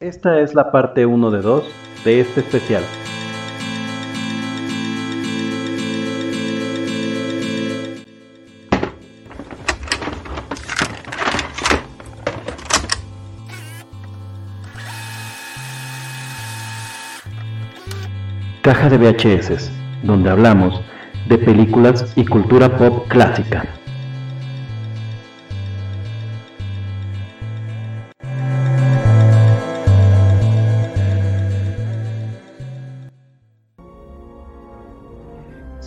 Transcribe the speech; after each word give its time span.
Esta 0.00 0.38
es 0.38 0.54
la 0.54 0.70
parte 0.70 1.06
1 1.06 1.30
de 1.32 1.40
2 1.42 1.64
de 2.04 2.20
este 2.20 2.38
especial. 2.38 2.84
Caja 18.62 18.88
de 18.88 18.98
VHS, 18.98 19.72
donde 20.04 20.30
hablamos 20.30 20.80
de 21.28 21.38
películas 21.38 22.12
y 22.14 22.24
cultura 22.24 22.78
pop 22.78 23.08
clásica. 23.08 23.77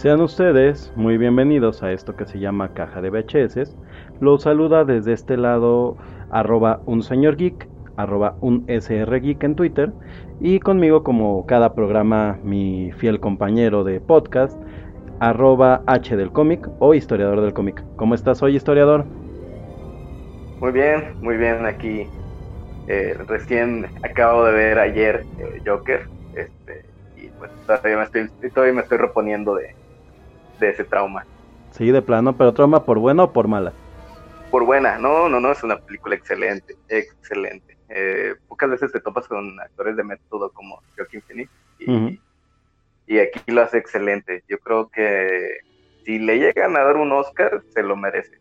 Sean 0.02 0.20
ustedes 0.22 0.91
muy 0.96 1.20
bienvenidos 1.20 1.84
a 1.84 1.91
esto 1.91 2.16
que 2.16 2.26
se 2.26 2.40
llama 2.40 2.73
Caja 2.73 3.02
de 3.02 3.12
VHS. 3.12 3.76
Los 4.20 4.42
saluda 4.42 4.84
desde 4.84 5.14
este 5.14 5.38
lado 5.38 5.96
arroba 6.32 6.82
un 6.88 7.04
señor 7.04 7.38
geek, 7.38 7.70
arroba 7.98 8.36
un 8.42 8.66
SR 8.68 9.22
en 9.23 9.56
Twitter. 9.56 9.92
Y 10.40 10.59
conmigo 10.59 11.04
como 11.04 11.45
cada 11.45 11.76
programa 11.76 12.40
mi 12.44 12.92
fiel 12.94 13.20
compañero 13.20 13.84
de 13.84 14.00
podcast, 14.00 14.59
arroba 15.20 15.84
H 15.86 16.18
del 16.18 16.31
cómic 16.31 16.68
o 16.80 16.95
historiador 16.95 17.40
del 17.40 17.54
cómic. 17.54 17.84
¿Cómo 17.95 18.16
estás 18.16 18.42
hoy 18.42 18.56
historiador? 18.56 19.06
Muy 20.59 20.72
bien, 20.72 21.14
muy 21.22 21.38
bien 21.38 21.64
aquí. 21.68 22.08
Eh, 22.88 23.16
recién 23.28 23.86
acabo 24.02 24.45
de 24.45 24.52
ver 24.52 24.80
ayer 24.80 25.23
eh, 25.38 25.62
Joker. 25.64 26.08
Este, 26.34 26.86
y 27.18 27.28
pues 27.38 27.52
todavía 27.68 27.97
me 27.97 28.03
estoy, 28.06 28.50
todavía 28.50 28.73
me 28.73 28.81
estoy 28.81 28.97
reponiendo 28.97 29.53
de, 29.53 29.75
de 30.62 30.70
ese 30.70 30.86
trauma. 30.86 31.26
Sí, 31.72 31.92
de 31.92 32.02
plano, 32.02 32.38
pero 32.38 32.54
trauma 32.54 32.86
por 32.86 33.00
buena 33.00 33.23
o 33.23 33.34
por 33.34 33.48
mala. 33.48 33.73
Por 34.50 34.66
buena, 34.66 34.98
no, 34.98 35.28
no, 35.28 35.40
no, 35.40 35.52
es 35.52 35.64
una 35.64 35.78
película 35.78 36.16
excelente, 36.16 36.76
excelente. 36.88 37.78
Eh, 37.90 38.36
pocas 38.48 38.70
veces 38.70 38.92
te 38.92 39.02
topas 39.02 39.28
con 39.28 39.59
actores 39.59 39.98
de 39.98 40.03
método 40.03 40.52
como 40.52 40.81
Joaquin 40.95 41.22
Phoenix 41.22 41.52
y, 41.80 42.20
y 43.08 43.20
aquí 43.20 43.52
lo 43.52 43.62
hace 43.62 43.78
excelente. 43.78 44.44
Yo 44.48 44.59
creo 44.59 44.90
que 44.90 45.59
si 46.06 46.20
le 46.20 46.38
llegan 46.40 46.78
a 46.78 46.84
dar 46.84 46.98
un 46.98 47.12
Oscar, 47.12 47.62
se 47.73 47.84
lo 47.84 47.96
merece. 47.96 48.40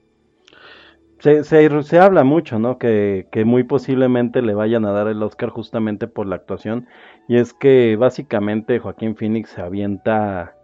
Se, 1.21 1.45
se, 1.45 1.83
se, 1.83 1.99
habla 1.99 2.25
mucho, 2.25 2.59
¿no? 2.59 2.79
Que, 2.79 3.27
que, 3.31 3.45
muy 3.45 3.63
posiblemente 3.63 4.41
le 4.41 4.55
vayan 4.55 4.87
a 4.87 4.93
dar 4.93 5.07
el 5.07 5.23
Oscar 5.23 5.51
justamente 5.51 6.07
por 6.07 6.27
la 6.27 6.37
actuación. 6.37 6.89
Y 7.29 7.37
es 7.37 7.53
que 7.53 7.97
básicamente 7.97 8.79
Joaquín 8.79 9.15
Phoenix 9.17 9.51
se 9.51 9.61
avienta 9.61 10.57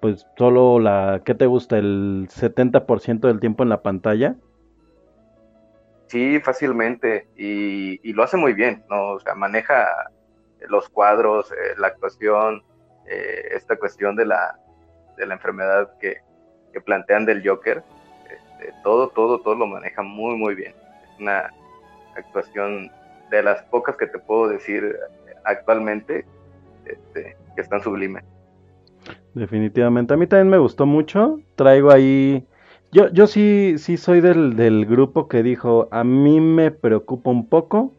pues 0.00 0.26
solo 0.36 0.78
la, 0.78 1.22
¿qué 1.24 1.34
te 1.34 1.46
gusta? 1.46 1.78
El 1.78 2.28
70% 2.28 3.20
del 3.20 3.40
tiempo 3.40 3.62
en 3.62 3.68
la 3.68 3.82
pantalla. 3.82 4.36
Sí, 6.06 6.40
fácilmente, 6.40 7.28
y, 7.36 8.00
y, 8.08 8.12
lo 8.12 8.24
hace 8.24 8.36
muy 8.36 8.52
bien, 8.52 8.82
¿no? 8.90 9.12
O 9.12 9.20
sea, 9.20 9.36
maneja 9.36 9.86
los 10.68 10.88
cuadros, 10.88 11.52
eh, 11.52 11.74
la 11.78 11.86
actuación, 11.88 12.64
eh, 13.06 13.50
esta 13.52 13.76
cuestión 13.76 14.16
de 14.16 14.26
la, 14.26 14.58
de 15.16 15.26
la 15.26 15.34
enfermedad 15.34 15.96
que, 16.00 16.16
que 16.72 16.80
plantean 16.80 17.26
del 17.26 17.46
Joker, 17.46 17.84
este, 18.24 18.72
todo, 18.82 19.08
todo, 19.10 19.40
todo 19.40 19.54
lo 19.54 19.66
maneja 19.66 20.02
muy, 20.02 20.36
muy 20.36 20.56
bien. 20.56 20.74
Es 21.04 21.20
una 21.20 21.50
actuación 22.16 22.90
de 23.30 23.42
las 23.42 23.62
pocas 23.64 23.96
que 23.96 24.08
te 24.08 24.18
puedo 24.18 24.48
decir 24.48 24.98
actualmente 25.44 26.24
este, 26.86 27.36
que 27.54 27.60
están 27.60 27.82
sublimes. 27.82 28.24
Definitivamente. 29.34 30.14
A 30.14 30.16
mí 30.16 30.26
también 30.26 30.48
me 30.48 30.58
gustó 30.58 30.86
mucho. 30.86 31.40
Traigo 31.56 31.90
ahí. 31.90 32.44
Yo, 32.92 33.08
yo 33.12 33.26
sí, 33.26 33.74
sí 33.78 33.96
soy 33.96 34.20
del, 34.20 34.56
del 34.56 34.86
grupo 34.86 35.28
que 35.28 35.42
dijo, 35.42 35.88
a 35.92 36.02
mí 36.04 36.40
me 36.40 36.70
preocupa 36.72 37.30
un 37.30 37.48
poco 37.48 37.92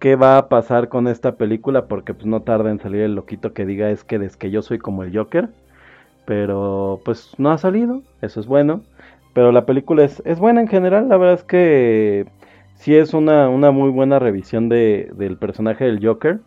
qué 0.00 0.16
va 0.16 0.38
a 0.38 0.48
pasar 0.48 0.88
con 0.88 1.08
esta 1.08 1.36
película, 1.36 1.88
porque 1.88 2.14
pues 2.14 2.26
no 2.26 2.42
tarda 2.42 2.70
en 2.70 2.80
salir 2.80 3.02
el 3.02 3.14
loquito 3.16 3.54
que 3.54 3.66
diga 3.66 3.90
es 3.90 4.04
que 4.04 4.16
es 4.16 4.36
que 4.36 4.50
yo 4.50 4.62
soy 4.62 4.78
como 4.78 5.02
el 5.04 5.16
Joker. 5.16 5.50
Pero 6.26 7.00
pues 7.04 7.34
no 7.38 7.50
ha 7.50 7.58
salido, 7.58 8.02
eso 8.22 8.40
es 8.40 8.46
bueno. 8.46 8.82
Pero 9.34 9.52
la 9.52 9.66
película 9.66 10.04
es, 10.04 10.22
es 10.26 10.38
buena 10.40 10.60
en 10.62 10.68
general, 10.68 11.08
la 11.08 11.16
verdad 11.18 11.34
es 11.36 11.44
que 11.44 12.26
sí 12.76 12.96
es 12.96 13.14
una, 13.14 13.48
una 13.48 13.70
muy 13.70 13.90
buena 13.90 14.18
revisión 14.18 14.68
de, 14.68 15.10
del 15.16 15.38
personaje 15.38 15.84
del 15.84 16.04
Joker. 16.04 16.40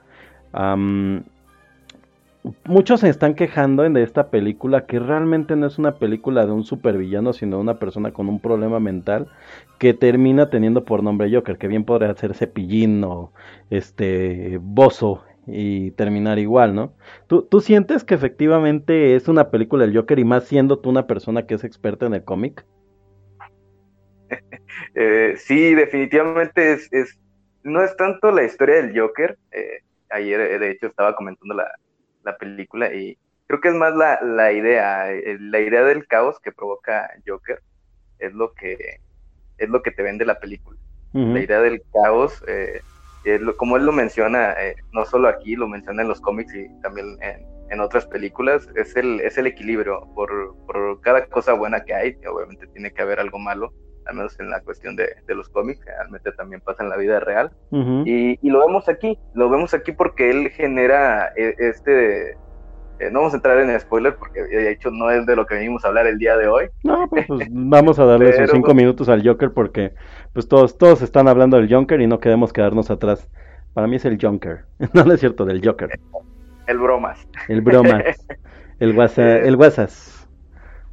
Muchos 2.66 3.02
se 3.02 3.09
están 3.09 3.35
quejando 3.35 3.84
de 3.84 4.03
esta 4.03 4.29
película 4.29 4.85
que 4.85 5.00
realmente 5.00 5.56
no 5.56 5.68
es 5.68 5.78
una 5.78 5.96
película 5.96 6.46
de 6.46 6.52
un 6.52 6.63
supervillano, 6.63 7.34
sino 7.34 7.57
de 7.57 7.62
una 7.62 7.79
persona 7.79 8.12
con 8.12 8.29
un 8.29 8.40
problema 8.40 8.79
mental 8.79 9.28
que 9.79 9.94
termina 9.94 10.50
teniendo 10.50 10.84
por 10.84 11.03
nombre 11.03 11.31
Joker, 11.31 11.57
que 11.57 11.68
bien 11.68 11.85
podría 11.85 12.13
ser 12.16 12.34
Cepillín 12.34 13.03
o 13.03 13.31
este 13.69 14.59
Bozo 14.62 15.24
y 15.47 15.91
terminar 15.91 16.40
igual, 16.40 16.75
¿no? 16.75 16.94
¿Tú, 17.28 17.44
¿Tú 17.44 17.62
sientes 17.62 18.03
que 18.03 18.13
efectivamente 18.13 19.16
es 19.16 19.28
una 19.28 19.50
película 19.50 19.85
del 19.85 19.96
Joker 19.96 20.19
y 20.19 20.25
más 20.25 20.46
siendo 20.46 20.80
tú 20.80 20.90
una 20.90 21.07
persona 21.07 21.46
que 21.46 21.56
es 21.56 21.63
experta 21.63 22.06
en 22.06 22.13
el 22.13 22.24
cómic? 22.24 22.66
eh, 24.96 25.34
sí, 25.38 25.74
definitivamente 25.75 26.74
es, 26.74 26.88
es, 26.91 27.19
no 27.63 27.84
es 27.84 27.96
tanto 27.97 28.31
la 28.31 28.44
historia 28.44 28.75
del 28.81 28.97
Joker. 28.97 29.38
Eh, 29.51 29.80
ayer, 30.09 30.40
eh, 30.40 30.59
de 30.59 30.72
hecho, 30.72 30.88
estaba 30.88 31.16
comentando 31.16 31.56
la, 31.56 31.68
la 32.24 32.38
película 32.38 32.94
y 32.94 33.18
creo 33.48 33.59
que 33.59 33.68
es 33.68 33.76
más 33.76 33.94
la, 33.96 34.22
la 34.22 34.52
idea, 34.52 35.12
eh, 35.12 35.38
la 35.40 35.59
idea 35.59 35.84
del 35.84 36.08
caos 36.08 36.40
que 36.40 36.52
provoca 36.52 37.12
Joker 37.28 37.62
es 38.20 38.34
lo 38.34 38.54
que 38.54 39.00
es 39.58 39.70
lo 39.70 39.82
que 39.82 39.92
te 39.92 40.04
vende 40.04 40.26
la 40.26 40.40
película. 40.40 40.80
Uh 41.14 41.20
-huh. 41.20 41.34
La 41.34 41.40
idea 41.42 41.62
del 41.62 41.84
caos, 41.92 42.44
eh, 42.48 42.81
es 43.26 43.42
lo, 43.42 43.56
como 43.58 43.78
él 43.78 43.86
lo 43.86 43.92
menciona, 43.92 44.54
eh, 44.54 44.76
no 44.94 45.06
solo 45.06 45.28
aquí, 45.28 45.56
lo 45.56 45.68
menciona 45.68 46.02
en 46.02 46.08
los 46.08 46.22
cómics 46.22 46.56
y 46.56 46.70
también 46.81 47.18
en, 47.22 47.46
en 47.70 47.80
otras 47.80 48.06
películas, 48.06 48.68
es 48.76 48.96
el, 48.96 49.20
es 49.22 49.38
el 49.38 49.48
equilibrio. 49.48 50.08
Por, 50.16 50.56
por, 50.66 51.00
cada 51.02 51.26
cosa 51.26 51.54
buena 51.54 51.84
que 51.84 51.94
hay, 51.94 52.18
obviamente 52.26 52.68
tiene 52.68 52.92
que 52.92 53.02
haber 53.02 53.20
algo 53.20 53.38
malo, 53.38 53.74
al 54.06 54.16
menos 54.16 54.39
en 54.39 54.50
la 54.50 54.62
cuestión 54.62 54.95
de, 54.95 55.07
de 55.25 55.35
los 55.35 55.50
cómics, 55.50 55.84
realmente 55.85 56.31
también 56.31 56.62
pasa 56.62 56.84
en 56.84 56.89
la 56.89 56.97
vida 56.97 57.19
real. 57.19 57.51
Uh 57.72 57.78
-huh. 57.78 58.03
y, 58.06 58.39
y, 58.41 58.50
lo 58.50 58.66
vemos 58.66 58.89
aquí, 58.89 59.17
lo 59.34 59.50
vemos 59.50 59.73
aquí 59.73 59.91
porque 59.91 60.29
él 60.29 60.50
genera 60.50 61.31
eh, 61.35 61.56
este... 61.57 62.31
Eh, 63.00 63.09
no 63.12 63.19
vamos 63.19 63.34
a 63.34 63.38
entrar 63.38 63.57
en 63.57 63.79
spoiler 63.79 64.16
porque 64.16 64.44
de 64.44 64.72
hecho 64.72 64.91
no 64.91 65.09
es 65.09 65.25
de 65.25 65.35
lo 65.35 65.47
que 65.47 65.56
venimos 65.56 65.84
a 65.84 65.88
hablar 65.88 66.06
el 66.06 66.19
día 66.19 66.38
de 66.38 66.47
hoy. 66.47 66.66
No, 66.84 67.07
pues, 67.09 67.25
pues 67.25 67.47
vamos 67.50 67.97
a 67.97 68.06
darle 68.06 68.29
Pero... 68.29 68.44
esos 68.44 68.56
cinco 68.56 68.75
minutos 68.75 69.09
al 69.09 69.28
Joker 69.28 69.51
porque 69.51 69.94
pues 70.33 70.47
todos, 70.47 70.78
todos 70.78 71.01
están 71.01 71.28
hablando 71.28 71.57
del 71.57 71.73
Joker 71.73 72.00
y 72.00 72.06
no 72.06 72.19
queremos 72.19 72.53
quedarnos 72.53 72.91
atrás. 72.91 73.28
Para 73.73 73.88
mí 73.88 73.95
es 73.95 74.06
el 74.06 74.19
Joker, 74.22 74.66
no, 74.94 75.03
no 75.03 75.13
es 75.13 75.19
cierto, 75.19 75.45
del 75.45 75.66
Joker. 75.66 75.89
El 76.68 76.78
bromas. 76.78 77.28
El 77.47 77.62
bromas. 77.62 78.03
el 78.79 78.95
WhatsApp. 78.95 79.45
El 79.45 79.56
WhatsApp. 79.56 79.89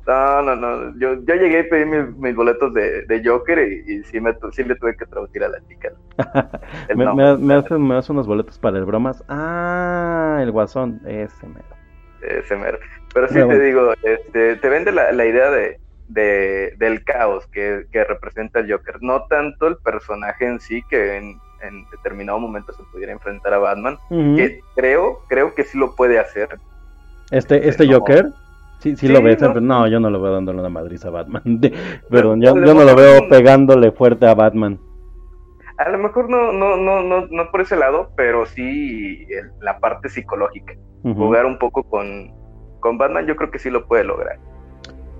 No, 0.08 0.40
no, 0.40 0.56
no. 0.56 0.98
Yo, 0.98 1.22
yo 1.22 1.34
llegué 1.34 1.60
y 1.60 1.62
pedí 1.64 1.84
mis, 1.84 2.16
mis 2.16 2.34
boletos 2.34 2.72
de, 2.72 3.02
de 3.02 3.22
Joker 3.22 3.58
y, 3.58 3.92
y, 3.92 4.04
sí, 4.04 4.18
me, 4.18 4.34
sí 4.52 4.64
le 4.64 4.74
tuve 4.76 4.96
que 4.96 5.04
traducir 5.04 5.44
a 5.44 5.50
la 5.50 5.58
chica. 5.68 5.92
me, 6.96 7.12
me, 7.14 7.36
me, 7.36 7.54
hace, 7.54 7.74
me 7.74 7.94
hace 7.94 8.12
unos 8.12 8.26
boletos 8.26 8.58
para 8.58 8.78
el 8.78 8.86
bromas. 8.86 9.22
Ah, 9.28 10.38
el 10.40 10.50
guasón. 10.50 11.02
Ese 11.06 11.46
mero. 11.46 11.76
Ese 12.22 12.56
mero. 12.56 12.78
Pero 13.12 13.28
sí 13.28 13.34
Pero 13.34 13.48
te 13.48 13.60
digo, 13.60 13.92
este, 14.02 14.56
te 14.56 14.68
vende 14.70 14.92
la, 14.92 15.12
la 15.12 15.26
idea 15.26 15.50
de, 15.50 15.78
de, 16.08 16.72
del 16.78 17.04
caos 17.04 17.46
que, 17.48 17.84
que, 17.92 18.02
representa 18.04 18.60
el 18.60 18.72
Joker. 18.72 19.02
No 19.02 19.24
tanto 19.24 19.66
el 19.66 19.76
personaje 19.76 20.46
en 20.46 20.58
sí, 20.58 20.82
que 20.88 21.18
en, 21.18 21.38
en 21.60 21.84
determinado 21.90 22.38
momento 22.38 22.72
se 22.72 22.82
pudiera 22.92 23.12
enfrentar 23.12 23.52
a 23.52 23.58
Batman, 23.58 23.98
uh 24.08 24.16
-huh. 24.16 24.36
que 24.36 24.60
creo, 24.74 25.18
creo 25.28 25.54
que 25.54 25.64
sí 25.64 25.76
lo 25.76 25.94
puede 25.94 26.18
hacer. 26.18 26.58
¿Este, 27.30 27.68
este 27.68 27.86
no. 27.86 27.98
Sí, 28.78 28.90
sí, 28.90 29.08
sí, 29.08 29.08
lo 29.08 29.20
ves, 29.20 29.40
no. 29.40 29.54
no, 29.60 29.88
yo 29.88 29.98
no 29.98 30.08
lo 30.08 30.20
veo 30.20 30.32
dándole 30.32 30.60
una 30.60 30.68
madriz 30.68 31.04
a 31.04 31.10
Batman. 31.10 31.42
Perdón, 32.10 32.40
yo, 32.40 32.54
yo 32.54 32.74
no 32.74 32.84
lo 32.84 32.94
veo 32.94 33.28
pegándole 33.28 33.90
fuerte 33.90 34.26
a 34.26 34.34
Batman. 34.34 34.78
A 35.78 35.88
lo 35.90 35.98
mejor 35.98 36.30
no, 36.30 36.52
no, 36.52 36.76
no, 36.76 37.02
no, 37.02 37.26
no 37.28 37.50
por 37.50 37.60
ese 37.60 37.76
lado, 37.76 38.10
pero 38.16 38.46
sí 38.46 39.26
la 39.60 39.78
parte 39.78 40.08
psicológica. 40.08 40.74
Uh 41.02 41.10
-huh. 41.10 41.14
Jugar 41.16 41.46
un 41.46 41.58
poco 41.58 41.82
con, 41.84 42.32
con 42.80 42.98
Batman, 42.98 43.26
yo 43.26 43.36
creo 43.36 43.50
que 43.50 43.58
sí 43.58 43.70
lo 43.70 43.86
puede 43.86 44.04
lograr. 44.04 44.38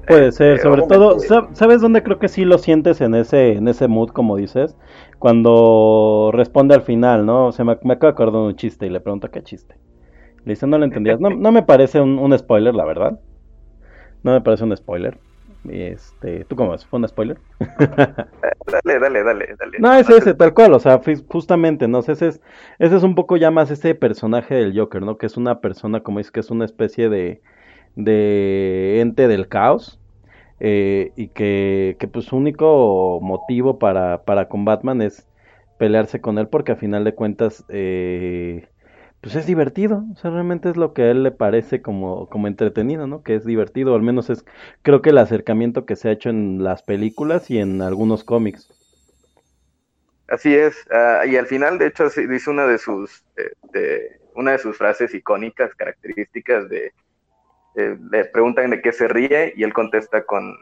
Puede 0.07 0.33
ser, 0.33 0.57
eh, 0.57 0.59
sobre 0.61 0.83
todo, 0.83 1.19
¿sabes 1.53 1.83
dónde 1.83 2.03
creo 2.03 2.19
que 2.19 2.29
sí 2.29 2.45
lo 2.45 2.59
sientes 2.59 3.01
en 3.01 3.15
ese, 3.15 3.53
en 3.53 3.69
ese 3.69 3.89
mood, 3.89 4.09
como 4.11 4.37
dices? 4.37 4.77
Cuando 5.19 6.31
responde 6.33 6.75
al 6.75 6.83
final, 6.83 7.27
¿no? 7.27 7.47
O 7.49 7.53
sea, 7.53 7.65
me, 7.65 7.77
me 7.83 7.95
acabo 7.95 8.07
de 8.07 8.15
acordar 8.15 8.41
de 8.41 8.47
un 8.49 8.57
chiste 8.57 8.87
y 8.87 8.91
le 8.91 9.01
pregunto 9.01 9.31
qué 9.31 9.43
chiste. 9.43 9.77
Le 10.45 10.53
dice, 10.53 10.67
no 10.67 10.79
lo 10.79 10.85
entendías. 10.85 11.21
No, 11.21 11.29
no 11.29 11.53
me 11.53 11.63
parece 11.63 12.01
un, 12.01 12.19
un 12.19 12.37
spoiler, 12.39 12.75
la 12.75 12.87
verdad. 12.87 13.21
No 14.23 14.33
me 14.33 14.41
parece 14.41 14.65
un 14.65 14.77
spoiler. 14.77 15.19
Este, 15.69 16.45
¿Tú 16.45 16.57
cómo 16.57 16.71
ves? 16.71 16.87
¿Fue 16.87 16.99
un 16.99 17.09
spoiler? 17.09 17.39
dale, 17.59 18.99
dale, 18.99 19.23
dale, 19.23 19.55
dale. 19.59 19.79
No, 19.79 19.93
es 19.95 20.09
ese, 20.09 20.35
tal 20.35 20.55
cual, 20.55 20.73
o 20.73 20.79
sea, 20.79 21.01
justamente, 21.29 21.89
¿no? 21.89 21.99
Ese 22.01 22.13
es, 22.13 22.41
ese 22.79 22.97
es 22.97 23.03
un 23.03 23.15
poco 23.15 23.37
ya 23.37 23.51
más 23.51 23.71
ese 23.71 23.95
personaje 23.95 24.55
del 24.55 24.79
Joker, 24.79 25.03
¿no? 25.03 25.19
Que 25.19 25.27
es 25.27 25.37
una 25.37 25.61
persona, 25.61 26.01
como 26.01 26.19
dices, 26.19 26.31
que 26.31 26.41
es 26.41 26.51
una 26.51 26.65
especie 26.65 27.09
de, 27.09 27.43
de 27.97 29.01
ente 29.01 29.29
del 29.29 29.49
caos. 29.49 30.01
Eh, 30.61 31.13
y 31.17 31.29
que, 31.29 31.97
que, 32.01 32.09
pues 32.09 32.25
su 32.27 32.37
único 32.37 33.21
motivo 33.23 33.79
para, 33.79 34.25
para 34.25 34.49
con 34.49 34.65
Batman 34.65 35.03
es 35.03 35.29
pelearse 35.79 36.21
con 36.21 36.39
él 36.39 36.49
porque 36.49 36.73
a 36.73 36.77
final 36.77 37.05
de 37.05 37.15
cuentas 37.15 37.65
eh, 37.69 38.67
pues 39.21 39.35
es 39.35 39.47
divertido, 39.47 40.05
o 40.13 40.17
sea, 40.17 40.31
realmente 40.31 40.71
es 40.71 40.77
lo 40.77 40.95
que 40.95 41.03
a 41.03 41.11
él 41.11 41.23
le 41.23 41.33
parece 41.33 41.83
como, 41.83 42.29
como 42.29 42.47
entretenido, 42.47 43.07
¿no? 43.07 43.23
Que 43.23 43.35
es 43.35 43.45
divertido, 43.45 43.95
al 43.95 44.03
menos 44.03 44.31
es 44.31 44.45
creo 44.83 45.03
que 45.03 45.11
el 45.11 45.19
acercamiento 45.19 45.87
que 45.87 45.97
se 45.97 46.09
ha 46.09 46.13
hecho 46.13 46.31
en 46.31 46.63
las 46.63 46.83
películas 46.83 47.51
y 47.51 47.59
en 47.59 47.83
algunos 47.83 48.23
cómics. 48.23 48.73
Así 50.29 50.55
es, 50.55 50.87
ah, 50.91 51.25
y 51.27 51.37
al 51.37 51.47
final, 51.47 51.79
de 51.79 51.87
hecho, 51.87 52.09
dice 52.11 52.51
una 52.51 52.67
de 52.67 52.79
sus, 52.79 53.25
eh, 53.37 54.21
una 54.35 54.53
de 54.53 54.59
sus 54.59 54.77
frases 54.77 55.15
icónicas, 55.15 55.75
características 55.75 56.69
de, 56.69 56.93
eh, 57.77 57.97
le 58.11 58.25
preguntan 58.27 58.71
de 58.71 58.83
qué 58.83 58.93
se 58.93 59.09
ríe 59.09 59.53
y 59.57 59.65
él 59.65 59.73
contesta 59.73 60.25
con 60.25 60.55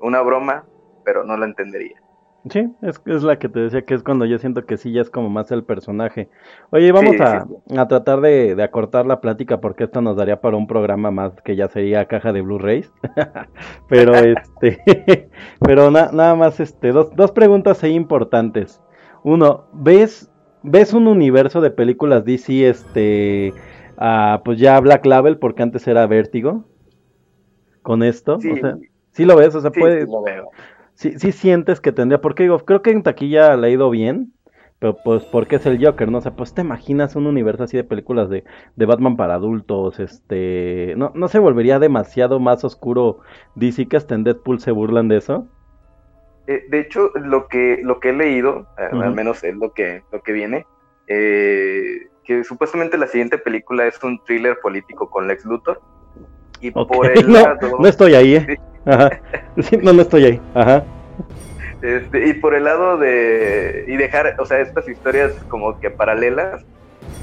una 0.00 0.20
broma, 0.20 0.64
pero 1.04 1.24
no 1.24 1.36
la 1.36 1.46
entendería. 1.46 2.03
Sí, 2.50 2.70
es, 2.82 3.00
es 3.06 3.22
la 3.22 3.38
que 3.38 3.48
te 3.48 3.58
decía 3.58 3.86
que 3.86 3.94
es 3.94 4.02
cuando 4.02 4.26
yo 4.26 4.38
siento 4.38 4.66
que 4.66 4.76
sí, 4.76 4.92
ya 4.92 5.00
es 5.00 5.08
como 5.08 5.30
más 5.30 5.50
el 5.50 5.64
personaje. 5.64 6.28
Oye, 6.70 6.92
vamos 6.92 7.18
a, 7.18 7.46
a, 7.74 7.88
tratar 7.88 8.20
de, 8.20 8.54
de, 8.54 8.62
acortar 8.62 9.06
la 9.06 9.22
plática 9.22 9.62
porque 9.62 9.84
esto 9.84 10.02
nos 10.02 10.16
daría 10.16 10.42
para 10.42 10.58
un 10.58 10.66
programa 10.66 11.10
más 11.10 11.32
que 11.40 11.56
ya 11.56 11.68
sería 11.68 12.04
caja 12.04 12.34
de 12.34 12.42
Blu-rays. 12.42 12.92
pero 13.88 14.14
este, 14.14 15.30
pero 15.60 15.90
nada 15.90 16.34
más 16.34 16.60
este, 16.60 16.92
dos, 16.92 17.16
dos 17.16 17.32
preguntas 17.32 17.82
ahí 17.82 17.94
importantes. 17.94 18.78
Uno, 19.22 19.64
¿ves, 19.72 20.30
ves 20.62 20.92
un 20.92 21.06
universo 21.06 21.62
de 21.62 21.70
películas 21.70 22.26
DC, 22.26 22.68
este, 22.68 23.54
ah, 23.96 24.42
pues 24.44 24.58
ya 24.58 24.78
Black 24.80 25.06
Label 25.06 25.38
porque 25.38 25.62
antes 25.62 25.88
era 25.88 26.06
Vértigo? 26.06 26.66
Con 27.80 28.02
esto, 28.02 28.38
sí. 28.38 28.50
o 28.50 28.56
sea, 28.56 28.76
sí 29.12 29.24
lo 29.24 29.36
ves, 29.36 29.54
o 29.54 29.62
sea, 29.62 29.70
puede, 29.70 30.04
lo 30.04 30.22
veo 30.22 30.50
sí, 30.94 31.18
sí 31.18 31.32
sientes 31.32 31.80
que 31.80 31.92
tendría, 31.92 32.20
porque 32.20 32.44
digo, 32.44 32.58
creo 32.60 32.82
que 32.82 32.90
en 32.90 33.02
taquilla 33.02 33.56
le 33.56 33.66
ha 33.66 33.70
ido 33.70 33.90
bien, 33.90 34.32
pero 34.78 34.96
pues 35.04 35.24
porque 35.24 35.56
es 35.56 35.66
el 35.66 35.84
Joker, 35.84 36.10
¿no? 36.10 36.18
O 36.18 36.20
sea, 36.20 36.36
pues 36.36 36.54
te 36.54 36.62
imaginas 36.62 37.16
un 37.16 37.26
universo 37.26 37.64
así 37.64 37.76
de 37.76 37.84
películas 37.84 38.28
de, 38.28 38.44
de 38.76 38.86
Batman 38.86 39.16
para 39.16 39.34
adultos, 39.34 40.00
este, 40.00 40.94
no, 40.96 41.12
no 41.14 41.28
se 41.28 41.38
volvería 41.38 41.78
demasiado 41.78 42.40
más 42.40 42.64
oscuro 42.64 43.20
DC 43.54 43.86
que 43.86 43.96
hasta 43.96 44.14
en 44.14 44.24
Deadpool 44.24 44.60
se 44.60 44.72
burlan 44.72 45.08
de 45.08 45.16
eso. 45.18 45.48
Eh, 46.46 46.64
de 46.68 46.80
hecho, 46.80 47.10
lo 47.14 47.48
que, 47.48 47.80
lo 47.82 48.00
que 48.00 48.10
he 48.10 48.12
leído, 48.12 48.66
al 48.76 49.14
menos 49.14 49.42
es 49.44 49.54
lo 49.56 49.72
que, 49.72 50.02
lo 50.12 50.20
que 50.20 50.32
viene, 50.32 50.66
eh, 51.06 52.08
que 52.24 52.44
supuestamente 52.44 52.98
la 52.98 53.06
siguiente 53.06 53.38
película 53.38 53.86
es 53.86 54.02
un 54.02 54.22
thriller 54.24 54.58
político 54.60 55.08
con 55.08 55.26
Lex 55.26 55.44
Luthor. 55.44 55.80
Y 56.64 56.70
por 56.70 57.06
el 57.16 57.26
no, 57.26 57.32
lado... 57.34 57.78
no 57.78 57.86
estoy 57.86 58.14
ahí, 58.14 58.36
¿eh? 58.36 58.58
Ajá. 58.86 59.20
no, 59.82 59.92
no 59.92 60.02
estoy 60.02 60.24
ahí. 60.24 60.40
Ajá. 60.54 60.84
Este, 61.82 62.28
y 62.28 62.32
por 62.34 62.54
el 62.54 62.64
lado 62.64 62.96
de. 62.96 63.84
Y 63.86 63.96
dejar, 63.96 64.34
o 64.38 64.46
sea, 64.46 64.60
estas 64.60 64.88
historias 64.88 65.32
como 65.48 65.78
que 65.80 65.90
paralelas, 65.90 66.64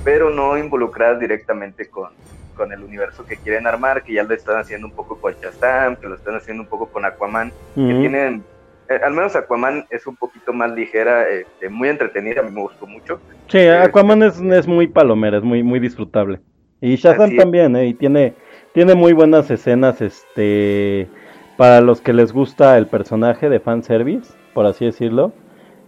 pero 0.03 0.29
no 0.29 0.57
involucradas 0.57 1.19
directamente 1.19 1.89
con, 1.89 2.09
con 2.55 2.71
el 2.71 2.83
universo 2.83 3.25
que 3.25 3.37
quieren 3.37 3.65
armar, 3.65 4.03
que 4.03 4.13
ya 4.13 4.23
lo 4.23 4.35
están 4.35 4.59
haciendo 4.59 4.85
un 4.85 4.93
poco 4.93 5.19
con 5.19 5.33
Shazam, 5.33 5.95
que 5.95 6.07
lo 6.07 6.13
están 6.13 6.35
haciendo 6.35 6.61
un 6.61 6.69
poco 6.69 6.87
con 6.87 7.05
Aquaman, 7.05 7.51
que 7.73 7.81
tienen. 7.81 8.43
Eh, 8.87 8.99
al 9.03 9.13
menos 9.13 9.35
Aquaman 9.35 9.87
es 9.89 10.05
un 10.05 10.15
poquito 10.15 10.53
más 10.53 10.71
ligera, 10.71 11.27
este, 11.27 11.69
muy 11.69 11.89
entretenida, 11.89 12.41
a 12.41 12.43
mí 12.43 12.51
me 12.51 12.61
gustó 12.61 12.85
mucho. 12.85 13.19
Sí, 13.47 13.65
Aquaman 13.67 14.21
es, 14.21 14.39
es 14.39 14.67
muy 14.67 14.85
palomera, 14.85 15.37
es 15.37 15.43
muy, 15.43 15.63
muy 15.63 15.79
disfrutable. 15.79 16.39
Y 16.81 16.95
Shazam 16.97 17.35
también, 17.35 17.75
¿eh? 17.75 17.87
Y 17.87 17.93
tiene, 17.95 18.35
tiene 18.73 18.95
muy 18.95 19.13
buenas 19.13 19.49
escenas, 19.51 20.01
este 20.01 21.09
para 21.57 21.81
los 21.81 22.01
que 22.01 22.13
les 22.13 22.31
gusta 22.31 22.77
el 22.77 22.87
personaje 22.87 23.47
de 23.47 23.59
fanservice, 23.59 24.33
por 24.53 24.65
así 24.65 24.85
decirlo. 24.85 25.31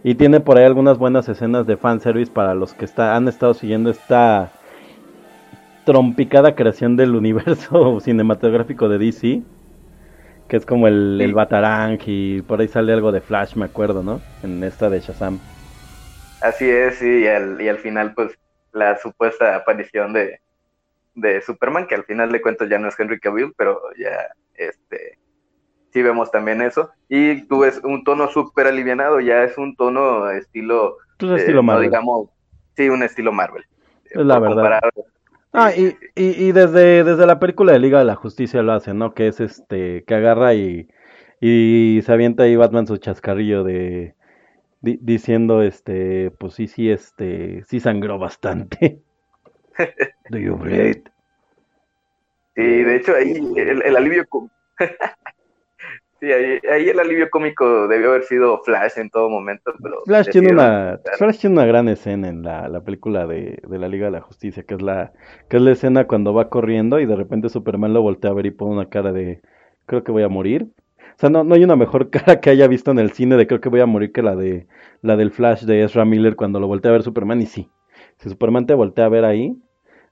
Y 0.04 0.14
tiene 0.14 0.38
por 0.38 0.56
ahí 0.58 0.64
algunas 0.64 0.98
buenas 0.98 1.28
escenas 1.28 1.66
de 1.66 1.76
fanservice 1.76 2.30
para 2.30 2.54
los 2.54 2.74
que 2.74 2.84
está, 2.84 3.16
han 3.16 3.26
estado 3.26 3.54
siguiendo 3.54 3.90
esta 3.90 4.52
trompicada 5.84 6.54
creación 6.54 6.96
del 6.96 7.14
universo 7.16 7.98
cinematográfico 8.00 8.88
de 8.88 8.98
DC. 8.98 9.42
Que 10.46 10.56
es 10.58 10.66
como 10.66 10.86
el, 10.86 11.18
el 11.20 11.32
Batarang 11.32 11.98
y 12.06 12.42
por 12.42 12.60
ahí 12.60 12.68
sale 12.68 12.92
algo 12.92 13.10
de 13.10 13.22
Flash, 13.22 13.56
me 13.56 13.64
acuerdo, 13.64 14.02
¿no? 14.02 14.20
En 14.42 14.62
esta 14.62 14.90
de 14.90 15.00
Shazam. 15.00 15.40
Así 16.42 16.68
es, 16.68 16.96
sí, 16.96 17.22
y 17.22 17.26
al, 17.26 17.60
y 17.60 17.68
al 17.68 17.78
final 17.78 18.12
pues 18.14 18.38
la 18.72 18.98
supuesta 18.98 19.56
aparición 19.56 20.12
de, 20.12 20.38
de 21.14 21.40
Superman, 21.42 21.86
que 21.86 21.94
al 21.94 22.04
final 22.04 22.32
de 22.32 22.40
cuentas 22.40 22.68
ya 22.68 22.78
no 22.78 22.88
es 22.88 22.98
Henry 22.98 23.20
Cavill, 23.20 23.54
pero 23.56 23.80
ya 23.98 24.28
este 24.54 25.18
sí 25.94 26.02
vemos 26.02 26.30
también 26.30 26.60
eso. 26.60 26.90
Y 27.08 27.42
tú 27.42 27.60
ves 27.60 27.80
un 27.84 28.02
tono 28.02 28.28
súper 28.28 28.66
alivianado, 28.66 29.20
ya 29.20 29.44
es 29.44 29.56
un 29.56 29.76
tono 29.76 30.28
estilo... 30.30 30.96
Pues 31.18 31.42
estilo 31.42 31.62
Marvel. 31.62 31.88
digamos, 31.88 32.28
sí, 32.76 32.88
un 32.88 33.04
estilo 33.04 33.32
Marvel. 33.32 33.64
Es 34.06 34.24
la 34.26 34.40
verdad. 34.40 34.80
Ah, 35.52 35.70
y, 35.72 35.96
y, 36.16 36.50
desde, 36.50 37.04
desde 37.04 37.26
la 37.26 37.38
película 37.38 37.72
de 37.72 37.78
Liga 37.78 38.00
de 38.00 38.04
la 38.04 38.16
Justicia 38.16 38.60
lo 38.62 38.72
hacen, 38.72 38.98
¿no? 38.98 39.14
Que 39.14 39.28
es 39.28 39.38
este, 39.38 40.02
que 40.04 40.14
agarra 40.16 40.52
y, 40.54 40.88
y 41.40 42.00
se 42.04 42.12
avienta 42.12 42.42
ahí 42.42 42.56
Batman 42.56 42.88
su 42.88 42.96
chascarrillo 42.96 43.62
de 43.62 44.16
diciendo 44.80 45.62
este, 45.62 46.30
pues 46.32 46.54
sí, 46.54 46.66
sí, 46.66 46.90
este, 46.90 47.62
sí 47.68 47.80
sangró 47.80 48.18
bastante. 48.18 49.00
Do 50.30 50.38
you 50.38 50.56
bleed? 50.56 51.02
Sí, 52.54 52.62
de 52.62 52.96
hecho 52.96 53.14
ahí 53.14 53.32
el, 53.56 53.82
el 53.82 53.96
alivio 53.96 54.24
Sí, 56.20 56.32
ahí, 56.32 56.88
el 56.88 57.00
alivio 57.00 57.28
cómico 57.28 57.86
debió 57.88 58.10
haber 58.10 58.22
sido 58.22 58.62
Flash 58.62 58.92
en 58.96 59.10
todo 59.10 59.28
momento, 59.28 59.72
pero... 59.82 59.96
Flash 60.06 60.30
tiene 60.30 60.52
una, 60.52 60.98
Flash 61.18 61.40
tiene 61.40 61.56
una 61.56 61.66
gran 61.66 61.88
escena 61.88 62.28
en 62.28 62.42
la, 62.42 62.68
la 62.68 62.80
película 62.82 63.26
de, 63.26 63.60
de, 63.68 63.78
la 63.78 63.88
Liga 63.88 64.06
de 64.06 64.12
la 64.12 64.20
Justicia, 64.20 64.62
que 64.62 64.74
es 64.74 64.80
la, 64.80 65.12
que 65.50 65.56
es 65.56 65.62
la 65.62 65.72
escena 65.72 66.06
cuando 66.06 66.32
va 66.32 66.48
corriendo 66.48 67.00
y 67.00 67.06
de 67.06 67.16
repente 67.16 67.48
Superman 67.48 67.92
lo 67.92 68.00
voltea 68.00 68.30
a 68.30 68.34
ver 68.34 68.46
y 68.46 68.52
pone 68.52 68.72
una 68.72 68.88
cara 68.88 69.12
de 69.12 69.42
creo 69.86 70.04
que 70.04 70.12
voy 70.12 70.22
a 70.22 70.28
morir. 70.28 70.68
O 70.98 71.18
sea, 71.18 71.30
no, 71.30 71.44
no 71.44 71.54
hay 71.54 71.64
una 71.64 71.76
mejor 71.76 72.10
cara 72.10 72.40
que 72.40 72.50
haya 72.50 72.68
visto 72.68 72.90
en 72.90 73.00
el 73.00 73.12
cine 73.12 73.36
de 73.36 73.46
creo 73.46 73.60
que 73.60 73.68
voy 73.68 73.80
a 73.80 73.86
morir 73.86 74.12
que 74.12 74.22
la 74.22 74.36
de 74.36 74.66
la 75.02 75.16
del 75.16 75.30
Flash 75.30 75.64
de 75.64 75.82
Ezra 75.82 76.04
Miller 76.04 76.36
cuando 76.36 76.60
lo 76.60 76.68
voltea 76.68 76.90
a 76.90 76.92
ver 76.92 77.02
Superman 77.02 77.42
y 77.42 77.46
sí. 77.46 77.70
Si 78.16 78.30
Superman 78.30 78.66
te 78.66 78.74
voltea 78.74 79.06
a 79.06 79.10
ver 79.10 79.24
ahí, 79.24 79.56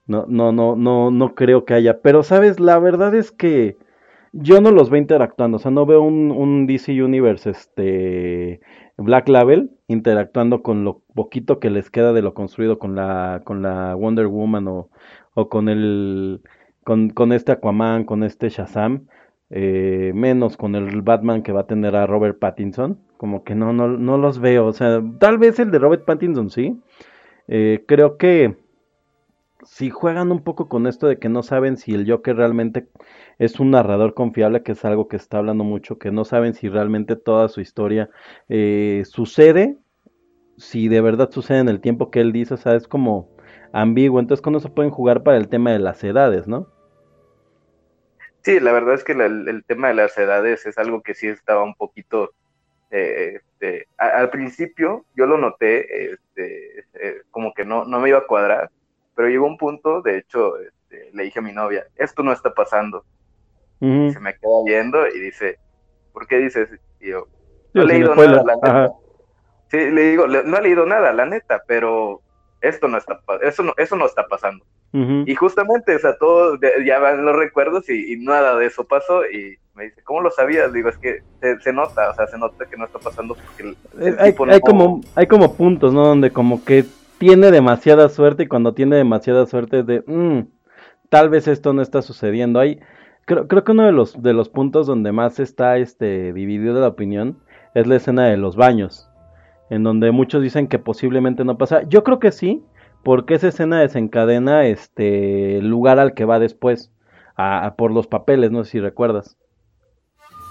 no, 0.05 0.25
no, 0.27 0.51
no, 0.51 0.75
no, 0.75 1.11
no 1.11 1.35
creo 1.35 1.65
que 1.65 1.73
haya. 1.73 2.01
Pero 2.01 2.23
sabes, 2.23 2.59
la 2.59 2.79
verdad 2.79 3.15
es 3.15 3.31
que 3.31 3.77
yo 4.33 4.61
no 4.61 4.71
los 4.71 4.89
veo 4.89 4.99
interactuando, 4.99 5.57
o 5.57 5.59
sea, 5.59 5.71
no 5.71 5.85
veo 5.85 6.01
un, 6.01 6.31
un 6.31 6.65
DC 6.65 7.03
Universe, 7.03 7.49
este, 7.51 8.61
Black 8.97 9.29
Label 9.29 9.71
interactuando 9.87 10.63
con 10.63 10.83
lo 10.83 11.03
poquito 11.13 11.59
que 11.59 11.69
les 11.69 11.89
queda 11.91 12.13
de 12.13 12.23
lo 12.23 12.33
construido 12.33 12.79
con 12.79 12.95
la, 12.95 13.41
con 13.45 13.61
la 13.61 13.93
Wonder 13.95 14.27
Woman 14.27 14.67
o, 14.67 14.89
o 15.35 15.49
con 15.49 15.69
el, 15.69 16.41
con, 16.83 17.09
con 17.11 17.31
este 17.31 17.51
Aquaman, 17.51 18.05
con 18.05 18.23
este 18.23 18.49
Shazam, 18.49 19.07
eh, 19.51 20.11
menos 20.15 20.57
con 20.57 20.73
el 20.75 21.03
Batman 21.03 21.43
que 21.43 21.51
va 21.51 21.61
a 21.61 21.67
tener 21.67 21.95
a 21.95 22.07
Robert 22.07 22.39
Pattinson, 22.39 22.99
como 23.17 23.43
que 23.43 23.53
no, 23.53 23.71
no, 23.71 23.87
no 23.87 24.17
los 24.17 24.39
veo, 24.39 24.65
o 24.65 24.73
sea, 24.73 25.01
tal 25.19 25.37
vez 25.37 25.59
el 25.59 25.69
de 25.69 25.79
Robert 25.79 26.05
Pattinson 26.05 26.49
sí, 26.49 26.81
eh, 27.47 27.83
creo 27.87 28.17
que 28.17 28.62
si 29.65 29.89
juegan 29.89 30.31
un 30.31 30.43
poco 30.43 30.67
con 30.67 30.87
esto 30.87 31.07
de 31.07 31.19
que 31.19 31.29
no 31.29 31.43
saben 31.43 31.77
si 31.77 31.93
el 31.93 32.09
Joker 32.09 32.35
realmente 32.35 32.87
es 33.39 33.59
un 33.59 33.71
narrador 33.71 34.13
confiable, 34.13 34.63
que 34.63 34.73
es 34.73 34.85
algo 34.85 35.07
que 35.07 35.17
está 35.17 35.37
hablando 35.37 35.63
mucho, 35.63 35.97
que 35.97 36.11
no 36.11 36.25
saben 36.25 36.53
si 36.53 36.69
realmente 36.69 37.15
toda 37.15 37.49
su 37.49 37.61
historia 37.61 38.09
eh, 38.49 39.03
sucede, 39.05 39.77
si 40.57 40.87
de 40.87 41.01
verdad 41.01 41.31
sucede 41.31 41.59
en 41.59 41.69
el 41.69 41.81
tiempo 41.81 42.11
que 42.11 42.21
él 42.21 42.31
dice, 42.31 42.55
o 42.55 42.57
sea, 42.57 42.75
es 42.75 42.87
como 42.87 43.35
ambiguo, 43.71 44.19
entonces 44.19 44.41
con 44.41 44.55
eso 44.55 44.73
pueden 44.73 44.91
jugar 44.91 45.23
para 45.23 45.37
el 45.37 45.49
tema 45.49 45.71
de 45.71 45.79
las 45.79 46.03
edades, 46.03 46.47
¿no? 46.47 46.67
Sí, 48.43 48.59
la 48.59 48.73
verdad 48.73 48.95
es 48.95 49.03
que 49.03 49.13
el 49.13 49.63
tema 49.65 49.87
de 49.87 49.93
las 49.93 50.17
edades 50.17 50.65
es 50.65 50.77
algo 50.77 51.01
que 51.01 51.15
sí 51.15 51.27
estaba 51.27 51.63
un 51.63 51.75
poquito, 51.75 52.33
eh, 52.91 53.39
este, 53.63 53.87
al 53.97 54.29
principio 54.29 55.05
yo 55.15 55.25
lo 55.25 55.37
noté, 55.37 56.11
este, 56.11 56.79
eh, 56.93 57.21
como 57.31 57.53
que 57.53 57.63
no, 57.63 57.85
no 57.85 57.99
me 58.01 58.09
iba 58.09 58.19
a 58.19 58.27
cuadrar, 58.27 58.69
pero 59.15 59.29
llegó 59.29 59.47
un 59.47 59.57
punto, 59.57 60.01
de 60.01 60.17
hecho, 60.17 60.57
este, 60.59 61.09
le 61.13 61.23
dije 61.23 61.39
a 61.39 61.43
mi 61.43 61.53
novia, 61.53 61.85
esto 61.95 62.23
no 62.23 62.31
está 62.31 62.53
pasando, 62.53 63.05
se 63.79 64.19
me 64.21 64.33
queda 64.35 64.63
viendo 64.65 65.07
y 65.07 65.19
dice, 65.19 65.59
¿por 66.13 66.25
qué 66.25 66.37
dices? 66.37 66.69
Y 67.01 67.09
yo, 67.09 67.27
no 67.73 67.83
he 67.83 67.85
leído 67.85 68.15
nada, 68.15 68.43
la 68.43 68.55
neta. 68.55 68.91
Sí, 69.69 69.77
le 69.77 70.11
digo, 70.11 70.25
no 70.27 70.57
he 70.57 70.61
leído 70.61 70.85
nada, 70.85 71.11
la 71.11 71.25
neta, 71.25 71.61
pero 71.67 72.21
esto 72.61 72.87
no 72.87 72.97
está, 72.97 73.19
eso 73.41 73.61
no, 73.61 73.73
eso 73.77 73.95
no 73.95 74.05
está 74.05 74.25
pasando. 74.27 74.65
Y 75.25 75.33
justamente, 75.33 75.95
o 75.95 75.99
sea, 75.99 76.15
todos 76.19 76.59
ya 76.85 76.99
van 76.99 77.25
los 77.25 77.35
recuerdos 77.35 77.89
y, 77.89 78.15
nada 78.17 78.55
de 78.55 78.67
eso 78.67 78.83
pasó 78.83 79.25
y, 79.25 79.57
Me 79.73 79.85
dice, 79.85 80.03
¿cómo 80.03 80.21
lo 80.21 80.29
sabías? 80.29 80.71
Digo, 80.71 80.87
es 80.87 80.97
que 80.99 81.23
se, 81.63 81.73
nota, 81.73 82.11
o 82.11 82.13
sea, 82.13 82.27
se 82.27 82.37
nota 82.37 82.63
que 82.67 82.77
no 82.77 82.85
está 82.85 82.99
pasando 82.99 83.35
porque 83.35 83.75
eh, 83.99 84.15
hay, 84.19 84.35
como, 84.61 85.01
hay 85.15 85.25
como 85.25 85.55
puntos, 85.55 85.95
¿no? 85.95 86.05
Donde 86.05 86.29
como 86.29 86.63
que 86.63 86.85
tiene 87.23 87.51
demasiada 87.51 88.09
suerte 88.09 88.43
y 88.43 88.47
cuando 88.47 88.73
tiene 88.73 88.97
demasiada 88.97 89.45
suerte 89.45 89.79
es 89.79 89.85
de, 89.85 90.03
mm, 90.05 90.41
tal 91.07 91.29
vez 91.29 91.47
esto 91.47 91.71
no 91.71 91.81
está 91.81 92.01
sucediendo. 92.01 92.59
Hay, 92.59 92.81
creo, 93.23 93.47
creo 93.47 93.63
que 93.63 93.71
uno 93.71 93.85
de 93.85 93.93
los, 93.93 94.21
de 94.21 94.33
los 94.33 94.49
puntos 94.49 94.87
donde 94.87 95.13
más 95.13 95.39
está 95.39 95.77
este, 95.77 96.33
dividido 96.33 96.81
la 96.81 96.89
opinión 96.89 97.39
es 97.75 97.87
la 97.87 97.95
escena 97.95 98.25
de 98.25 98.35
los 98.35 98.57
baños, 98.57 99.09
en 99.69 99.83
donde 99.83 100.11
muchos 100.11 100.43
dicen 100.43 100.67
que 100.67 100.79
posiblemente 100.79 101.45
no 101.45 101.57
pasa. 101.57 101.83
Yo 101.83 102.03
creo 102.03 102.19
que 102.19 102.33
sí, 102.33 102.61
porque 103.05 103.35
esa 103.35 103.47
escena 103.47 103.79
desencadena 103.79 104.65
este 104.65 105.59
el 105.59 105.69
lugar 105.69 105.99
al 105.99 106.15
que 106.15 106.25
va 106.25 106.39
después, 106.39 106.91
a, 107.37 107.75
por 107.77 107.91
los 107.91 108.05
papeles, 108.05 108.51
no 108.51 108.65
sé 108.65 108.71
si 108.71 108.79
recuerdas. 108.81 109.37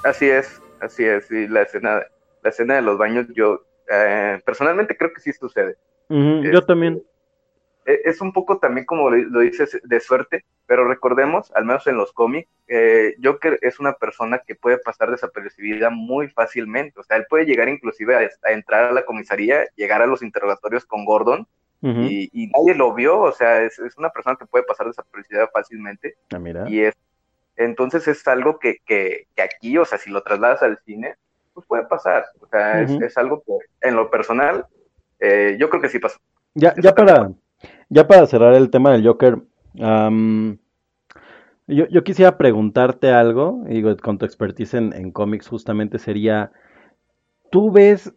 Así 0.05 0.27
es, 0.27 0.63
así 0.81 1.05
es, 1.05 1.31
y 1.31 1.49
la 1.49 1.63
escena, 1.63 2.01
la 2.43 2.49
escena 2.49 2.77
de 2.77 2.83
los 2.83 2.97
baños, 2.97 3.27
yo 3.37 3.61
eh, 3.93 4.41
personalmente 4.47 4.97
creo 4.97 5.13
que 5.13 5.21
sí 5.21 5.35
sucede. 5.35 5.77
Yo 6.13 6.65
también. 6.65 7.03
E, 7.87 8.01
es 8.05 8.21
un 8.21 8.33
poco 8.33 8.59
también 8.59 8.87
como 8.87 9.11
lo 9.11 9.41
dices 9.41 9.81
de 9.83 10.01
suerte, 10.01 10.45
pero 10.67 10.87
recordemos, 10.87 11.53
al 11.55 11.65
menos 11.65 11.87
en 11.87 11.97
los 11.97 12.13
cómics, 12.13 12.49
eh, 12.69 13.15
Joker 13.23 13.59
es 13.63 13.81
una 13.81 13.95
persona 13.95 14.41
que 14.47 14.55
puede 14.55 14.79
pasar 14.79 15.11
desapercibida 15.11 15.91
muy 15.91 16.29
fácilmente, 16.29 16.99
o 17.01 17.03
sea, 17.03 17.17
él 17.17 17.27
puede 17.29 17.45
llegar 17.45 17.69
inclusive 17.69 18.17
a, 18.17 18.53
entrar 18.53 18.85
a 18.85 18.93
la 18.93 19.05
comisaría, 19.05 19.67
llegar 19.77 20.03
a 20.03 20.07
los 20.07 20.23
interrogatorios 20.23 20.85
con 20.85 21.05
Gordon 21.05 21.47
y, 21.85 22.51
nadie 22.55 22.77
lo 22.77 22.95
vio, 22.95 23.19
o 23.19 23.33
sea, 23.33 23.61
es, 23.63 23.81
una 23.97 24.11
persona 24.11 24.37
que 24.37 24.47
puede 24.47 24.65
pasar 24.65 24.87
desapercibida 24.87 25.49
fácilmente. 25.49 26.15
Ah, 26.33 26.39
mira. 26.39 26.65
Y 26.71 26.83
es, 26.83 26.95
entonces 27.57 28.07
es 28.07 28.27
algo 28.29 28.59
que, 28.59 28.79
que, 28.87 29.27
aquí, 29.43 29.77
o 29.79 29.85
sea, 29.85 29.99
si 29.99 30.11
lo 30.11 30.23
trasladas 30.23 30.63
al 30.63 30.79
cine, 30.87 31.17
pues 31.55 31.67
puede 31.67 31.85
pasar, 31.85 32.25
o 32.41 32.47
sea, 32.47 32.83
es, 32.83 33.19
algo 33.19 33.43
que 33.43 33.53
en 33.89 33.97
lo 33.97 34.11
personal, 34.11 34.67
eh, 35.23 35.57
yo 35.59 35.71
creo 35.71 35.81
que 35.81 35.89
sí 35.89 35.99
pasó. 35.99 36.19
Ya, 36.55 36.75
ya 36.83 36.95
para, 36.95 37.31
ya 37.89 38.07
para 38.07 38.27
cerrar 38.27 38.55
el 38.55 38.71
tema 38.71 38.93
del 38.93 39.07
Joker, 39.07 39.39
yo, 41.69 41.87
yo, 41.89 42.05
quisiera 42.05 42.37
preguntarte 42.37 43.11
algo, 43.13 43.63
digo, 43.67 43.97
con 43.97 44.19
tu 44.19 44.27
expertise 44.27 44.75
en, 44.75 44.93
en 44.93 45.13
cómics 45.13 45.49
justamente 45.49 45.99
sería, 45.99 46.51
¿tú 47.51 47.71
ves 47.71 48.13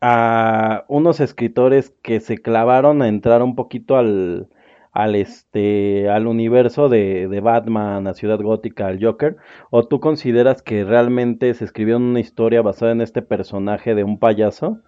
a 0.00 0.84
unos 0.88 1.20
escritores 1.20 1.94
que 2.02 2.20
se 2.20 2.38
clavaron 2.38 3.02
a 3.02 3.08
entrar 3.08 3.42
un 3.42 3.54
poquito 3.54 3.96
al, 3.96 4.48
al 4.92 5.14
este 5.14 6.08
al 6.08 6.26
universo 6.26 6.88
de, 6.88 7.28
de, 7.28 7.40
Batman, 7.40 8.06
a 8.06 8.14
Ciudad 8.14 8.40
Gótica, 8.40 8.86
al 8.86 9.02
Joker, 9.02 9.36
o 9.70 9.86
tú 9.86 10.00
consideras 10.00 10.62
que 10.62 10.84
realmente 10.84 11.52
se 11.54 11.64
escribió 11.64 11.96
una 11.96 12.20
historia 12.20 12.62
basada 12.62 12.92
en 12.92 13.00
este 13.00 13.22
personaje 13.22 13.94
de 13.94 14.04
un 14.04 14.18
payaso 14.18 14.80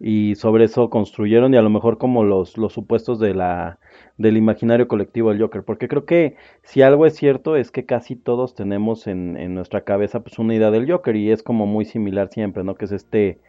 y 0.00 0.36
sobre 0.36 0.64
eso 0.64 0.90
construyeron 0.90 1.54
y 1.54 1.56
a 1.56 1.62
lo 1.62 1.70
mejor 1.70 1.98
como 1.98 2.24
los, 2.24 2.56
los 2.56 2.72
supuestos 2.72 3.18
la 3.20 3.78
del 4.16 4.36
imaginario 4.36 4.88
colectivo 4.88 5.30
del 5.30 5.40
Joker, 5.40 5.64
porque 5.64 5.88
creo 5.88 6.04
que 6.04 6.36
si 6.62 6.82
algo 6.82 7.06
es 7.06 7.16
cierto 7.16 7.56
es 7.56 7.70
que 7.70 7.84
casi 7.84 8.16
todos 8.16 8.54
tenemos 8.54 9.06
en, 9.06 9.36
en 9.36 9.54
nuestra 9.54 9.82
cabeza 9.82 10.20
pues 10.20 10.38
una 10.38 10.54
idea 10.54 10.70
del 10.70 10.90
Joker 10.90 11.16
y 11.16 11.30
es 11.30 11.42
como 11.42 11.66
muy 11.66 11.84
similar 11.84 12.28
siempre, 12.28 12.64
¿no? 12.64 12.74
Que 12.74 12.84
es 12.86 12.92
este 12.92 13.40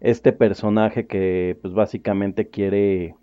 este 0.00 0.32
personaje 0.32 1.06
que 1.06 1.56
pues 1.62 1.72
básicamente 1.74 2.48
quiere 2.48 3.14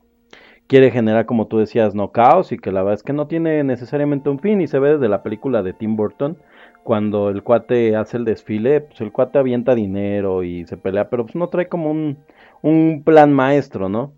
quiere 0.68 0.90
generar 0.90 1.26
como 1.26 1.48
tú 1.48 1.60
decías 1.60 1.94
no 1.96 2.12
caos 2.12 2.52
y 2.52 2.58
que 2.58 2.72
la 2.72 2.82
verdad 2.82 2.96
es 2.96 3.04
que 3.04 3.14
no 3.14 3.28
tiene 3.28 3.64
necesariamente 3.64 4.30
un 4.30 4.40
fin 4.40 4.62
y 4.62 4.68
se 4.68 4.80
ve 4.80 4.94
desde 4.94 5.10
la 5.10 5.22
película 5.22 5.64
de 5.64 5.74
Tim 5.74 5.96
Burton 5.96 6.38
cuando 6.84 7.30
el 7.30 7.44
cuate 7.44 7.96
hace 7.96 8.18
el 8.18 8.26
desfile 8.26 8.82
pues 8.82 9.02
el 9.02 9.12
cuate 9.12 9.38
avienta 9.38 9.76
dinero 9.76 10.44
y 10.44 10.66
se 10.66 10.78
pelea 10.78 11.10
pero 11.10 11.26
pues 11.26 11.36
no 11.36 11.50
trae 11.50 11.68
como 11.68 11.92
un, 11.92 12.18
un 12.62 13.04
plan 13.04 13.34
maestro 13.34 13.90
no 13.90 14.14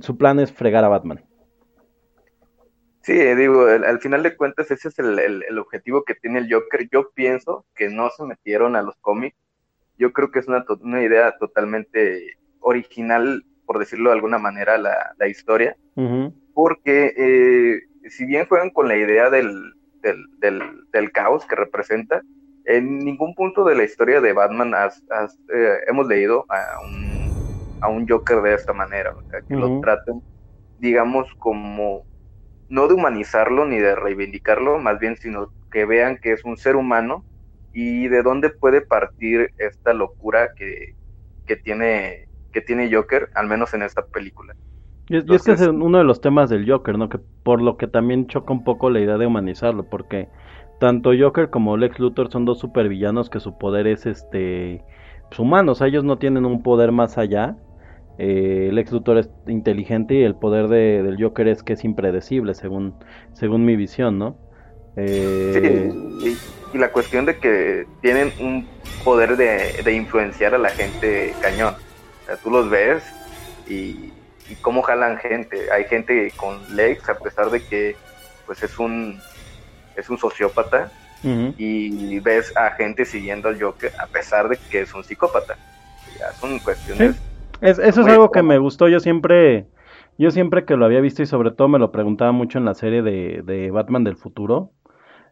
su 0.00 0.16
plan 0.16 0.40
es 0.40 0.52
fregar 0.52 0.84
a 0.84 0.88
Batman. 0.88 1.22
Sí, 3.02 3.12
digo, 3.12 3.66
al, 3.66 4.00
final 4.00 4.24
de 4.24 4.36
cuentas 4.36 4.70
ese 4.70 4.88
es 4.88 4.98
el, 4.98 5.18
el, 5.18 5.58
objetivo 5.58 6.02
que 6.02 6.16
tiene 6.16 6.40
el 6.40 6.52
Joker. 6.52 6.88
Yo 6.90 7.10
pienso 7.14 7.64
que 7.76 7.88
no 7.88 8.10
se 8.10 8.24
metieron 8.24 8.74
a 8.74 8.82
los 8.82 8.96
cómics. 8.96 9.36
Yo 9.96 10.12
creo 10.12 10.32
que 10.32 10.40
es 10.40 10.48
una, 10.48 10.64
una 10.80 11.02
idea 11.02 11.36
totalmente 11.38 12.36
original, 12.58 13.44
por 13.64 13.78
decirlo 13.78 14.10
de 14.10 14.16
alguna 14.16 14.38
manera, 14.38 14.76
la, 14.76 15.14
la 15.18 15.28
historia, 15.28 15.76
porque 16.52 17.14
eh, 17.16 18.10
si 18.10 18.26
bien 18.26 18.46
juegan 18.46 18.70
con 18.70 18.88
la 18.88 18.96
idea 18.96 19.30
del, 19.30 19.72
del, 20.02 20.88
del, 20.92 21.12
caos 21.12 21.46
que 21.46 21.54
representa, 21.54 22.20
en 22.64 22.98
ningún 22.98 23.34
punto 23.36 23.64
de 23.64 23.76
la 23.76 23.84
historia 23.84 24.20
de 24.20 24.32
Batman 24.32 24.74
eh, 24.74 25.78
hemos 25.86 26.08
leído 26.08 26.44
a 26.48 26.80
un, 26.84 27.15
a 27.80 27.88
un 27.88 28.06
Joker 28.08 28.40
de 28.42 28.54
esta 28.54 28.72
manera, 28.72 29.10
o 29.10 29.22
sea, 29.30 29.40
que 29.46 29.54
lo 29.54 29.80
traten, 29.80 30.22
digamos, 30.78 31.26
como 31.38 32.04
no 32.68 32.88
de 32.88 32.94
humanizarlo 32.94 33.64
ni 33.64 33.78
de 33.78 33.94
reivindicarlo, 33.94 34.78
más 34.78 34.98
bien, 34.98 35.16
sino 35.16 35.50
que 35.70 35.84
vean 35.84 36.18
que 36.20 36.32
es 36.32 36.44
un 36.44 36.56
ser 36.56 36.76
humano 36.76 37.24
y 37.72 38.08
de 38.08 38.22
dónde 38.22 38.50
puede 38.50 38.80
partir 38.80 39.50
esta 39.58 39.92
locura 39.92 40.50
que, 40.56 40.94
tiene 41.62 42.26
que 42.52 42.60
tiene 42.60 42.92
Joker, 42.92 43.28
al 43.34 43.46
menos 43.46 43.74
en 43.74 43.82
esta 43.82 44.04
película. 44.06 44.54
Y, 45.08 45.18
es 45.32 45.44
que 45.44 45.52
es 45.52 45.60
uno 45.60 45.98
de 45.98 46.04
los 46.04 46.20
temas 46.20 46.50
del 46.50 46.68
Joker, 46.68 46.98
¿no? 46.98 47.08
Que 47.08 47.18
por 47.42 47.62
lo 47.62 47.76
que 47.76 47.86
también 47.86 48.26
choca 48.26 48.52
un 48.52 48.64
poco 48.64 48.90
la 48.90 49.00
idea 49.00 49.18
de 49.18 49.26
humanizarlo, 49.26 49.84
porque 49.88 50.28
tanto 50.80 51.10
Joker 51.18 51.50
como 51.50 51.76
Lex 51.76 51.98
Luthor 51.98 52.30
son 52.30 52.44
dos 52.44 52.58
supervillanos 52.58 53.30
que 53.30 53.40
su 53.40 53.56
poder 53.56 53.86
es 53.86 54.06
este 54.06 54.82
pues, 55.28 55.38
humano, 55.38 55.72
o 55.72 55.74
sea, 55.74 55.86
ellos 55.86 56.04
no 56.04 56.18
tienen 56.18 56.44
un 56.44 56.62
poder 56.62 56.92
más 56.92 57.18
allá. 57.18 57.56
Eh, 58.18 58.70
Lex 58.72 58.92
Luthor 58.92 59.18
es 59.18 59.28
inteligente 59.46 60.14
y 60.14 60.22
el 60.22 60.34
poder 60.34 60.68
de, 60.68 61.02
del 61.02 61.22
Joker 61.22 61.48
es 61.48 61.62
que 61.62 61.74
es 61.74 61.84
impredecible, 61.84 62.54
según, 62.54 62.94
según 63.32 63.64
mi 63.64 63.76
visión, 63.76 64.18
¿no? 64.18 64.38
Eh... 64.96 65.92
Sí, 66.22 66.38
y 66.72 66.78
la 66.78 66.90
cuestión 66.90 67.26
de 67.26 67.36
que 67.38 67.86
tienen 68.00 68.32
un 68.40 68.66
poder 69.04 69.36
de, 69.36 69.92
influenciar 69.92 70.54
a 70.54 70.58
la 70.58 70.70
gente 70.70 71.34
cañón. 71.40 71.74
O 71.74 72.26
sea, 72.26 72.36
tú 72.36 72.50
los 72.50 72.70
ves 72.70 73.02
y, 73.68 74.12
cómo 74.62 74.82
jalan 74.82 75.18
gente. 75.18 75.70
Hay 75.70 75.84
gente 75.84 76.32
con 76.36 76.58
Lex, 76.74 77.08
a 77.08 77.18
pesar 77.18 77.50
de 77.50 77.60
que 77.62 77.96
pues 78.46 78.62
es 78.62 78.78
un, 78.78 79.20
es 79.96 80.08
un 80.08 80.18
sociópata, 80.18 80.90
y 81.58 82.20
ves 82.20 82.56
a 82.56 82.70
gente 82.70 83.04
siguiendo 83.04 83.48
al 83.48 83.60
Joker 83.60 83.90
a 83.98 84.06
pesar 84.06 84.48
de 84.48 84.56
que 84.70 84.82
es 84.82 84.94
un 84.94 85.02
psicópata. 85.02 85.56
Ya 86.18 86.32
son 86.34 86.58
cuestiones. 86.60 87.16
Eso 87.60 87.82
es 87.82 87.98
algo 87.98 88.30
que 88.30 88.42
me 88.42 88.58
gustó. 88.58 88.88
Yo 88.88 89.00
siempre, 89.00 89.66
yo 90.18 90.30
siempre 90.30 90.64
que 90.64 90.76
lo 90.76 90.84
había 90.84 91.00
visto 91.00 91.22
y 91.22 91.26
sobre 91.26 91.50
todo 91.50 91.68
me 91.68 91.78
lo 91.78 91.92
preguntaba 91.92 92.32
mucho 92.32 92.58
en 92.58 92.64
la 92.64 92.74
serie 92.74 93.02
de, 93.02 93.42
de 93.44 93.70
Batman 93.70 94.04
del 94.04 94.16
futuro 94.16 94.72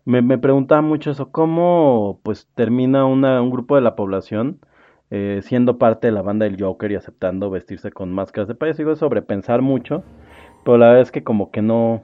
me, 0.05 0.23
me 0.23 0.39
preguntaba 0.39 0.83
mucho 0.83 1.11
eso, 1.11 1.31
cómo 1.31 2.21
pues 2.23 2.49
termina 2.55 3.07
una, 3.07 3.41
un 3.43 3.51
grupo 3.51 3.75
de 3.77 3.81
la 3.83 3.97
población 3.97 4.61
eh, 5.11 5.41
siendo 5.43 5.79
parte 5.79 6.09
de 6.09 6.13
la 6.13 6.23
banda 6.23 6.45
del 6.45 6.61
Joker 6.61 6.91
y 6.93 6.97
aceptando 6.97 7.51
vestirse 7.51 7.91
con 7.93 8.13
máscaras 8.13 8.49
de 8.49 8.55
payaso. 8.55 8.79
Digo, 8.79 8.97
sobrepensar 8.97 9.63
mucho, 9.63 10.03
pero 10.65 10.79
la 10.79 10.89
verdad 10.89 11.03
es 11.03 11.13
que 11.13 11.25
como 11.25 11.51
que 11.51 11.63
no, 11.63 12.03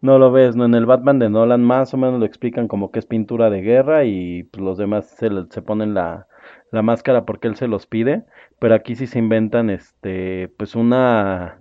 no 0.00 0.18
lo 0.18 0.32
ves, 0.32 0.56
¿no? 0.56 0.64
En 0.64 0.74
el 0.74 0.86
Batman 0.86 1.18
de 1.18 1.30
Nolan 1.30 1.64
más 1.64 1.94
o 1.94 1.96
menos 1.96 2.20
lo 2.20 2.26
explican 2.26 2.68
como 2.68 2.90
que 2.90 2.98
es 3.00 3.06
pintura 3.06 3.50
de 3.50 3.62
guerra 3.62 4.04
y 4.04 4.44
pues, 4.44 4.62
los 4.62 4.78
demás 4.78 5.06
se, 5.08 5.30
se 5.50 5.62
ponen 5.62 5.94
la, 5.94 6.26
la 6.70 6.82
máscara 6.82 7.24
porque 7.24 7.48
él 7.48 7.56
se 7.56 7.68
los 7.68 7.86
pide, 7.86 8.24
pero 8.58 8.74
aquí 8.74 8.94
sí 8.94 9.06
se 9.06 9.18
inventan 9.18 9.70
este 9.70 10.50
pues 10.56 10.74
una 10.74 11.58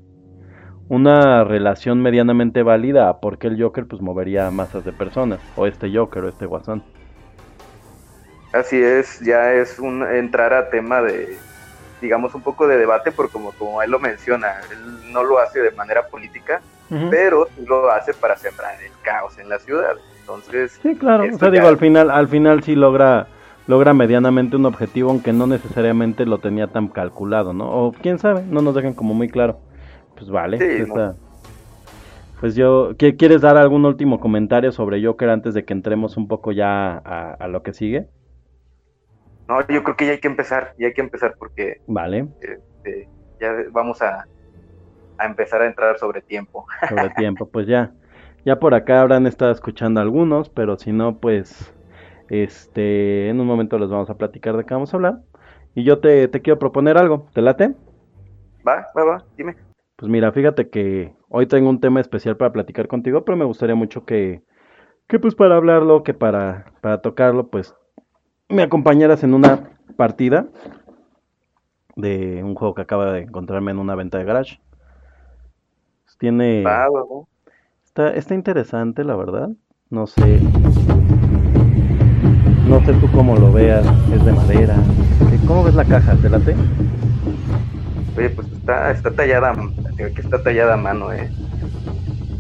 una 0.90 1.44
relación 1.44 2.02
medianamente 2.02 2.64
válida 2.64 3.20
porque 3.20 3.48
el 3.48 3.62
Joker 3.62 3.86
pues 3.88 4.02
movería 4.02 4.50
masas 4.52 4.86
de 4.86 4.94
personas, 4.94 5.40
o 5.56 5.68
este 5.68 5.94
Joker 5.94 6.24
o 6.24 6.30
este 6.30 6.46
Guasón. 6.46 6.84
Así 8.54 8.82
es, 8.82 9.20
ya 9.20 9.54
es 9.54 9.78
un 9.78 10.04
entrar 10.04 10.54
a 10.54 10.70
tema 10.70 11.02
de, 11.02 11.38
digamos, 12.02 12.34
un 12.34 12.42
poco 12.42 12.68
de 12.68 12.78
debate, 12.78 13.12
porque 13.12 13.34
como, 13.34 13.52
como 13.52 13.82
él 13.82 13.92
lo 13.92 14.00
menciona, 14.00 14.62
él 14.72 15.12
no 15.12 15.24
lo 15.24 15.40
hace 15.40 15.60
de 15.60 15.72
manera 15.72 16.08
política, 16.08 16.62
pero 17.10 17.50
lo 17.66 17.92
hace 17.92 18.14
para 18.14 18.38
sembrar 18.38 18.82
el 18.82 18.92
caos 19.02 19.38
en 19.38 19.50
la 19.50 19.60
ciudad. 19.60 19.96
Entonces, 20.22 20.80
sí, 20.82 20.96
claro, 20.96 21.26
o 21.32 21.38
sea, 21.38 21.50
digo, 21.50 21.68
al 21.68 21.78
final, 21.78 22.10
al 22.10 22.30
final 22.30 22.64
sí 22.64 22.76
logra 22.76 23.28
logra 23.68 23.94
medianamente 23.94 24.56
un 24.56 24.66
objetivo, 24.66 25.12
aunque 25.12 25.34
no 25.34 25.46
necesariamente 25.46 26.26
lo 26.26 26.40
tenía 26.40 26.68
tan 26.68 26.88
calculado, 26.88 27.54
¿no? 27.54 27.70
O 27.70 27.92
quién 27.92 28.18
sabe, 28.18 28.44
no 28.44 28.62
nos 28.62 28.74
dejan 28.76 28.94
como 28.94 29.14
muy 29.14 29.30
claro. 29.30 29.60
Pues 30.16 30.30
vale. 30.30 30.58
Pues, 30.58 31.16
pues 32.40 32.56
yo, 32.56 32.96
¿quieres 32.98 33.42
dar 33.42 33.58
algún 33.58 33.86
último 33.86 34.20
comentario 34.20 34.72
sobre 34.72 35.04
Joker 35.04 35.30
antes 35.30 35.54
de 35.54 35.66
que 35.66 35.74
entremos 35.74 36.18
un 36.18 36.28
poco 36.28 36.52
ya 36.52 36.98
a, 36.98 37.48
lo 37.48 37.62
que 37.62 37.74
sigue? 37.74 38.08
No, 39.48 39.60
yo 39.68 39.84
creo 39.84 39.96
que 39.96 40.06
ya 40.06 40.12
hay 40.14 40.20
que 40.20 40.28
empezar, 40.28 40.74
ya 40.78 40.88
hay 40.88 40.94
que 40.94 41.02
empezar 41.02 41.36
porque 41.38 41.82
vale. 41.88 42.28
Este, 42.42 43.08
ya 43.40 43.54
vamos 43.72 44.02
a, 44.02 44.26
a, 45.18 45.26
empezar 45.26 45.62
a 45.62 45.68
entrar 45.68 45.98
sobre 45.98 46.22
tiempo. 46.22 46.66
Sobre 46.88 47.10
tiempo, 47.16 47.48
pues 47.50 47.66
ya, 47.66 47.92
ya 48.46 48.60
por 48.60 48.76
acá 48.76 49.02
habrán 49.02 49.26
estado 49.26 49.52
escuchando 49.52 50.02
algunos, 50.02 50.50
pero 50.50 50.78
si 50.78 50.92
no, 50.92 51.18
pues 51.18 51.74
Este, 52.30 53.30
en 53.30 53.40
un 53.40 53.48
momento 53.48 53.78
les 53.78 53.90
vamos 53.90 54.10
a 54.10 54.18
platicar 54.18 54.58
de 54.58 54.66
qué 54.66 54.74
vamos 54.74 54.94
a 54.94 54.98
hablar. 54.98 55.20
Y 55.76 55.84
yo 55.84 56.00
te, 56.00 56.28
te 56.28 56.42
quiero 56.42 56.60
proponer 56.60 56.98
algo, 56.98 57.28
¿te 57.34 57.42
late? 57.42 57.76
Va, 58.68 58.88
va, 58.98 59.04
va, 59.04 59.26
dime. 59.38 59.56
Pues 59.96 60.12
mira, 60.12 60.32
fíjate 60.32 60.70
que 60.70 61.14
hoy 61.30 61.48
tengo 61.48 61.70
un 61.70 61.80
tema 61.80 62.02
especial 62.02 62.38
para 62.38 62.52
platicar 62.52 62.88
contigo, 62.88 63.24
pero 63.26 63.38
me 63.38 63.46
gustaría 63.46 63.76
mucho 63.76 64.06
que, 64.06 64.44
que 65.08 65.20
pues 65.20 65.36
para 65.36 65.56
hablarlo, 65.56 66.04
que 66.04 66.14
para, 66.14 66.74
para 66.82 67.02
tocarlo, 67.02 67.48
pues 67.48 67.74
me 68.50 68.62
acompañaras 68.62 69.24
en 69.24 69.34
una 69.34 69.72
partida 69.96 70.48
de 71.96 72.44
un 72.44 72.56
juego 72.56 72.76
que 72.76 72.82
acaba 72.84 73.12
de 73.12 73.22
encontrarme 73.22 73.72
en 73.72 73.80
una 73.80 73.96
venta 73.96 74.18
de 74.18 74.26
garage. 74.26 74.62
Tiene... 76.20 76.64
Está, 77.86 78.10
está 78.14 78.34
interesante, 78.34 79.04
la 79.04 79.16
verdad. 79.16 79.50
No 79.90 80.08
sé. 80.08 80.40
No 82.68 82.82
sé 82.84 82.94
tú 82.94 83.10
cómo 83.10 83.36
lo 83.36 83.52
veas. 83.52 83.96
Es 84.08 84.24
de 84.24 84.32
madera. 84.34 84.92
¿Cómo 85.46 85.64
ves 85.64 85.74
la 85.76 85.88
caja? 85.88 86.20
¿Te 86.20 86.30
late? 86.30 86.64
Oye, 88.16 88.30
pues 88.32 88.52
está, 88.52 88.92
está 88.92 89.16
tallada, 89.16 89.56
que 89.96 90.22
está 90.22 90.42
tallada 90.44 90.74
a 90.74 90.78
mano, 90.78 91.12
eh. 91.14 91.34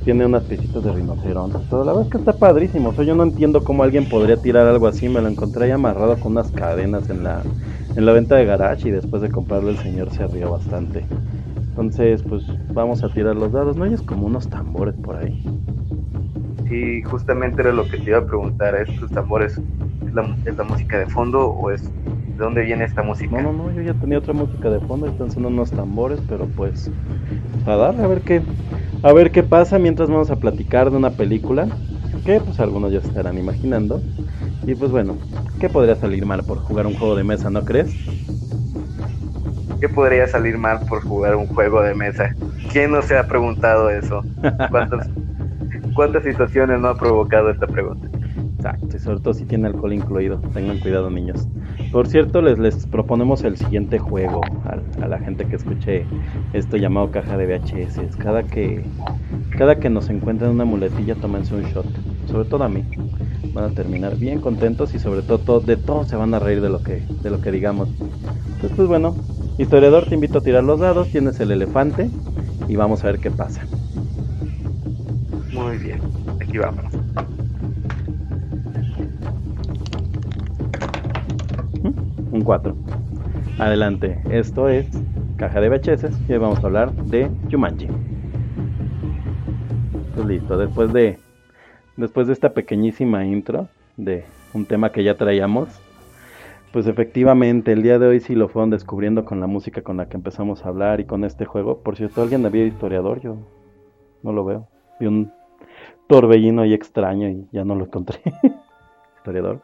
Tiene 0.03 0.25
unas 0.25 0.45
piecitas 0.45 0.83
de 0.83 0.91
rinoceronte, 0.93 1.63
pero 1.69 1.83
la 1.83 1.91
verdad 1.91 2.05
es 2.07 2.09
que 2.09 2.17
está 2.17 2.39
padrísimo. 2.39 2.89
O 2.89 2.93
sea, 2.93 3.03
yo 3.05 3.13
no 3.15 3.23
entiendo 3.23 3.63
cómo 3.63 3.83
alguien 3.83 4.07
podría 4.07 4.41
tirar 4.41 4.65
algo 4.67 4.87
así. 4.87 5.09
Me 5.09 5.21
lo 5.21 5.27
encontré 5.27 5.65
ahí 5.65 5.71
amarrado 5.71 6.19
con 6.19 6.31
unas 6.31 6.51
cadenas 6.51 7.09
en 7.09 7.23
la, 7.23 7.49
en 7.95 8.05
la 8.05 8.13
venta 8.13 8.35
de 8.37 8.45
garage 8.45 8.87
y 8.89 8.91
después 8.91 9.21
de 9.21 9.29
comprarlo 9.31 9.69
el 9.69 9.77
señor 9.77 10.11
se 10.11 10.25
rió 10.27 10.49
bastante. 10.51 11.11
Entonces, 11.69 12.23
pues 12.23 12.43
vamos 12.73 13.03
a 13.03 13.11
tirar 13.11 13.35
los 13.35 13.51
dados. 13.53 13.77
¿No 13.77 13.85
hay 13.85 13.95
como 14.05 14.27
unos 14.27 14.49
tambores 14.49 14.97
por 14.97 15.17
ahí? 15.17 15.37
Sí, 16.67 17.01
justamente 17.03 17.61
era 17.61 17.71
lo 17.71 17.87
que 17.87 17.97
te 17.99 18.09
iba 18.11 18.19
a 18.19 18.25
preguntar. 18.25 18.75
¿Estos 18.75 19.11
tambores 19.11 19.63
es 20.05 20.13
la, 20.13 20.37
es 20.43 20.57
la 20.57 20.63
música 20.63 20.97
de 20.99 21.07
fondo 21.07 21.49
o 21.51 21.71
es 21.71 21.95
de 22.35 22.43
dónde 22.43 22.61
viene 22.63 22.83
esta 22.85 23.03
música? 23.03 23.35
No, 23.35 23.41
no, 23.41 23.51
no, 23.51 23.71
yo 23.71 23.81
ya 23.81 23.93
tenía 23.93 24.17
otra 24.19 24.33
música 24.33 24.69
de 24.69 24.79
fondo, 24.79 25.05
están 25.07 25.29
sonando 25.29 25.49
unos 25.61 25.73
tambores, 25.73 26.21
pero 26.21 26.49
pues 26.53 26.93
a 27.63 27.75
darle 27.77 28.03
a 28.03 28.07
ver 28.07 28.23
qué 28.23 28.47
a 29.03 29.13
ver 29.13 29.31
qué 29.31 29.43
pasa 29.43 29.79
mientras 29.79 30.09
vamos 30.09 30.31
a 30.31 30.39
platicar 30.39 30.91
de 30.91 30.97
una 30.97 31.15
película 31.17 31.73
que 32.23 32.41
pues 32.41 32.59
algunos 32.59 32.91
ya 32.93 32.99
se 33.01 33.07
estarán 33.07 33.37
imaginando. 33.39 34.07
Y 34.65 34.75
pues 34.75 34.91
bueno, 34.91 35.23
¿qué 35.59 35.69
podría 35.69 35.95
salir 35.95 36.25
mal 36.25 36.45
por 36.45 36.59
jugar 36.59 36.87
un 36.87 36.95
juego 36.95 37.15
de 37.15 37.23
mesa, 37.25 37.49
no 37.51 37.65
crees? 37.65 38.01
¿Qué 39.79 39.89
podría 39.89 40.27
salir 40.27 40.57
mal 40.57 40.83
por 40.87 41.03
jugar 41.03 41.35
un 41.35 41.47
juego 41.47 41.81
de 41.81 41.93
mesa? 41.95 42.31
¿Quién 42.67 42.91
no 42.91 43.01
se 43.01 43.17
ha 43.17 43.27
preguntado 43.27 43.89
eso? 43.89 44.27
¿Cuántas, 44.69 45.11
cuántas 45.97 46.23
situaciones 46.23 46.79
no 46.79 46.89
ha 46.89 46.95
provocado 46.95 47.49
esta 47.49 47.65
pregunta? 47.65 48.07
Exacto, 48.55 48.99
sobre 48.99 49.19
todo 49.19 49.33
si 49.33 49.45
tiene 49.45 49.67
alcohol 49.67 49.93
incluido. 49.93 50.39
Tengan 50.53 50.77
cuidado, 50.77 51.09
niños. 51.09 51.47
Por 51.91 52.07
cierto, 52.07 52.39
les, 52.43 52.59
les 52.59 52.85
proponemos 52.85 53.43
el 53.43 53.57
siguiente 53.57 53.97
juego 53.97 54.41
a, 54.63 55.03
a, 55.03 55.07
la 55.07 55.17
gente 55.17 55.45
que 55.45 55.55
escuche 55.55 56.05
esto 56.53 56.77
llamado 56.77 57.09
caja 57.09 57.35
de 57.35 57.47
VHS. 57.47 58.15
Cada 58.17 58.43
que, 58.43 58.85
cada 59.57 59.79
que 59.79 59.89
nos 59.89 60.09
encuentren 60.09 60.51
una 60.51 60.65
muletilla, 60.65 61.15
tómense 61.15 61.55
un 61.55 61.63
shot. 61.63 61.87
Sobre 62.27 62.47
todo 62.47 62.63
a 62.63 62.69
mí. 62.69 62.83
Van 63.53 63.63
a 63.63 63.69
terminar 63.71 64.17
bien 64.17 64.39
contentos 64.39 64.93
y 64.93 64.99
sobre 64.99 65.23
todo, 65.23 65.61
de 65.61 65.77
todo 65.77 66.03
se 66.03 66.15
van 66.15 66.31
a 66.35 66.39
reír 66.39 66.61
de 66.61 66.69
lo 66.69 66.83
que, 66.83 67.01
de 67.23 67.29
lo 67.31 67.41
que 67.41 67.51
digamos. 67.51 67.89
Entonces, 67.89 68.73
pues 68.75 68.87
bueno, 68.87 69.15
Historiador, 69.57 70.07
te 70.07 70.13
invito 70.13 70.37
a 70.37 70.41
tirar 70.41 70.63
los 70.63 70.79
dados, 70.79 71.09
tienes 71.09 71.39
el 71.39 71.49
elefante 71.49 72.11
y 72.67 72.75
vamos 72.75 73.03
a 73.03 73.07
ver 73.07 73.19
qué 73.19 73.31
pasa. 73.31 73.65
Muy 75.57 75.77
bien, 75.79 75.99
aquí 76.39 76.59
vamos. 76.59 76.93
¿Mm? 81.81 82.35
Un 82.35 82.41
4. 82.43 82.75
Adelante, 83.57 84.21
esto 84.29 84.69
es 84.69 84.87
caja 85.35 85.59
de 85.59 85.69
VHS 85.69 86.29
y 86.29 86.33
hoy 86.33 86.37
vamos 86.37 86.59
a 86.59 86.67
hablar 86.67 86.93
de 86.93 87.31
Jumanji. 87.51 87.87
Pues 90.13 90.27
listo, 90.27 90.59
después 90.59 90.93
de 90.93 91.17
después 91.95 92.27
de 92.27 92.33
esta 92.33 92.53
pequeñísima 92.53 93.25
intro 93.25 93.67
de 93.97 94.25
un 94.53 94.65
tema 94.65 94.91
que 94.91 95.03
ya 95.03 95.15
traíamos, 95.15 95.69
pues 96.71 96.85
efectivamente, 96.85 97.71
el 97.71 97.81
día 97.81 97.97
de 97.97 98.05
hoy 98.05 98.19
sí 98.19 98.35
lo 98.35 98.47
fueron 98.47 98.69
descubriendo 98.69 99.25
con 99.25 99.39
la 99.39 99.47
música 99.47 99.81
con 99.81 99.97
la 99.97 100.07
que 100.07 100.17
empezamos 100.17 100.63
a 100.63 100.69
hablar 100.69 100.99
y 100.99 101.05
con 101.05 101.23
este 101.23 101.45
juego. 101.45 101.79
Por 101.79 101.95
cierto, 101.95 102.21
alguien 102.21 102.45
había 102.45 102.63
historiador, 102.63 103.21
yo 103.21 103.37
no 104.21 104.31
lo 104.31 104.45
veo. 104.45 104.67
Vi 104.99 105.07
un 105.07 105.31
torbellino 106.07 106.61
ahí 106.61 106.73
extraño 106.73 107.29
y 107.29 107.47
ya 107.51 107.63
no 107.63 107.75
lo 107.75 107.85
encontré. 107.85 108.19
historiador. 109.17 109.61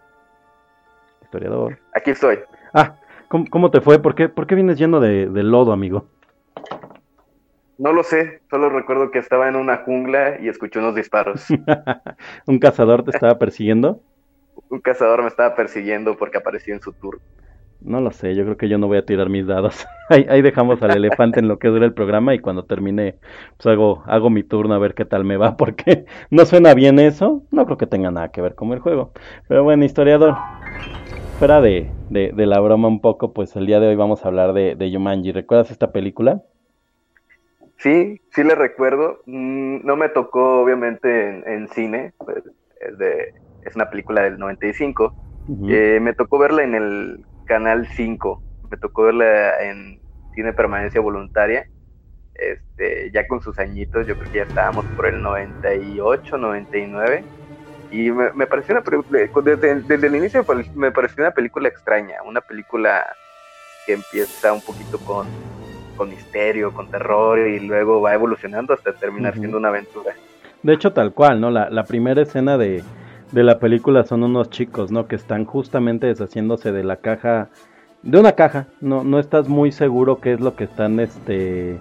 Historiador. 1.22 1.80
Aquí 1.94 2.12
estoy. 2.12 2.40
Ah, 2.74 2.96
¿cómo, 3.28 3.72
te 3.72 3.82
fue? 3.82 4.00
¿Por 4.00 4.16
qué, 4.16 4.30
¿Por 4.30 4.48
qué 4.48 4.56
vienes 4.56 4.78
lleno 4.78 5.00
de, 5.00 5.28
de 5.28 5.44
lodo, 5.44 5.72
amigo? 5.72 6.06
No 7.78 7.92
lo 7.92 8.04
sé, 8.04 8.42
solo 8.50 8.70
recuerdo 8.70 9.10
que 9.10 9.20
estaba 9.20 9.50
en 9.50 9.56
una 9.56 9.78
jungla 9.78 10.40
y 10.40 10.48
escuché 10.48 10.80
unos 10.80 10.96
disparos. 10.96 11.48
¿Un 12.46 12.60
cazador 12.60 13.04
te 13.04 13.12
estaba 13.12 13.40
persiguiendo? 13.40 14.02
un 14.70 14.82
cazador 14.82 15.22
me 15.22 15.28
estaba 15.28 15.56
persiguiendo 15.56 16.18
porque 16.18 16.38
apareció 16.38 16.74
en 16.74 16.82
su 16.82 16.94
turno. 16.94 17.22
No 17.84 18.00
lo 18.00 18.12
sé, 18.12 18.34
yo 18.34 18.44
creo 18.44 18.58
que 18.58 18.70
yo 18.70 18.78
no 18.78 18.88
voy 18.88 18.98
a 18.98 19.06
tirar 19.06 19.30
mis 19.30 19.46
dados. 19.46 19.86
ahí, 20.10 20.42
dejamos 20.42 20.82
al 20.82 20.96
elefante 20.96 21.40
en 21.40 21.48
lo 21.48 21.60
que 21.60 21.68
dura 21.68 21.86
el 21.86 21.94
programa 21.94 22.34
y 22.34 22.40
cuando 22.40 22.64
termine, 22.66 23.16
pues 23.58 23.68
hago, 23.68 24.04
hago 24.06 24.30
mi 24.30 24.44
turno 24.44 24.74
a 24.74 24.80
ver 24.80 24.94
qué 24.94 25.06
tal 25.06 25.26
me 25.26 25.38
va, 25.38 25.58
porque 25.58 26.06
no 26.30 26.46
suena 26.46 26.74
bien 26.74 27.00
eso. 27.00 27.44
No 27.52 27.66
creo 27.66 27.78
que 27.78 27.88
tenga 27.88 28.12
nada 28.12 28.32
que 28.32 28.42
ver 28.42 28.56
con 28.56 28.72
el 28.72 28.80
juego. 28.80 29.12
Pero 29.48 29.64
bueno, 29.64 29.84
historiador, 29.84 30.36
fuera 31.40 31.62
de, 31.62 31.92
de, 32.10 32.46
la 32.46 32.60
broma 32.60 32.88
un 32.88 33.02
poco, 33.02 33.34
pues 33.34 33.56
el 33.56 33.66
día 33.66 33.80
de 33.80 33.88
hoy 33.88 33.96
vamos 33.96 34.24
a 34.24 34.30
hablar 34.30 34.54
de, 34.54 34.76
de 34.76 34.90
Yumanji. 34.90 35.32
¿Recuerdas 35.32 35.72
esta 35.72 35.92
película? 35.92 36.42
Sí, 37.78 38.22
sí 38.32 38.44
le 38.44 38.56
recuerdo. 38.56 39.20
Mm, 39.26 39.86
no 39.86 39.98
me 39.98 40.08
tocó, 40.08 40.62
obviamente, 40.62 41.30
en, 41.30 41.44
en 41.46 41.68
cine. 41.68 42.14
Pues, 42.18 42.44
de, 42.98 43.34
es 43.66 43.76
una 43.76 43.90
película 43.90 44.24
del 44.24 44.38
95. 44.38 45.14
Eh, 45.68 46.00
me 46.02 46.14
tocó 46.14 46.38
verla 46.38 46.64
en 46.64 46.76
el 46.76 47.26
Canal 47.46 47.88
5, 47.88 48.42
me 48.70 48.78
tocó 48.78 49.04
verla 49.04 49.62
en 49.62 50.00
Tiene 50.34 50.54
Permanencia 50.54 51.02
Voluntaria, 51.02 51.68
este, 52.34 53.12
ya 53.12 53.28
con 53.28 53.42
sus 53.42 53.60
añitos, 53.60 54.08
yo 54.08 54.16
creo 54.18 54.32
que 54.32 54.38
ya 54.40 54.44
estábamos 54.44 54.86
por 54.96 55.06
el 55.06 55.22
98, 55.22 56.38
99. 56.38 57.24
Y 57.92 58.10
me, 58.10 58.48
pareció 58.48 58.74
una 58.74 58.84
película, 58.84 59.20
desde, 59.44 59.82
desde, 59.82 60.08
el 60.08 60.16
inicio 60.16 60.44
me 60.74 60.92
pareció 60.92 61.24
una 61.24 61.32
película 61.32 61.68
extraña, 61.68 62.24
una 62.26 62.42
película 62.42 63.06
que 63.86 63.94
empieza 63.94 64.52
un 64.52 64.62
poquito 64.62 64.98
con, 65.00 65.28
con 65.96 66.10
misterio, 66.10 66.74
con 66.74 66.90
terror 66.90 67.38
y 67.40 67.60
luego 67.60 68.02
va 68.02 68.16
evolucionando 68.16 68.74
hasta 68.74 68.94
terminar 68.94 69.36
siendo 69.36 69.58
una 69.58 69.68
aventura. 69.68 70.16
De 70.64 70.74
hecho, 70.74 70.92
tal 70.92 71.14
cual, 71.14 71.40
¿no? 71.40 71.52
La, 71.52 71.70
la 71.70 71.84
primera 71.84 72.24
escena 72.24 72.58
de, 72.58 72.84
de 73.34 73.44
la 73.44 73.60
película 73.60 74.06
son 74.06 74.24
unos 74.24 74.52
chicos, 74.52 74.92
¿no? 74.92 75.08
Que 75.08 75.16
están 75.16 75.46
justamente 75.46 76.08
deshaciéndose 76.08 76.72
de 76.72 76.84
la 76.84 76.98
caja, 76.98 77.50
de 78.04 78.20
una 78.20 78.34
caja. 78.34 78.68
No, 78.80 79.04
no 79.04 79.20
estás 79.20 79.50
muy 79.50 79.72
seguro 79.72 80.22
qué 80.22 80.34
es 80.34 80.40
lo 80.40 80.56
que 80.56 80.66
están, 80.66 81.00
este, 81.00 81.80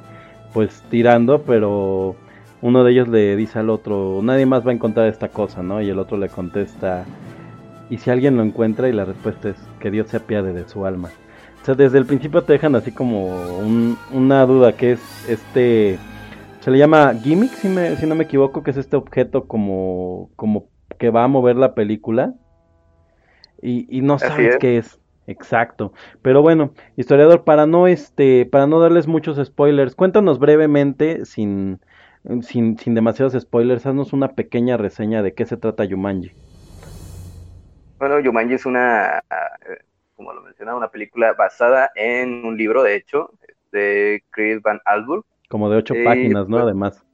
pues 0.55 0.83
tirando, 0.91 1.43
pero 1.43 2.17
uno 2.63 2.85
de 2.85 2.93
ellos 2.93 3.09
le 3.09 3.37
dice 3.37 3.59
al 3.59 3.69
otro, 3.69 4.21
nadie 4.23 4.47
más 4.47 4.67
va 4.67 4.71
a 4.71 4.75
encontrar 4.75 5.09
esta 5.09 5.29
cosa, 5.29 5.63
¿no? 5.63 5.83
Y 5.83 5.91
el 5.91 5.99
otro 5.99 6.17
le 6.17 6.31
contesta, 6.31 7.05
¿y 7.91 7.99
si 7.99 8.11
alguien 8.11 8.37
lo 8.37 8.43
encuentra? 8.43 8.89
Y 8.89 8.93
la 8.93 9.05
respuesta 9.05 9.51
es, 9.51 9.57
que 9.79 9.91
Dios 9.91 10.09
se 10.09 10.17
apiade 10.17 10.55
de 10.55 10.67
su 10.67 10.87
alma. 10.87 11.11
O 11.61 11.65
sea, 11.65 11.75
desde 11.75 11.99
el 11.99 12.07
principio 12.07 12.43
te 12.43 12.55
dejan 12.55 12.75
así 12.77 12.93
como 12.93 13.59
una 14.11 14.47
duda, 14.47 14.73
que 14.73 14.93
es 14.93 15.29
este... 15.29 15.99
Se 16.61 16.71
le 16.71 16.79
llama 16.79 17.13
gimmick, 17.21 17.51
si, 17.55 17.69
me, 17.69 17.97
si 17.97 18.07
no 18.07 18.15
me 18.15 18.25
equivoco, 18.25 18.63
que 18.63 18.71
es 18.71 18.77
este 18.77 18.95
objeto 18.95 19.49
como, 19.49 20.31
como 20.37 20.72
que 20.99 21.11
va 21.11 21.25
a 21.25 21.29
mover 21.29 21.57
la 21.57 21.75
película 21.75 22.35
y, 23.63 24.03
no 24.03 24.19
sabes 24.19 24.57
qué 24.59 24.79
es. 24.79 24.99
Exacto. 25.29 25.93
Pero 26.21 26.43
bueno, 26.43 26.73
historiador, 26.97 27.45
para 27.45 27.67
no 27.67 27.87
este, 27.87 28.45
para 28.45 28.67
no 28.67 28.81
darles 28.81 29.07
muchos 29.07 29.45
spoilers, 29.45 29.95
cuéntanos 29.95 30.41
brevemente, 30.41 31.25
sin, 31.27 31.81
sin, 32.43 32.77
sin 32.77 32.95
demasiados 32.95 33.41
spoilers, 33.41 33.87
haznos 33.87 34.13
una 34.13 34.29
pequeña 34.29 34.77
reseña 34.77 35.23
de 35.23 35.33
qué 35.33 35.47
se 35.47 35.57
trata 35.57 35.85
Yumanji. 35.85 36.33
Bueno, 37.99 38.19
Yumanji 38.19 38.55
es 38.55 38.67
una, 38.67 39.23
como 40.17 40.33
lo 40.33 40.43
mencionaba, 40.43 40.77
una 40.77 40.91
película 40.91 41.35
basada 41.35 41.93
en 41.95 42.45
un 42.45 42.57
libro, 42.57 42.83
de 42.83 42.97
hecho, 42.97 43.31
de 43.71 44.25
Chris 44.31 44.61
Van 44.61 44.81
Allsburg. 44.85 45.25
Como 45.49 45.71
de 45.71 45.77
ocho 45.77 45.95
páginas, 46.05 46.49
¿no? 46.49 46.57
Pues, 46.57 46.65
Además. 46.65 47.07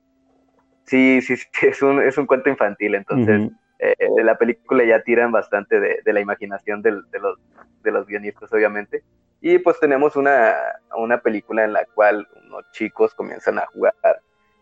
Sí, 0.85 1.21
sí, 1.21 1.37
sí, 1.37 1.47
es 1.61 1.83
un, 1.83 2.01
es 2.01 2.17
un 2.17 2.25
cuento 2.25 2.49
infantil, 2.49 2.95
entonces 2.95 3.51
eh, 3.79 3.95
la 4.23 4.37
película 4.37 4.85
ya 4.85 5.03
tiran 5.03 5.31
bastante 5.31 5.81
de, 5.81 6.13
la 6.13 6.21
imaginación 6.21 6.83
de, 6.83 6.93
los, 6.93 7.39
de 7.83 7.93
los 7.93 8.07
guionistas, 8.07 8.53
obviamente. 8.53 9.03
Y 9.41 9.59
pues 9.59 9.79
tenemos 9.79 10.17
una, 10.17 10.55
una 10.97 11.21
película 11.21 11.65
en 11.65 11.73
la 11.73 11.85
cual 11.95 12.27
unos 12.47 12.71
chicos 12.73 13.15
comienzan 13.15 13.59
a 13.59 13.67
jugar 13.67 13.95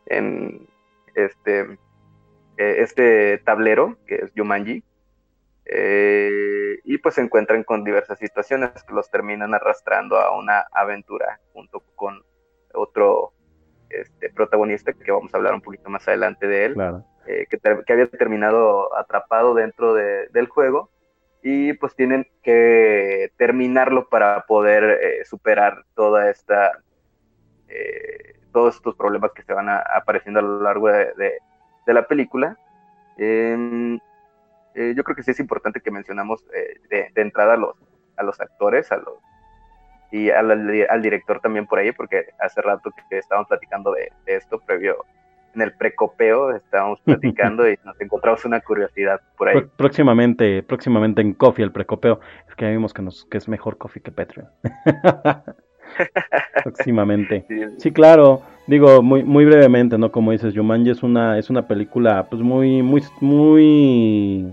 en 0.06 0.68
este, 1.14 1.60
eh, 2.58 2.76
este 2.78 3.38
tablero, 3.38 3.96
que 4.06 4.16
es 4.16 4.34
Yumanji. 4.34 4.82
Eh, 5.64 6.78
y 6.84 6.98
pues 6.98 7.16
se 7.16 7.22
encuentran 7.22 7.64
con 7.64 7.82
diversas 7.82 8.18
situaciones 8.18 8.70
que 8.84 8.94
los 8.94 9.10
terminan 9.10 9.52
arrastrando 9.52 10.16
a 10.16 10.36
una 10.38 10.66
aventura 10.70 11.40
junto 11.52 11.80
con 11.96 12.22
otro 12.72 13.32
este, 13.90 14.30
protagonista 14.30 14.92
que 14.92 15.10
vamos 15.10 15.34
a 15.34 15.38
hablar 15.38 15.54
un 15.54 15.62
poquito 15.62 15.90
más 15.90 16.06
adelante 16.06 16.46
de 16.46 16.66
él, 16.66 16.76
eh, 17.26 17.46
que, 17.48 17.58
había 17.92 18.06
terminado 18.08 18.96
atrapado 18.96 19.54
dentro 19.54 19.94
del 19.94 20.48
juego 20.48 20.90
y 21.42 21.74
pues 21.74 21.94
tienen 21.94 22.26
que 22.42 23.30
terminarlo 23.36 24.08
para 24.08 24.46
poder 24.46 24.84
eh, 24.84 25.24
superar 25.24 25.84
toda 25.94 26.30
esta 26.30 26.72
todos 28.56 28.76
estos 28.76 28.94
problemas 28.94 29.32
que 29.32 29.42
se 29.42 29.52
van 29.52 29.68
apareciendo 29.68 30.40
a 30.40 30.42
lo 30.42 30.62
largo 30.62 30.88
de, 30.88 31.34
la 31.86 32.06
película. 32.06 32.56
Em, 33.18 33.98
eh, 34.74 34.94
yo 34.96 35.04
creo 35.04 35.14
que 35.14 35.22
sí 35.22 35.32
es 35.32 35.40
importante 35.40 35.82
que 35.82 35.90
mencionamos 35.90 36.42
eh, 36.54 36.80
de, 36.88 37.20
entrada 37.20 37.52
a 37.52 37.56
los, 37.58 37.76
a 38.16 38.22
los 38.22 38.40
actores, 38.40 38.90
a 38.92 38.96
los 38.96 39.18
y 40.10 40.30
al, 40.30 41.02
director 41.02 41.40
también 41.40 41.66
por 41.66 41.78
ahí, 41.78 41.92
porque 41.92 42.26
hace 42.38 42.62
rato 42.62 42.90
que 43.10 43.18
estábamos 43.18 43.48
platicando 43.48 43.92
de, 43.92 44.10
esto 44.24 44.58
previo 44.60 45.04
en 45.56 45.62
el 45.62 45.72
precopeo, 45.72 46.52
estábamos 46.52 47.00
platicando 47.00 47.68
y 47.68 47.76
nos 47.84 48.00
encontramos 48.00 48.44
una 48.44 48.60
curiosidad 48.60 49.20
por 49.36 49.48
ahí. 49.48 49.62
Próximamente, 49.76 50.62
próximamente 50.62 51.22
en 51.22 51.34
Coffee 51.34 51.64
el 51.64 51.72
precopeo, 51.72 52.20
es 52.48 52.54
que 52.54 52.66
ya 52.66 52.70
vimos 52.70 52.94
que, 52.94 53.02
nos, 53.02 53.24
que 53.24 53.38
es 53.38 53.48
mejor 53.48 53.78
Coffee 53.78 54.02
que 54.02 54.12
Patreon. 54.12 54.48
próximamente. 56.62 57.46
Sí. 57.78 57.90
claro. 57.90 58.42
Digo, 58.66 59.00
muy, 59.00 59.22
muy 59.22 59.44
brevemente, 59.44 59.96
¿no? 59.96 60.10
Como 60.10 60.32
dices, 60.32 60.52
Jumanji 60.54 60.90
es 60.90 61.04
una, 61.04 61.38
es 61.38 61.50
una 61.50 61.68
película, 61.68 62.26
pues 62.28 62.42
muy, 62.42 62.82
muy, 62.82 63.00
muy 63.20 64.52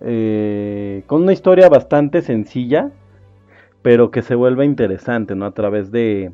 eh, 0.00 1.04
con 1.06 1.22
una 1.22 1.32
historia 1.32 1.68
bastante 1.68 2.20
sencilla, 2.20 2.90
pero 3.80 4.10
que 4.10 4.22
se 4.22 4.34
vuelve 4.34 4.64
interesante, 4.64 5.36
¿no? 5.36 5.46
A 5.46 5.54
través 5.54 5.92
de, 5.92 6.32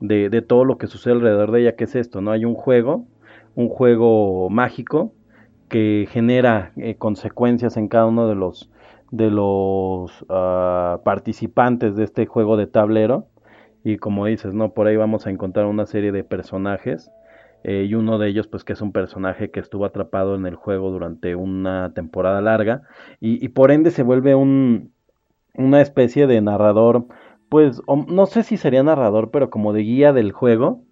de, 0.00 0.42
todo 0.42 0.64
lo 0.64 0.78
que 0.78 0.86
sucede 0.86 1.14
alrededor 1.14 1.50
de 1.50 1.62
ella, 1.62 1.76
que 1.76 1.84
es 1.84 1.94
esto, 1.94 2.20
¿no? 2.20 2.30
Hay 2.30 2.44
un 2.44 2.54
juego, 2.54 3.06
un 3.54 3.68
juego 3.68 4.50
mágico 4.50 5.12
que 5.68 6.06
genera 6.10 6.72
eh, 6.76 6.96
consecuencias 6.96 7.76
en 7.76 7.88
cada 7.88 8.06
uno 8.06 8.28
de 8.28 8.34
los, 8.34 8.70
de 9.10 9.30
los 9.30 10.24
ah, 10.28 11.00
participantes 11.04 11.96
de 11.96 12.04
este 12.04 12.26
juego 12.26 12.56
de 12.56 12.66
tablero. 12.66 13.28
Y 13.82 13.98
como 13.98 14.26
dices, 14.26 14.54
¿no? 14.54 14.72
Por 14.72 14.86
ahí 14.86 14.96
vamos 14.96 15.26
a 15.26 15.30
encontrar 15.30 15.66
una 15.66 15.86
serie 15.86 16.10
de 16.10 16.24
personajes 16.24 17.10
eh, 17.64 17.86
y 17.88 17.94
uno 17.94 18.18
de 18.18 18.28
ellos 18.28 18.46
pues 18.46 18.62
que 18.62 18.74
es 18.74 18.82
un 18.82 18.92
personaje 18.92 19.50
que 19.50 19.58
estuvo 19.58 19.86
atrapado 19.86 20.34
en 20.34 20.44
el 20.44 20.54
juego 20.54 20.90
durante 20.90 21.34
una 21.34 21.92
temporada 21.94 22.42
larga 22.42 22.82
y, 23.20 23.48
por 23.48 23.70
ende 23.70 23.90
se 23.90 24.02
vuelve 24.02 24.34
un, 24.34 24.92
una 25.54 25.80
especie 25.80 26.26
de 26.26 26.42
narrador 26.42 27.06
pues 27.48 27.80
no 27.88 28.26
sé 28.26 28.42
si 28.42 28.58
sería 28.58 28.82
narrador 28.82 29.30
pero 29.30 29.48
como 29.48 29.72
de 29.72 29.80
guía 29.80 30.12
del 30.12 30.30
juego 30.32 30.82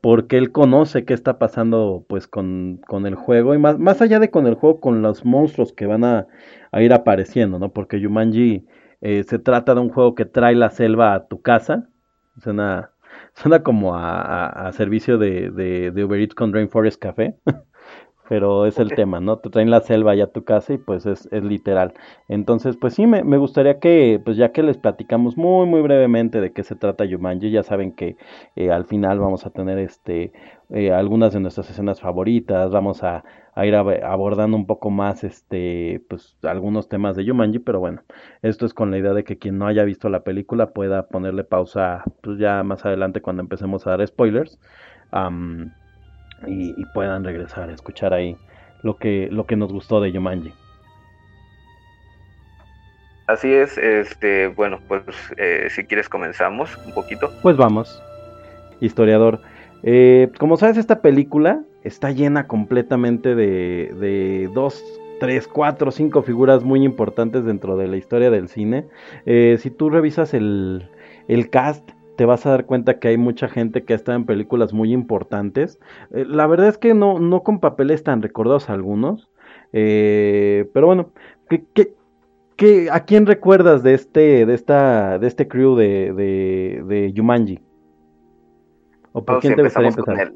porque 0.00 0.38
él 0.38 0.52
conoce 0.52 1.04
qué 1.04 1.14
está 1.14 1.38
pasando 1.38 2.04
pues 2.08 2.26
con, 2.26 2.80
con 2.86 3.06
el 3.06 3.14
juego 3.14 3.54
y 3.54 3.58
más, 3.58 3.78
más 3.78 4.00
allá 4.02 4.18
de 4.18 4.30
con 4.30 4.46
el 4.46 4.54
juego 4.54 4.80
con 4.80 5.02
los 5.02 5.24
monstruos 5.24 5.72
que 5.72 5.86
van 5.86 6.04
a, 6.04 6.26
ir 6.74 6.92
apareciendo 6.92 7.58
no 7.58 7.72
porque 7.72 8.00
Yumanji 8.00 8.66
eh, 9.00 9.24
se 9.24 9.38
trata 9.38 9.74
de 9.74 9.80
un 9.80 9.90
juego 9.90 10.14
que 10.14 10.24
trae 10.24 10.54
la 10.54 10.70
selva 10.70 11.14
a 11.14 11.26
tu 11.26 11.42
casa 11.42 11.88
es 12.36 12.46
una 12.46 12.92
Suena 13.34 13.62
como 13.62 13.94
a, 13.96 14.70
servicio 14.72 15.18
de, 15.18 15.50
de, 15.50 16.04
Uber 16.04 16.20
Eats 16.20 16.34
con 16.34 16.52
Rainforest 16.52 17.00
Café. 17.00 17.36
Pero 18.30 18.64
es 18.64 18.78
el 18.78 18.94
tema, 18.94 19.18
¿no? 19.18 19.38
Te 19.38 19.50
traen 19.50 19.70
la 19.70 19.80
selva 19.80 20.14
ya 20.14 20.24
a 20.24 20.26
tu 20.28 20.44
casa 20.44 20.74
y 20.74 20.78
pues 20.78 21.04
es, 21.04 21.28
literal. 21.32 21.94
Entonces, 22.28 22.76
pues 22.76 22.94
sí, 22.94 23.04
me, 23.04 23.22
gustaría 23.38 23.80
que, 23.80 24.22
pues 24.24 24.36
ya 24.36 24.52
que 24.52 24.62
les 24.62 24.78
platicamos 24.78 25.36
muy, 25.36 25.66
muy 25.66 25.82
brevemente 25.82 26.40
de 26.40 26.52
qué 26.52 26.62
se 26.62 26.76
trata 26.76 27.04
Yumanji, 27.04 27.50
ya 27.50 27.64
saben 27.64 27.90
que 27.90 28.16
eh, 28.54 28.70
al 28.70 28.84
final 28.84 29.18
vamos 29.18 29.46
a 29.46 29.50
tener 29.50 29.78
este 29.80 30.32
eh, 30.70 30.92
algunas 30.92 31.32
de 31.32 31.40
nuestras 31.40 31.70
escenas 31.70 32.00
favoritas, 32.00 32.70
vamos 32.70 33.02
a, 33.02 33.24
a 33.52 33.66
ir 33.66 33.74
abordando 33.74 34.56
un 34.56 34.66
poco 34.66 34.90
más 34.90 35.24
este 35.24 36.00
pues 36.08 36.36
algunos 36.42 36.88
temas 36.88 37.16
de 37.16 37.24
Yumanji, 37.24 37.58
pero 37.58 37.80
bueno, 37.80 38.02
esto 38.42 38.64
es 38.64 38.74
con 38.74 38.92
la 38.92 38.98
idea 38.98 39.12
de 39.12 39.24
que 39.24 39.38
quien 39.38 39.58
no 39.58 39.66
haya 39.66 39.82
visto 39.82 40.08
la 40.08 40.22
película 40.22 40.70
pueda 40.70 41.08
ponerle 41.08 41.42
pausa 41.42 42.04
pues 42.20 42.38
ya 42.38 42.62
más 42.62 42.86
adelante 42.86 43.22
cuando 43.22 43.42
empecemos 43.42 43.88
a 43.88 43.90
dar 43.90 44.06
spoilers 44.06 44.60
y, 46.46 46.84
puedan 46.94 47.24
regresar 47.24 47.70
a 47.70 47.72
escuchar 47.72 48.12
ahí 48.14 48.36
lo 48.82 48.96
que 48.96 49.28
lo 49.30 49.46
que 49.46 49.56
nos 49.56 49.72
gustó 49.72 50.00
de 50.00 50.12
Yumanji. 50.12 50.52
Así 53.26 53.52
es, 53.52 53.78
este, 53.78 54.48
bueno, 54.48 54.80
pues 54.88 55.02
eh, 55.36 55.68
si 55.70 55.84
quieres 55.84 56.08
comenzamos 56.08 56.76
un 56.84 56.92
poquito. 56.92 57.30
Pues 57.42 57.56
vamos, 57.56 58.02
historiador. 58.80 59.40
Eh, 59.82 60.30
como 60.38 60.56
sabes, 60.56 60.76
esta 60.76 61.00
película 61.00 61.62
está 61.84 62.10
llena 62.10 62.48
completamente 62.48 63.34
de, 63.36 63.94
de 64.00 64.50
dos, 64.52 64.82
tres, 65.20 65.46
cuatro, 65.46 65.92
cinco 65.92 66.22
figuras 66.22 66.64
muy 66.64 66.82
importantes 66.82 67.44
dentro 67.44 67.76
de 67.76 67.86
la 67.86 67.96
historia 67.96 68.30
del 68.30 68.48
cine. 68.48 68.86
Eh, 69.26 69.58
si 69.60 69.70
tú 69.70 69.90
revisas 69.90 70.34
el, 70.34 70.88
el 71.28 71.50
cast, 71.50 71.88
te 72.20 72.26
vas 72.26 72.44
a 72.44 72.50
dar 72.50 72.66
cuenta 72.66 72.98
que 72.98 73.08
hay 73.08 73.16
mucha 73.16 73.48
gente 73.48 73.82
que 73.82 73.94
ha 73.94 73.96
estado 73.96 74.14
en 74.18 74.26
películas 74.26 74.74
muy 74.74 74.92
importantes. 74.92 75.78
Eh, 76.12 76.26
la 76.28 76.46
verdad 76.46 76.68
es 76.68 76.76
que 76.76 76.92
no, 76.92 77.18
no 77.18 77.42
con 77.42 77.60
papeles 77.60 78.04
tan 78.04 78.20
recordados 78.20 78.68
algunos. 78.68 79.30
Eh, 79.72 80.68
pero 80.74 80.84
bueno, 80.84 81.12
¿qué, 81.48 82.88
a 82.92 83.06
quién 83.06 83.24
recuerdas 83.24 83.82
de 83.82 83.94
este, 83.94 84.44
de 84.44 84.52
esta, 84.52 85.18
de 85.18 85.28
este 85.28 85.48
crew 85.48 85.76
de, 85.76 86.12
de, 86.12 86.82
de 86.84 87.12
Yumanji? 87.14 87.58
¿O 89.12 89.24
por 89.24 89.40
quién 89.40 89.56
te 89.56 89.62
gustaría 89.62 89.88
empezar? 89.88 90.34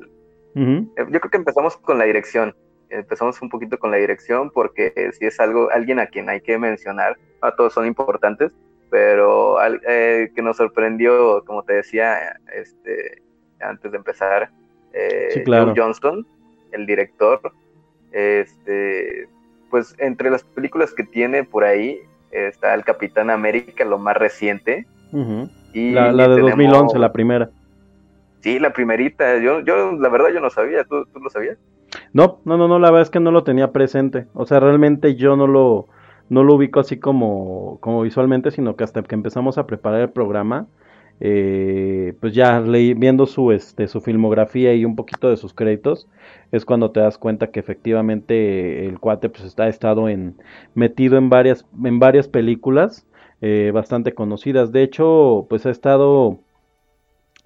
Eh, 0.55 0.87
yo 0.97 1.21
creo 1.21 1.31
que 1.31 1.37
empezamos 1.37 1.77
con 1.77 1.99
la 1.99 2.07
dirección. 2.07 2.55
Empezamos 2.89 3.43
un 3.43 3.51
poquito 3.51 3.79
con 3.79 3.91
la 3.91 3.99
dirección 3.99 4.51
porque 4.51 5.11
si 5.19 5.27
es 5.27 5.39
algo, 5.39 5.69
alguien 5.71 5.99
a 5.99 6.07
quien 6.07 6.31
hay 6.31 6.41
que 6.41 6.57
mencionar, 6.57 7.19
a 7.43 7.55
todos 7.55 7.75
son 7.75 7.85
importantes, 7.85 8.55
pero 8.95 9.57
eh, 9.89 10.31
que 10.37 10.41
nos 10.41 10.57
sorprendió, 10.57 11.43
como 11.45 11.65
te 11.65 11.73
decía, 11.73 12.39
este, 12.55 13.23
antes 13.61 13.91
de 13.91 13.99
empezar, 13.99 14.51
eh, 14.93 15.43
Joe 15.45 15.75
Johnston, 15.77 16.25
el 16.71 16.87
director, 16.87 17.41
este, 18.13 19.27
pues 19.69 19.97
entre 19.99 20.31
las 20.31 20.45
películas 20.45 20.95
que 20.95 21.03
tiene 21.03 21.43
por 21.43 21.65
ahí 21.65 22.03
está 22.31 22.73
El 22.73 22.85
Capitán 22.85 23.31
América, 23.31 23.85
lo 23.85 23.99
más 23.99 24.17
reciente. 24.17 24.87
y 25.73 25.91
la, 25.91 26.13
de 26.13 26.43
2011, 26.43 26.97
la 26.97 27.13
primera. 27.13 27.51
Sí, 28.43 28.61
la 28.61 28.73
primerita. 28.73 29.39
Yo, 29.39 29.59
yo, 29.59 29.91
la 29.91 30.09
verdad, 30.09 30.29
yo 30.33 30.39
no 30.39 30.51
sabía. 30.51 30.85
¿Tú, 30.85 31.05
lo 31.21 31.31
sabías? 31.31 31.59
No, 32.13 32.39
no, 32.45 32.57
no, 32.57 32.69
no, 32.69 32.79
la 32.79 32.93
verdad 32.93 33.03
es 33.03 33.11
que 33.11 33.19
no 33.19 33.33
lo 33.33 33.43
tenía 33.43 33.73
presente. 33.73 34.29
O 34.35 34.47
sea, 34.47 34.61
realmente 34.61 35.17
yo 35.17 35.35
no 35.35 35.49
lo, 35.49 35.89
no 36.29 36.45
lo 36.45 36.55
ubico 36.55 36.81
así 36.81 36.99
como, 36.99 37.79
como 37.81 38.03
visualmente, 38.03 38.51
sino 38.51 38.77
que 38.77 38.85
hasta 38.85 39.03
que 39.03 39.15
empezamos 39.15 39.59
a 39.59 39.67
preparar 39.67 40.01
el 40.03 40.11
programa, 40.11 40.67
eh, 41.21 42.15
pues 42.21 42.35
ya 42.35 42.61
leí, 42.61 42.95
viendo 42.95 43.27
su, 43.27 43.53
este, 43.53 43.89
su 43.89 44.01
filmografía 44.01 44.75
y 44.75 44.85
un 44.85 44.97
poquito 44.97 45.31
de 45.31 45.37
sus 45.37 45.55
créditos, 45.55 46.09
es 46.53 46.65
cuando 46.65 46.91
te 46.91 47.01
das 47.01 47.19
cuenta 47.19 47.49
que 47.51 47.61
efectivamente 47.61 48.87
el 48.87 48.99
cuate 49.01 49.29
pues 49.29 49.45
está, 49.45 49.65
ha 49.65 49.69
estado 49.69 50.09
en, 50.09 50.37
metido 50.75 51.17
en 51.17 51.31
varias, 51.31 51.67
en 51.85 51.99
varias 51.99 52.29
películas 52.29 53.07
eh, 53.41 53.71
bastante 53.75 54.15
conocidas. 54.15 54.73
De 54.73 54.83
hecho, 54.83 55.47
pues 55.49 55.67
ha 55.67 55.71
estado 55.71 56.39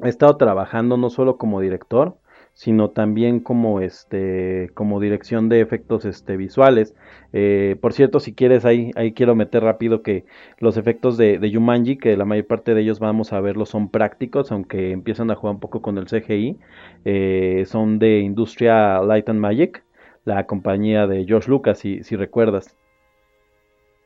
he 0.02 0.08
estado 0.08 0.36
trabajando 0.36 0.96
no 0.96 1.10
solo 1.10 1.36
como 1.38 1.60
director, 1.60 2.16
sino 2.58 2.90
también 2.90 3.38
como 3.38 3.80
este 3.80 4.70
como 4.74 4.98
dirección 4.98 5.48
de 5.48 5.60
efectos 5.60 6.04
este 6.04 6.36
visuales. 6.36 6.92
Eh, 7.32 7.76
por 7.80 7.92
cierto 7.92 8.18
si 8.18 8.34
quieres 8.34 8.64
ahí 8.64 8.90
ahí 8.96 9.12
quiero 9.12 9.36
meter 9.36 9.62
rápido 9.62 10.02
que 10.02 10.24
los 10.58 10.76
efectos 10.76 11.16
de, 11.16 11.38
de 11.38 11.50
Yumanji 11.52 11.98
que 11.98 12.16
la 12.16 12.24
mayor 12.24 12.48
parte 12.48 12.74
de 12.74 12.80
ellos 12.80 12.98
vamos 12.98 13.32
a 13.32 13.40
verlos 13.40 13.68
son 13.68 13.88
prácticos 13.92 14.50
aunque 14.50 14.90
empiezan 14.90 15.30
a 15.30 15.36
jugar 15.36 15.54
un 15.54 15.60
poco 15.60 15.82
con 15.82 15.98
el 15.98 16.06
CGI 16.06 16.58
eh, 17.04 17.62
son 17.64 18.00
de 18.00 18.18
Industria 18.18 19.02
Light 19.02 19.28
and 19.28 19.38
Magic 19.38 19.84
la 20.24 20.44
compañía 20.44 21.06
de 21.06 21.24
George 21.26 21.48
Lucas 21.48 21.78
si, 21.78 22.02
si 22.02 22.16
recuerdas. 22.16 22.76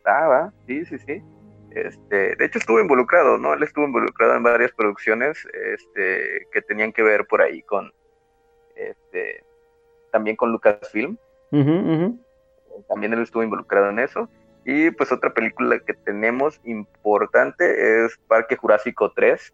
Ah 0.04 0.28
va 0.28 0.52
sí 0.66 0.84
sí 0.84 0.98
sí. 0.98 1.22
Este, 1.70 2.36
de 2.36 2.44
hecho 2.44 2.58
estuvo 2.58 2.82
involucrado, 2.82 3.38
¿no? 3.38 3.54
Él 3.54 3.62
estuvo 3.62 3.86
involucrado 3.86 4.36
en 4.36 4.42
varias 4.42 4.72
producciones 4.72 5.38
este, 5.74 6.46
que 6.52 6.60
tenían 6.60 6.92
que 6.92 7.02
ver 7.02 7.24
por 7.26 7.40
ahí 7.40 7.62
con, 7.62 7.90
este, 8.76 9.44
también 10.10 10.36
con 10.36 10.52
Lucasfilm. 10.52 11.16
También 11.50 13.12
él 13.12 13.22
estuvo 13.22 13.42
involucrado 13.42 13.90
en 13.90 13.98
eso. 13.98 14.28
Y 14.64 14.90
pues 14.92 15.10
otra 15.10 15.34
película 15.34 15.78
que 15.80 15.94
tenemos 15.94 16.60
importante 16.64 18.04
es 18.04 18.16
Parque 18.28 18.56
Jurásico 18.56 19.10
3, 19.10 19.52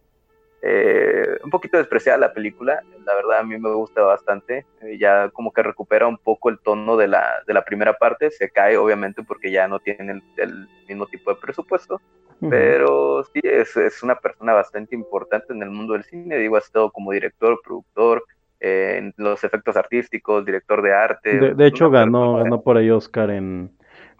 eh, 0.61 1.37
un 1.43 1.49
poquito 1.49 1.77
despreciada 1.77 2.17
la 2.17 2.33
película, 2.33 2.83
la 3.05 3.15
verdad 3.15 3.39
a 3.39 3.43
mí 3.43 3.57
me 3.57 3.73
gusta 3.73 4.01
bastante, 4.01 4.65
eh, 4.81 4.97
ya 4.99 5.29
como 5.29 5.53
que 5.53 5.63
recupera 5.63 6.05
un 6.05 6.17
poco 6.17 6.49
el 6.49 6.59
tono 6.59 6.97
de 6.97 7.07
la, 7.07 7.41
de 7.47 7.53
la 7.53 7.63
primera 7.63 7.93
parte, 7.93 8.29
se 8.29 8.49
cae 8.49 8.75
obviamente 8.75 9.23
porque 9.23 9.51
ya 9.51 9.69
no 9.69 9.79
tiene 9.79 10.21
el, 10.35 10.67
mismo 10.87 11.07
tipo 11.07 11.33
de 11.33 11.39
presupuesto, 11.39 12.01
pero 12.49 13.23
sí 13.25 13.39
es, 13.43 13.77
es, 13.77 14.01
una 14.01 14.15
persona 14.15 14.53
bastante 14.53 14.95
importante 14.95 15.53
en 15.53 15.61
el 15.61 15.69
mundo 15.69 15.93
del 15.93 16.03
cine, 16.03 16.37
digo, 16.37 16.55
ha 16.55 16.59
estado 16.59 16.91
como 16.91 17.11
director, 17.11 17.61
productor, 17.63 18.23
eh, 18.59 18.95
en 18.97 19.13
los 19.17 19.43
efectos 19.43 19.75
artísticos, 19.77 20.45
director 20.45 20.81
de 20.81 20.93
arte. 20.93 21.53
De, 21.53 21.67
hecho 21.67 21.89
ganó, 21.89 22.35
ganó 22.35 22.61
por 22.61 22.77
ahí 22.77 22.89
Oscar 22.89 23.31
en 23.31 23.71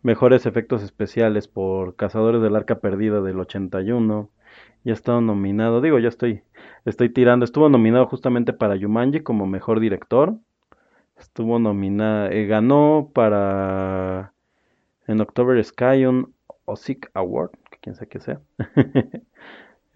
mejores 0.02 0.46
efectos 0.46 0.84
especiales 0.84 1.48
por 1.48 1.96
Cazadores 1.96 2.42
del 2.42 2.56
Arca 2.56 2.80
Perdida 2.80 3.22
del 3.22 3.40
81 3.40 4.30
ya 4.84 4.94
estado 4.94 5.22
nominado, 5.22 5.82
digo, 5.82 6.00
ya 6.00 6.10
estoy, 6.10 6.44
estoy 6.86 7.10
tirando, 7.10 7.46
estuvo 7.46 7.70
nominado 7.70 8.06
justamente 8.08 8.54
para 8.54 8.76
Yumanji 8.76 9.22
como 9.22 9.46
mejor 9.46 9.80
director, 9.80 10.36
estuvo 11.18 11.60
nominado, 11.60 12.30
eh, 12.30 12.46
ganó 12.46 13.12
para 13.14 14.34
en 15.08 15.22
October 15.22 15.64
Sky 15.64 16.06
un 16.06 16.34
OSIC 16.66 17.10
Award, 17.14 17.52
que 17.70 17.78
quién 17.82 17.96
sabe 17.96 18.08
qué 18.08 18.20
sea. 18.20 18.42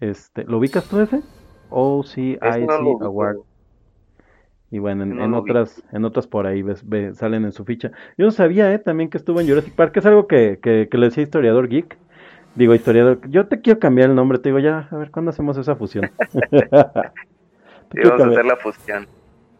este, 0.00 0.44
¿lo 0.44 0.58
ubicas 0.58 0.88
tú 0.88 1.00
ese? 1.00 1.22
OCIC 1.70 2.42
Award. 2.42 3.38
Y 4.74 4.80
bueno, 4.80 5.04
en, 5.04 5.34
otras, 5.34 5.84
en 5.92 6.04
otras 6.04 6.26
por 6.26 6.48
ahí 6.48 6.62
ves, 6.62 6.84
salen 7.16 7.44
en 7.44 7.52
su 7.52 7.64
ficha. 7.64 7.92
Yo 8.18 8.24
no 8.24 8.32
sabía, 8.32 8.74
eh, 8.74 8.80
también 8.80 9.08
que 9.08 9.18
estuvo 9.18 9.40
en 9.40 9.46
Jurassic 9.46 9.72
Park, 9.72 9.96
es 9.98 10.04
algo 10.04 10.26
que, 10.26 10.58
que, 10.60 10.88
que 10.90 10.98
le 10.98 11.06
decía 11.06 11.22
historiador 11.22 11.68
geek 11.68 11.96
Digo, 12.56 12.74
historiador, 12.74 13.20
yo 13.30 13.46
te 13.46 13.60
quiero 13.60 13.78
cambiar 13.78 14.10
el 14.10 14.16
nombre, 14.16 14.40
te 14.40 14.48
digo, 14.48 14.58
ya, 14.58 14.88
a 14.90 14.96
ver, 14.96 15.12
¿cuándo 15.12 15.30
hacemos 15.30 15.56
esa 15.58 15.76
fusión? 15.76 16.10
vamos 16.50 18.20
a 18.20 18.30
hacer 18.30 18.44
la 18.44 18.56
fusión. 18.56 19.06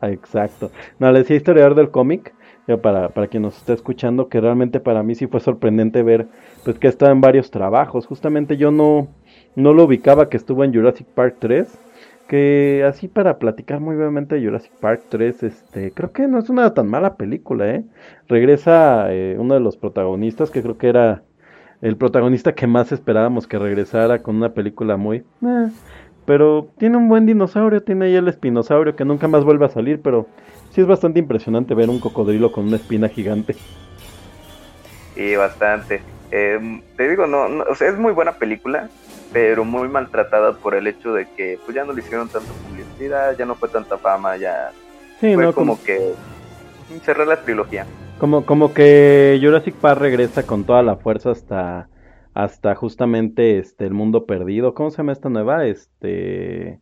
Ah, 0.01 0.11
exacto. 0.11 0.73
No, 0.99 1.13
le 1.13 1.21
decía 1.21 1.37
historiador 1.37 1.77
del 1.77 1.93
cómic, 1.93 2.35
para, 2.83 3.11
para 3.11 3.29
quien 3.29 3.45
nos 3.45 3.57
está 3.57 3.73
escuchando, 3.73 4.29
que 4.29 4.41
realmente 4.41 4.81
para 4.81 5.05
mí 5.05 5.15
sí 5.15 5.29
fue 5.29 5.39
sorprendente 5.39 6.03
ver, 6.03 6.27
pues 6.65 6.77
que 6.81 6.89
estaba 6.89 7.13
en 7.13 7.21
varios 7.21 7.53
trabajos. 7.53 8.05
Justamente 8.05 8.57
yo 8.57 8.73
no, 8.73 9.07
no 9.55 9.73
lo 9.75 9.85
ubicaba 9.85 10.29
que 10.29 10.37
estuvo 10.37 10.65
en 10.65 10.75
Jurassic 10.75 11.07
Park 11.07 11.37
3, 11.39 11.79
que 12.29 12.85
así 12.89 13.09
para 13.09 13.39
platicar 13.39 13.81
muy 13.81 13.97
brevemente 13.97 14.35
de 14.35 14.45
Jurassic 14.45 14.73
Park 14.81 15.03
3, 15.09 15.43
este, 15.43 15.93
creo 15.93 16.13
que 16.13 16.27
no 16.27 16.39
es 16.39 16.49
una 16.49 16.73
tan 16.75 16.89
mala 16.89 17.17
película, 17.17 17.69
¿eh? 17.69 17.85
Regresa 18.29 19.13
eh, 19.13 19.37
uno 19.39 19.55
de 19.55 19.61
los 19.61 19.77
protagonistas, 19.77 20.51
que 20.51 20.63
creo 20.63 20.79
que 20.79 20.89
era 20.89 21.23
el 21.83 21.97
protagonista 21.97 22.55
que 22.55 22.67
más 22.67 22.93
esperábamos 22.93 23.47
que 23.47 23.59
regresara 23.59 24.23
con 24.23 24.37
una 24.37 24.55
película 24.55 24.97
muy... 24.97 25.19
Eh, 25.19 25.69
pero 26.27 26.71
tiene 26.79 26.97
un 26.97 27.09
buen 27.09 27.27
dinosaurio, 27.27 27.83
tiene 27.83 28.07
ahí 28.07 28.15
el 28.15 28.29
espinosaurio 28.29 28.97
que 28.97 29.05
nunca 29.05 29.29
más 29.29 29.45
vuelve 29.45 29.67
a 29.67 29.69
salir, 29.69 30.01
pero 30.01 30.27
sí 30.71 30.81
es 30.81 30.87
bastante 30.87 31.19
impresionante 31.19 31.75
ver 31.75 31.91
un 31.91 32.01
cocodrilo 32.01 32.51
con 32.51 32.67
una 32.67 32.77
espina 32.77 33.09
gigante. 33.09 33.55
Sí, 35.15 35.37
bastante. 35.37 36.01
Em, 36.31 36.81
te 36.97 37.09
digo, 37.09 37.27
no, 37.27 37.45
o 37.71 37.75
sea, 37.75 37.89
es 37.89 37.99
muy 37.99 38.13
buena 38.13 38.33
película, 38.33 38.89
pero 39.35 39.65
muy 39.65 39.89
maltratada 39.89 40.53
por 40.53 40.77
el 40.77 40.87
hecho 40.87 41.13
de 41.13 41.27
que 41.37 41.59
pues 41.65 41.75
ya 41.75 41.85
no 41.85 41.93
le 41.93 42.01
hicieron 42.01 42.29
tanta 42.29 42.53
publicidad, 42.53 43.37
ya 43.37 43.45
no 43.45 43.57
fue 43.57 43.69
tanta 43.69 43.99
fama, 43.99 44.37
ya 44.37 44.71
fue 45.19 45.35
como, 45.35 45.53
como 45.53 45.83
que 45.83 46.15
cerrar 47.03 47.27
la 47.27 47.43
trilogía. 47.43 47.85
Como, 48.19 48.47
como 48.47 48.73
que 48.73 49.37
Jurassic 49.43 49.75
Park 49.75 50.01
regresa 50.01 50.47
con 50.47 50.63
toda 50.63 50.85
la 50.85 50.95
fuerza 50.95 51.33
hasta, 51.33 51.89
hasta 52.33 52.77
justamente 52.77 53.59
este, 53.59 53.87
el 53.87 53.93
mundo 53.93 54.25
perdido. 54.25 54.73
¿Cómo 54.73 54.93
se 54.93 54.99
llama 54.99 55.13
esta 55.13 55.29
nueva? 55.29 55.67
Este... 55.67 56.79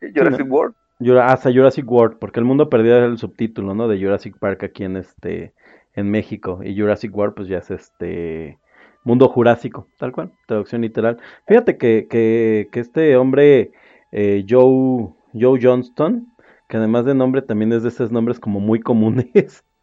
Jurassic 0.00 0.46
World. 0.48 0.76
hasta 1.20 1.52
Jurassic 1.52 1.90
World, 1.90 2.18
porque 2.20 2.38
el 2.38 2.46
mundo 2.46 2.70
perdido 2.70 2.98
es 2.98 3.10
el 3.10 3.18
subtítulo, 3.18 3.74
¿no? 3.74 3.88
De 3.88 3.98
Jurassic 3.98 4.38
Park 4.38 4.62
aquí 4.62 4.84
en 4.84 4.98
este, 4.98 5.52
en 5.94 6.12
México. 6.12 6.60
Y 6.62 6.78
Jurassic 6.78 7.12
World, 7.12 7.34
pues 7.34 7.48
ya 7.48 7.58
es 7.58 7.72
este 7.72 8.60
mundo 9.06 9.28
jurásico, 9.28 9.88
tal 9.98 10.12
cual, 10.12 10.32
traducción 10.46 10.82
literal. 10.82 11.18
Fíjate 11.46 11.78
que, 11.78 12.08
que, 12.10 12.68
este 12.80 13.16
hombre, 13.16 13.70
eh, 14.12 14.44
Joe, 14.48 15.08
Joe 15.32 15.60
Johnston, 15.62 16.26
que 16.68 16.76
además 16.76 17.04
de 17.04 17.14
nombre 17.14 17.40
también 17.40 17.72
es 17.72 17.84
de 17.84 17.90
esos 17.90 18.10
nombres 18.10 18.40
como 18.40 18.60
muy 18.60 18.80
comunes. 18.80 19.64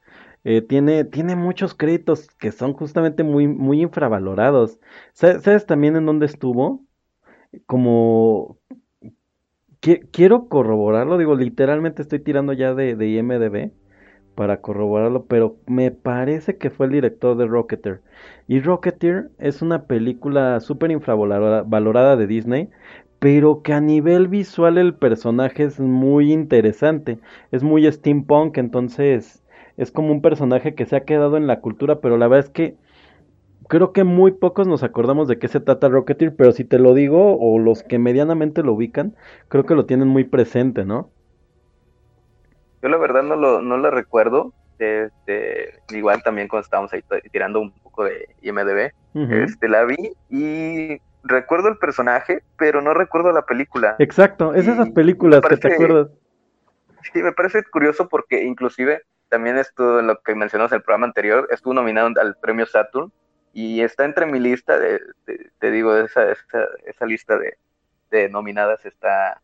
Eh, 0.45 0.61
tiene, 0.61 1.05
tiene 1.05 1.37
muchos 1.37 1.73
créditos 1.73 2.27
que 2.37 2.51
son 2.51 2.73
justamente 2.73 3.23
muy, 3.23 3.47
muy 3.47 3.81
infravalorados. 3.81 4.77
¿Sabes, 5.13 5.65
también 5.65 5.95
en 5.95 6.05
dónde 6.05 6.25
estuvo? 6.25 6.81
Como... 7.65 8.57
quiero 9.79 10.49
corroborarlo, 10.49 11.17
digo, 11.17 11.35
literalmente 11.35 12.01
estoy 12.01 12.19
tirando 12.19 12.51
ya 12.51 12.73
de, 12.73 12.97
de 12.97 13.07
IMDB 13.07 13.71
para 14.35 14.61
corroborarlo, 14.61 15.25
pero 15.25 15.57
me 15.67 15.91
parece 15.91 16.57
que 16.57 16.69
fue 16.69 16.87
el 16.87 16.93
director 16.93 17.37
de 17.37 17.45
Rocketeer. 17.45 18.01
Y 18.47 18.59
Rocketeer 18.59 19.29
es 19.39 19.61
una 19.61 19.83
película 19.85 20.59
súper 20.59 20.91
infravalorada 20.91 22.15
de 22.15 22.27
Disney, 22.27 22.69
pero 23.19 23.61
que 23.61 23.73
a 23.73 23.81
nivel 23.81 24.27
visual 24.27 24.77
el 24.77 24.95
personaje 24.95 25.63
es 25.63 25.79
muy 25.79 26.33
interesante, 26.33 27.19
es 27.51 27.63
muy 27.63 27.89
steampunk, 27.91 28.57
entonces 28.57 29.43
es 29.77 29.91
como 29.91 30.11
un 30.11 30.21
personaje 30.21 30.75
que 30.75 30.85
se 30.85 30.95
ha 30.95 31.05
quedado 31.05 31.37
en 31.37 31.47
la 31.47 31.61
cultura, 31.61 31.99
pero 32.01 32.17
la 32.17 32.27
verdad 32.27 32.47
es 32.47 32.51
que 32.51 32.77
creo 33.67 33.93
que 33.93 34.03
muy 34.03 34.31
pocos 34.31 34.67
nos 34.67 34.83
acordamos 34.83 35.27
de 35.27 35.39
qué 35.39 35.47
se 35.47 35.59
trata 35.59 35.89
Rocketeer, 35.89 36.35
pero 36.35 36.51
si 36.51 36.65
te 36.65 36.79
lo 36.79 36.93
digo, 36.93 37.37
o 37.39 37.59
los 37.59 37.83
que 37.83 37.99
medianamente 37.99 38.63
lo 38.63 38.73
ubican, 38.73 39.15
creo 39.47 39.65
que 39.65 39.75
lo 39.75 39.85
tienen 39.85 40.07
muy 40.07 40.25
presente, 40.25 40.85
¿no? 40.85 41.09
Yo 42.83 42.89
la 42.89 42.97
verdad 42.97 43.23
no 43.23 43.37
lo, 43.37 43.61
no 43.61 43.77
lo 43.77 43.89
recuerdo. 43.89 44.53
Este, 44.77 45.79
igual 45.89 46.21
también 46.21 46.49
cuando 46.49 46.65
estábamos 46.65 46.91
ahí 46.91 47.01
tirando 47.31 47.61
un 47.61 47.71
poco 47.71 48.03
de 48.03 48.27
IMDB, 48.41 48.91
este, 49.43 49.69
la 49.69 49.85
vi 49.85 50.11
y 50.29 50.99
recuerdo 51.23 51.69
el 51.69 51.77
personaje, 51.77 52.43
pero 52.57 52.81
no 52.81 52.93
recuerdo 52.93 53.31
la 53.31 53.43
película. 53.43 53.95
Exacto, 53.99 54.53
es 54.53 54.67
esas 54.67 54.89
películas 54.89 55.41
que 55.41 55.55
te 55.55 55.73
acuerdas. 55.73 56.09
Sí, 57.13 57.23
me 57.23 57.31
parece 57.31 57.63
curioso 57.63 58.09
porque 58.09 58.43
inclusive 58.43 59.03
también 59.29 59.57
estuvo 59.57 59.99
en 59.99 60.07
lo 60.07 60.19
que 60.21 60.35
mencionamos 60.35 60.71
en 60.73 60.77
el 60.77 60.83
programa 60.83 61.07
anterior, 61.07 61.47
estuvo 61.51 61.73
nominado 61.73 62.09
al 62.19 62.35
premio 62.35 62.65
Saturn 62.65 63.11
y 63.53 63.81
está 63.81 64.03
entre 64.03 64.25
mi 64.25 64.39
lista 64.39 64.77
de, 64.77 64.99
te 65.59 65.71
digo, 65.71 65.95
esa, 65.95 66.31
esa, 66.31 66.65
esa 66.85 67.05
lista 67.05 67.37
de, 67.37 67.57
de, 68.09 68.29
nominadas 68.29 68.85
está, 68.85 69.41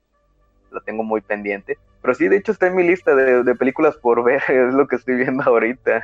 la 0.71 0.81
tengo 0.81 1.03
muy 1.03 1.21
pendiente. 1.21 1.77
Pero 2.01 2.13
sí, 2.13 2.27
de 2.27 2.37
hecho 2.37 2.51
está 2.51 2.67
en 2.67 2.75
mi 2.75 2.83
lista 2.83 3.13
de, 3.15 3.55
películas 3.55 3.97
por 3.97 4.23
ver, 4.23 4.41
es 4.49 4.73
lo 4.73 4.87
que 4.87 4.95
estoy 4.95 5.15
viendo 5.15 5.43
ahorita. 5.43 6.03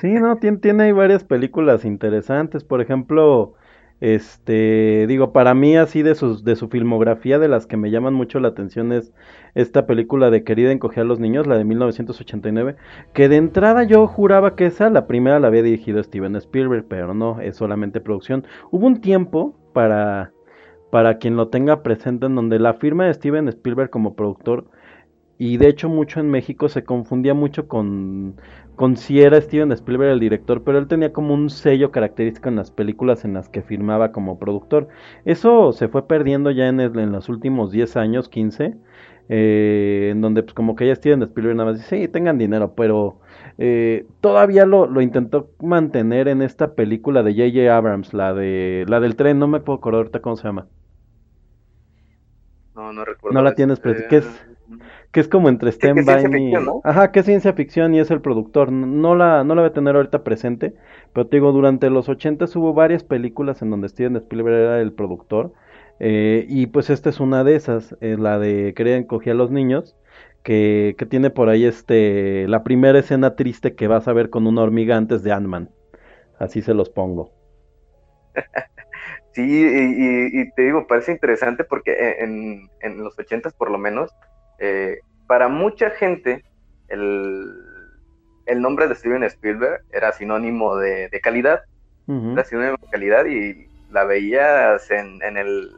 Sí, 0.00 0.14
no, 0.14 0.36
tiene, 0.36 0.58
tiene 0.58 0.92
varias 0.92 1.24
películas 1.24 1.84
interesantes, 1.84 2.64
por 2.64 2.80
ejemplo, 2.80 3.54
este, 4.00 5.06
digo, 5.08 5.32
para 5.32 5.54
mí 5.54 5.76
así 5.76 6.02
de 6.02 6.14
sus 6.14 6.44
de 6.44 6.54
su 6.54 6.68
filmografía 6.68 7.38
de 7.38 7.48
las 7.48 7.66
que 7.66 7.78
me 7.78 7.90
llaman 7.90 8.12
mucho 8.12 8.40
la 8.40 8.48
atención 8.48 8.92
es 8.92 9.12
esta 9.54 9.86
película 9.86 10.30
de 10.30 10.44
Querida 10.44 10.70
encoger 10.70 11.02
a 11.02 11.06
los 11.06 11.18
niños, 11.18 11.46
la 11.46 11.56
de 11.56 11.64
1989, 11.64 12.76
que 13.14 13.28
de 13.30 13.36
entrada 13.36 13.84
yo 13.84 14.06
juraba 14.06 14.54
que 14.54 14.66
esa 14.66 14.90
la 14.90 15.06
primera 15.06 15.40
la 15.40 15.46
había 15.46 15.62
dirigido 15.62 16.02
Steven 16.02 16.36
Spielberg, 16.36 16.84
pero 16.88 17.14
no, 17.14 17.40
es 17.40 17.56
solamente 17.56 18.02
producción. 18.02 18.46
Hubo 18.70 18.86
un 18.86 19.00
tiempo 19.00 19.56
para 19.72 20.32
para 20.90 21.18
quien 21.18 21.36
lo 21.36 21.48
tenga 21.48 21.82
presente 21.82 22.26
en 22.26 22.34
donde 22.34 22.58
la 22.58 22.74
firma 22.74 23.06
de 23.06 23.14
Steven 23.14 23.48
Spielberg 23.48 23.90
como 23.90 24.14
productor 24.14 24.66
y 25.38 25.56
de 25.58 25.68
hecho 25.68 25.88
mucho 25.88 26.20
en 26.20 26.30
México 26.30 26.68
se 26.68 26.84
confundía 26.84 27.34
mucho 27.34 27.68
con 27.68 28.36
con 28.76 28.96
si 28.96 29.20
era 29.22 29.40
Steven 29.40 29.72
Spielberg 29.72 30.12
el 30.12 30.20
director, 30.20 30.62
pero 30.62 30.78
él 30.78 30.86
tenía 30.86 31.12
como 31.12 31.34
un 31.34 31.48
sello 31.50 31.90
característico 31.90 32.50
en 32.50 32.56
las 32.56 32.70
películas 32.70 33.24
en 33.24 33.32
las 33.32 33.48
que 33.48 33.62
firmaba 33.62 34.12
como 34.12 34.38
productor. 34.38 34.88
Eso 35.24 35.72
se 35.72 35.88
fue 35.88 36.06
perdiendo 36.06 36.50
ya 36.50 36.68
en, 36.68 36.80
en 36.80 37.10
los 37.10 37.30
últimos 37.30 37.72
10 37.72 37.96
años, 37.96 38.28
15, 38.28 38.76
eh, 39.30 40.08
en 40.12 40.20
donde 40.20 40.42
pues 40.42 40.52
como 40.52 40.76
que 40.76 40.86
ya 40.86 40.94
Steven 40.94 41.22
Spielberg 41.22 41.56
nada 41.56 41.70
más 41.70 41.80
dice, 41.80 42.02
sí, 42.02 42.08
tengan 42.08 42.36
dinero, 42.36 42.74
pero 42.76 43.18
eh, 43.56 44.06
todavía 44.20 44.66
lo, 44.66 44.86
lo, 44.86 45.00
intentó 45.00 45.50
mantener 45.62 46.28
en 46.28 46.42
esta 46.42 46.74
película 46.74 47.22
de 47.22 47.32
J.J. 47.32 47.74
Abrams, 47.74 48.12
la 48.12 48.34
de 48.34 48.84
la 48.88 49.00
del 49.00 49.16
tren, 49.16 49.38
no 49.38 49.48
me 49.48 49.60
puedo 49.60 49.78
acordar 49.78 50.00
ahorita 50.00 50.20
cómo 50.20 50.36
se 50.36 50.44
llama. 50.44 50.66
No, 52.74 52.92
no 52.92 53.06
recuerdo. 53.06 53.34
No 53.34 53.42
la 53.42 53.54
tienes, 53.54 53.80
pero 53.80 54.06
¿qué 54.10 54.18
es? 54.18 54.46
Que 55.16 55.20
es 55.20 55.28
como 55.28 55.48
entre 55.48 55.70
Stand 55.70 56.04
By 56.04 56.28
Me. 56.28 56.52
Ajá, 56.84 57.10
que 57.10 57.20
es 57.20 57.24
ciencia 57.24 57.54
ficción 57.54 57.94
y 57.94 58.00
es 58.00 58.10
el 58.10 58.20
productor. 58.20 58.70
No 58.70 59.14
la, 59.14 59.44
no 59.44 59.54
la 59.54 59.62
voy 59.62 59.70
a 59.70 59.72
tener 59.72 59.96
ahorita 59.96 60.22
presente, 60.22 60.74
pero 61.14 61.26
te 61.26 61.38
digo, 61.38 61.52
durante 61.52 61.88
los 61.88 62.10
80 62.10 62.44
hubo 62.54 62.74
varias 62.74 63.02
películas 63.02 63.62
en 63.62 63.70
donde 63.70 63.88
Steven 63.88 64.14
Spielberg 64.16 64.56
era 64.56 64.80
el 64.82 64.92
productor. 64.92 65.54
Eh, 66.00 66.44
y 66.50 66.66
pues 66.66 66.90
esta 66.90 67.08
es 67.08 67.18
una 67.18 67.44
de 67.44 67.56
esas, 67.56 67.96
eh, 68.02 68.18
la 68.18 68.38
de 68.38 68.74
Querían 68.76 68.98
encogía 68.98 69.32
a 69.32 69.36
los 69.36 69.50
niños, 69.50 69.96
que, 70.42 70.94
que, 70.98 71.06
tiene 71.06 71.30
por 71.30 71.48
ahí 71.48 71.64
este 71.64 72.46
la 72.46 72.62
primera 72.62 72.98
escena 72.98 73.36
triste 73.36 73.74
que 73.74 73.88
vas 73.88 74.08
a 74.08 74.12
ver 74.12 74.28
con 74.28 74.46
una 74.46 74.60
hormiga 74.60 74.98
antes 74.98 75.22
de 75.22 75.32
Ant-Man. 75.32 75.70
Así 76.38 76.60
se 76.60 76.74
los 76.74 76.90
pongo. 76.90 77.32
Sí, 79.32 79.42
y, 79.44 80.50
te 80.52 80.62
digo, 80.62 80.86
parece 80.86 81.12
interesante 81.12 81.62
porque 81.62 82.16
en, 82.20 82.70
en 82.80 83.04
los 83.04 83.18
ochentas 83.18 83.52
por 83.52 83.70
lo 83.70 83.76
menos, 83.76 84.10
eh, 84.58 85.00
para 85.26 85.48
mucha 85.48 85.90
gente 85.90 86.44
el, 86.88 87.52
el, 88.46 88.60
nombre 88.60 88.88
de 88.88 88.94
Steven 88.94 89.24
Spielberg 89.24 89.82
era 89.92 90.12
sinónimo 90.12 90.76
de, 90.76 91.10
calidad, 91.22 91.62
era 92.08 92.44
sinónimo 92.44 92.76
de 92.80 92.90
calidad 92.90 93.26
y 93.26 93.68
la 93.90 94.04
veías 94.04 94.90
en, 94.90 95.22
en 95.22 95.36
el 95.36 95.70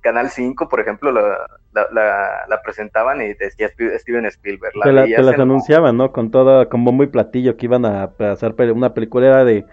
Canal 0.00 0.30
5, 0.30 0.68
por 0.68 0.80
ejemplo, 0.80 1.12
la, 1.12 1.46
la, 2.48 2.62
presentaban 2.62 3.20
y 3.20 3.34
decía 3.34 3.68
Steven 3.68 4.26
Spielberg. 4.26 4.74
La 4.76 5.04
te, 5.04 5.22
las 5.22 5.38
anunciaban, 5.38 5.96
¿no? 5.96 6.10
Con 6.10 6.30
todo, 6.30 6.68
con 6.68 6.84
bombo 6.84 7.02
y 7.02 7.08
platillo 7.08 7.56
que 7.56 7.66
iban 7.66 7.84
a 7.84 8.04
hacer 8.18 8.54
una 8.72 8.94
película 8.94 9.44
de... 9.44 9.64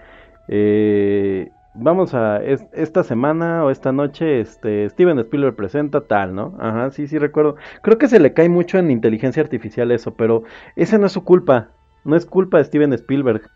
Eh, 0.50 1.50
vamos 1.80 2.14
a 2.14 2.42
esta 2.44 3.04
semana 3.04 3.64
o 3.64 3.70
esta 3.70 3.92
noche 3.92 4.42
este 4.42 4.90
Steven 4.90 5.20
Spielberg 5.20 5.56
presenta 5.56 6.06
tal, 6.08 6.34
¿no? 6.34 6.58
Ajá, 6.60 6.92
sí, 6.92 7.08
sí 7.08 7.18
recuerdo. 7.18 7.56
Creo 7.82 7.98
que 7.98 8.08
se 8.08 8.20
le 8.20 8.34
cae 8.34 8.50
mucho 8.50 8.78
en 8.78 8.92
inteligencia 8.92 9.44
artificial 9.44 9.92
eso, 9.92 10.16
pero 10.16 10.44
ese 10.76 10.98
no 10.98 11.06
es 11.08 11.12
su 11.12 11.24
culpa, 11.24 11.70
no 12.04 12.16
es 12.16 12.26
culpa 12.26 12.58
de 12.58 12.66
Steven 12.66 12.94
Spielberg. 12.94 13.50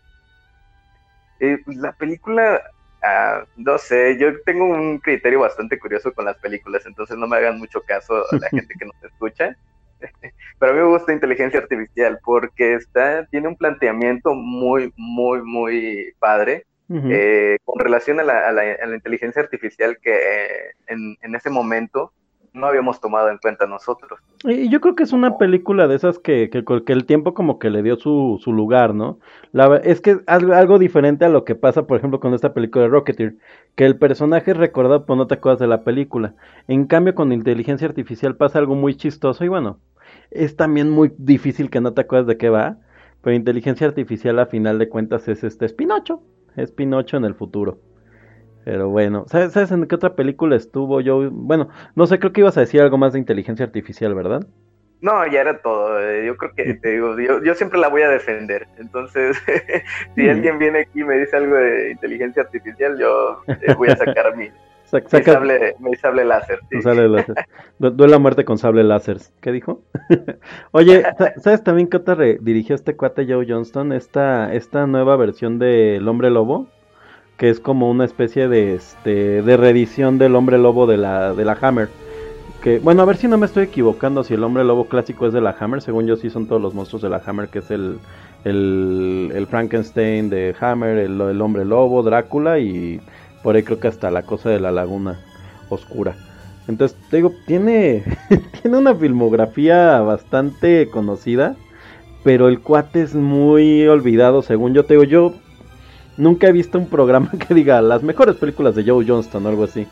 Eh, 1.40 1.58
pues 1.64 1.76
la 1.78 1.92
película, 1.92 2.62
ah, 3.02 3.44
no 3.56 3.78
sé, 3.78 4.16
yo 4.18 4.28
tengo 4.44 4.64
un 4.66 4.98
criterio 4.98 5.40
bastante 5.40 5.78
curioso 5.78 6.12
con 6.12 6.24
las 6.24 6.38
películas, 6.38 6.86
entonces 6.86 7.16
no 7.16 7.26
me 7.26 7.36
hagan 7.36 7.58
mucho 7.58 7.82
caso 7.82 8.14
a 8.30 8.36
la 8.36 8.48
gente 8.48 8.74
que 8.78 8.86
nos 8.86 9.02
escucha. 9.04 9.56
Pero 10.58 10.72
a 10.72 10.74
mí 10.74 10.80
me 10.80 10.86
gusta 10.86 11.12
inteligencia 11.12 11.60
artificial 11.60 12.18
porque 12.24 12.74
está, 12.74 13.26
tiene 13.26 13.48
un 13.48 13.56
planteamiento 13.56 14.34
muy, 14.34 14.92
muy, 14.96 15.42
muy 15.42 16.12
padre 16.18 16.66
eh, 16.94 17.58
con 17.64 17.78
relación 17.78 18.20
a 18.20 18.24
la, 18.24 18.94
inteligencia 18.94 19.42
artificial 19.42 19.98
que 20.02 20.12
eh, 20.12 20.72
en, 20.88 21.34
ese 21.34 21.50
momento 21.50 22.12
no 22.52 22.66
habíamos 22.66 23.00
tomado 23.00 23.30
en 23.30 23.38
cuenta 23.38 23.66
nosotros. 23.66 24.20
Y 24.44 24.68
yo 24.68 24.80
creo 24.80 24.94
que 24.94 25.04
es 25.04 25.12
una 25.12 25.38
película 25.38 25.88
de 25.88 25.94
esas 25.94 26.18
que, 26.18 26.50
que, 26.50 26.92
el 26.92 27.06
tiempo 27.06 27.32
como 27.32 27.58
que 27.58 27.70
le 27.70 27.82
dio 27.82 27.96
su, 27.96 28.38
su 28.42 28.52
lugar, 28.52 28.94
¿no? 28.94 29.18
La, 29.52 29.76
es 29.76 30.02
que 30.02 30.10
es 30.10 30.18
algo, 30.26 30.78
diferente 30.78 31.24
a 31.24 31.30
lo 31.30 31.44
que 31.44 31.54
pasa, 31.54 31.86
por 31.86 31.96
ejemplo, 31.96 32.20
con 32.20 32.34
esta 32.34 32.52
película 32.52 32.84
de 32.84 32.90
Rocketeer, 32.90 33.36
que 33.74 33.86
el 33.86 33.96
personaje 33.96 34.50
es 34.50 34.56
recordado, 34.56 35.06
pero 35.06 35.16
no 35.16 35.26
te 35.26 35.34
acuerdas 35.34 35.60
de 35.60 35.66
la 35.66 35.82
película. 35.82 36.34
En 36.68 36.86
cambio, 36.86 37.14
con 37.14 37.32
inteligencia 37.32 37.88
artificial 37.88 38.36
pasa 38.36 38.58
algo 38.58 38.74
muy 38.74 38.96
chistoso 38.96 39.44
y 39.44 39.48
bueno, 39.48 39.78
es 40.30 40.56
también 40.56 40.90
muy 40.90 41.12
difícil 41.16 41.70
que 41.70 41.80
no 41.80 41.94
te 41.94 42.02
acuerdas 42.02 42.26
de 42.26 42.36
qué 42.36 42.50
va, 42.50 42.76
pero 43.22 43.34
inteligencia 43.36 43.86
artificial 43.86 44.38
a 44.38 44.46
final 44.46 44.78
de 44.78 44.88
cuentas 44.88 45.28
es 45.28 45.44
este 45.44 45.64
Espinocho 45.64 46.22
es 46.56 46.72
Pinocho 46.72 47.16
en 47.16 47.24
el 47.24 47.34
futuro. 47.34 47.78
Pero 48.64 48.88
bueno, 48.88 49.24
¿sabes, 49.26 49.72
en 49.72 49.86
qué 49.86 49.94
otra 49.94 50.14
película 50.14 50.54
estuvo 50.54 51.00
yo? 51.00 51.30
Bueno, 51.30 51.68
no 51.96 52.06
sé, 52.06 52.18
creo 52.18 52.32
que 52.32 52.40
ibas 52.42 52.56
a 52.56 52.60
decir 52.60 52.80
algo 52.80 52.96
más 52.96 53.12
de 53.12 53.18
inteligencia 53.18 53.66
artificial, 53.66 54.14
¿verdad? 54.14 54.46
No, 55.00 55.26
ya 55.26 55.40
era 55.40 55.60
todo. 55.60 56.00
Eh, 56.00 56.26
yo 56.26 56.36
creo 56.36 56.54
que 56.54 56.74
te 56.74 56.90
digo, 56.90 57.16
yo, 57.18 57.54
siempre 57.56 57.80
la 57.80 57.88
voy 57.88 58.02
a 58.02 58.08
defender. 58.08 58.68
Entonces, 58.78 59.36
si 60.14 60.28
alguien 60.28 60.58
viene 60.58 60.80
aquí 60.80 61.00
y 61.00 61.04
me 61.04 61.18
dice 61.18 61.36
algo 61.36 61.56
de 61.56 61.90
inteligencia 61.90 62.42
artificial, 62.42 62.96
yo 62.96 63.42
eh, 63.48 63.74
voy 63.74 63.88
a 63.88 63.96
sacar 63.96 64.36
mi, 64.36 64.48
mi, 64.92 65.94
sable, 65.96 66.24
láser. 66.24 66.60
Sable 66.82 67.08
láser. 67.08 67.34
Duele 67.78 68.10
la 68.10 68.18
muerte 68.18 68.44
con 68.44 68.58
sable 68.58 68.84
láser. 68.84 69.18
¿Qué 69.40 69.50
dijo? 69.50 69.82
Oye, 70.72 71.02
¿sabes 71.42 71.64
también 71.64 71.88
qué 71.88 71.96
otra 71.96 72.16
dirigió 72.16 72.74
este 72.74 72.94
cuate 72.94 73.26
Joe 73.26 73.46
Johnston? 73.48 73.92
Esta, 73.92 74.52
esta 74.52 74.86
nueva 74.86 75.16
versión 75.16 75.58
de 75.58 75.96
El 75.96 76.08
Hombre 76.08 76.30
Lobo, 76.30 76.66
que 77.38 77.48
es 77.48 77.58
como 77.58 77.90
una 77.90 78.04
especie 78.04 78.48
de, 78.48 78.74
este, 78.74 79.42
de 79.42 79.56
reedición 79.56 80.18
del 80.18 80.34
Hombre 80.34 80.58
Lobo 80.58 80.86
de 80.86 80.98
la, 80.98 81.32
de 81.32 81.44
la 81.44 81.56
Hammer. 81.60 81.88
Que, 82.62 82.78
bueno, 82.78 83.02
a 83.02 83.06
ver 83.06 83.16
si 83.16 83.26
no 83.26 83.38
me 83.38 83.46
estoy 83.46 83.64
equivocando, 83.64 84.22
si 84.22 84.34
el 84.34 84.44
Hombre 84.44 84.62
Lobo 84.62 84.84
clásico 84.84 85.26
es 85.26 85.32
de 85.32 85.40
la 85.40 85.56
Hammer, 85.58 85.80
según 85.80 86.06
yo 86.06 86.16
sí 86.16 86.28
son 86.28 86.46
todos 86.46 86.60
los 86.60 86.74
monstruos 86.74 87.02
de 87.02 87.08
la 87.08 87.22
Hammer, 87.24 87.48
que 87.48 87.58
es 87.60 87.70
el, 87.70 87.98
el, 88.44 89.46
Frankenstein 89.48 90.28
de 90.28 90.54
Hammer, 90.60 90.98
el, 90.98 91.20
el 91.20 91.40
Hombre 91.40 91.64
Lobo, 91.64 92.02
Drácula 92.02 92.58
y 92.58 93.00
por 93.42 93.56
ahí 93.56 93.62
creo 93.62 93.80
que 93.80 93.88
hasta 93.88 94.10
la 94.10 94.22
cosa 94.22 94.50
de 94.50 94.60
la 94.60 94.70
laguna 94.70 95.18
oscura. 95.68 96.14
Entonces, 96.68 96.96
te 97.10 97.16
digo, 97.16 97.34
tiene, 97.46 98.04
tiene 98.62 98.78
una 98.78 98.94
filmografía 98.94 100.00
bastante 100.00 100.88
conocida, 100.88 101.56
pero 102.22 102.48
el 102.48 102.60
cuate 102.60 103.02
es 103.02 103.14
muy 103.14 103.86
olvidado, 103.88 104.42
según 104.42 104.74
yo 104.74 104.84
te 104.84 104.94
digo. 104.94 105.04
Yo 105.04 105.34
nunca 106.16 106.48
he 106.48 106.52
visto 106.52 106.78
un 106.78 106.88
programa 106.88 107.30
que 107.48 107.54
diga 107.54 107.80
las 107.82 108.02
mejores 108.02 108.36
películas 108.36 108.74
de 108.74 108.84
Joe 108.84 109.04
Johnston 109.06 109.44
o 109.44 109.48
algo 109.48 109.64
así. 109.64 109.86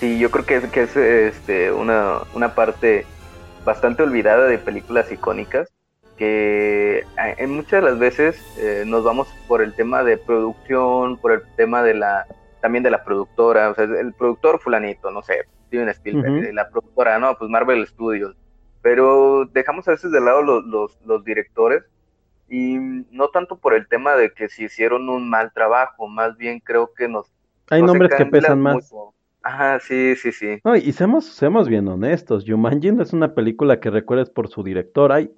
Sí, 0.00 0.18
yo 0.18 0.30
creo 0.30 0.44
que 0.44 0.56
es, 0.56 0.64
que 0.66 0.82
es 0.82 0.96
este, 0.96 1.72
una, 1.72 2.18
una 2.34 2.54
parte 2.54 3.06
bastante 3.64 4.02
olvidada 4.02 4.48
de 4.48 4.58
películas 4.58 5.10
icónicas 5.12 5.68
que 6.16 6.98
eh, 6.98 7.34
en 7.38 7.50
muchas 7.50 7.82
de 7.82 7.90
las 7.90 7.98
veces 7.98 8.42
eh, 8.58 8.84
nos 8.86 9.04
vamos 9.04 9.28
por 9.48 9.62
el 9.62 9.74
tema 9.74 10.02
de 10.04 10.18
producción, 10.18 11.16
por 11.16 11.32
el 11.32 11.42
tema 11.56 11.82
de 11.82 11.94
la 11.94 12.26
también 12.60 12.84
de 12.84 12.90
la 12.90 13.02
productora, 13.02 13.70
o 13.70 13.74
sea, 13.74 13.84
el 13.84 14.12
productor 14.14 14.60
fulanito, 14.60 15.10
no 15.10 15.20
sé, 15.22 15.46
Steven 15.66 15.88
Spielberg, 15.88 16.54
la 16.54 16.70
productora, 16.70 17.18
no, 17.18 17.36
pues 17.36 17.50
Marvel 17.50 17.84
Studios, 17.88 18.36
pero 18.82 19.46
dejamos 19.46 19.88
a 19.88 19.92
veces 19.92 20.12
de 20.12 20.20
lado 20.20 20.42
los, 20.42 20.96
los, 21.04 21.24
directores 21.24 21.82
y 22.48 22.76
no 23.10 23.28
tanto 23.30 23.58
por 23.58 23.74
el 23.74 23.88
tema 23.88 24.14
de 24.14 24.32
que 24.32 24.48
si 24.48 24.64
hicieron 24.64 25.08
un 25.08 25.28
mal 25.28 25.52
trabajo, 25.52 26.06
más 26.06 26.36
bien 26.36 26.60
creo 26.60 26.92
que 26.94 27.08
nos... 27.08 27.32
Hay 27.68 27.82
nombres 27.82 28.14
que 28.14 28.26
pesan 28.26 28.60
más. 28.60 28.92
Ajá, 29.42 29.80
sí, 29.80 30.14
sí, 30.14 30.30
sí. 30.30 30.60
y 30.84 30.92
seamos, 30.92 31.26
seamos 31.26 31.68
bien 31.68 31.88
honestos, 31.88 32.44
Jumanji 32.46 32.92
no 32.92 33.02
es 33.02 33.12
una 33.12 33.34
película 33.34 33.80
que 33.80 33.90
recuerdes 33.90 34.30
por 34.30 34.46
su 34.46 34.62
director, 34.62 35.10
hay 35.10 35.32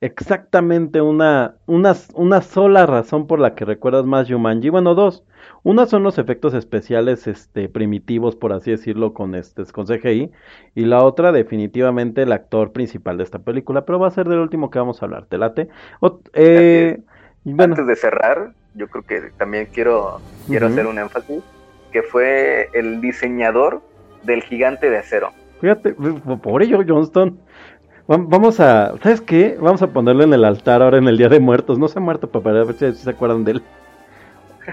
exactamente 0.00 1.00
una, 1.00 1.56
una, 1.66 1.94
una 2.14 2.42
sola 2.42 2.86
razón 2.86 3.26
por 3.26 3.40
la 3.40 3.54
que 3.54 3.64
recuerdas 3.64 4.04
más 4.04 4.28
Jumanji. 4.28 4.68
Bueno, 4.68 4.94
dos. 4.94 5.24
Una 5.62 5.86
son 5.86 6.02
los 6.02 6.18
efectos 6.18 6.54
especiales 6.54 7.26
este, 7.26 7.68
primitivos, 7.68 8.36
por 8.36 8.52
así 8.52 8.70
decirlo, 8.70 9.12
con, 9.12 9.34
este, 9.34 9.64
con 9.66 9.86
CGI. 9.86 10.30
Y 10.74 10.84
la 10.84 11.02
otra, 11.02 11.32
definitivamente, 11.32 12.22
el 12.22 12.32
actor 12.32 12.72
principal 12.72 13.18
de 13.18 13.24
esta 13.24 13.40
película. 13.40 13.84
Pero 13.84 13.98
va 13.98 14.08
a 14.08 14.12
ser 14.12 14.28
del 14.28 14.38
último 14.38 14.70
que 14.70 14.78
vamos 14.78 15.02
a 15.02 15.06
hablar. 15.06 15.26
¿Te 15.26 15.38
late? 15.38 15.68
Eh, 16.34 16.98
Antes 17.58 17.86
de 17.86 17.96
cerrar, 17.96 18.52
yo 18.74 18.88
creo 18.88 19.04
que 19.04 19.30
también 19.36 19.68
quiero, 19.72 20.20
quiero 20.46 20.68
hacer 20.68 20.86
un 20.86 20.98
énfasis. 20.98 21.42
Que 21.92 22.02
fue 22.02 22.68
el 22.74 23.00
diseñador 23.00 23.82
del 24.22 24.42
gigante 24.42 24.90
de 24.90 24.98
acero. 24.98 25.30
Fíjate, 25.60 25.94
por 25.94 26.62
ello 26.62 26.80
Johnston. 26.86 27.38
Vamos 28.08 28.58
a, 28.58 28.94
¿sabes 29.02 29.20
qué? 29.20 29.58
Vamos 29.60 29.82
a 29.82 29.92
ponerlo 29.92 30.24
en 30.24 30.32
el 30.32 30.42
altar 30.42 30.80
ahora 30.80 30.96
en 30.96 31.08
el 31.08 31.18
Día 31.18 31.28
de 31.28 31.40
Muertos. 31.40 31.78
No 31.78 31.88
se 31.88 31.98
ha 31.98 32.00
muerto, 32.00 32.30
papá, 32.30 32.50
a 32.50 32.64
ver 32.64 32.72
si, 32.72 32.90
se 32.94 33.10
acuerdan 33.10 33.44
de 33.44 33.52
él. 33.52 33.62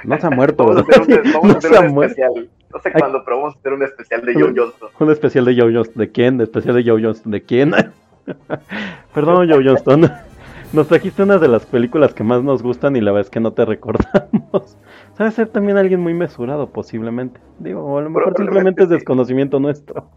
No 0.05 0.17
se 0.17 0.25
ha 0.25 0.29
muerto. 0.29 0.63
vamos 0.63 0.77
a 0.77 1.01
hacer 1.01 1.01
un, 1.01 1.33
vamos 1.33 1.55
a 1.55 1.57
hacer 1.57 1.71
un 1.91 2.03
especial. 2.03 2.49
No 2.71 2.79
sé 2.79 2.91
cuándo, 2.93 3.21
pero 3.25 3.37
vamos 3.37 3.55
a 3.55 3.59
hacer 3.59 3.73
un 3.73 3.83
especial 3.83 4.25
de 4.25 4.33
Joe 4.35 4.53
Johnston. 4.55 4.89
Un 4.97 5.11
especial 5.11 5.43
de 5.43 5.59
Joe 5.59 5.73
Johnston. 5.73 5.99
¿De 5.99 6.11
quién? 6.13 6.37
¿De 6.37 6.45
especial 6.45 6.75
de 6.75 6.89
Joe 6.89 7.03
Johnston? 7.03 7.31
¿De 7.33 7.43
quién? 7.43 7.71
Perdón, 9.13 9.49
Joe 9.49 9.65
Johnston. 9.65 10.09
Nos 10.71 10.87
trajiste 10.87 11.23
una 11.23 11.37
de 11.37 11.49
las 11.49 11.65
películas 11.65 12.13
que 12.13 12.23
más 12.23 12.41
nos 12.41 12.63
gustan 12.63 12.95
y 12.95 13.01
la 13.01 13.11
verdad 13.11 13.27
es 13.27 13.31
que 13.31 13.41
no 13.41 13.51
te 13.51 13.65
recordamos. 13.65 14.77
Sabes 15.17 15.33
ser 15.33 15.49
también 15.49 15.77
alguien 15.77 15.99
muy 15.99 16.13
mesurado, 16.13 16.69
posiblemente. 16.69 17.41
Digo, 17.59 17.97
a 17.97 18.01
lo 18.01 18.09
mejor 18.09 18.33
simplemente 18.37 18.83
es 18.83 18.89
desconocimiento 18.89 19.59
nuestro. 19.59 20.09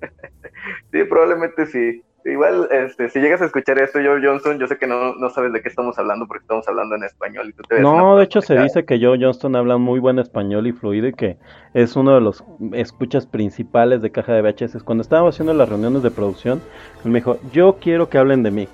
sí, 0.92 1.04
probablemente 1.04 1.64
sí. 1.64 2.02
Igual, 2.28 2.68
este, 2.70 3.08
si 3.08 3.20
llegas 3.20 3.40
a 3.40 3.46
escuchar 3.46 3.78
esto, 3.78 3.98
Joe 4.02 4.20
Johnson, 4.22 4.58
yo 4.58 4.66
sé 4.66 4.76
que 4.76 4.86
no, 4.86 5.14
no 5.14 5.30
sabes 5.30 5.52
de 5.52 5.62
qué 5.62 5.68
estamos 5.68 5.98
hablando 5.98 6.26
porque 6.26 6.42
estamos 6.42 6.68
hablando 6.68 6.94
en 6.96 7.04
español. 7.04 7.48
Y 7.48 7.52
tú 7.54 7.62
te 7.62 7.80
no, 7.80 8.16
de 8.16 8.24
hecho 8.24 8.42
se 8.42 8.58
dice 8.58 8.84
que 8.84 9.00
Joe 9.00 9.18
Johnston 9.20 9.56
habla 9.56 9.78
muy 9.78 9.98
buen 9.98 10.18
español 10.18 10.66
y 10.66 10.72
fluido 10.72 11.08
y 11.08 11.14
que 11.14 11.38
es 11.74 11.96
uno 11.96 12.14
de 12.14 12.20
los 12.20 12.44
escuchas 12.72 13.26
principales 13.26 14.02
de 14.02 14.10
Caja 14.10 14.34
de 14.34 14.42
VHS. 14.42 14.82
Cuando 14.82 15.02
estábamos 15.02 15.34
haciendo 15.34 15.54
las 15.54 15.68
reuniones 15.68 16.02
de 16.02 16.10
producción, 16.10 16.60
él 17.04 17.10
me 17.10 17.20
dijo, 17.20 17.38
yo 17.52 17.78
quiero 17.80 18.08
que 18.08 18.18
hablen 18.18 18.42
de 18.42 18.50
mí. 18.50 18.68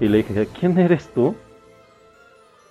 Y 0.00 0.08
le 0.08 0.18
dije, 0.18 0.48
¿quién 0.58 0.76
eres 0.78 1.08
tú? 1.14 1.36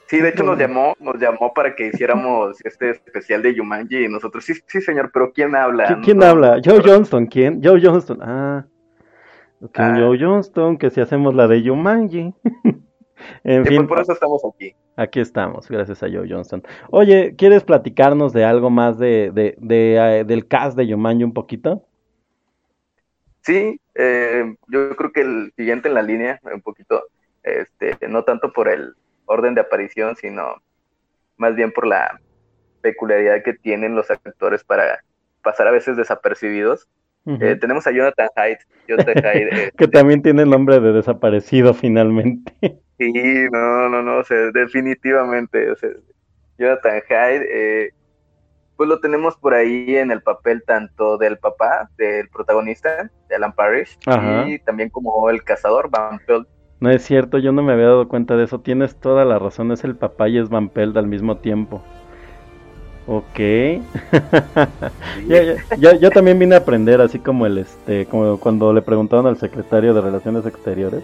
Sí, 0.08 0.20
de 0.20 0.28
hecho 0.28 0.44
nos 0.44 0.60
llamó, 0.60 0.94
nos 1.00 1.18
llamó 1.22 1.54
para 1.54 1.74
que 1.74 1.88
hiciéramos 1.88 2.58
este 2.66 2.90
especial 2.90 3.42
de 3.42 3.56
Yumanji 3.56 4.04
y 4.04 4.10
nosotros, 4.10 4.44
sí, 4.44 4.54
sí 4.68 4.82
señor, 4.82 5.10
pero 5.14 5.32
¿quién 5.32 5.56
habla? 5.56 6.02
¿Quién, 6.04 6.22
habla? 6.22 6.60
Joe 6.62 6.82
Johnston, 6.84 7.28
¿quién? 7.28 7.62
Joe 7.64 7.80
Johnston, 7.82 8.20
ah. 8.22 8.66
Que 9.74 9.82
ah. 9.82 9.96
Joe 9.96 10.18
Johnston, 10.20 10.78
que 10.78 10.90
si 10.90 11.02
hacemos 11.02 11.36
la 11.36 11.48
de 11.48 11.62
Yumanji. 11.62 12.34
en 13.44 13.66
fin. 13.66 13.88
por 13.88 14.00
eso 14.00 14.14
estamos 14.14 14.42
aquí. 14.46 14.76
Aquí 14.96 15.20
estamos, 15.20 15.70
gracias 15.70 16.04
a 16.04 16.08
Joe 16.08 16.28
Johnston. 16.30 16.64
Oye, 16.90 17.36
¿quieres 17.38 17.64
platicarnos 17.64 18.34
de 18.34 18.44
algo 18.44 18.70
más 18.70 18.98
de, 18.98 19.32
de, 19.32 19.56
eh, 19.60 20.24
del 20.26 20.48
cast 20.48 20.78
de 20.78 20.88
Yumanji 20.88 21.24
un 21.24 21.34
poquito? 21.34 21.86
Sí, 23.42 23.80
eh, 23.96 24.56
yo 24.68 24.96
creo 24.96 25.12
que 25.12 25.22
el 25.22 25.54
siguiente 25.56 25.88
en 25.88 25.96
la 25.96 26.02
línea, 26.02 26.40
un 26.54 26.62
poquito, 26.62 27.04
este, 27.44 27.98
no 28.08 28.24
tanto 28.24 28.52
por 28.54 28.68
el 28.68 28.96
orden 29.26 29.56
de 29.56 29.62
aparición, 29.62 30.16
sino 30.16 30.56
más 31.38 31.56
bien 31.56 31.72
por 31.72 31.88
la 31.88 32.20
peculiaridad 32.82 33.44
que 33.44 33.54
tienen 33.54 33.96
los 33.96 34.12
actores 34.12 34.64
para 34.64 35.04
pasar 35.42 35.68
a 35.68 35.72
veces 35.72 35.98
desapercibidos. 35.98 36.88
Eh, 37.26 37.56
tenemos 37.60 37.86
a 37.86 37.92
Jonathan 37.92 38.30
Hyde. 38.36 38.60
que 38.88 39.84
este, 39.84 39.88
también 39.88 40.22
tiene 40.22 40.44
el 40.44 40.50
nombre 40.50 40.80
de 40.80 40.92
desaparecido 40.92 41.74
finalmente. 41.74 42.54
sí, 42.98 43.14
no, 43.52 43.90
no, 43.90 44.02
no, 44.02 44.24
definitivamente. 44.54 45.74
Jonathan 46.58 47.02
Hyde, 47.08 47.48
eh, 47.52 47.90
pues 48.76 48.90
lo 48.90 49.00
tenemos 49.00 49.38
por 49.38 49.54
ahí 49.54 49.96
en 49.96 50.12
el 50.12 50.22
papel 50.22 50.64
tanto 50.66 51.18
del 51.18 51.38
papá, 51.38 51.90
del 51.98 52.28
protagonista, 52.30 53.12
de 53.30 53.36
Alan 53.36 53.54
Parrish, 53.54 53.98
y 54.48 54.60
también 54.60 54.90
como 54.90 55.30
el 55.30 55.44
cazador, 55.44 55.90
Van 55.90 56.20
Pelt. 56.26 56.48
No 56.80 56.90
es 56.90 57.04
cierto, 57.04 57.38
yo 57.38 57.52
no 57.52 57.62
me 57.62 57.74
había 57.74 57.86
dado 57.86 58.08
cuenta 58.08 58.36
de 58.36 58.46
eso. 58.46 58.62
Tienes 58.62 59.00
toda 59.00 59.24
la 59.24 59.38
razón, 59.38 59.72
es 59.72 59.84
el 59.84 59.96
papá 59.96 60.30
y 60.30 60.40
es 60.40 60.50
Van 60.50 60.70
Pelt 60.70 60.98
al 60.98 61.06
mismo 61.06 61.38
tiempo. 61.38 61.84
Ok. 63.08 63.40
yo, 66.00 66.12
también 66.12 66.38
vine 66.40 66.56
a 66.56 66.60
aprender, 66.60 67.02
así 67.02 67.20
como 67.20 67.46
el 67.46 67.58
este, 67.58 68.06
como 68.06 68.40
cuando 68.40 68.72
le 68.74 68.82
preguntaron 68.82 69.28
al 69.28 69.38
secretario 69.38 69.94
de 69.94 70.02
Relaciones 70.02 70.46
Exteriores. 70.46 71.04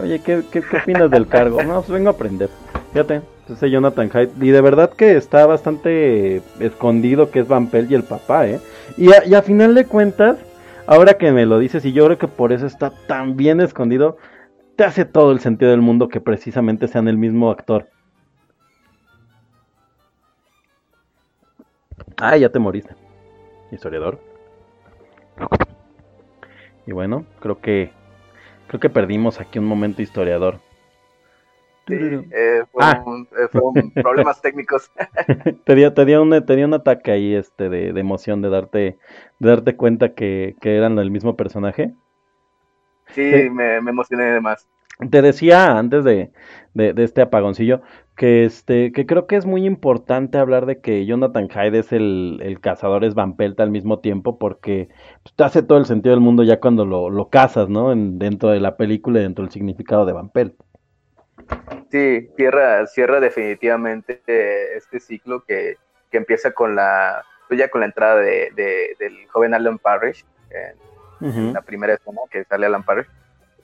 Oye, 0.00 0.20
¿qué, 0.20 0.42
qué, 0.50 0.62
opinas 0.76 1.10
del 1.10 1.28
cargo? 1.28 1.62
No, 1.62 1.74
pues 1.80 1.90
vengo 1.90 2.08
a 2.08 2.12
aprender. 2.12 2.48
Fíjate, 2.92 3.20
ese 3.48 3.70
Jonathan 3.70 4.10
Hyde. 4.10 4.30
Y 4.40 4.50
de 4.50 4.60
verdad 4.60 4.90
que 4.90 5.16
está 5.16 5.46
bastante 5.46 6.42
escondido 6.58 7.30
que 7.30 7.40
es 7.40 7.48
Van 7.48 7.68
Pelt 7.68 7.90
y 7.90 7.94
el 7.94 8.02
papá, 8.02 8.48
¿eh? 8.48 8.60
Y 8.96 9.12
a, 9.12 9.24
y 9.26 9.34
a 9.34 9.42
final 9.42 9.74
de 9.74 9.84
cuentas, 9.84 10.38
ahora 10.86 11.14
que 11.14 11.30
me 11.32 11.46
lo 11.46 11.58
dices, 11.58 11.84
y 11.84 11.92
yo 11.92 12.06
creo 12.06 12.18
que 12.18 12.28
por 12.28 12.52
eso 12.52 12.66
está 12.66 12.92
tan 13.06 13.36
bien 13.36 13.60
escondido, 13.60 14.16
te 14.76 14.84
hace 14.84 15.04
todo 15.04 15.32
el 15.32 15.40
sentido 15.40 15.70
del 15.70 15.80
mundo 15.80 16.08
que 16.08 16.20
precisamente 16.20 16.88
sean 16.88 17.06
el 17.08 17.18
mismo 17.18 17.50
actor. 17.50 17.88
Ah, 22.18 22.36
ya 22.36 22.48
te 22.48 22.58
moriste. 22.58 22.94
Historiador. 23.70 24.18
Y 26.86 26.92
bueno, 26.92 27.26
creo 27.40 27.60
que 27.60 27.90
creo 28.66 28.80
que 28.80 28.90
perdimos 28.90 29.40
aquí 29.40 29.58
un 29.58 29.66
momento 29.66 30.02
historiador. 30.02 30.60
Eh, 31.88 32.62
ah. 32.80 33.04
eh, 33.38 33.48
fueron, 33.50 33.90
problemas 33.94 34.40
técnicos. 34.40 34.90
te, 35.64 35.74
dio, 35.74 35.92
te, 35.92 36.04
dio 36.04 36.22
un, 36.22 36.32
un 36.32 36.74
ataque 36.74 37.10
ahí 37.10 37.34
este 37.34 37.68
de, 37.68 37.88
emoción 38.00 38.40
de 38.40 38.48
darte 38.48 38.98
de 39.38 39.48
darte 39.48 39.76
cuenta 39.76 40.14
que, 40.14 40.56
eran 40.62 40.98
el 40.98 41.10
mismo 41.10 41.36
personaje. 41.36 41.94
Sí, 43.08 43.50
me, 43.50 43.76
emocioné 43.76 44.24
de 44.24 44.40
más. 44.40 44.66
Te 45.10 45.20
decía 45.22 45.76
antes 45.76 46.04
de, 46.04 46.30
de, 46.72 46.94
este 47.02 47.20
apagoncillo 47.20 47.82
que 48.16 48.44
este 48.44 48.92
que 48.92 49.06
creo 49.06 49.26
que 49.26 49.36
es 49.36 49.44
muy 49.44 49.66
importante 49.66 50.38
hablar 50.38 50.66
de 50.66 50.80
que 50.80 51.04
Jonathan 51.04 51.48
Hyde 51.48 51.80
es 51.80 51.92
el, 51.92 52.38
el 52.42 52.60
cazador 52.60 53.04
es 53.04 53.14
Van 53.14 53.36
Pelt 53.36 53.58
al 53.58 53.70
mismo 53.70 53.98
tiempo 53.98 54.38
porque 54.38 54.88
pues, 55.22 55.34
te 55.34 55.44
hace 55.44 55.62
todo 55.62 55.78
el 55.78 55.86
sentido 55.86 56.14
del 56.14 56.20
mundo 56.20 56.44
ya 56.44 56.60
cuando 56.60 56.84
lo, 56.84 57.10
lo 57.10 57.28
cazas, 57.28 57.68
¿no? 57.68 57.90
En, 57.90 58.18
dentro 58.18 58.50
de 58.50 58.60
la 58.60 58.76
película 58.76 59.18
y 59.18 59.24
dentro 59.24 59.44
del 59.44 59.52
significado 59.52 60.06
de 60.06 60.12
Van 60.12 60.30
Pelt. 60.30 60.54
Sí, 61.90 62.28
cierra, 62.36 62.86
cierra 62.86 63.20
definitivamente 63.20 64.22
eh, 64.26 64.76
este 64.76 65.00
ciclo 65.00 65.44
que, 65.44 65.76
que, 66.10 66.16
empieza 66.16 66.52
con 66.52 66.76
la 66.76 67.24
pues 67.48 67.58
ya 67.58 67.68
con 67.68 67.80
la 67.80 67.86
entrada 67.86 68.16
de, 68.16 68.50
del 68.98 69.26
joven 69.28 69.54
Alan 69.54 69.78
Parrish 69.78 70.24
en, 71.20 71.52
la 71.52 71.62
primera 71.62 71.94
escena 71.94 72.20
que 72.30 72.44
sale 72.44 72.66
Alan 72.66 72.84
Parrish 72.84 73.08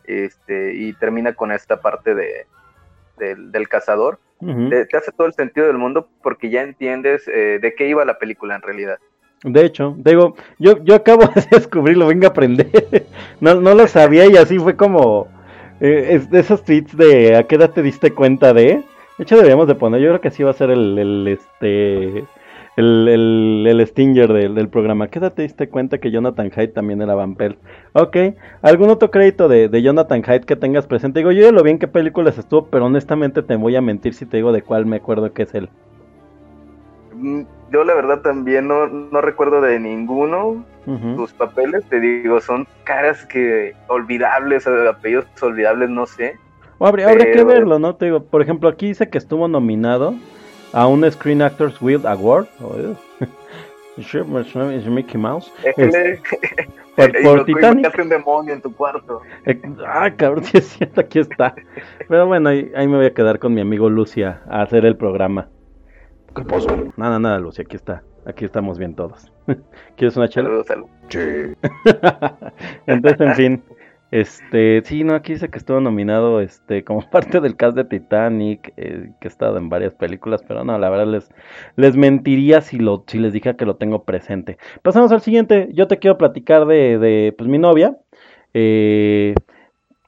este, 0.05 0.75
y 0.75 0.93
termina 0.95 1.35
con 1.35 1.53
esta 1.53 1.81
parte 1.81 2.15
de, 2.15 2.47
del 3.19 3.69
cazador 3.69 4.19
te, 4.41 4.97
hace 4.97 5.13
todo 5.13 5.27
el 5.27 5.35
sentido 5.35 5.67
del 5.67 5.79
mundo 5.79 6.09
porque 6.23 6.51
ya 6.51 6.63
entiendes 6.63 7.27
eh, 7.29 7.59
de 7.61 7.75
qué 7.75 7.89
iba 7.89 8.05
la 8.05 8.19
película 8.19 8.57
en 8.57 8.63
realidad. 8.63 8.99
De 9.43 9.65
hecho, 9.65 9.95
digo, 9.99 10.37
yo, 10.59 10.83
yo 10.85 10.95
acabo 10.95 11.23
de 11.35 11.47
descubrirlo, 11.51 12.07
venga 12.07 12.29
a 12.29 12.31
aprender. 12.31 13.07
no, 13.41 13.55
no 13.55 13.75
lo 13.75 13.87
sabía 13.87 14.27
y 14.27 14.37
así 14.37 14.59
fue 14.59 14.77
como 14.77 15.29
eh, 15.81 16.21
de 16.31 16.41
esos 16.41 16.63
tweets 16.65 16.97
de 16.97 17.37
a 17.37 17.45
qué 17.45 17.57
edad 17.57 17.71
te 17.71 17.83
diste 17.83 18.13
cuenta 18.13 18.53
de. 18.53 18.83
De 19.19 19.25
hecho, 19.25 19.37
deberíamos 19.37 19.69
de 19.69 19.75
poner, 19.75 20.01
yo 20.01 20.09
creo 20.09 20.21
que 20.21 20.29
así 20.29 20.43
va 20.43 20.51
a 20.51 20.55
ser 20.55 20.71
el, 20.71 20.99
el 20.99 21.29
este 21.29 22.25
el, 22.77 23.67
el, 23.67 23.87
Stinger 23.87 24.33
del, 24.33 24.69
programa. 24.69 25.09
¿Qué 25.09 25.21
te 25.21 25.43
diste 25.43 25.69
cuenta 25.69 25.99
que 25.99 26.11
Jonathan 26.11 26.51
Hyde 26.51 26.69
también 26.69 27.03
era 27.03 27.15
Van 27.15 27.35
Pelt? 27.35 27.59
Ok, 27.93 28.17
¿algún 28.63 28.91
otro 28.91 29.11
crédito 29.11 29.49
de, 29.49 29.69
de, 29.69 29.83
Jonathan 29.83 30.23
Hyde 30.23 30.41
que 30.41 30.57
tengas 30.57 30.87
presente? 30.87 31.21
Digo, 31.21 31.33
yo 31.33 31.43
ya 31.43 31.53
lo 31.53 31.63
vi 31.63 31.73
en 31.73 31.79
qué 31.79 31.89
películas 31.89 32.39
estuvo, 32.39 32.67
pero 32.67 32.87
honestamente 32.87 33.43
te 33.43 33.57
voy 33.57 33.77
a 33.77 33.81
mentir 33.81 34.15
si 34.15 34.27
te 34.27 34.39
digo 34.39 34.53
de 34.53 34.63
cuál 34.63 34.87
me 34.87 34.97
acuerdo 34.97 35.33
que 35.33 35.43
es 35.43 35.55
él. 35.55 35.69
Mm, 37.15 37.43
yo 37.73 37.85
la 37.85 37.95
verdad 37.95 38.21
también 38.23 38.69
no, 38.69 38.87
no 38.87 39.21
recuerdo 39.21 39.61
de 39.61 39.79
ninguno 39.79 40.65
sus 41.17 41.33
papeles, 41.35 41.85
te 41.85 42.01
digo, 42.01 42.41
son 42.41 42.67
caras 42.83 43.25
que 43.27 43.75
olvidables, 43.87 44.67
apellidos 44.67 45.27
olvidables, 45.41 45.89
no 45.89 46.05
sé. 46.05 46.35
habría, 46.81 47.09
habría 47.09 47.31
que 47.31 47.45
verlo, 47.45 47.79
¿no? 47.79 47.95
Te 47.95 48.07
digo, 48.07 48.25
por 48.25 48.43
ejemplo, 48.43 48.69
aquí 48.69 48.89
dice 48.89 49.09
que 49.09 49.19
estuvo 49.19 49.47
nominado 49.47 50.15
a 50.73 50.87
un 50.87 51.11
Screen 51.11 51.43
Actors 51.43 51.79
Guild 51.81 52.07
Award. 52.07 52.47
Oh, 52.63 52.77
es 53.97 54.87
Mickey 54.87 55.21
Mouse. 55.21 55.53
por, 56.97 57.23
por 57.23 57.45
Titanic. 57.45 57.99
un 57.99 58.09
demonio 58.09 58.55
en 58.55 58.61
tu 58.61 58.75
cuarto. 58.75 59.23
Eh, 59.47 59.61
ah, 59.87 60.11
cabrón, 60.17 60.45
sí 60.45 60.59
es 60.59 60.69
cierto, 60.69 61.01
aquí 61.01 61.19
está. 61.19 61.55
Pero 62.09 62.27
bueno, 62.27 62.49
ahí, 62.49 62.71
ahí, 62.75 62.87
me 62.87 62.97
voy 62.97 63.07
a 63.07 63.15
quedar 63.15 63.39
con 63.39 63.55
mi 63.55 63.61
amigo 63.61 63.89
Lucia 63.89 64.43
a 64.49 64.63
hacer 64.63 64.85
el 64.85 64.97
programa. 64.97 65.49
¿Qué 66.35 66.43
pasó? 66.43 66.69
Nada, 66.97 67.19
nada, 67.19 67.39
Lucia, 67.39 67.65
aquí 67.67 67.77
está. 67.77 68.03
Aquí 68.27 68.45
estamos 68.45 68.79
bien 68.79 68.95
todos. 68.95 69.33
¿Quieres 69.97 70.17
una 70.17 70.29
chela? 70.29 70.49
Saludos, 70.49 70.67
salud. 70.67 70.87
Sí. 71.09 71.19
Entonces, 72.87 73.21
en 73.21 73.35
fin. 73.35 73.63
Este, 74.11 74.83
sí, 74.85 75.05
no, 75.05 75.15
aquí 75.15 75.35
dice 75.35 75.51
que 75.51 75.59
estuvo 75.59 75.81
nominado 75.81 76.41
este, 76.41 76.83
como 76.83 77.01
parte 77.11 77.41
del 77.41 77.57
cast 77.57 77.77
de 77.77 77.85
Titanic, 77.85 78.73
eh, 78.77 79.13
que 79.21 79.29
ha 79.29 79.31
estado 79.31 79.57
en 79.59 79.69
varias 79.69 79.95
películas, 79.95 80.43
pero 80.47 80.65
no, 80.65 80.79
la 80.79 80.91
verdad 80.91 81.07
les, 81.07 81.31
les 81.77 81.97
mentiría 81.97 82.61
si, 82.61 82.79
lo, 82.79 83.05
si 83.07 83.19
les 83.19 83.33
dije 83.33 83.57
que 83.57 83.67
lo 83.67 83.77
tengo 83.77 84.05
presente. 84.05 84.59
Pasamos 84.83 85.13
al 85.13 85.21
siguiente, 85.21 85.69
yo 85.73 85.87
te 85.87 85.99
quiero 85.99 86.19
platicar 86.19 86.67
de, 86.67 86.99
de 86.99 87.35
pues, 87.37 87.49
mi 87.49 87.59
novia. 87.59 87.97
Eh, 88.53 89.35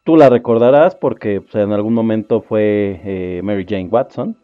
tú 0.04 0.16
la 0.16 0.28
recordarás 0.28 0.96
porque 0.96 1.40
pues, 1.40 1.54
en 1.54 1.72
algún 1.72 1.94
momento 1.94 2.42
fue 2.42 3.00
eh, 3.04 3.40
Mary 3.44 3.64
Jane 3.68 3.88
Watson, 3.88 4.36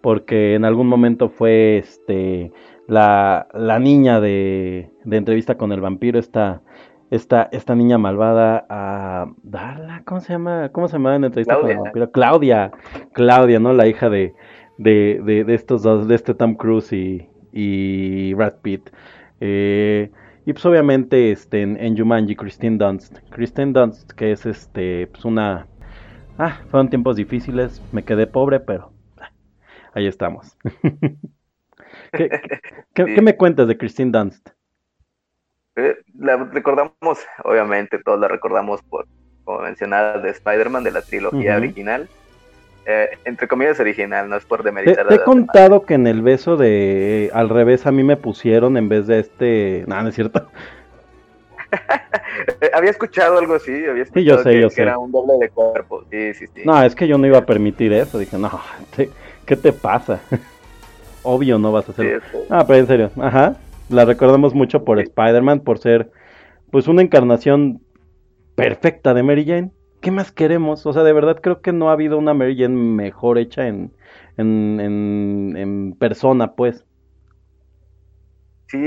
porque 0.00 0.54
en 0.54 0.64
algún 0.64 0.86
momento 0.86 1.28
fue 1.28 1.76
este, 1.78 2.50
la, 2.88 3.46
la 3.52 3.78
niña 3.78 4.20
de, 4.20 4.90
de 5.04 5.16
entrevista 5.16 5.56
con 5.56 5.70
el 5.72 5.80
vampiro, 5.80 6.18
esta 6.18 6.62
esta, 7.12 7.50
esta 7.52 7.74
niña 7.74 7.98
malvada 7.98 8.64
a 8.70 9.26
Darla, 9.42 10.02
¿cómo 10.06 10.22
se 10.22 10.32
llama? 10.32 10.70
¿Cómo 10.72 10.88
se 10.88 10.94
llama 10.94 11.14
en 11.14 11.24
entrevista 11.24 11.58
Claudia. 11.58 11.76
con 11.92 12.02
el 12.02 12.10
Claudia, 12.10 12.72
Claudia, 13.12 13.60
¿no? 13.60 13.74
La 13.74 13.86
hija 13.86 14.08
de, 14.08 14.34
de, 14.78 15.20
de, 15.22 15.54
estos 15.54 15.82
dos, 15.82 16.08
de 16.08 16.14
este 16.14 16.32
Tom 16.32 16.54
Cruise 16.54 16.90
y, 16.94 17.28
y 17.52 18.32
Brad 18.32 18.54
Pitt. 18.62 18.88
Eh, 19.40 20.10
y 20.46 20.52
pues 20.54 20.64
obviamente 20.64 21.32
este, 21.32 21.60
en, 21.60 21.76
en 21.76 21.98
Jumanji, 21.98 22.34
Christine 22.34 22.78
Dunst. 22.78 23.18
Christine 23.28 23.74
Dunst, 23.74 24.12
que 24.12 24.32
es 24.32 24.46
este, 24.46 25.06
pues 25.08 25.26
una... 25.26 25.66
Ah, 26.38 26.62
fueron 26.70 26.88
tiempos 26.88 27.16
difíciles, 27.16 27.82
me 27.92 28.04
quedé 28.04 28.26
pobre, 28.26 28.58
pero 28.58 28.90
ah, 29.20 29.30
ahí 29.92 30.06
estamos. 30.06 30.56
¿Qué, 32.12 32.30
qué, 32.94 33.20
me 33.20 33.36
cuentas 33.36 33.68
de 33.68 33.76
Christine 33.76 34.12
Dunst? 34.12 34.48
Eh, 35.76 35.96
la 36.18 36.36
recordamos, 36.36 37.26
obviamente, 37.44 37.98
todos 37.98 38.20
la 38.20 38.28
recordamos 38.28 38.82
por, 38.82 39.06
como 39.44 39.60
mencionada, 39.60 40.18
de 40.18 40.30
Spider-Man, 40.30 40.84
de 40.84 40.90
la 40.90 41.02
trilogía 41.02 41.56
original. 41.56 42.08
Eh, 42.84 43.10
entre 43.24 43.46
comillas 43.46 43.78
original, 43.78 44.28
no 44.28 44.36
es 44.36 44.44
por 44.44 44.62
demeritar. 44.64 45.06
Te, 45.06 45.14
he 45.14 45.22
contado 45.22 45.82
que 45.86 45.94
en 45.94 46.06
el 46.06 46.20
beso 46.20 46.56
de 46.56 47.30
al 47.32 47.48
revés 47.48 47.86
a 47.86 47.92
mí 47.92 48.02
me 48.02 48.16
pusieron 48.16 48.76
en 48.76 48.88
vez 48.88 49.06
de 49.06 49.20
este. 49.20 49.84
No, 49.86 50.02
no 50.02 50.08
es 50.08 50.14
cierto. 50.16 50.48
había 52.74 52.90
escuchado 52.90 53.38
algo 53.38 53.54
así, 53.54 53.72
había 53.86 54.02
escuchado 54.02 54.38
yo 54.38 54.42
sé, 54.42 54.50
que, 54.50 54.60
yo 54.60 54.70
sé. 54.70 54.82
era 54.82 54.98
un 54.98 55.12
doble 55.12 55.34
de 55.40 55.48
cuerpo. 55.50 56.04
Sí, 56.10 56.34
sí, 56.34 56.46
sí. 56.48 56.62
No, 56.64 56.82
es 56.82 56.94
que 56.94 57.06
yo 57.06 57.16
no 57.18 57.26
iba 57.26 57.38
a 57.38 57.46
permitir 57.46 57.92
eso. 57.92 58.18
Dije, 58.18 58.36
no, 58.36 58.50
¿qué 59.46 59.56
te 59.56 59.72
pasa? 59.72 60.20
Obvio 61.22 61.58
no 61.58 61.70
vas 61.70 61.88
a 61.88 61.92
hacer. 61.92 62.20
Ah, 62.50 62.64
pero 62.66 62.80
en 62.80 62.86
serio, 62.88 63.10
ajá. 63.20 63.56
La 63.92 64.06
recordamos 64.06 64.54
mucho 64.54 64.84
por 64.84 64.98
Spider-Man, 64.98 65.60
por 65.60 65.78
ser 65.78 66.10
pues 66.70 66.88
una 66.88 67.02
encarnación 67.02 67.82
perfecta 68.54 69.12
de 69.12 69.22
Mary 69.22 69.44
Jane. 69.44 69.70
¿Qué 70.00 70.10
más 70.10 70.32
queremos? 70.32 70.86
O 70.86 70.92
sea, 70.92 71.02
de 71.02 71.12
verdad 71.12 71.40
creo 71.42 71.60
que 71.60 71.72
no 71.72 71.90
ha 71.90 71.92
habido 71.92 72.18
una 72.18 72.34
Mary 72.34 72.56
Jane 72.56 72.74
mejor 72.74 73.38
hecha 73.38 73.68
en, 73.68 73.92
en, 74.38 75.54
en, 75.56 75.94
persona, 75.98 76.54
pues. 76.54 76.84
Sí, 78.68 78.80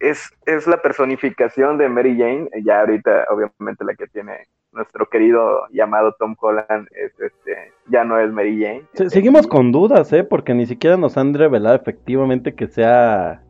es, 0.00 0.30
es 0.46 0.66
la 0.66 0.80
personificación 0.80 1.76
de 1.76 1.90
Mary 1.90 2.16
Jane, 2.18 2.48
ya 2.64 2.80
ahorita 2.80 3.26
obviamente 3.30 3.84
la 3.84 3.94
que 3.94 4.06
tiene 4.06 4.48
nuestro 4.72 5.06
querido 5.08 5.68
llamado 5.70 6.16
Tom 6.18 6.34
Holland 6.40 6.88
este, 6.94 7.72
ya 7.88 8.02
no 8.02 8.18
es 8.18 8.32
Mary 8.32 8.60
Jane. 8.60 9.10
seguimos 9.10 9.46
con 9.46 9.70
dudas, 9.70 10.12
¿eh? 10.14 10.24
Porque 10.24 10.54
ni 10.54 10.66
siquiera 10.66 10.96
nos 10.96 11.18
han 11.18 11.34
revelado 11.34 11.76
efectivamente 11.76 12.54
que 12.54 12.66
sea 12.66 13.43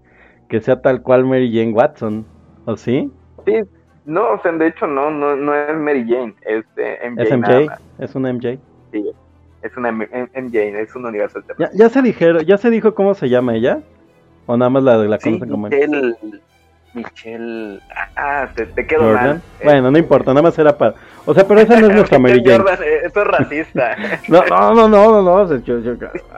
que 0.48 0.60
sea 0.60 0.80
tal 0.80 1.02
cual 1.02 1.24
Mary 1.24 1.52
Jane 1.52 1.72
Watson, 1.72 2.24
¿o 2.64 2.76
sí? 2.76 3.10
Sí, 3.44 3.60
no, 4.04 4.32
o 4.32 4.42
sea, 4.42 4.52
de 4.52 4.68
hecho 4.68 4.86
no, 4.86 5.10
no, 5.10 5.34
no 5.36 5.54
es 5.54 5.76
Mary 5.76 6.06
Jane, 6.08 6.34
es 6.42 6.64
MJ. 7.10 7.22
Es 7.22 7.36
MJ, 7.36 7.78
es 7.98 8.14
una 8.14 8.32
MJ. 8.32 8.58
Sí, 8.92 9.10
es 9.62 9.76
una 9.76 9.92
MJ, 9.92 10.58
es 10.78 10.94
un 10.94 11.06
universo 11.06 11.40
Ya, 11.58 11.70
ya, 11.72 11.88
se 11.88 12.02
dijeron, 12.02 12.44
ya 12.44 12.58
se 12.58 12.70
dijo 12.70 12.94
cómo 12.94 13.14
se 13.14 13.28
llama 13.28 13.54
ella, 13.54 13.80
o 14.46 14.56
nada 14.56 14.70
más 14.70 14.82
la, 14.82 14.96
la 14.98 15.18
sí, 15.18 15.30
conocen 15.30 15.48
como 15.48 15.68
Michelle, 15.68 16.14
Michelle, 16.92 17.80
ah, 18.16 18.46
te, 18.54 18.66
te 18.66 18.86
quedo 18.86 19.14
mal. 19.14 19.40
Bueno, 19.62 19.90
no 19.90 19.98
importa, 19.98 20.32
nada 20.32 20.42
más 20.42 20.58
era 20.58 20.76
para, 20.76 20.94
o 21.24 21.32
sea, 21.32 21.48
pero 21.48 21.60
esa 21.60 21.80
no 21.80 21.86
es 21.86 21.94
nuestra 21.96 22.18
Mary 22.18 22.42
Jane. 22.44 22.64
Eh, 22.84 23.00
eso 23.04 23.22
es 23.22 23.26
racista. 23.26 23.96
no, 24.28 24.44
no, 24.44 24.74
no, 24.74 24.88
no, 24.88 25.22
no, 25.22 25.46
no, 25.46 25.58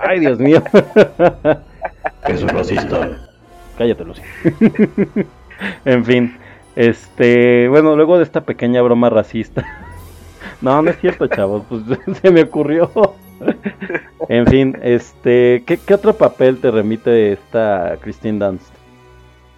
ay, 0.02 0.20
Dios 0.20 0.38
mío. 0.38 0.62
es 2.28 2.42
un 2.42 2.48
racista. 2.48 3.08
Cállate, 3.76 4.04
Lucy. 4.04 4.22
en 5.84 6.04
fin. 6.04 6.36
Este, 6.76 7.68
bueno, 7.68 7.96
luego 7.96 8.18
de 8.18 8.24
esta 8.24 8.42
pequeña 8.42 8.82
broma 8.82 9.08
racista. 9.08 9.64
no, 10.60 10.82
no 10.82 10.90
es 10.90 10.98
cierto, 11.00 11.26
chavos, 11.26 11.64
pues 11.68 11.82
se 12.22 12.30
me 12.30 12.42
ocurrió. 12.42 12.90
en 14.28 14.46
fin, 14.46 14.78
este, 14.82 15.64
¿qué, 15.66 15.94
otro 15.94 16.14
papel 16.14 16.58
te 16.60 16.70
remite 16.70 17.32
esta 17.32 17.96
Christine 18.00 18.38
Dunst? 18.38 18.72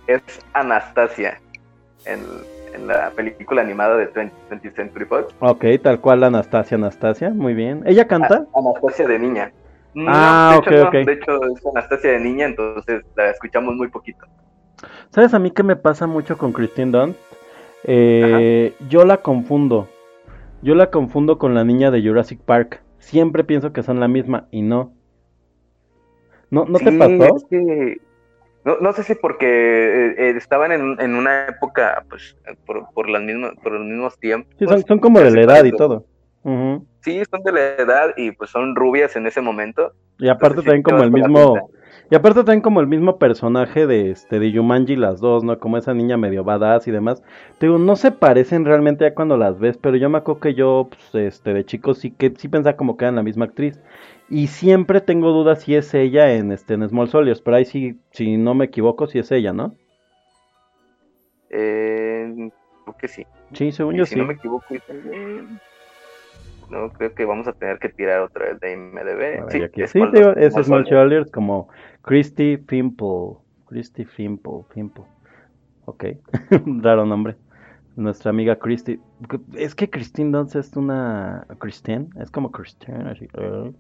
Es 0.07 0.23
Anastasia 0.53 1.41
en, 2.07 2.21
la 2.87 3.11
película 3.11 3.61
animada 3.61 3.97
de 3.97 4.13
20th 4.13 4.77
Century 4.77 5.05
Fox. 5.05 5.35
Ok, 5.41 5.65
tal 5.83 6.01
cual 6.01 6.23
Anastasia, 6.23 6.77
Anastasia, 6.77 7.31
muy 7.31 7.53
bien. 7.55 7.83
¿Ella 7.87 8.07
canta? 8.07 8.47
Anastasia 8.55 9.09
de 9.09 9.19
niña. 9.19 9.53
Ah, 10.07 10.57
ok, 10.59 10.67
ok. 10.87 10.93
De 10.93 11.13
hecho, 11.13 11.45
es 11.45 11.67
Anastasia 11.67 12.13
de 12.13 12.21
niña, 12.21 12.47
entonces 12.47 13.05
la 13.17 13.31
escuchamos 13.31 13.75
muy 13.75 13.89
poquito. 13.89 14.27
¿Sabes 15.11 15.35
a 15.35 15.39
mí 15.39 15.51
qué 15.51 15.63
me 15.63 15.77
pasa 15.77 16.07
mucho 16.07 16.39
con 16.39 16.53
Christine 16.53 16.93
Dunst? 16.93 17.19
Eh, 17.85 18.75
yo 18.89 19.05
la 19.05 19.19
confundo. 19.19 19.89
Yo 20.63 20.75
la 20.75 20.91
confundo 20.91 21.39
con 21.39 21.55
la 21.55 21.65
niña 21.65 21.91
de 21.91 22.03
Jurassic 22.03 22.41
Park. 22.41 22.83
Siempre 22.99 23.45
pienso 23.45 23.73
que 23.73 23.83
son 23.83 24.01
la 24.01 24.09
misma 24.09 24.49
y 24.51 24.63
no. 24.63 24.93
¿No, 26.51 26.65
¿no 26.65 26.79
te 26.79 26.93
pasó? 26.93 27.37
no, 28.81 28.93
sé 28.93 29.03
si 29.03 29.15
porque 29.15 29.47
eh, 29.47 30.15
eh, 30.19 30.35
estaban 30.37 30.73
en, 30.73 31.15
una 31.15 31.47
época, 31.47 32.05
pues, 32.09 32.37
por, 32.67 32.87
por, 32.93 33.09
las 33.09 33.23
mismas, 33.23 33.53
por 33.63 33.73
los 33.73 33.83
mismos 33.85 34.19
tiempos. 34.19 34.55
Sí, 34.59 34.67
son, 34.87 34.99
como 34.99 35.21
de 35.21 35.31
la 35.31 35.43
edad 35.43 35.65
y 35.65 35.73
todo. 35.73 36.05
Sí, 37.01 37.23
son 37.31 37.43
de 37.43 37.53
la 37.53 37.61
edad 37.77 38.15
y 38.17 38.33
pues 38.33 38.51
son 38.51 38.75
rubias 38.75 39.17
en 39.17 39.27
ese 39.27 39.41
momento. 39.41 39.93
Y 40.19 40.29
aparte 40.29 40.63
también 40.63 40.83
como 40.83 41.03
el 41.03 41.11
mismo 41.11 41.71
y 42.11 42.15
aparte 42.15 42.39
también 42.39 42.63
como 42.63 42.81
el 42.81 42.87
mismo 42.87 43.19
personaje 43.19 43.87
de 43.87 44.11
este 44.11 44.39
de 44.39 44.51
Yumanji 44.51 44.97
las 44.97 45.21
dos, 45.21 45.45
¿no? 45.45 45.59
Como 45.59 45.77
esa 45.77 45.93
niña 45.93 46.17
medio 46.17 46.43
badass 46.43 46.89
y 46.89 46.91
demás. 46.91 47.23
Te 47.59 47.67
digo, 47.67 47.79
no 47.79 47.97
se 47.97 48.13
parecen 48.13 48.65
realmente 48.65 49.05
ya 49.05 49.15
cuando 49.15 49.37
las 49.37 49.59
ves, 49.59 49.77
pero 49.77 49.97
yo 49.97 50.09
me 50.09 50.19
acuerdo 50.19 50.41
que 50.41 50.55
yo 50.55 50.89
pues, 50.89 51.27
este 51.27 51.53
de 51.53 51.67
chico 51.67 51.93
sí 51.93 52.11
que 52.11 52.33
sí 52.37 52.49
pensaba 52.49 52.77
como 52.77 52.97
que 52.97 53.05
eran 53.05 53.17
la 53.17 53.23
misma 53.23 53.45
actriz. 53.45 53.79
Y 54.31 54.47
siempre 54.47 55.03
tengo 55.03 55.33
dudas 55.33 55.63
si 55.63 55.75
es 55.75 55.93
ella 55.93 56.33
en 56.35 56.51
este 56.51 56.75
en 56.75 56.89
Small 56.89 57.09
Soldiers, 57.09 57.43
pero 57.43 57.59
ahí 57.59 57.67
sí 57.67 57.99
si 58.11 58.39
no 58.39 58.55
me 58.55 58.67
equivoco 58.67 59.07
si 59.07 59.19
es 59.19 59.31
ella, 59.31 59.53
¿no? 59.53 59.75
Eh, 61.51 62.51
que 62.99 63.09
sí. 63.09 63.27
Sí, 63.53 63.73
según 63.73 63.97
yo 63.97 64.05
si 64.05 64.15
sí. 64.15 64.21
no 64.21 64.27
me 64.27 64.35
equivoco, 64.35 64.65
también 64.87 65.61
no 66.71 66.91
creo 66.91 67.15
que 67.15 67.25
vamos 67.25 67.47
a 67.49 67.53
tener 67.53 67.79
que 67.79 67.89
tirar 67.89 68.21
otra 68.21 68.47
vez 68.47 68.61
de 68.61 68.73
IMDB. 68.73 69.51
sí, 69.51 69.63
es, 69.81 69.91
sí 69.91 70.01
es 70.37 70.55
Soldiers 70.67 71.31
como 71.31 71.69
Christy 72.03 72.57
Fimple. 72.57 73.37
Christy 73.67 74.05
Fimple, 74.05 74.65
Fimple. 74.73 75.05
Ok, 75.85 76.05
raro 76.83 77.07
nombre. 77.07 77.37
Nuestra 77.97 78.31
amiga 78.31 78.57
Christy. 78.57 79.01
Es 79.55 79.75
que 79.75 79.91
Christine 79.91 80.31
Dunst 80.31 80.55
es 80.55 80.77
una. 80.77 81.47
Christine, 81.59 82.09
es 82.21 82.31
como 82.31 82.53
Christine. 82.53 83.11
Así, 83.11 83.29
uh, 83.37 83.73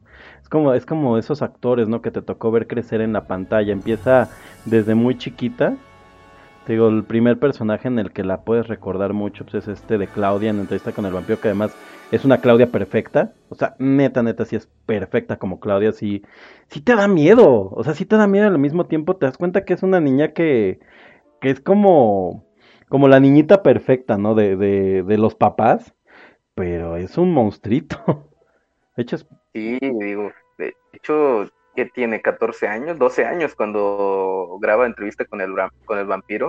es, 0.42 0.48
como, 0.48 0.74
es 0.74 0.84
como 0.84 1.18
esos 1.18 1.40
actores, 1.40 1.88
¿no? 1.88 2.02
Que 2.02 2.10
te 2.10 2.20
tocó 2.20 2.50
ver 2.50 2.66
crecer 2.66 3.00
en 3.00 3.12
la 3.12 3.26
pantalla. 3.28 3.72
Empieza 3.72 4.28
desde 4.64 4.94
muy 4.96 5.16
chiquita. 5.16 5.76
Digo, 6.68 6.88
el 6.88 7.02
primer 7.02 7.38
personaje 7.38 7.88
en 7.88 7.98
el 7.98 8.12
que 8.12 8.22
la 8.22 8.42
puedes 8.42 8.68
recordar 8.68 9.14
mucho 9.14 9.46
pues, 9.46 9.66
es 9.66 9.68
este 9.68 9.96
de 9.96 10.06
Claudia 10.06 10.50
en 10.50 10.60
entrevista 10.60 10.92
con 10.92 11.06
el 11.06 11.14
vampiro, 11.14 11.40
que 11.40 11.48
además 11.48 11.74
es 12.12 12.26
una 12.26 12.42
Claudia 12.42 12.66
perfecta. 12.70 13.32
O 13.48 13.54
sea, 13.54 13.74
neta, 13.78 14.22
neta, 14.22 14.44
sí 14.44 14.54
es 14.54 14.68
perfecta 14.84 15.38
como 15.38 15.60
Claudia. 15.60 15.92
Sí, 15.92 16.22
sí 16.68 16.82
te 16.82 16.94
da 16.94 17.08
miedo. 17.08 17.70
O 17.72 17.82
sea, 17.84 17.94
sí 17.94 18.04
te 18.04 18.16
da 18.16 18.26
miedo 18.26 18.46
al 18.46 18.58
mismo 18.58 18.84
tiempo. 18.84 19.16
Te 19.16 19.24
das 19.24 19.38
cuenta 19.38 19.64
que 19.64 19.72
es 19.72 19.82
una 19.82 19.98
niña 19.98 20.34
que, 20.34 20.78
que 21.40 21.48
es 21.50 21.60
como, 21.60 22.44
como 22.90 23.08
la 23.08 23.18
niñita 23.18 23.62
perfecta, 23.62 24.18
¿no? 24.18 24.34
De, 24.34 24.56
de, 24.56 25.02
de 25.02 25.18
los 25.18 25.34
papás. 25.34 25.94
Pero 26.54 26.96
es 26.96 27.16
un 27.16 27.32
monstruito. 27.32 28.28
De 28.96 29.04
hecho. 29.04 29.16
Sí, 29.54 29.78
digo, 29.80 30.32
de 30.58 30.74
hecho, 30.92 31.48
que 31.78 31.86
tiene 31.86 32.20
14 32.20 32.66
años, 32.66 32.98
12 32.98 33.24
años 33.24 33.54
cuando 33.54 34.58
graba 34.60 34.84
entrevista 34.84 35.24
con 35.26 35.40
el, 35.40 35.54
con 35.84 35.96
el 35.96 36.06
vampiro. 36.06 36.48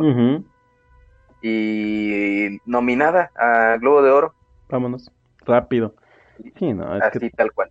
Y 1.43 2.57
nominada 2.65 3.29
a 3.35 3.77
Globo 3.77 4.01
de 4.01 4.09
Oro. 4.09 4.33
Vámonos 4.69 5.11
rápido. 5.45 5.93
Sí, 6.57 6.73
no, 6.73 6.95
es 6.95 7.03
Así 7.03 7.29
tal 7.29 7.51
cual. 7.51 7.69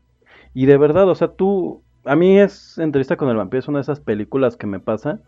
Y 0.54 0.66
de 0.66 0.76
verdad, 0.76 1.08
o 1.08 1.16
sea, 1.16 1.32
tú, 1.32 1.82
a 2.04 2.14
mí 2.14 2.38
es 2.38 2.78
entrevista 2.78 3.16
con 3.16 3.28
el 3.28 3.36
vampiro, 3.36 3.58
es 3.58 3.66
una 3.66 3.78
de 3.78 3.82
esas 3.82 3.98
películas 3.98 4.56
que 4.56 4.68
me 4.68 4.78
pasa, 4.78 5.18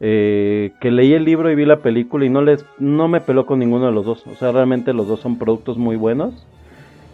eh, 0.00 0.72
que 0.80 0.90
leí 0.90 1.12
el 1.12 1.26
libro 1.26 1.50
y 1.50 1.54
vi 1.54 1.66
la 1.66 1.80
película 1.80 2.24
y 2.24 2.30
no 2.30 2.40
les, 2.40 2.64
no 2.78 3.08
me 3.08 3.20
peló 3.20 3.44
con 3.44 3.58
ninguno 3.58 3.84
de 3.84 3.92
los 3.92 4.06
dos. 4.06 4.26
O 4.26 4.34
sea, 4.36 4.52
realmente 4.52 4.94
los 4.94 5.06
dos 5.06 5.20
son 5.20 5.36
productos 5.36 5.76
muy 5.76 5.96
buenos. 5.96 6.46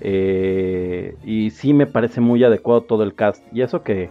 Eh, 0.00 1.16
y 1.24 1.50
sí 1.50 1.74
me 1.74 1.88
parece 1.88 2.20
muy 2.20 2.44
adecuado 2.44 2.82
todo 2.82 3.02
el 3.02 3.16
cast. 3.16 3.44
Y 3.52 3.62
eso 3.62 3.82
que, 3.82 4.10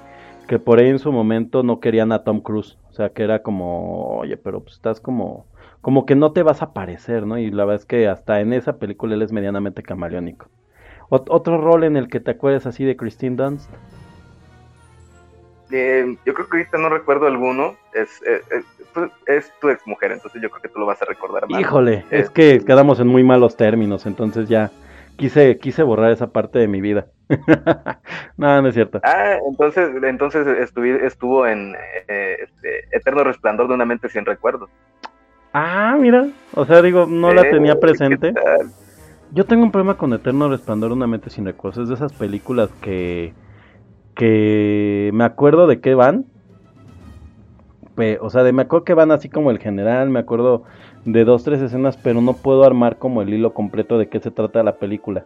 que 0.50 0.58
por 0.58 0.80
ahí 0.80 0.90
en 0.90 0.98
su 0.98 1.12
momento 1.12 1.62
no 1.62 1.80
querían 1.80 2.12
a 2.12 2.24
Tom 2.24 2.42
Cruise. 2.42 2.80
O 2.90 2.94
sea, 2.94 3.10
que 3.10 3.22
era 3.22 3.44
como, 3.44 4.18
oye, 4.18 4.36
pero 4.36 4.62
pues 4.62 4.74
estás 4.74 5.00
como, 5.00 5.46
como 5.80 6.08
que 6.08 6.16
no 6.16 6.32
te 6.32 6.42
vas 6.42 6.64
a 6.64 6.74
parecer, 6.74 7.28
¿no? 7.28 7.38
Y 7.38 7.52
la 7.52 7.66
verdad 7.66 7.82
es 7.84 7.86
que 7.86 8.08
hasta 8.08 8.42
en 8.42 8.54
esa 8.54 8.80
película 8.80 9.14
él 9.14 9.22
es 9.22 9.32
medianamente 9.32 9.84
camaleónico. 9.84 10.48
¿Otro 11.10 11.62
rol 11.62 11.84
en 11.84 11.98
el 11.98 12.10
que 12.10 12.20
te 12.20 12.32
acuerdas 12.32 12.66
así 12.66 12.84
de 12.84 12.98
Christine 12.98 13.36
Dunst? 13.36 13.70
Eh, 15.72 16.18
yo 16.26 16.34
creo 16.34 16.50
que 16.50 16.58
ahorita 16.58 16.80
no 16.80 16.90
recuerdo 16.90 17.28
alguno. 17.28 17.76
Es, 17.94 18.20
eh, 18.24 18.42
eh, 18.52 19.10
es 19.28 19.54
tu 19.62 19.70
ex 19.70 19.86
mujer, 19.86 20.14
entonces 20.14 20.42
yo 20.42 20.50
creo 20.50 20.64
que 20.64 20.70
tú 20.70 20.80
lo 20.80 20.88
vas 20.88 21.00
a 21.04 21.06
recordar 21.06 21.48
más. 21.48 21.62
Híjole, 21.62 22.06
es 22.10 22.32
que 22.32 22.60
quedamos 22.66 23.00
en 23.00 23.08
muy 23.08 23.24
malos 23.24 23.56
términos, 23.56 24.08
entonces 24.08 24.50
ya 24.50 24.72
quise, 25.16 25.60
quise 25.60 25.84
borrar 25.84 26.12
esa 26.12 26.32
parte 26.32 26.58
de 26.58 26.68
mi 26.68 26.82
vida. 26.82 27.06
no, 28.38 28.62
no 28.62 28.68
es 28.68 28.74
cierto. 28.74 29.00
Ah, 29.04 29.38
entonces, 29.48 29.92
entonces 30.04 30.48
estuvo 31.04 31.46
en 31.46 31.76
este, 32.08 32.86
Eterno 32.92 33.24
Resplandor 33.24 33.68
de 33.68 33.76
una 33.76 33.86
mente 33.86 34.10
sin 34.10 34.26
recuerdos. 34.26 34.70
Ah, 35.54 35.96
mira, 36.00 36.28
o 36.54 36.66
sea, 36.66 36.82
digo, 36.82 37.06
no 37.08 37.32
la 37.34 37.44
tenía 37.44 37.80
presente. 37.80 38.34
Yo 39.32 39.46
tengo 39.46 39.64
un 39.64 39.72
problema 39.72 39.96
con 39.96 40.14
Eterno 40.14 40.50
Resplandor, 40.50 40.92
una 40.92 41.08
mente 41.08 41.30
sin 41.30 41.46
recuerdos. 41.46 41.84
Es 41.84 41.90
de 41.90 41.96
esas 41.96 42.14
películas 42.14 42.70
que. 42.82 43.34
que 44.16 45.12
me 45.14 45.24
acuerdo 45.24 45.68
de 45.68 45.82
qué 45.82 45.94
van. 45.94 46.26
o 48.22 48.30
sea, 48.30 48.44
de 48.44 48.54
me 48.54 48.64
acuerdo 48.64 48.86
que 48.86 48.94
van 48.96 49.12
así 49.12 49.30
como 49.30 49.52
el 49.52 49.60
general, 49.60 50.10
me 50.10 50.20
acuerdo 50.20 50.64
de 51.06 51.26
dos, 51.26 51.44
tres 51.44 51.62
escenas, 51.62 51.98
pero 51.98 52.22
no 52.22 52.34
puedo 52.34 52.64
armar 52.64 52.98
como 52.98 53.22
el 53.22 53.34
hilo 53.34 53.54
completo 53.54 54.00
de 54.00 54.10
qué 54.10 54.20
se 54.20 54.32
trata 54.32 54.64
la 54.64 54.78
película. 54.78 55.26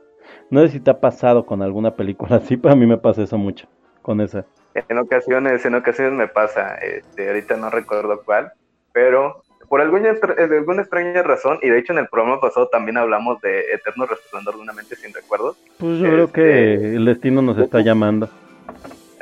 No 0.49 0.61
sé 0.61 0.69
si 0.69 0.79
te 0.79 0.91
ha 0.91 0.99
pasado 0.99 1.45
con 1.45 1.61
alguna 1.61 1.95
película 1.95 2.37
así, 2.37 2.57
pero 2.57 2.73
a 2.73 2.77
mí 2.77 2.85
me 2.85 2.97
pasa 2.97 3.23
eso 3.23 3.37
mucho, 3.37 3.67
con 4.01 4.21
esa. 4.21 4.45
En 4.73 4.97
ocasiones, 4.97 5.65
en 5.65 5.75
ocasiones 5.75 6.13
me 6.13 6.27
pasa, 6.27 6.75
este, 6.75 7.27
ahorita 7.27 7.57
no 7.57 7.69
recuerdo 7.69 8.21
cuál, 8.25 8.51
pero 8.91 9.43
por 9.69 9.81
alguna, 9.81 10.09
eh, 10.09 10.49
alguna 10.57 10.81
extraña 10.81 11.23
razón, 11.23 11.59
y 11.61 11.69
de 11.69 11.79
hecho 11.79 11.93
en 11.93 11.99
el 11.99 12.07
programa 12.07 12.41
pasado 12.41 12.67
también 12.67 12.97
hablamos 12.97 13.41
de 13.41 13.71
Eterno 13.73 14.05
Resplandor 14.05 14.55
de 14.55 14.61
una 14.61 14.73
mente 14.73 14.95
sin 14.95 15.13
recuerdos. 15.13 15.57
Pues 15.77 15.99
yo 15.99 16.07
creo 16.07 16.31
que 16.31 16.73
este, 16.73 16.95
el 16.95 17.05
destino 17.05 17.41
nos 17.41 17.57
está 17.57 17.81
llamando. 17.81 18.29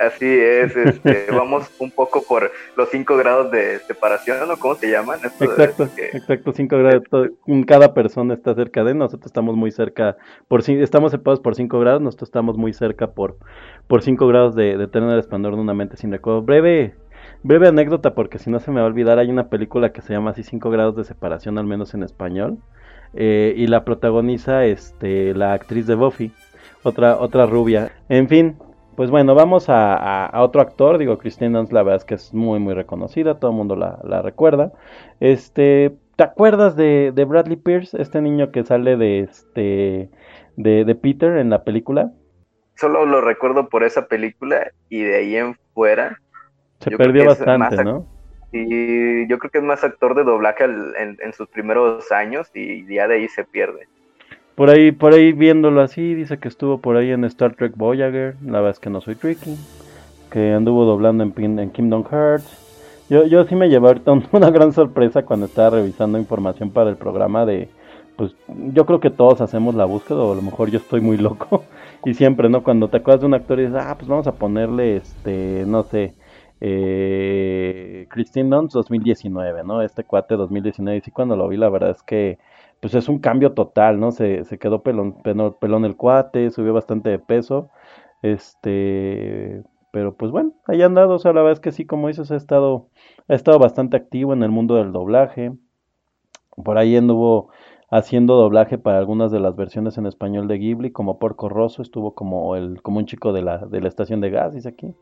Así 0.07 0.25
es, 0.25 0.75
este, 0.75 1.27
vamos 1.31 1.69
un 1.79 1.91
poco 1.91 2.23
por 2.23 2.51
los 2.75 2.89
5 2.89 3.17
grados 3.17 3.51
de 3.51 3.79
separación, 3.79 4.47
¿no? 4.47 4.57
¿Cómo 4.57 4.75
se 4.75 4.89
llaman? 4.89 5.19
exacto, 5.23 5.87
exacto, 5.97 6.51
5 6.53 6.77
grados. 6.77 7.03
cada 7.67 7.93
persona 7.93 8.33
está 8.33 8.55
cerca 8.55 8.83
de 8.83 8.93
nosotros, 8.95 9.27
estamos 9.27 9.55
muy 9.55 9.71
cerca, 9.71 10.17
por 10.47 10.67
estamos 10.67 11.11
separados 11.11 11.39
por 11.39 11.55
5 11.55 11.79
grados, 11.79 12.01
nosotros 12.01 12.29
estamos 12.29 12.57
muy 12.57 12.73
cerca 12.73 13.11
por 13.11 13.37
5 14.01 14.27
grados 14.27 14.55
de, 14.55 14.77
de 14.77 14.85
Eterno 14.85 15.15
Resplandor 15.15 15.55
de 15.55 15.61
una 15.61 15.73
mente 15.73 15.97
sin 15.97 16.11
recuerdos. 16.11 16.45
Breve 16.45 16.95
Breve 17.43 17.67
anécdota, 17.67 18.13
porque 18.13 18.37
si 18.39 18.49
no 18.49 18.59
se 18.59 18.71
me 18.71 18.81
va 18.81 18.85
a 18.85 18.89
olvidar, 18.89 19.17
hay 19.17 19.29
una 19.29 19.49
película 19.49 19.91
que 19.91 20.01
se 20.01 20.13
llama 20.13 20.31
así 20.31 20.43
5 20.43 20.69
grados 20.69 20.95
de 20.95 21.03
separación, 21.03 21.57
al 21.57 21.65
menos 21.65 21.93
en 21.93 22.03
español. 22.03 22.57
eh, 23.13 23.53
y 23.57 23.67
la 23.67 23.83
protagoniza 23.83 24.65
este, 24.65 25.33
la 25.33 25.53
actriz 25.53 25.85
de 25.85 25.95
Buffy, 25.95 26.31
otra, 26.83 27.17
otra 27.17 27.45
rubia. 27.45 27.91
En 28.09 28.29
fin, 28.29 28.55
pues 28.95 29.09
bueno, 29.09 29.35
vamos 29.35 29.65
a, 29.67 30.31
otro 30.35 30.61
actor, 30.61 30.97
digo, 30.97 31.17
Christine 31.17 31.57
Dunst, 31.57 31.71
la 31.71 31.83
verdad 31.83 31.97
es 31.97 32.05
que 32.05 32.15
es 32.15 32.33
muy, 32.33 32.59
muy 32.59 32.73
reconocida, 32.73 33.39
todo 33.39 33.51
el 33.51 33.57
mundo 33.57 33.75
la, 33.75 34.21
recuerda. 34.21 34.73
Este, 35.19 35.95
¿te 36.15 36.23
acuerdas 36.23 36.75
de, 36.75 37.11
de, 37.13 37.25
Bradley 37.25 37.57
Pierce, 37.57 37.99
este 38.01 38.21
niño 38.21 38.51
que 38.51 38.63
sale 38.63 38.97
de, 38.97 39.19
este, 39.19 40.09
de, 40.57 40.85
de 40.85 40.95
Peter 40.95 41.37
en 41.37 41.49
la 41.49 41.63
película? 41.63 42.11
Solo 42.75 43.05
lo 43.05 43.21
recuerdo 43.21 43.69
por 43.69 43.83
esa 43.83 44.07
película 44.07 44.71
y 44.89 45.03
de 45.03 45.15
ahí 45.15 45.35
en 45.35 45.55
fuera. 45.73 46.17
Se 46.79 46.91
perdió 46.97 47.25
bastante, 47.25 47.83
¿no? 47.83 48.07
Y 48.51 49.27
yo 49.27 49.39
creo 49.39 49.51
que 49.51 49.59
es 49.59 49.63
más 49.63 49.83
actor 49.83 50.15
de 50.15 50.23
doblaje 50.23 50.65
en, 50.65 51.33
sus 51.33 51.47
primeros 51.47 52.11
años 52.11 52.49
y 52.53 52.85
ya 52.93 53.07
de 53.07 53.15
ahí 53.15 53.27
se 53.29 53.45
pierde. 53.45 53.87
Por 54.55 54.69
ahí, 54.69 54.91
por 54.91 55.13
ahí 55.13 55.31
viéndolo 55.31 55.81
así, 55.81 56.13
dice 56.13 56.37
que 56.37 56.47
estuvo 56.47 56.79
por 56.79 56.97
ahí 56.97 57.11
en 57.11 57.23
Star 57.25 57.55
Trek 57.55 57.73
Voyager, 57.75 58.35
la 58.45 58.59
verdad 58.59 58.71
es 58.71 58.79
que 58.79 58.89
no 58.89 59.01
soy 59.01 59.15
tricky, 59.15 59.55
que 60.29 60.53
anduvo 60.53 60.85
doblando 60.85 61.23
en, 61.23 61.59
en 61.59 61.69
Kingdom 61.71 62.03
Hearts. 62.03 62.57
Yo, 63.09 63.25
yo 63.25 63.43
sí 63.45 63.55
me 63.55 63.69
llevé 63.69 63.87
ahorita 63.87 64.11
una 64.31 64.51
gran 64.51 64.73
sorpresa 64.73 65.23
cuando 65.23 65.45
estaba 65.45 65.71
revisando 65.77 66.17
información 66.17 66.69
para 66.69 66.89
el 66.89 66.97
programa 66.97 67.45
de, 67.45 67.69
pues 68.17 68.35
yo 68.47 68.85
creo 68.85 68.99
que 68.99 69.09
todos 69.09 69.41
hacemos 69.41 69.73
la 69.73 69.85
búsqueda, 69.85 70.19
o 70.19 70.33
a 70.33 70.35
lo 70.35 70.41
mejor 70.41 70.69
yo 70.69 70.79
estoy 70.79 71.01
muy 71.01 71.17
loco, 71.17 71.63
y 72.05 72.13
siempre, 72.13 72.49
¿no? 72.49 72.61
Cuando 72.61 72.89
te 72.89 72.97
acuerdas 72.97 73.21
de 73.21 73.27
un 73.27 73.33
actor 73.33 73.59
y 73.59 73.63
dices, 73.63 73.79
ah, 73.81 73.95
pues 73.97 74.07
vamos 74.07 74.27
a 74.27 74.33
ponerle, 74.33 74.97
este, 74.97 75.63
no 75.65 75.83
sé, 75.83 76.13
eh, 76.59 78.05
Christine 78.09 78.49
Dunst 78.49 78.75
2019, 78.75 79.63
¿no? 79.63 79.81
Este 79.81 80.03
cuate 80.03 80.35
2019, 80.35 80.97
y 80.97 81.01
sí 81.01 81.09
cuando 81.09 81.35
lo 81.35 81.47
vi 81.47 81.57
la 81.57 81.69
verdad 81.69 81.91
es 81.91 82.03
que 82.03 82.37
pues 82.81 82.95
es 82.95 83.07
un 83.07 83.19
cambio 83.19 83.53
total, 83.53 83.99
¿no? 83.99 84.11
Se, 84.11 84.43
quedó 84.59 84.81
pelón, 84.83 85.21
pelón, 85.21 85.85
el 85.85 85.95
cuate, 85.95 86.49
subió 86.49 86.73
bastante 86.73 87.11
de 87.11 87.19
peso, 87.19 87.69
este, 88.23 89.63
pero 89.91 90.15
pues 90.15 90.31
bueno, 90.31 90.53
ahí 90.67 90.81
han 90.81 90.95
dado, 90.95 91.15
o 91.15 91.19
sea, 91.19 91.31
la 91.31 91.41
verdad 91.41 91.53
es 91.53 91.59
que 91.59 91.71
sí, 91.71 91.85
como 91.85 92.07
dices, 92.07 92.31
ha 92.31 92.35
estado, 92.35 92.87
ha 93.27 93.35
estado 93.35 93.59
bastante 93.59 93.97
activo 93.97 94.33
en 94.33 94.41
el 94.41 94.49
mundo 94.49 94.75
del 94.75 94.91
doblaje, 94.91 95.53
por 96.63 96.79
ahí 96.79 96.95
anduvo 96.97 97.51
haciendo 97.91 98.35
doblaje 98.35 98.79
para 98.79 98.97
algunas 98.97 99.31
de 99.31 99.39
las 99.39 99.55
versiones 99.55 99.97
en 99.99 100.07
español 100.07 100.47
de 100.47 100.57
Ghibli, 100.57 100.91
como 100.91 101.19
Porco 101.19 101.49
Rosso, 101.49 101.83
estuvo 101.83 102.15
como 102.15 102.55
el, 102.55 102.81
como 102.81 102.97
un 102.97 103.05
chico 103.05 103.31
de 103.31 103.43
la, 103.43 103.59
de 103.59 103.79
la 103.79 103.89
estación 103.89 104.21
de 104.21 104.31
gas, 104.31 104.55
dice 104.55 104.69
aquí, 104.69 104.95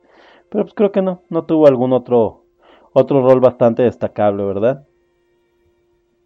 pero 0.49 0.65
pues 0.65 0.73
creo 0.73 0.91
que 0.91 1.01
no, 1.01 1.21
no 1.29 1.45
tuvo 1.45 1.67
algún 1.67 1.93
otro, 1.93 2.43
otro 2.91 3.21
rol 3.21 3.39
bastante 3.39 3.83
destacable, 3.83 4.43
¿verdad? 4.43 4.88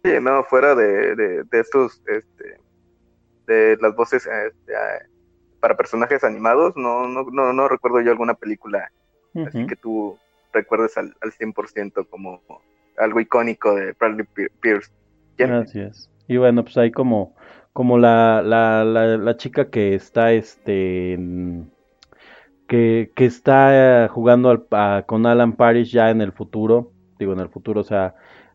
Sí, 0.04 0.12
no, 0.20 0.44
fuera 0.44 0.74
de, 0.74 1.16
de, 1.16 1.44
estos, 1.52 2.02
este, 2.06 2.58
de 3.46 3.78
las 3.80 3.96
voces 3.96 4.26
este, 4.26 4.72
para 5.60 5.76
personajes 5.78 6.22
animados, 6.24 6.76
no, 6.76 7.08
no, 7.08 7.24
no, 7.32 7.54
no 7.54 7.68
recuerdo 7.68 8.02
yo 8.02 8.10
alguna 8.10 8.34
película 8.34 8.92
así 9.46 9.66
que 9.66 9.76
tú 9.76 10.16
recuerdes 10.52 10.96
al, 10.98 11.14
al 11.22 11.32
100% 11.32 12.06
como 12.08 12.40
algo 12.98 13.18
icónico 13.18 13.74
de 13.74 13.92
Bradley 13.98 14.26
Pierce. 14.60 14.92
Gracias. 15.36 16.10
Y 16.28 16.36
bueno, 16.36 16.62
pues 16.62 16.76
hay 16.76 16.92
como, 16.92 17.34
como 17.72 17.98
la, 17.98 18.42
la, 18.42 18.84
la, 18.84 19.36
chica 19.36 19.70
que 19.70 19.94
está, 19.94 20.32
este, 20.32 21.18
que, 22.68 23.10
que 23.14 23.24
está 23.24 24.08
jugando 24.12 24.66
con 25.06 25.26
Alan 25.26 25.54
Parrish 25.54 25.90
ya 25.90 26.10
en 26.10 26.20
el 26.20 26.32
futuro, 26.32 26.92
digo 27.18 27.32
en 27.32 27.40
el 27.40 27.48
futuro, 27.48 27.80
o 27.80 27.84
sea, 27.84 28.14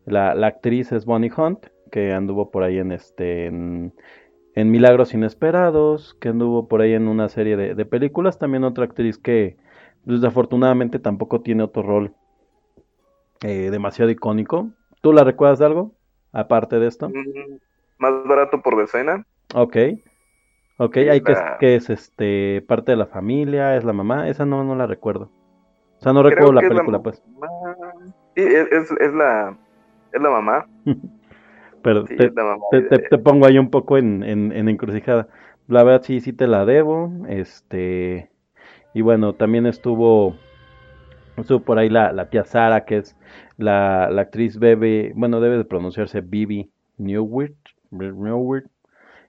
la, 0.10 0.32
actriz 0.48 0.92
es 0.92 1.06
Bonnie 1.06 1.32
Hunt, 1.36 1.68
que 1.92 2.14
anduvo 2.14 2.52
por 2.52 2.64
ahí 2.64 2.78
en 2.78 2.92
este 2.92 3.48
en, 3.48 3.94
Milagros 4.56 5.14
Inesperados, 5.14 6.16
que 6.20 6.30
anduvo 6.30 6.68
por 6.68 6.82
ahí 6.82 6.94
en 6.94 7.08
una 7.08 7.30
serie 7.30 7.56
de, 7.56 7.86
películas. 7.86 8.38
También 8.38 8.66
otra 8.66 8.84
actriz 8.84 9.18
que 9.18 9.58
desafortunadamente 10.04 11.00
tampoco 11.00 11.42
tiene 11.42 11.64
otro 11.64 11.82
rol 11.82 12.14
eh, 13.42 13.70
demasiado 13.72 14.12
icónico. 14.12 14.70
¿Tú 15.02 15.14
la 15.14 15.24
recuerdas 15.24 15.60
de 15.60 15.66
algo? 15.66 15.94
Aparte 16.34 16.78
de 16.80 16.88
esto. 16.88 17.10
Mm, 17.10 17.60
más 18.00 18.14
barato 18.26 18.62
por 18.62 18.76
decena. 18.78 19.26
Ok. 19.56 19.78
Ok, 20.78 20.98
hay 20.98 21.22
que, 21.22 21.36
que 21.60 21.76
es 21.76 21.90
este 21.90 22.62
parte 22.68 22.94
de 22.94 22.98
la 22.98 23.06
familia, 23.06 23.76
es 23.76 23.84
la 23.84 23.92
mamá, 23.92 24.30
esa 24.30 24.46
no, 24.46 24.64
no 24.64 24.76
la 24.76 24.88
recuerdo. 24.88 25.30
O 26.00 26.02
sea, 26.02 26.14
no 26.14 26.24
recuerdo 26.24 26.54
la 26.54 26.62
película, 26.62 27.00
pues. 27.00 27.22
Sí, 28.36 28.44
es, 28.44 28.90
es 28.90 29.14
la 29.14 29.58
es 30.12 30.22
la 30.22 30.30
mamá. 30.30 30.68
Pero 31.82 32.04
te, 32.04 33.18
pongo 33.20 33.46
ahí 33.46 33.58
un 33.58 33.70
poco 33.70 33.98
en, 33.98 34.24
en, 34.24 34.70
encrucijada. 34.70 35.28
La 35.68 35.84
verdad 35.84 36.02
sí, 36.04 36.20
sí 36.20 36.34
te 36.34 36.48
la 36.48 36.66
debo. 36.66 37.12
Este. 37.28 38.30
Y 38.94 39.02
bueno, 39.02 39.34
también 39.34 39.66
estuvo. 39.66 40.36
Estuvo 41.38 41.62
por 41.62 41.80
ahí 41.80 41.90
la, 41.90 42.12
la 42.12 42.30
tía 42.30 42.44
Sara, 42.44 42.84
que 42.84 42.98
es 42.98 43.16
la, 43.58 44.06
actriz 44.06 44.60
Bebe. 44.60 45.14
Bueno, 45.16 45.40
debe 45.40 45.58
de 45.58 45.66
pronunciarse 45.66 46.22
Bibi 46.22 46.70
Newwirt. 46.98 47.56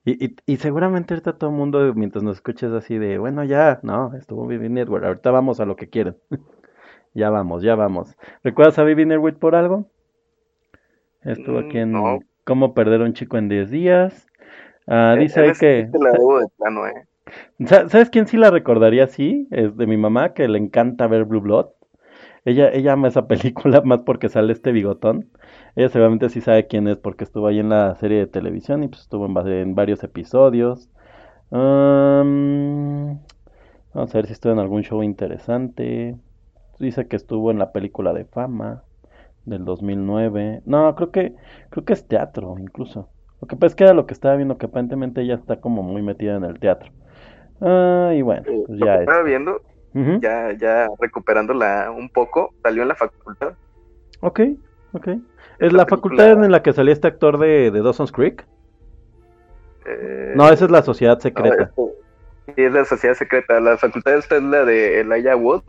Y, 0.05 0.25
y, 0.25 0.37
y, 0.47 0.57
seguramente 0.57 1.15
ahorita 1.15 1.35
todo 1.35 1.51
el 1.51 1.57
mundo, 1.57 1.93
mientras 1.95 2.25
nos 2.25 2.37
escuches 2.37 2.73
así 2.73 2.97
de, 2.97 3.19
bueno, 3.19 3.45
ya, 3.45 3.81
no, 3.83 4.15
estuvo 4.15 4.47
Bibi 4.47 4.71
Network, 4.71 5.05
ahorita 5.05 5.31
vamos 5.31 5.61
a 5.61 5.67
lo 5.67 5.77
que 5.77 5.91
quieren. 5.91 6.17
ya 7.15 7.29
vamos, 7.29 7.63
ya 7.63 7.75
vamos. 7.75 8.17
¿Recuerdas 8.43 8.79
a 8.79 8.85
Bibi 8.85 9.05
Network 9.05 9.39
por 9.39 9.55
algo? 9.55 9.91
Estuvo 11.25 11.59
aquí 11.59 11.79
mm, 11.79 11.97
en 11.97 12.21
Cómo 12.45 12.75
perder 12.75 13.03
a 13.03 13.05
un 13.05 13.13
chico 13.13 13.37
en 13.37 13.49
10 13.49 13.71
días. 13.71 14.27
Ah, 14.87 15.15
eh, 15.17 15.21
dice 15.21 15.41
ahí 15.41 15.53
que... 15.53 15.89
¿eh? 16.87 17.07
¿Sabes 17.67 18.11
quién 18.11 18.27
sí 18.27 18.37
la 18.37 18.51
recordaría 18.51 19.05
así? 19.05 19.47
Es 19.51 19.77
de 19.77 19.87
mi 19.87 19.97
mamá, 19.97 20.33
que 20.33 20.49
le 20.49 20.59
encanta 20.59 21.07
ver 21.07 21.27
Blue 21.27 21.41
Blood. 21.41 21.67
Ella, 22.45 22.71
ella 22.73 22.95
ama 22.95 23.09
esa 23.09 23.27
película 23.29 23.83
más 23.83 24.01
porque 24.01 24.29
sale 24.29 24.53
este 24.53 24.73
bigotón. 24.73 25.31
Ella 25.77 25.91
seguramente 25.91 26.29
sí 26.31 26.41
sabe 26.41 26.67
quién 26.67 26.89
es 26.89 26.97
porque 26.97 27.25
estuvo 27.25 27.47
ahí 27.47 27.61
en 27.61 27.69
la 27.69 27.95
serie 27.97 28.19
de 28.19 28.27
televisión 28.27 28.83
y 28.83 28.89
pues 28.89 29.03
estuvo 29.03 29.27
en, 29.27 29.37
en 29.49 29.75
varios 29.75 30.03
episodios. 30.03 30.91
vamos 31.53 33.21
a 33.95 34.19
ver 34.19 34.27
si 34.27 34.33
estuvo 34.33 34.53
en 34.53 34.59
algún 34.59 34.83
show 34.83 35.03
interesante. 35.03 36.17
Dice 36.79 37.07
que 37.07 37.17
estuvo 37.17 37.51
en 37.51 37.59
la 37.59 37.73
película 37.73 38.13
de 38.15 38.25
fama 38.25 38.85
del 39.45 39.65
2009. 39.65 40.63
No, 40.67 40.95
creo 40.95 41.11
que 41.11 41.35
creo 41.71 41.85
que 41.85 41.93
es 41.93 42.07
teatro 42.07 42.57
incluso. 42.59 43.09
Lo 43.41 43.49
que 43.49 43.57
pasa 43.57 43.67
es 43.69 43.75
que 43.75 43.85
era 43.85 43.95
lo 43.95 44.07
que 44.07 44.15
estaba 44.15 44.37
viendo 44.37 44.59
que 44.59 44.67
aparentemente 44.67 45.23
ella 45.23 45.35
está 45.35 45.61
como 45.61 45.83
muy 45.83 46.03
metida 46.03 46.37
en 46.37 46.45
el 46.45 46.59
teatro. 46.61 46.91
Ah, 47.61 48.13
y 48.15 48.23
bueno, 48.23 48.43
pues 48.67 48.79
ya 48.79 48.97
Estaba 48.97 49.23
viendo, 49.23 49.61
ya 50.21 50.53
ya 50.53 50.89
recuperándola 50.99 51.91
un 51.91 52.09
poco, 52.09 52.55
salió 52.63 52.83
en 52.83 52.89
la 52.89 52.95
facultad. 52.95 53.55
Ok, 54.21 54.41
ok. 54.93 55.09
¿Es 55.59 55.73
la 55.73 55.87
facultad 55.87 56.45
en 56.45 56.51
la 56.51 56.63
que 56.63 56.73
salía 56.73 56.93
este 56.93 57.09
actor 57.09 57.39
de, 57.39 57.71
de 57.71 57.83
Dawson's 57.83 58.13
Creek? 58.13 58.47
Eh, 59.87 60.33
no, 60.35 60.49
esa 60.49 60.65
es 60.67 60.71
la 60.71 60.83
sociedad 60.83 61.19
secreta. 61.19 61.71
sí, 62.55 62.63
es 62.63 62.73
la 62.73 62.85
sociedad 62.85 63.15
secreta. 63.15 63.61
La 63.61 63.77
facultad 63.77 64.15
esta 64.15 64.37
es 64.37 64.43
la 64.43 64.65
de 64.65 65.01
Elijah 65.01 65.37
Wood. 65.37 65.63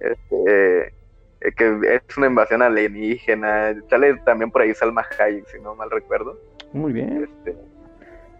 este, 0.00 0.94
eh, 1.40 1.52
que 1.52 2.00
es 2.08 2.16
una 2.16 2.26
invasión 2.26 2.62
alienígena. 2.62 3.74
Sale 3.88 4.16
también 4.24 4.50
por 4.50 4.62
ahí 4.62 4.74
Salma 4.74 5.04
Hayek, 5.18 5.46
si 5.46 5.60
no 5.60 5.74
mal 5.74 5.90
recuerdo. 5.90 6.38
Muy 6.72 6.92
bien. 6.92 7.24
Este, 7.24 7.56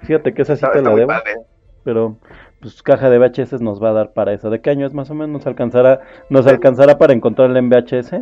Fíjate 0.02 0.34
que 0.34 0.42
esa 0.42 0.56
sí 0.56 0.66
te 0.72 0.82
la 0.82 0.94
debo. 0.94 1.12
Pero 1.84 2.16
pues 2.60 2.82
caja 2.82 3.08
de 3.08 3.18
VHS 3.18 3.60
nos 3.60 3.82
va 3.82 3.90
a 3.90 3.92
dar 3.92 4.12
para 4.12 4.32
eso. 4.32 4.50
¿De 4.50 4.60
qué 4.60 4.70
año 4.70 4.86
es 4.86 4.92
más 4.92 5.10
o 5.10 5.14
menos? 5.14 5.30
¿Nos 5.30 5.46
alcanzará, 5.46 6.00
nos 6.28 6.46
alcanzará 6.46 6.98
para 6.98 7.12
encontrarla 7.12 7.58
en 7.58 7.70
VHS? 7.70 8.14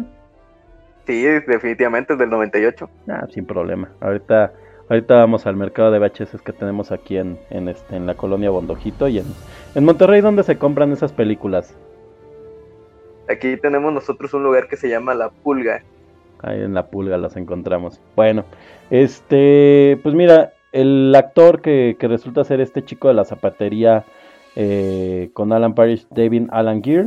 Sí, 1.06 1.22
definitivamente 1.24 2.12
es 2.12 2.18
del 2.18 2.30
98. 2.30 2.90
Ah, 3.08 3.26
sin 3.30 3.46
problema. 3.46 3.90
Ahorita 4.00 4.52
ahorita 4.88 5.16
vamos 5.16 5.46
al 5.46 5.56
mercado 5.56 5.90
de 5.90 5.98
VHS 5.98 6.40
que 6.42 6.52
tenemos 6.52 6.92
aquí 6.92 7.16
en, 7.16 7.38
en, 7.50 7.68
este, 7.68 7.96
en 7.96 8.06
la 8.06 8.14
colonia 8.14 8.50
Bondojito 8.50 9.08
y 9.08 9.18
en, 9.18 9.26
en 9.74 9.84
Monterrey 9.84 10.20
donde 10.20 10.42
se 10.42 10.58
compran 10.58 10.92
esas 10.92 11.12
películas. 11.12 11.76
Aquí 13.28 13.56
tenemos 13.56 13.92
nosotros 13.92 14.32
un 14.34 14.44
lugar 14.44 14.68
que 14.68 14.76
se 14.76 14.88
llama 14.88 15.14
La 15.14 15.30
Pulga. 15.30 15.82
Ahí 16.42 16.62
en 16.62 16.74
La 16.74 16.86
Pulga 16.86 17.18
las 17.18 17.36
encontramos. 17.36 18.00
Bueno, 18.14 18.44
este, 18.90 19.98
pues 20.02 20.14
mira, 20.14 20.52
el 20.72 21.14
actor 21.16 21.62
que, 21.62 21.96
resulta 22.00 22.44
ser 22.44 22.60
este 22.60 22.84
chico 22.84 23.08
de 23.08 23.14
la 23.14 23.24
zapatería 23.24 24.04
eh, 24.54 25.30
con 25.32 25.52
Alan 25.52 25.74
Parrish, 25.74 26.06
David 26.10 26.48
Alan 26.50 26.82
Gear, 26.82 27.06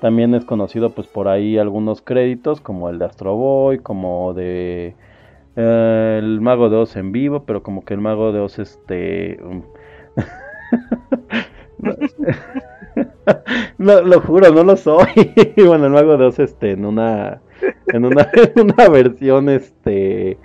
también 0.00 0.34
es 0.34 0.44
conocido 0.44 0.90
pues 0.90 1.06
por 1.06 1.28
ahí 1.28 1.58
algunos 1.58 2.00
créditos 2.00 2.60
como 2.60 2.88
el 2.88 2.98
de 2.98 3.04
Astro 3.04 3.36
Boy, 3.36 3.78
como 3.78 4.32
de 4.32 4.94
eh, 5.56 6.16
el 6.18 6.40
Mago 6.40 6.70
de 6.70 6.76
Oz 6.76 6.96
en 6.96 7.12
vivo, 7.12 7.44
pero 7.44 7.62
como 7.62 7.84
que 7.84 7.94
el 7.94 8.00
Mago 8.00 8.32
de 8.32 8.40
Oz 8.40 8.58
este... 8.58 9.38
Um, 9.42 9.62
no, 13.78 14.00
lo 14.02 14.20
juro, 14.20 14.50
no 14.52 14.62
lo 14.64 14.76
soy. 14.76 15.06
bueno, 15.56 15.86
el 15.86 15.92
mago 15.92 16.16
de 16.16 16.26
Oz, 16.26 16.38
este, 16.38 16.72
en 16.72 16.84
una, 16.84 17.40
en 17.88 18.04
una, 18.04 18.28
una 18.56 18.88
versión, 18.88 19.48
este, 19.48 20.38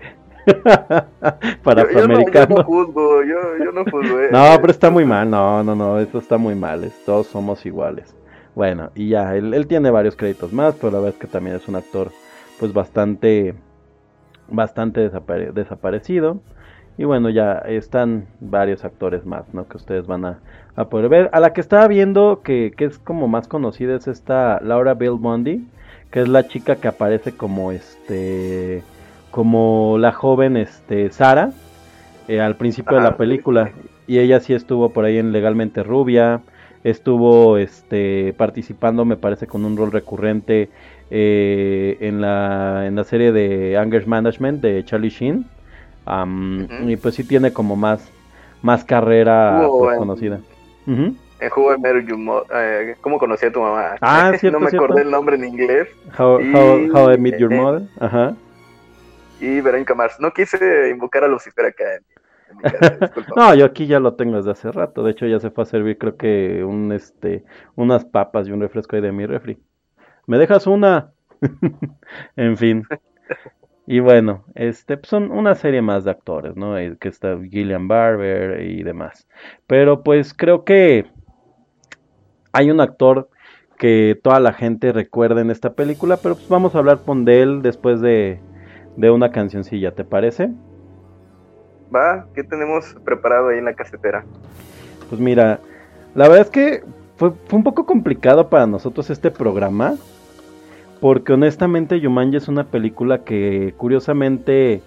para 1.64 1.84
Yo, 1.92 2.00
yo 2.00 2.08
no, 2.08 2.22
yo 2.32 2.48
no 2.48 2.64
juzgo, 2.64 3.24
yo, 3.24 3.36
yo 3.64 3.72
no 3.72 3.84
juzgo. 3.84 4.20
eh. 4.20 4.30
No, 4.32 4.46
pero 4.62 4.72
está 4.72 4.90
muy 4.90 5.06
mal, 5.06 5.30
no, 5.30 5.64
no, 5.64 5.76
no, 5.76 6.00
eso 6.00 6.20
está 6.20 6.38
muy 6.38 6.56
mal, 6.56 6.92
todos 7.06 7.28
somos 7.28 7.66
iguales. 7.66 8.16
Bueno, 8.54 8.92
y 8.96 9.10
ya, 9.10 9.36
él, 9.36 9.54
él 9.54 9.68
tiene 9.68 9.92
varios 9.92 10.16
créditos 10.16 10.54
más, 10.54 10.76
pero 10.76 10.92
la 10.92 11.00
verdad 11.00 11.14
es 11.16 11.20
que 11.20 11.28
también 11.28 11.58
es 11.58 11.68
un 11.68 11.76
actor, 11.76 12.12
pues 12.60 12.72
bastante, 12.72 13.54
bastante 14.48 15.12
desapare- 15.12 15.52
desaparecido. 15.52 16.40
Y 16.98 17.04
bueno, 17.04 17.30
ya 17.30 17.56
están 17.68 18.28
varios 18.40 18.86
actores 18.86 19.26
más, 19.26 19.54
¿no? 19.54 19.68
Que 19.68 19.76
ustedes 19.76 20.08
van 20.08 20.24
a, 20.24 20.40
a 20.76 20.86
poder 20.86 21.10
ver. 21.10 21.30
A 21.34 21.40
la 21.40 21.54
que 21.54 21.62
estaba 21.62 21.88
viendo, 21.88 22.42
que, 22.44 22.74
que 22.76 22.86
es 22.86 22.98
como 23.00 23.28
más 23.28 23.48
conocida, 23.48 23.96
es 23.96 24.08
esta 24.08 24.60
Laura 24.62 24.94
Bill 24.94 25.12
Bundy, 25.20 25.64
que 26.12 26.22
es 26.22 26.28
la 26.28 26.48
chica 26.48 26.76
que 26.78 26.88
aparece 26.88 27.32
como 27.32 27.72
este, 27.72 28.84
como 29.32 29.98
la 30.00 30.12
joven, 30.12 30.58
este, 30.58 31.10
Sara, 31.12 31.52
eh, 32.28 32.42
al 32.42 32.56
principio 32.56 32.98
de 32.98 33.04
la 33.04 33.18
película. 33.18 33.72
Y 34.08 34.20
ella 34.20 34.40
sí 34.40 34.54
estuvo 34.54 34.90
por 34.90 35.06
ahí 35.06 35.18
en 35.18 35.32
Legalmente 35.32 35.82
Rubia, 35.84 36.42
estuvo 36.84 37.58
este, 37.58 38.34
participando, 38.38 39.04
me 39.06 39.18
parece, 39.18 39.48
con 39.48 39.66
un 39.66 39.76
rol 39.76 39.92
recurrente 39.92 40.70
eh, 41.10 41.98
en, 42.02 42.22
la, 42.22 42.86
en 42.86 42.96
la 42.96 43.04
serie 43.04 43.32
de 43.32 43.78
Anger 43.78 44.06
Management 44.08 44.62
de 44.62 44.84
Charlie 44.86 45.10
Sheen. 45.10 45.46
Ujú. 46.70 46.90
Y 46.90 46.98
pues 46.98 47.16
sí 47.16 47.24
tiene 47.24 47.52
como 47.52 47.76
más, 47.76 48.08
más 48.62 48.84
carrera 48.84 49.62
pues, 49.80 49.98
en- 50.36 50.44
En 50.88 51.52
Who 51.56 51.74
I 51.74 51.80
Met 51.80 52.06
Your 52.08 52.18
Mo- 52.18 52.44
eh, 52.54 52.96
¿Cómo 53.02 53.18
conocí 53.20 53.46
a 53.46 53.52
tu 53.52 53.62
mamá? 53.62 53.96
Ah, 54.02 54.32
cierto, 54.40 54.52
no 54.60 54.64
me 54.64 54.70
cierto. 54.70 54.86
acordé 54.86 55.02
el 55.04 55.12
nombre 55.12 55.36
en 55.36 55.46
inglés. 55.46 55.88
How, 56.18 56.40
Y- 56.40 56.54
how, 56.54 56.98
How 56.98 57.14
I 57.14 57.18
Met 57.18 57.38
Your 57.40 57.52
eh, 57.54 57.58
Mother. 57.60 57.82
Ajá. 58.00 58.36
Y 59.40 59.60
Verónica 59.62 59.94
Mars. 59.96 60.16
No 60.20 60.32
quise 60.32 60.90
invocar 60.90 61.24
a 61.24 61.28
Lucifer 61.28 61.66
acá 61.66 61.84
en, 61.96 62.04
en 62.52 62.58
mi 62.58 62.64
casa. 62.64 63.12
No, 63.36 63.54
yo 63.54 63.66
aquí 63.66 63.86
ya 63.88 64.00
lo 64.00 64.14
tengo 64.14 64.38
desde 64.38 64.52
hace 64.52 64.72
rato. 64.72 65.04
De 65.04 65.12
hecho, 65.12 65.26
ya 65.28 65.40
se 65.40 65.52
fue 65.52 65.64
a 65.64 65.68
servir, 65.68 65.98
creo 65.98 66.16
que 66.16 66.64
un 66.64 66.92
este, 66.94 67.44
unas 67.76 68.06
papas 68.06 68.48
y 68.48 68.52
un 68.52 68.62
refresco 68.62 68.96
ahí 68.96 69.02
de 69.02 69.12
mi 69.12 69.26
refri. 69.26 69.58
¿Me 70.28 70.38
dejas 70.38 70.68
una? 70.68 71.12
en 72.38 72.56
fin. 72.58 72.88
Y 73.88 74.00
bueno, 74.00 74.44
este 74.56 74.98
pues, 74.98 75.10
son 75.10 75.32
una 75.32 75.56
serie 75.56 75.82
más 75.82 76.04
de 76.04 76.12
actores, 76.12 76.56
¿no? 76.56 76.78
Eh, 76.78 76.98
Que 77.00 77.10
está 77.10 77.38
Gillian 77.38 77.88
Barber 77.88 78.62
y 78.62 78.84
demás. 78.84 79.28
Pero 79.68 80.04
pues 80.04 80.34
creo 80.34 80.64
que 80.64 81.06
hay 82.52 82.72
un 82.72 82.82
actor 82.82 83.30
que 83.78 84.20
toda 84.24 84.40
la 84.40 84.54
gente 84.54 84.92
recuerda 84.92 85.42
en 85.42 85.52
esta 85.52 85.74
película, 85.74 86.18
pero 86.18 86.36
pues 86.36 86.48
vamos 86.48 86.74
a 86.74 86.80
hablar 86.80 87.02
con 87.06 87.26
de 87.26 87.42
él 87.42 87.62
después 87.62 88.02
de, 88.02 88.40
de 88.96 89.12
una 89.12 89.32
cancioncilla, 89.32 89.92
¿te 89.92 90.04
parece? 90.04 90.50
Va, 91.94 92.26
¿qué 92.34 92.44
tenemos 92.44 92.96
preparado 93.04 93.50
ahí 93.50 93.60
en 93.60 93.66
la 93.66 93.74
casetera? 93.74 94.24
Pues 95.10 95.22
mira, 95.22 95.60
la 96.16 96.28
verdad 96.28 96.46
es 96.46 96.50
que 96.50 96.84
fue, 97.18 97.32
fue 97.48 97.58
un 97.58 97.64
poco 97.64 97.86
complicado 97.86 98.50
para 98.50 98.66
nosotros 98.66 99.10
este 99.10 99.30
programa. 99.30 99.96
Porque 101.06 101.34
honestamente 101.34 102.00
Yumanji 102.00 102.38
es 102.38 102.48
una 102.48 102.64
película 102.64 103.24
que 103.24 103.76
curiosamente 103.78 104.82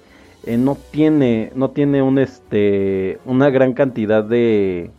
eh, 0.44 0.56
no 0.56 0.76
tiene, 0.90 1.52
no 1.54 1.70
tiene 1.70 2.02
un 2.02 2.18
este, 2.18 3.20
una 3.24 3.50
gran 3.50 3.72
cantidad 3.72 4.24
de, 4.24 4.90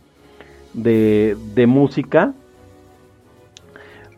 de, 0.72 1.36
de 1.54 1.66
música. 1.66 2.32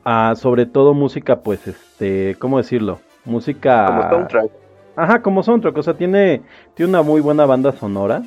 Ah, 0.04 0.34
sobre 0.36 0.64
todo 0.64 0.94
música, 0.94 1.40
pues, 1.40 1.66
este, 1.66 2.36
¿cómo 2.38 2.58
decirlo? 2.58 3.00
Música... 3.24 3.84
Como 3.88 4.08
soundtrack. 4.08 4.50
Ajá, 4.94 5.22
como 5.22 5.42
soundtrack, 5.42 5.76
o 5.76 5.82
sea, 5.82 5.94
tiene, 5.94 6.42
tiene 6.74 6.90
una 6.90 7.02
muy 7.02 7.20
buena 7.20 7.46
banda 7.46 7.72
sonora, 7.72 8.22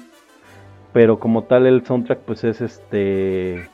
pero 0.91 1.17
como 1.17 1.45
tal 1.45 1.65
el 1.65 1.85
soundtrack 1.85 2.19
pues 2.19 2.43
es 2.43 2.59
este 2.59 3.69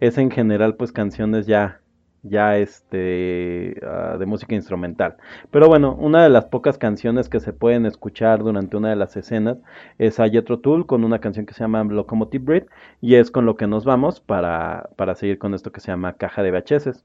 es 0.00 0.18
en 0.18 0.32
general 0.32 0.74
pues 0.74 0.90
canciones 0.90 1.46
ya 1.46 1.79
ya 2.22 2.58
este 2.58 3.80
ah, 3.82 4.16
de 4.18 4.26
música 4.26 4.54
instrumental. 4.54 5.16
Pero 5.50 5.68
bueno, 5.68 5.94
una 5.94 6.22
de 6.22 6.28
las 6.28 6.46
pocas 6.46 6.78
canciones 6.78 7.28
que 7.28 7.40
se 7.40 7.52
pueden 7.52 7.86
escuchar 7.86 8.42
durante 8.42 8.76
una 8.76 8.90
de 8.90 8.96
las 8.96 9.16
escenas 9.16 9.58
es 9.98 10.20
a 10.20 10.28
Jethro 10.28 10.60
Tull 10.60 10.86
con 10.86 11.04
una 11.04 11.20
canción 11.20 11.46
que 11.46 11.54
se 11.54 11.60
llama 11.60 11.82
Locomotive 11.84 12.44
Breed 12.44 12.64
y 13.00 13.14
es 13.16 13.30
con 13.30 13.46
lo 13.46 13.56
que 13.56 13.66
nos 13.66 13.84
vamos 13.84 14.20
para 14.20 14.90
para 14.96 15.14
seguir 15.14 15.38
con 15.38 15.54
esto 15.54 15.72
que 15.72 15.80
se 15.80 15.88
llama 15.88 16.14
caja 16.14 16.42
de 16.42 16.50
VHS. 16.50 17.04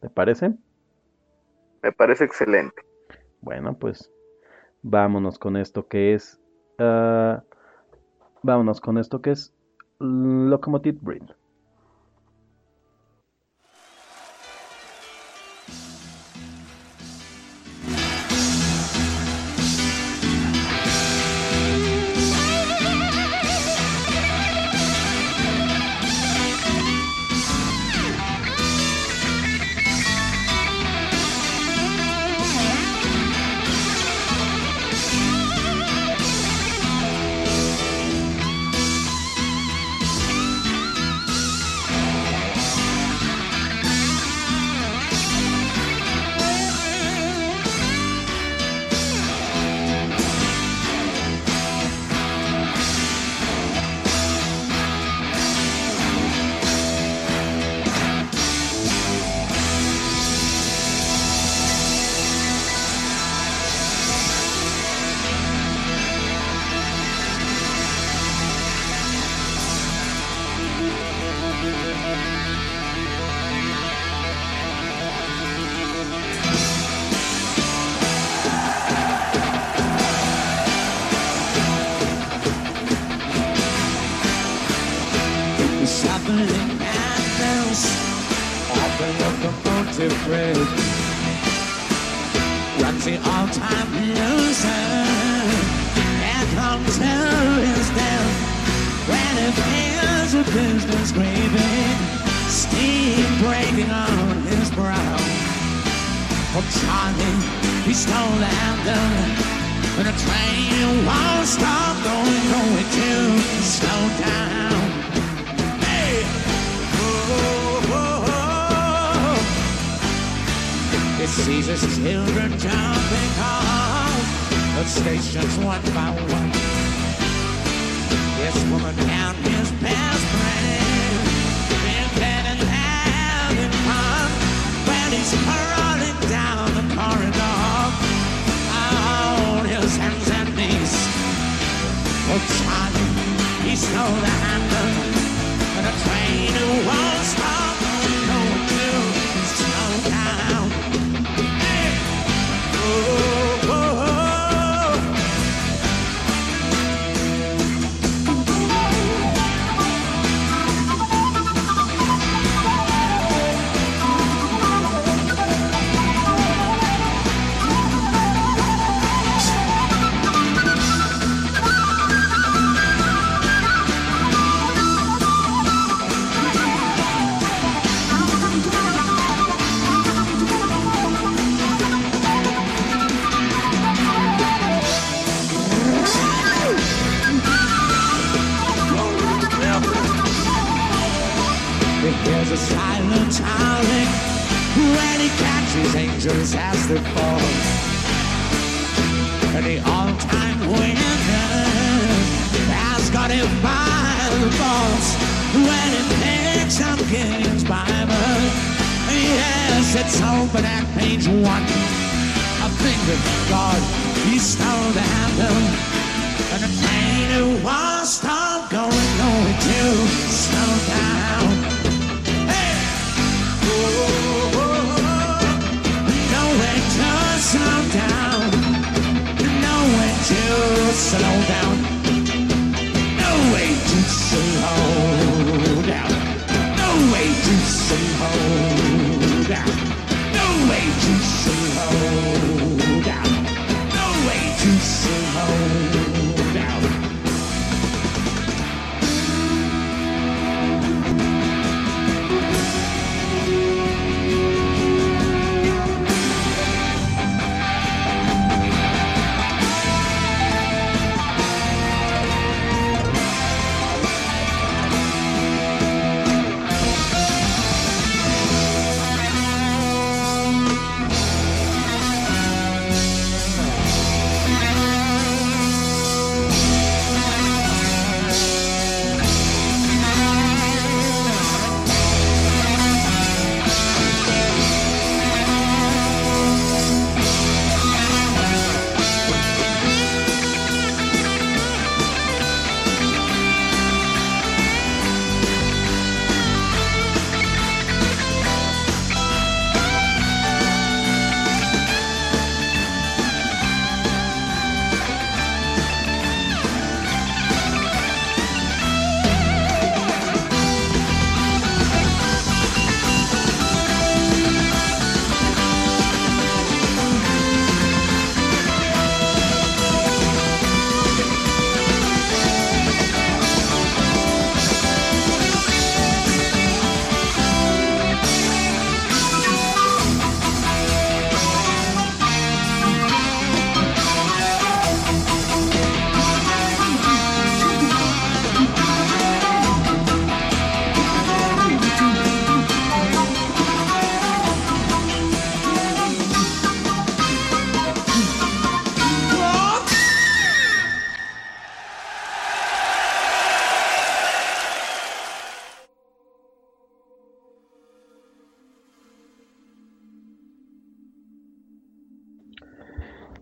¿Te 0.00 0.10
parece? 0.10 0.54
Me 1.82 1.92
parece 1.92 2.24
excelente. 2.24 2.82
Bueno, 3.40 3.76
pues 3.78 4.10
vámonos 4.82 5.38
con 5.38 5.56
esto 5.56 5.86
que 5.86 6.14
es. 6.14 6.40
ah, 6.78 7.42
vámonos 8.42 8.80
con 8.80 8.98
esto 8.98 9.20
que 9.22 9.30
es 9.30 9.54
Locomotive 9.98 10.98
Breed. 11.00 11.24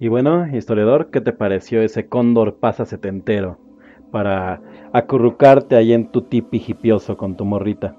Y 0.04 0.08
bueno, 0.08 0.46
historiador, 0.54 1.08
¿qué 1.10 1.22
te 1.22 1.32
pareció 1.32 1.80
ese 1.80 2.10
cóndor 2.10 2.56
pasa 2.56 2.84
setentero 2.84 3.58
para 4.12 4.60
acurrucarte 4.92 5.76
ahí 5.76 5.94
en 5.94 6.12
tu 6.12 6.20
tipi 6.20 6.62
hipioso 6.68 7.16
con 7.16 7.38
tu 7.38 7.46
morrita? 7.46 7.96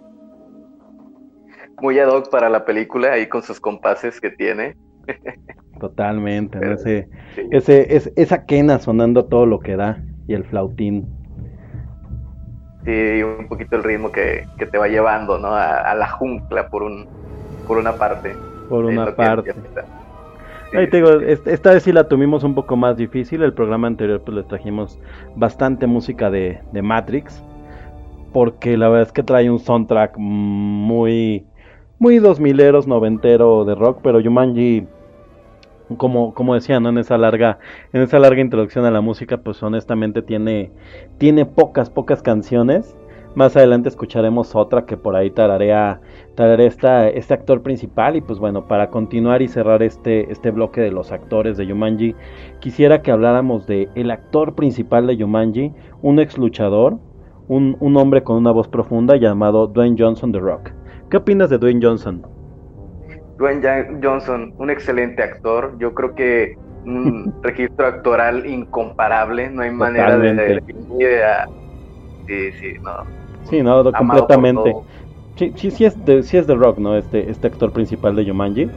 Muy 1.81 1.97
ad 1.97 2.09
hoc 2.09 2.29
para 2.29 2.47
la 2.47 2.63
película, 2.63 3.13
ahí 3.13 3.27
con 3.27 3.41
sus 3.41 3.59
compases 3.59 4.21
que 4.21 4.29
tiene. 4.29 4.75
Totalmente, 5.79 6.59
¿no? 6.59 6.73
Ese, 6.73 7.09
sí. 7.33 7.41
ese, 7.49 7.95
es, 7.95 8.13
esa 8.15 8.45
quena 8.45 8.77
sonando 8.77 9.25
todo 9.25 9.47
lo 9.47 9.59
que 9.59 9.75
da 9.75 10.03
y 10.27 10.35
el 10.35 10.43
flautín. 10.43 11.07
Sí, 12.85 13.23
un 13.23 13.47
poquito 13.47 13.77
el 13.77 13.83
ritmo 13.83 14.11
que, 14.11 14.45
que 14.59 14.67
te 14.67 14.77
va 14.77 14.87
llevando, 14.87 15.39
¿no? 15.39 15.47
A, 15.47 15.77
a 15.77 15.95
la 15.95 16.07
jungla 16.07 16.69
por 16.69 16.83
un 16.83 17.07
por 17.67 17.79
una 17.79 17.93
parte. 17.93 18.35
Por 18.69 18.85
una 18.85 19.07
que 19.07 19.11
parte. 19.13 19.53
Sí, 19.53 19.59
Ahí 20.74 20.89
te 20.89 21.01
esta 21.45 21.72
vez 21.72 21.84
sí 21.84 21.91
la 21.91 22.07
tuvimos 22.07 22.43
un 22.43 22.55
poco 22.55 22.76
más 22.76 22.97
difícil. 22.97 23.43
El 23.43 23.53
programa 23.53 23.88
anterior 23.88 24.22
pues 24.22 24.36
les 24.36 24.47
trajimos 24.47 24.99
bastante 25.36 25.88
música 25.88 26.30
de, 26.30 26.59
de 26.72 26.82
Matrix. 26.82 27.43
Porque 28.34 28.76
la 28.76 28.89
verdad 28.89 29.07
es 29.07 29.13
que 29.13 29.24
trae 29.24 29.49
un 29.49 29.59
soundtrack 29.59 30.18
muy, 30.18 31.45
muy 31.99 32.20
dos 32.20 32.39
mileros, 32.39 32.88
noventero 32.88 33.63
de 33.63 33.76
rock. 33.76 33.99
Pero 34.03 34.22
Jumanji, 34.22 34.88
como, 35.97 36.34
como 36.34 36.55
decía, 36.55 36.80
¿no? 36.80 36.89
En 36.89 36.97
esa 36.97 37.18
larga, 37.18 37.59
en 37.93 38.01
esa 38.01 38.20
larga 38.20 38.41
introducción 38.41 38.86
a 38.86 38.91
la 38.91 39.01
música, 39.01 39.38
pues 39.38 39.61
honestamente 39.63 40.22
tiene, 40.22 40.72
tiene 41.18 41.45
pocas, 41.45 41.89
pocas 41.89 42.22
canciones. 42.22 42.97
Más 43.36 43.57
adelante 43.57 43.89
escucharemos 43.89 44.55
otra 44.55 44.86
que 44.86 44.95
por 44.95 45.15
ahí 45.15 45.29
tararea, 45.29 45.99
tararea 46.36 46.67
esta, 46.67 47.09
este 47.09 47.33
actor 47.33 47.61
principal. 47.61 48.15
Y 48.15 48.21
pues 48.21 48.39
bueno, 48.39 48.65
para 48.65 48.89
continuar 48.89 49.41
y 49.41 49.49
cerrar 49.49 49.83
este, 49.83 50.31
este 50.31 50.51
bloque 50.51 50.79
de 50.79 50.91
los 50.91 51.11
actores 51.11 51.57
de 51.57 51.67
Jumanji, 51.67 52.15
quisiera 52.59 53.01
que 53.01 53.11
habláramos 53.11 53.67
de 53.67 53.89
el 53.95 54.09
actor 54.09 54.55
principal 54.55 55.05
de 55.05 55.17
Jumanji, 55.17 55.73
un 56.01 56.19
ex 56.19 56.38
luchador, 56.38 56.97
un, 57.49 57.75
un 57.81 57.97
hombre 57.97 58.23
con 58.23 58.38
una 58.38 58.51
voz 58.51 58.69
profunda 58.69 59.17
llamado 59.17 59.67
Dwayne 59.67 59.97
Johnson 59.99 60.31
The 60.31 60.39
Rock. 60.39 60.71
¿Qué 61.09 61.17
opinas 61.17 61.49
de 61.49 61.57
Dwayne 61.57 61.86
Johnson? 61.86 62.25
Dwayne 63.38 63.99
Johnson, 64.01 64.53
un 64.57 64.69
excelente 64.69 65.21
actor. 65.21 65.75
Yo 65.77 65.93
creo 65.93 66.15
que 66.15 66.57
un 66.86 67.33
registro 67.43 67.88
actoral 67.88 68.45
incomparable. 68.45 69.49
No 69.49 69.61
hay 69.61 69.71
manera 69.71 70.17
de 70.17 71.23
a... 71.23 71.47
Sí, 72.27 72.51
sí, 72.53 72.73
no. 72.81 73.24
Sí, 73.49 73.61
no, 73.63 73.93
completamente. 73.93 74.85
Sí, 75.35 75.53
sí, 75.55 75.71
sí 75.71 75.85
es, 75.85 76.03
de, 76.05 76.23
sí 76.23 76.37
es 76.37 76.47
The 76.47 76.55
Rock, 76.55 76.79
¿no? 76.79 76.97
Este, 76.97 77.29
este 77.29 77.47
actor 77.47 77.73
principal 77.73 78.15
de 78.15 78.25
Jumanji. 78.25 78.71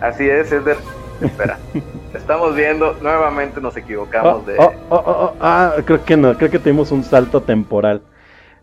Así 0.00 0.28
es, 0.28 0.52
es 0.52 0.64
de... 0.64 0.76
Espera. 1.20 1.66
Estamos 2.12 2.54
viendo, 2.56 2.96
nuevamente 3.00 3.60
nos 3.60 3.76
equivocamos 3.76 4.42
Oh, 4.42 4.42
de... 4.42 4.74
oh, 4.88 5.02
oh, 5.06 5.36
ah, 5.40 5.82
creo 5.84 6.04
que 6.04 6.16
no, 6.16 6.36
creo 6.36 6.50
que 6.50 6.58
tuvimos 6.60 6.92
un 6.92 7.04
salto 7.04 7.44
temporal. 7.44 8.06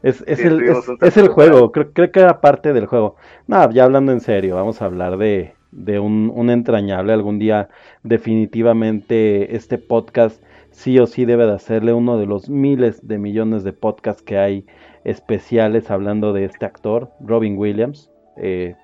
Es, 0.02 0.24
es 0.28 0.42
Sí, 0.42 0.48
el, 0.48 0.62
es, 0.64 0.96
es 1.02 1.18
el 1.18 1.30
juego, 1.30 1.72
creo, 1.72 1.92
creo 1.94 2.12
que 2.12 2.20
era 2.22 2.42
parte 2.42 2.74
del 2.74 2.86
juego. 2.88 3.16
No, 3.48 3.70
ya 3.72 3.86
hablando 3.86 4.12
en 4.12 4.22
serio, 4.22 4.56
vamos 4.56 4.82
a 4.82 4.86
hablar 4.86 5.18
de, 5.18 5.56
de 5.72 6.00
un, 6.00 6.32
un 6.34 6.50
entrañable. 6.50 7.14
Algún 7.14 7.40
día 7.40 7.70
definitivamente 8.04 9.56
este 9.56 9.78
podcast 9.78 10.44
sí 10.72 11.00
o 11.00 11.08
sí 11.08 11.26
debe 11.26 11.46
de 11.48 11.54
hacerle 11.54 11.94
uno 11.94 12.18
de 12.18 12.28
los 12.28 12.50
miles 12.50 13.08
de 13.08 13.18
millones 13.18 13.64
de 13.64 13.74
podcasts 13.74 14.22
que 14.22 14.38
hay 14.38 14.66
especiales 15.08 15.90
hablando 15.90 16.34
de 16.34 16.44
este 16.44 16.66
actor, 16.66 17.10
Robin 17.22 17.58
Williams, 17.58 18.12
eh, 18.36 18.76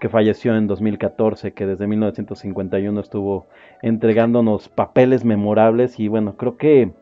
que 0.00 0.10
falleció 0.10 0.54
en 0.54 0.66
2014, 0.66 1.52
que 1.52 1.64
desde 1.64 1.86
1951 1.86 3.00
estuvo 3.00 3.46
entregándonos 3.80 4.68
papeles 4.68 5.24
memorables 5.24 5.98
y 5.98 6.08
bueno, 6.08 6.36
creo 6.36 6.58
que 6.58 6.92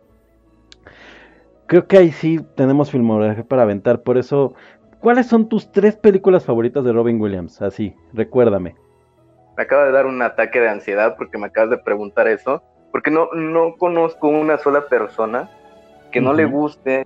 creo 1.66 1.88
que 1.88 1.98
ahí 1.98 2.12
sí 2.12 2.40
tenemos 2.54 2.92
filmografía 2.92 3.42
para 3.42 3.62
aventar, 3.62 4.02
por 4.02 4.18
eso 4.18 4.54
¿cuáles 5.00 5.26
son 5.26 5.48
tus 5.48 5.72
tres 5.72 5.96
películas 5.96 6.44
favoritas 6.44 6.84
de 6.84 6.92
Robin 6.92 7.20
Williams? 7.20 7.60
Así, 7.62 7.96
recuérdame. 8.12 8.76
me 9.56 9.64
acaba 9.64 9.84
de 9.84 9.92
dar 9.92 10.06
un 10.06 10.22
ataque 10.22 10.60
de 10.60 10.68
ansiedad 10.68 11.16
porque 11.18 11.38
me 11.38 11.46
acabas 11.46 11.70
de 11.70 11.78
preguntar 11.78 12.28
eso, 12.28 12.62
porque 12.92 13.10
no, 13.10 13.30
no 13.32 13.74
conozco 13.78 14.28
una 14.28 14.58
sola 14.58 14.86
persona 14.86 15.50
que 16.12 16.20
no 16.20 16.32
le 16.32 16.44
guste 16.44 17.04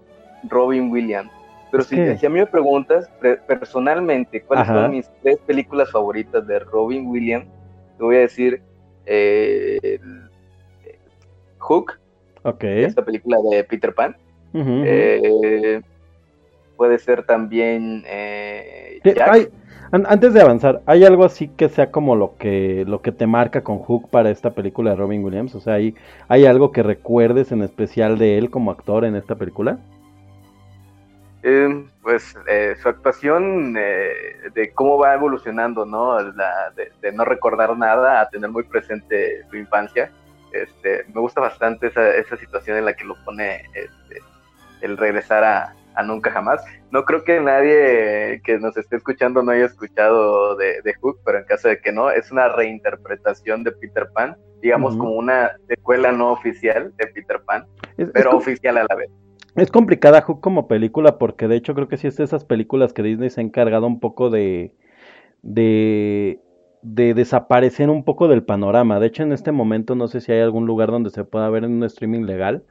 Robin 0.48 0.90
Williams. 0.90 1.30
Pero 1.74 1.82
si, 1.82 1.96
a 1.98 2.30
mí 2.30 2.38
me 2.38 2.46
preguntas 2.46 3.10
pre- 3.18 3.36
personalmente 3.38 4.40
cuáles 4.42 4.68
Ajá. 4.68 4.82
son 4.82 4.92
mis 4.92 5.10
tres 5.24 5.38
películas 5.44 5.90
favoritas 5.90 6.46
de 6.46 6.60
Robin 6.60 7.08
Williams, 7.08 7.46
te 7.98 8.04
voy 8.04 8.14
a 8.14 8.20
decir 8.20 8.62
eh, 9.06 9.80
eh, 9.82 9.98
Hook, 11.58 11.94
Ok. 12.44 12.62
esta 12.62 13.04
película 13.04 13.38
de 13.50 13.64
Peter 13.64 13.92
Pan. 13.92 14.16
Eh, 14.54 15.80
puede 16.76 17.00
ser 17.00 17.24
también 17.26 18.04
eh, 18.06 19.00
¿Qué- 19.02 19.14
Jack. 19.14 19.28
hay- 19.32 19.48
an- 19.90 20.06
antes 20.08 20.32
de 20.32 20.42
avanzar, 20.42 20.80
¿hay 20.86 21.02
algo 21.04 21.24
así 21.24 21.48
que 21.48 21.68
sea 21.68 21.90
como 21.90 22.14
lo 22.14 22.36
que, 22.36 22.84
lo 22.86 23.02
que 23.02 23.10
te 23.10 23.26
marca 23.26 23.64
con 23.64 23.78
Hook 23.80 24.10
para 24.10 24.30
esta 24.30 24.50
película 24.54 24.90
de 24.90 24.96
Robin 24.96 25.24
Williams? 25.24 25.56
O 25.56 25.60
sea, 25.60 25.74
¿hay, 25.74 25.96
¿hay 26.28 26.46
algo 26.46 26.70
que 26.70 26.84
recuerdes 26.84 27.50
en 27.50 27.62
especial 27.62 28.16
de 28.16 28.38
él 28.38 28.48
como 28.50 28.70
actor 28.70 29.04
en 29.04 29.16
esta 29.16 29.34
película? 29.34 29.78
Eh, 31.46 31.84
pues 32.02 32.34
eh, 32.48 32.74
su 32.80 32.88
actuación 32.88 33.76
eh, 33.78 34.48
de 34.54 34.72
cómo 34.72 34.96
va 34.96 35.12
evolucionando, 35.12 35.84
¿no? 35.84 36.18
La- 36.32 36.70
de, 36.74 36.90
de 37.02 37.12
no 37.12 37.26
recordar 37.26 37.76
nada 37.76 38.22
a 38.22 38.30
tener 38.30 38.48
muy 38.48 38.62
presente 38.62 39.44
su 39.50 39.56
infancia. 39.56 40.10
Este, 40.52 41.04
me 41.12 41.20
gusta 41.20 41.42
bastante 41.42 41.88
esa, 41.88 42.08
esa 42.16 42.38
situación 42.38 42.78
en 42.78 42.86
la 42.86 42.94
que 42.94 43.04
lo 43.04 43.14
pone 43.26 43.56
este, 43.74 44.22
el 44.80 44.96
regresar 44.96 45.44
a, 45.44 45.74
a 45.96 46.02
Nunca 46.02 46.30
Jamás. 46.30 46.64
No 46.90 47.04
creo 47.04 47.24
que 47.24 47.38
nadie 47.40 48.40
que 48.42 48.58
nos 48.58 48.74
esté 48.78 48.96
escuchando 48.96 49.42
no 49.42 49.52
haya 49.52 49.66
escuchado 49.66 50.56
de, 50.56 50.80
de 50.80 50.94
Hook, 50.94 51.18
pero 51.26 51.38
en 51.38 51.44
caso 51.44 51.68
de 51.68 51.78
que 51.78 51.92
no, 51.92 52.10
es 52.10 52.32
una 52.32 52.48
reinterpretación 52.48 53.64
de 53.64 53.72
Peter 53.72 54.08
Pan, 54.14 54.34
digamos 54.62 54.96
como 54.96 55.10
una 55.16 55.50
secuela 55.68 56.10
no 56.10 56.32
oficial 56.32 56.90
de 56.96 57.06
Peter 57.08 57.38
Pan, 57.44 57.66
Es, 57.98 58.06
es 58.06 58.12
pero 58.14 58.30
oficial 58.30 58.78
a 58.78 58.86
la 58.88 58.94
vez. 58.94 59.10
Es 59.56 59.70
complicada 59.70 60.22
Hook 60.22 60.40
como 60.40 60.68
película 60.68 61.18
porque 61.18 61.48
de 61.48 61.56
hecho 61.56 61.74
creo 61.74 61.88
que 61.88 61.96
sí 61.96 62.06
es 62.06 62.16
de 62.16 62.24
esas 62.24 62.44
películas 62.44 62.92
que 62.92 63.02
Disney 63.02 63.30
se 63.30 63.40
ha 63.40 63.44
encargado 63.44 63.86
un 63.86 64.00
poco 64.00 64.30
de, 64.30 64.74
de, 65.42 66.40
de 66.82 67.14
desaparecer 67.14 67.90
un 67.90 68.04
poco 68.04 68.28
del 68.28 68.42
panorama. 68.42 68.98
De 69.00 69.06
hecho, 69.06 69.22
en 69.22 69.32
este 69.32 69.52
momento 69.52 69.94
no 69.94 70.08
sé 70.08 70.20
si 70.20 70.32
hay 70.32 70.40
algún 70.40 70.66
lugar 70.66 70.90
donde 70.90 71.10
se 71.10 71.24
pueda 71.24 71.48
ver 71.50 71.64
en 71.64 71.72
un 71.72 71.84
streaming 71.84 72.22
legal, 72.22 72.64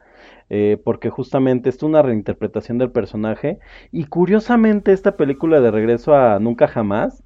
eh, 0.50 0.78
porque 0.84 1.10
justamente 1.10 1.70
es 1.70 1.82
una 1.84 2.02
reinterpretación 2.02 2.78
del 2.78 2.92
personaje. 2.92 3.60
Y 3.92 4.06
curiosamente 4.06 4.92
esta 4.92 5.16
película 5.18 5.62
de 5.62 5.72
Regreso 5.72 6.16
a 6.16 6.40
Nunca 6.40 6.68
Jamás 6.68 7.24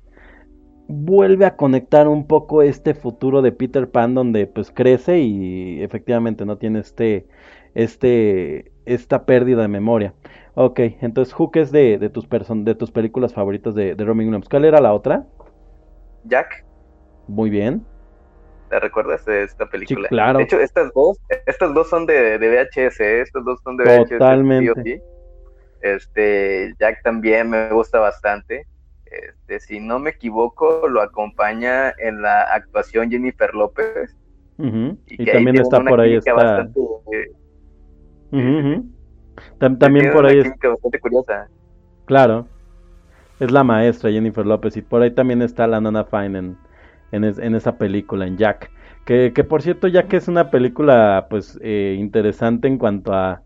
vuelve 0.87 1.45
a 1.45 1.57
conectar 1.57 2.07
un 2.07 2.27
poco 2.27 2.61
este 2.61 2.93
futuro 2.93 3.41
de 3.41 3.51
Peter 3.51 3.89
Pan 3.91 4.13
donde 4.15 4.47
pues 4.47 4.71
crece 4.71 5.19
y 5.19 5.81
efectivamente 5.83 6.45
no 6.45 6.57
tiene 6.57 6.79
este, 6.79 7.27
este, 7.75 8.71
esta 8.87 9.25
pérdida 9.25 9.61
de 9.63 9.67
memoria. 9.67 10.13
Ok, 10.55 10.79
entonces 11.01 11.33
Hook 11.33 11.57
es 11.57 11.71
de, 11.71 11.97
de 11.97 12.09
tus 12.09 12.27
person- 12.27 12.63
de 12.63 12.75
tus 12.75 12.91
películas 12.91 13.33
favoritas 13.33 13.75
de, 13.75 13.95
de 13.95 14.05
Robin 14.05 14.27
Williams. 14.27 14.49
¿Cuál 14.49 14.65
era 14.65 14.81
la 14.81 14.93
otra? 14.93 15.25
Jack, 16.23 16.65
Muy 17.27 17.49
bien. 17.49 17.85
¿te 18.69 18.79
recuerdas 18.79 19.23
de 19.25 19.43
esta 19.43 19.65
película? 19.67 20.07
claro. 20.09 20.39
De 20.39 20.43
hecho, 20.45 20.59
estas 20.59 20.91
dos, 20.93 21.17
estas 21.45 21.73
dos 21.73 21.89
son 21.89 22.05
de, 22.05 22.37
de 22.37 22.49
VHS, 22.49 22.99
¿eh? 22.99 23.21
estas 23.21 23.45
dos 23.45 23.59
son 23.63 23.77
de 23.77 23.83
VHS. 23.85 24.09
Totalmente. 24.19 24.81
sí 24.83 24.95
sí. 24.95 25.01
Este, 25.81 26.73
Jack 26.79 27.01
también 27.03 27.49
me 27.49 27.69
gusta 27.69 27.99
bastante. 27.99 28.65
Este, 29.05 29.59
si 29.59 29.79
no 29.79 29.99
me 29.99 30.09
equivoco, 30.09 30.87
lo 30.89 31.01
acompaña 31.01 31.93
en 31.97 32.21
la 32.21 32.41
actuación 32.41 33.09
Jennifer 33.09 33.53
López. 33.53 34.15
Y, 35.07 35.25
también 35.25 35.59
está 35.59 35.83
por 35.83 36.01
ahí 36.01 36.15
está. 36.15 36.33
bastante, 36.33 36.79
eh, 37.13 37.27
También 39.79 40.09
por 40.09 40.25
ahí 40.25 40.39
es, 40.39 40.53
bastante 40.61 40.99
curiosa. 40.99 41.47
claro. 42.05 42.47
Es 43.39 43.51
la 43.51 43.63
maestra 43.63 44.11
Jennifer 44.11 44.45
López 44.45 44.77
y 44.77 44.81
por 44.83 45.01
ahí 45.01 45.11
también 45.11 45.41
está 45.41 45.67
la 45.67 45.81
Nana 45.81 46.05
Fine 46.05 46.39
en, 46.39 46.57
en, 47.11 47.23
es- 47.25 47.39
en 47.39 47.55
esa 47.55 47.77
película, 47.77 48.27
en 48.27 48.37
Jack. 48.37 48.71
Que, 49.05 49.33
que 49.33 49.43
por 49.43 49.61
cierto, 49.63 49.87
Jack 49.89 50.13
es 50.13 50.27
una 50.27 50.51
película 50.51 51.27
pues 51.29 51.59
eh, 51.61 51.95
interesante 51.99 52.67
en 52.67 52.77
cuanto 52.77 53.13
a 53.13 53.43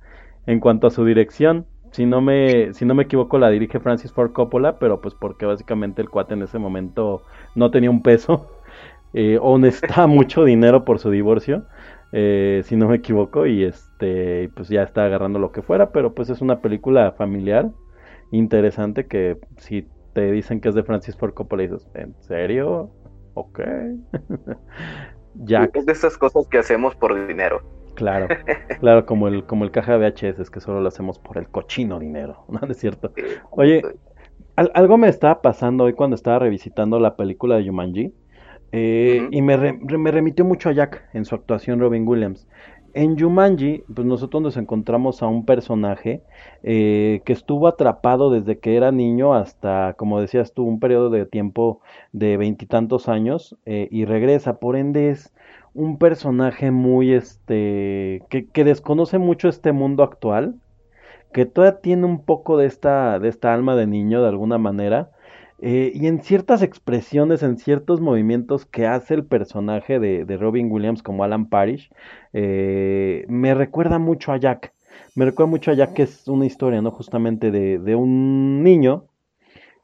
en 0.48 0.60
cuanto 0.62 0.88
a 0.88 0.92
su 0.92 1.06
dirección. 1.06 1.68
Si 1.92 2.06
no 2.06 2.22
me 2.22 2.74
si 2.74 2.86
no 2.86 2.96
me 2.96 3.04
equivoco 3.04 3.40
la 3.40 3.50
dirige 3.50 3.80
Francis 3.82 4.14
Ford 4.14 4.34
Coppola, 4.34 4.80
pero 4.80 5.02
pues 5.02 5.16
porque 5.16 5.46
básicamente 5.48 6.02
el 6.02 6.10
cuate 6.10 6.36
en 6.36 6.44
ese 6.44 6.60
momento 6.60 7.24
no 7.56 7.72
tenía 7.72 7.92
un 7.92 8.04
peso 8.04 8.52
eh, 9.14 9.38
o 9.42 9.58
necesitaba 9.60 10.08
mucho 10.08 10.44
dinero 10.46 10.86
por 10.86 11.00
su 11.00 11.12
divorcio, 11.12 11.66
eh, 12.12 12.62
si 12.66 12.76
no 12.76 12.88
me 12.90 12.98
equivoco, 12.98 13.46
y 13.48 13.64
este 13.64 14.50
pues 14.56 14.70
ya 14.70 14.84
está 14.84 15.06
agarrando 15.06 15.40
lo 15.40 15.52
que 15.52 15.62
fuera, 15.62 15.92
pero 15.92 16.14
pues 16.14 16.30
es 16.30 16.42
una 16.42 16.62
película 16.62 17.14
familiar 17.14 17.72
interesante 18.32 19.08
que 19.08 19.40
si 19.58 19.90
te 20.14 20.32
dicen 20.32 20.62
que 20.62 20.70
es 20.70 20.76
de 20.76 20.84
Francis 20.84 21.18
Ford 21.18 21.34
Coppola 21.34 21.64
y 21.64 21.68
dices, 21.68 21.90
¿en 21.96 22.16
serio? 22.22 22.94
Ok. 23.34 23.60
Jack, 25.36 25.74
Es 25.74 25.86
de 25.86 25.92
esas 25.94 26.18
cosas 26.18 26.48
que 26.50 26.58
hacemos 26.60 26.96
por 26.96 27.28
dinero. 27.28 27.62
claro, 27.94 28.36
claro, 28.80 29.06
como 29.06 29.28
el, 29.28 29.46
como 29.46 29.64
el 29.66 29.72
caja 29.72 29.94
de 29.94 30.00
VHS, 30.00 30.42
es 30.42 30.50
que 30.50 30.60
solo 30.62 30.82
lo 30.82 30.88
hacemos 30.88 31.20
por 31.20 31.38
el 31.38 31.50
cochino 31.50 32.00
dinero, 32.00 32.46
¿no? 32.50 32.60
¿No 32.60 32.72
es 32.72 32.78
cierto? 32.80 33.14
Oye, 33.52 33.92
Al- 34.58 34.72
algo 34.76 34.98
me 34.98 35.10
estaba 35.10 35.42
pasando 35.42 35.86
hoy 35.86 35.94
cuando 35.94 36.16
estaba 36.16 36.40
revisitando 36.40 37.00
la 37.00 37.16
película 37.18 37.58
de 37.58 37.66
Jumanji 37.68 38.16
eh, 38.72 39.28
y 39.32 39.42
me, 39.42 39.58
re- 39.58 39.80
me 39.98 40.12
remitió 40.12 40.46
mucho 40.46 40.70
a 40.70 40.74
Jack 40.74 41.10
en 41.14 41.26
su 41.26 41.36
actuación 41.36 41.80
Robin 41.80 42.08
Williams. 42.08 42.48
En 42.94 43.18
Jumanji, 43.18 43.84
pues 43.96 44.06
nosotros 44.06 44.44
nos 44.44 44.58
encontramos 44.58 45.24
a 45.24 45.28
un 45.28 45.46
personaje 45.46 46.24
eh, 46.62 47.22
que 47.24 47.32
estuvo 47.32 47.70
atrapado 47.70 48.30
desde 48.30 48.60
que 48.60 48.76
era 48.76 48.92
niño 48.92 49.34
hasta, 49.34 49.94
como 49.98 50.20
decías 50.20 50.54
tú, 50.54 50.66
un 50.66 50.82
periodo 50.82 51.10
de 51.10 51.26
tiempo 51.26 51.80
de 52.12 52.36
veintitantos 52.36 53.08
años 53.08 53.56
eh, 53.66 53.88
y 53.92 54.04
regresa. 54.04 54.60
Por 54.60 54.76
ende 54.76 55.10
es 55.10 55.34
un 55.74 55.98
personaje 56.00 56.70
muy, 56.72 57.14
este, 57.14 58.24
que, 58.30 58.48
que 58.52 58.66
desconoce 58.66 59.20
mucho 59.20 59.48
este 59.48 59.72
mundo 59.72 60.04
actual 60.04 60.56
que 61.32 61.46
todavía 61.46 61.80
tiene 61.80 62.06
un 62.06 62.26
poco 62.26 62.58
de 62.58 62.66
esta, 62.66 63.20
de 63.20 63.30
esta 63.30 63.54
alma 63.54 63.78
de 63.78 63.88
niño 63.88 64.22
de 64.22 64.28
alguna 64.28 64.58
manera. 64.58 65.12
Eh, 65.62 65.92
y 65.94 66.08
en 66.08 66.22
ciertas 66.24 66.62
expresiones, 66.64 67.44
en 67.44 67.58
ciertos 67.58 68.02
movimientos 68.02 68.66
que 68.66 68.88
hace 68.88 69.14
el 69.16 69.26
personaje 69.26 70.00
de, 70.00 70.26
de 70.26 70.38
Robin 70.38 70.72
Williams 70.72 71.04
como 71.04 71.24
Alan 71.24 71.50
Parrish, 71.50 71.92
eh, 72.34 73.26
me 73.30 73.54
recuerda 73.56 74.00
mucho 74.00 74.32
a 74.34 74.38
Jack. 74.38 74.74
Me 75.16 75.26
recuerda 75.26 75.50
mucho 75.52 75.72
a 75.72 75.74
Jack 75.76 75.94
que 75.94 76.04
es 76.04 76.28
una 76.28 76.46
historia, 76.46 76.82
¿no? 76.82 76.92
Justamente 76.92 77.52
de, 77.52 77.80
de 77.80 77.96
un 77.96 78.64
niño 78.64 79.08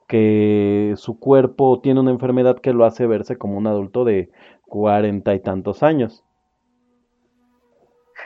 que 0.07 0.93
su 0.97 1.19
cuerpo 1.19 1.82
tiene 1.82 1.99
una 2.01 2.11
enfermedad 2.11 2.59
que 2.59 2.73
lo 2.73 2.86
hace 2.86 3.07
verse 3.07 3.38
como 3.38 3.57
un 3.57 3.67
adulto 3.67 4.05
de 4.05 4.32
cuarenta 4.67 5.36
y 5.36 5.41
tantos 5.41 5.84
años. 5.84 6.23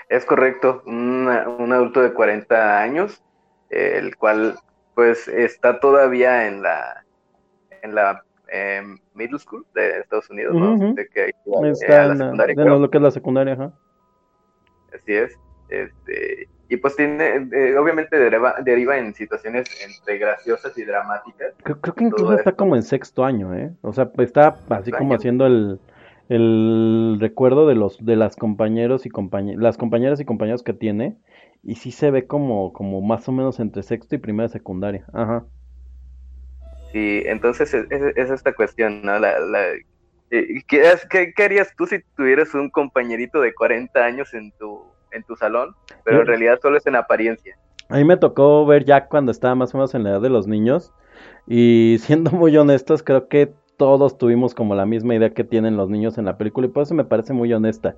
Es 0.09 0.25
correcto, 0.25 0.83
una- 0.85 1.47
un 1.49 1.71
adulto 1.73 2.01
de 2.01 2.13
40 2.13 2.79
años, 2.81 3.23
eh, 3.69 3.93
el 3.97 4.15
cual 4.17 4.59
pues 4.93 5.27
está 5.27 5.79
todavía 5.79 6.47
en 6.47 6.61
la 6.61 7.03
en 7.83 7.95
la 7.95 8.23
em, 8.49 8.97
middle 9.15 9.39
school 9.39 9.65
de 9.73 9.99
Estados 9.99 10.29
Unidos, 10.29 10.53
¿no? 10.55 10.93
De 10.93 11.07
que 11.07 11.31
Está 11.71 12.03
a 12.03 12.07
la 12.07 12.13
en 12.13 12.19
la- 12.19 12.25
secundaria, 12.25 12.55
de 12.55 12.61
creo. 12.63 12.79
lo 12.79 12.89
que 12.89 12.97
es 12.97 13.03
la 13.03 13.11
secundaria, 13.11 13.53
ajá. 13.53 13.71
Así 14.93 15.13
es. 15.13 15.37
Este, 15.69 16.49
y 16.67 16.77
pues 16.77 16.95
tiene, 16.97 17.47
eh, 17.53 17.77
obviamente 17.77 18.17
deriva, 18.19 18.55
deriva 18.61 18.97
en 18.97 19.13
situaciones 19.13 19.67
entre 19.85 20.17
graciosas 20.17 20.77
y 20.77 20.83
dramáticas. 20.83 21.53
Creo, 21.63 21.79
creo 21.79 21.95
que 21.95 22.03
incluso 22.05 22.33
está 22.33 22.49
esto. 22.49 22.57
como 22.57 22.75
en 22.75 22.83
sexto 22.83 23.23
año, 23.23 23.53
¿eh? 23.55 23.71
O 23.81 23.93
sea, 23.93 24.11
está 24.17 24.57
así 24.69 24.91
como 24.91 25.11
año. 25.11 25.15
haciendo 25.17 25.45
el, 25.45 25.79
el 26.27 27.17
recuerdo 27.21 27.67
de 27.67 27.75
los 27.75 28.03
de 28.03 28.15
las 28.17 28.35
compañeros 28.35 29.05
y 29.05 29.09
compañe- 29.09 29.57
las 29.57 29.77
compañeras 29.77 30.19
y 30.19 30.25
compañeros 30.25 30.63
que 30.63 30.73
tiene 30.73 31.17
y 31.63 31.75
sí 31.75 31.91
se 31.91 32.11
ve 32.11 32.25
como 32.27 32.73
como 32.73 33.01
más 33.01 33.27
o 33.29 33.31
menos 33.31 33.59
entre 33.59 33.83
sexto 33.83 34.15
y 34.15 34.17
primera 34.17 34.49
secundaria. 34.49 35.05
Ajá. 35.13 35.45
Sí, 36.93 37.23
entonces 37.25 37.73
es, 37.73 37.85
es- 37.89 38.13
es 38.17 38.29
esta 38.31 38.53
cuestión, 38.53 39.01
¿no? 39.03 39.17
La, 39.19 39.39
la, 39.39 39.69
eh, 40.29 40.47
¿qué, 40.67 40.87
has- 40.87 41.07
qué- 41.09 41.33
qué 41.35 41.43
harías 41.43 41.73
tú 41.77 41.85
si 41.87 41.99
tuvieras 42.15 42.53
un 42.53 42.69
compañerito 42.69 43.39
de 43.41 43.53
40 43.53 44.05
años 44.05 44.33
en 44.33 44.51
tu, 44.53 44.93
en 45.11 45.23
tu 45.23 45.35
salón, 45.35 45.75
pero 46.03 46.21
en 46.21 46.27
realidad 46.27 46.59
solo 46.61 46.77
es 46.77 46.85
en 46.87 46.95
apariencia? 46.95 47.55
A 47.89 47.97
mí 47.97 48.05
me 48.05 48.17
tocó 48.17 48.65
ver 48.65 48.85
Jack 48.85 49.09
cuando 49.09 49.31
estaba 49.31 49.55
más 49.55 49.73
o 49.73 49.77
menos 49.77 49.93
en 49.93 50.03
la 50.03 50.11
edad 50.11 50.21
de 50.21 50.29
los 50.29 50.47
niños 50.47 50.93
y 51.47 51.97
siendo 51.99 52.31
muy 52.31 52.55
honestos, 52.57 53.03
creo 53.03 53.27
que 53.27 53.53
todos 53.77 54.17
tuvimos 54.17 54.53
como 54.55 54.75
la 54.75 54.85
misma 54.85 55.15
idea 55.15 55.33
que 55.33 55.43
tienen 55.43 55.75
los 55.77 55.89
niños 55.89 56.17
en 56.17 56.25
la 56.25 56.37
película 56.37 56.67
y 56.67 56.69
por 56.69 56.83
eso 56.83 56.93
me 56.93 57.05
parece 57.05 57.33
muy 57.33 57.51
honesta. 57.53 57.95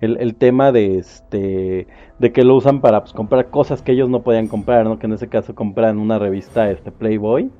El, 0.00 0.18
el 0.18 0.36
tema 0.36 0.72
de 0.72 0.98
este 0.98 1.86
de 2.18 2.32
que 2.32 2.44
lo 2.44 2.56
usan 2.56 2.80
para 2.80 3.02
pues, 3.02 3.12
comprar 3.12 3.50
cosas 3.50 3.82
que 3.82 3.92
ellos 3.92 4.08
no 4.10 4.22
podían 4.22 4.48
comprar, 4.48 4.84
¿no? 4.84 4.98
Que 4.98 5.06
en 5.06 5.12
ese 5.14 5.28
caso 5.28 5.54
compran 5.54 5.98
una 5.98 6.18
revista 6.18 6.70
este 6.70 6.92
Playboy. 6.92 7.50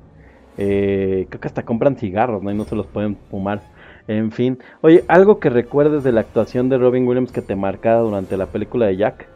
Eh, 0.57 1.25
creo 1.29 1.41
que 1.41 1.47
hasta 1.47 1.63
compran 1.63 1.95
cigarros, 1.97 2.41
¿no? 2.43 2.51
Y 2.51 2.55
no 2.55 2.65
se 2.65 2.75
los 2.75 2.87
pueden 2.87 3.17
fumar. 3.29 3.61
En 4.07 4.31
fin. 4.31 4.59
Oye, 4.81 5.05
¿algo 5.07 5.39
que 5.39 5.49
recuerdes 5.49 6.03
de 6.03 6.11
la 6.11 6.21
actuación 6.21 6.69
de 6.69 6.77
Robin 6.77 7.07
Williams 7.07 7.31
que 7.31 7.41
te 7.41 7.55
marcara 7.55 7.99
durante 7.99 8.35
la 8.37 8.47
película 8.47 8.87
de 8.87 8.97
Jack? 8.97 9.27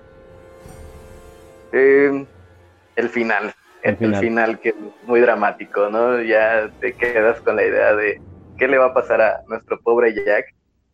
Eh, 1.71 2.25
el 2.95 3.09
final. 3.09 3.53
El 3.81 3.91
El, 3.91 3.97
final. 3.97 4.21
final. 4.21 4.59
que 4.59 4.69
es 4.69 4.75
muy 5.05 5.19
dramático, 5.19 5.89
¿no? 5.89 6.21
Ya 6.21 6.69
te 6.79 6.93
quedas 6.93 7.39
con 7.41 7.55
la 7.55 7.65
idea 7.65 7.95
de 7.95 8.19
qué 8.57 8.67
le 8.67 8.77
va 8.77 8.87
a 8.87 8.93
pasar 8.93 9.21
a 9.21 9.41
nuestro 9.47 9.79
pobre 9.81 10.13
Jack. 10.13 10.45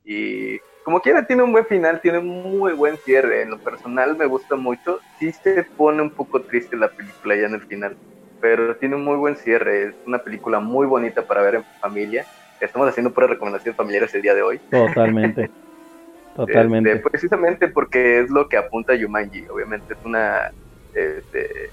Y 0.03 0.59
como 0.83 0.99
quiera, 0.99 1.25
tiene 1.25 1.43
un 1.43 1.51
buen 1.51 1.65
final, 1.65 2.01
tiene 2.01 2.17
un 2.19 2.27
muy 2.27 2.73
buen 2.73 2.97
cierre. 2.97 3.43
En 3.43 3.51
lo 3.51 3.59
personal 3.59 4.17
me 4.17 4.25
gusta 4.25 4.55
mucho. 4.55 4.99
Sí 5.19 5.31
se 5.31 5.63
pone 5.63 6.01
un 6.01 6.09
poco 6.09 6.41
triste 6.41 6.75
la 6.75 6.89
película 6.89 7.35
ya 7.35 7.45
en 7.45 7.53
el 7.53 7.61
final, 7.61 7.95
pero 8.41 8.75
tiene 8.75 8.95
un 8.95 9.05
muy 9.05 9.15
buen 9.15 9.35
cierre. 9.35 9.83
Es 9.83 9.95
una 10.05 10.17
película 10.19 10.59
muy 10.59 10.87
bonita 10.87 11.21
para 11.21 11.41
ver 11.41 11.55
en 11.55 11.63
familia. 11.79 12.25
Estamos 12.59 12.89
haciendo 12.89 13.13
puras 13.13 13.29
recomendaciones 13.29 13.77
familiares 13.77 14.13
el 14.15 14.21
día 14.21 14.33
de 14.33 14.41
hoy. 14.41 14.59
Totalmente. 14.69 15.49
Totalmente. 16.35 16.91
Este, 16.91 17.09
precisamente 17.09 17.67
porque 17.67 18.19
es 18.19 18.29
lo 18.29 18.47
que 18.49 18.57
apunta 18.57 18.95
Yumanji. 18.95 19.47
Obviamente 19.47 19.93
es 19.93 19.99
una 20.03 20.51
este, 20.93 21.69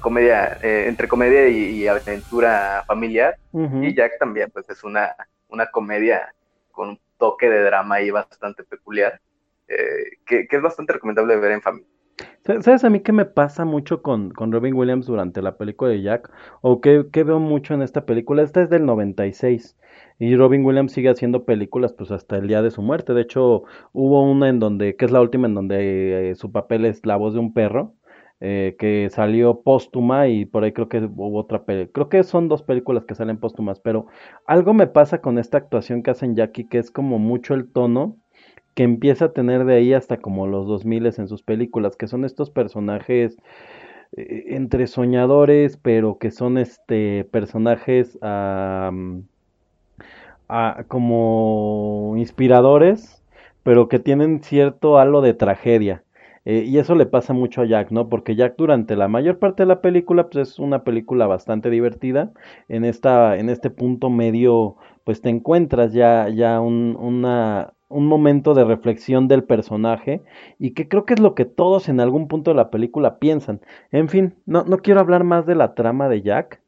comedia, 0.00 0.58
eh, 0.62 0.86
entre 0.88 1.08
comedia 1.08 1.48
y, 1.48 1.82
y 1.82 1.88
aventura 1.88 2.84
familiar. 2.86 3.36
Y 3.52 3.94
Jack 3.94 4.18
también, 4.18 4.50
pues 4.50 4.68
es 4.70 4.82
una, 4.84 5.14
una 5.48 5.66
comedia 5.66 6.34
con 6.72 6.90
un 6.90 7.00
toque 7.18 7.48
de 7.50 7.62
drama 7.62 7.96
ahí 7.96 8.10
bastante 8.10 8.62
peculiar, 8.62 9.20
eh, 9.66 10.18
que, 10.24 10.46
que 10.46 10.56
es 10.56 10.62
bastante 10.62 10.92
recomendable 10.94 11.36
ver 11.36 11.52
en 11.52 11.62
familia. 11.62 11.88
Sa- 12.44 12.60
¿Sabes 12.62 12.82
a 12.84 12.90
mí 12.90 13.00
qué 13.00 13.12
me 13.12 13.24
pasa 13.26 13.64
mucho 13.64 14.02
con, 14.02 14.30
con 14.30 14.50
Robin 14.52 14.74
Williams 14.74 15.06
durante 15.06 15.40
la 15.42 15.56
película 15.56 15.90
de 15.90 16.02
Jack? 16.02 16.30
¿O 16.62 16.80
qué, 16.80 17.06
qué 17.12 17.22
veo 17.24 17.38
mucho 17.38 17.74
en 17.74 17.82
esta 17.82 18.06
película? 18.06 18.42
Esta 18.42 18.62
es 18.62 18.70
del 18.70 18.84
96 18.86 19.76
y 20.18 20.34
Robin 20.36 20.64
Williams 20.64 20.92
sigue 20.92 21.10
haciendo 21.10 21.44
películas 21.44 21.92
pues 21.92 22.10
hasta 22.10 22.36
el 22.38 22.48
día 22.48 22.62
de 22.62 22.70
su 22.72 22.82
muerte. 22.82 23.14
De 23.14 23.22
hecho, 23.22 23.62
hubo 23.92 24.22
una 24.30 24.48
en 24.48 24.58
donde, 24.58 24.96
que 24.96 25.04
es 25.04 25.10
la 25.12 25.20
última 25.20 25.46
en 25.46 25.54
donde 25.54 26.30
eh, 26.30 26.34
su 26.34 26.50
papel 26.50 26.84
es 26.86 27.06
la 27.06 27.16
voz 27.16 27.34
de 27.34 27.40
un 27.40 27.52
perro, 27.54 27.94
eh, 28.40 28.74
que 28.78 29.08
salió 29.10 29.62
póstuma 29.62 30.28
y 30.28 30.44
por 30.44 30.64
ahí 30.64 30.72
creo 30.72 30.88
que 30.88 30.98
hubo 30.98 31.38
otra 31.38 31.64
película. 31.64 31.92
Creo 31.92 32.08
que 32.08 32.24
son 32.24 32.48
dos 32.48 32.62
películas 32.62 33.04
que 33.04 33.14
salen 33.14 33.38
póstumas, 33.38 33.78
pero 33.80 34.06
algo 34.46 34.74
me 34.74 34.86
pasa 34.88 35.20
con 35.20 35.38
esta 35.38 35.58
actuación 35.58 36.02
que 36.02 36.10
hacen 36.10 36.34
Jackie, 36.36 36.68
que 36.68 36.78
es 36.78 36.90
como 36.90 37.18
mucho 37.18 37.54
el 37.54 37.70
tono 37.70 38.16
que 38.78 38.84
empieza 38.84 39.24
a 39.24 39.32
tener 39.32 39.64
de 39.64 39.74
ahí 39.74 39.92
hasta 39.92 40.18
como 40.18 40.46
los 40.46 40.68
2000 40.68 41.06
en 41.06 41.26
sus 41.26 41.42
películas, 41.42 41.96
que 41.96 42.06
son 42.06 42.24
estos 42.24 42.48
personajes 42.50 43.36
eh, 44.16 44.44
entre 44.50 44.86
soñadores, 44.86 45.76
pero 45.78 46.18
que 46.18 46.30
son 46.30 46.58
este 46.58 47.24
personajes 47.24 48.16
ah, 48.22 48.92
como 50.86 52.14
inspiradores, 52.18 53.20
pero 53.64 53.88
que 53.88 53.98
tienen 53.98 54.44
cierto 54.44 54.96
halo 54.96 55.22
de 55.22 55.34
tragedia. 55.34 56.04
Eh, 56.44 56.62
y 56.64 56.78
eso 56.78 56.94
le 56.94 57.06
pasa 57.06 57.32
mucho 57.32 57.62
a 57.62 57.66
Jack, 57.66 57.90
¿no? 57.90 58.08
Porque 58.08 58.36
Jack 58.36 58.54
durante 58.56 58.94
la 58.94 59.08
mayor 59.08 59.40
parte 59.40 59.64
de 59.64 59.66
la 59.66 59.80
película, 59.80 60.28
pues 60.30 60.50
es 60.50 60.58
una 60.60 60.84
película 60.84 61.26
bastante 61.26 61.68
divertida. 61.68 62.30
En 62.68 62.84
esta, 62.84 63.38
en 63.38 63.48
este 63.50 63.70
punto 63.70 64.08
medio, 64.08 64.76
pues 65.02 65.20
te 65.20 65.30
encuentras 65.30 65.92
ya, 65.92 66.28
ya 66.28 66.60
un, 66.60 66.96
una, 66.96 67.74
un 67.88 68.06
momento 68.06 68.54
de 68.54 68.64
reflexión 68.64 69.28
del 69.28 69.44
personaje 69.44 70.22
y 70.58 70.72
que 70.72 70.88
creo 70.88 71.04
que 71.04 71.14
es 71.14 71.20
lo 71.20 71.34
que 71.34 71.44
todos 71.44 71.88
en 71.88 72.00
algún 72.00 72.28
punto 72.28 72.50
de 72.50 72.56
la 72.56 72.70
película 72.70 73.18
piensan. 73.18 73.60
En 73.92 74.08
fin, 74.08 74.34
no, 74.46 74.64
no 74.64 74.78
quiero 74.78 75.00
hablar 75.00 75.24
más 75.24 75.46
de 75.46 75.54
la 75.54 75.74
trama 75.74 76.08
de 76.08 76.22
Jack 76.22 76.60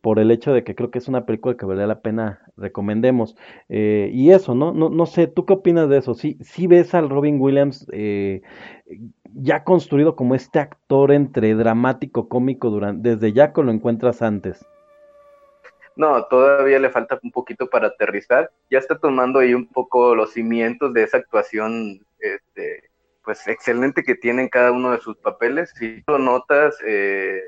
por 0.00 0.18
el 0.18 0.30
hecho 0.30 0.52
de 0.52 0.62
que 0.62 0.74
creo 0.74 0.90
que 0.90 0.98
es 0.98 1.08
una 1.08 1.26
película 1.26 1.56
que 1.56 1.66
vale 1.66 1.86
la 1.86 2.00
pena 2.00 2.40
recomendemos. 2.56 3.36
Eh, 3.68 4.10
y 4.12 4.30
eso, 4.30 4.54
¿no? 4.54 4.72
¿no? 4.72 4.90
No 4.90 5.06
sé, 5.06 5.26
¿tú 5.26 5.44
qué 5.44 5.54
opinas 5.54 5.88
de 5.88 5.98
eso? 5.98 6.14
¿Sí, 6.14 6.38
sí 6.40 6.66
ves 6.66 6.94
al 6.94 7.10
Robin 7.10 7.40
Williams 7.40 7.86
eh, 7.92 8.42
ya 9.34 9.64
construido 9.64 10.16
como 10.16 10.34
este 10.34 10.60
actor 10.60 11.12
entre 11.12 11.54
dramático, 11.54 12.28
cómico, 12.28 12.70
durante, 12.70 13.10
desde 13.10 13.32
Jack 13.32 13.58
o 13.58 13.62
lo 13.62 13.72
encuentras 13.72 14.22
antes? 14.22 14.64
No, 15.98 16.26
todavía 16.26 16.78
le 16.78 16.90
falta 16.90 17.20
un 17.22 17.32
poquito 17.32 17.68
para 17.68 17.88
aterrizar. 17.88 18.50
Ya 18.70 18.78
está 18.78 18.98
tomando 18.98 19.40
ahí 19.40 19.54
un 19.54 19.66
poco 19.68 20.14
los 20.14 20.32
cimientos 20.32 20.94
de 20.94 21.02
esa 21.02 21.18
actuación, 21.18 22.06
este, 22.20 22.90
pues 23.24 23.46
excelente 23.48 24.04
que 24.04 24.14
tiene 24.14 24.42
en 24.42 24.48
cada 24.48 24.72
uno 24.72 24.92
de 24.92 25.00
sus 25.00 25.16
papeles. 25.18 25.72
Si 25.76 26.04
lo 26.06 26.18
notas, 26.18 26.78
eh, 26.86 27.42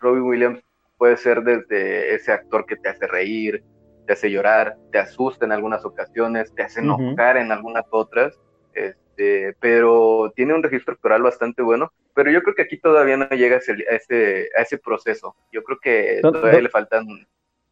Robin 0.00 0.22
Williams 0.24 0.62
puede 0.98 1.16
ser 1.16 1.42
desde 1.42 2.14
ese 2.14 2.32
actor 2.32 2.66
que 2.66 2.76
te 2.76 2.90
hace 2.90 3.06
reír, 3.08 3.64
te 4.06 4.14
hace 4.14 4.30
llorar, 4.30 4.76
te 4.92 4.98
asusta 4.98 5.44
en 5.46 5.52
algunas 5.52 5.84
ocasiones, 5.84 6.54
te 6.54 6.62
hace 6.62 6.80
enojar 6.80 7.36
en 7.38 7.52
algunas 7.52 7.86
otras. 7.90 8.38
Este, 8.74 9.56
pero 9.60 10.32
tiene 10.36 10.54
un 10.54 10.62
registro 10.62 10.94
actoral 10.94 11.22
bastante 11.22 11.62
bueno. 11.62 11.92
Pero 12.14 12.30
yo 12.30 12.42
creo 12.42 12.54
que 12.54 12.62
aquí 12.62 12.78
todavía 12.78 13.16
no 13.16 13.28
llega 13.30 13.56
a 13.56 13.58
ese, 13.58 13.72
a 13.90 13.94
ese, 13.96 14.50
a 14.56 14.62
ese 14.62 14.78
proceso. 14.78 15.36
Yo 15.52 15.64
creo 15.64 15.78
que 15.80 16.20
¿Dó- 16.22 16.32
todavía 16.32 16.60
le 16.62 16.68
faltan 16.68 17.06
¿Dó- 17.06 17.26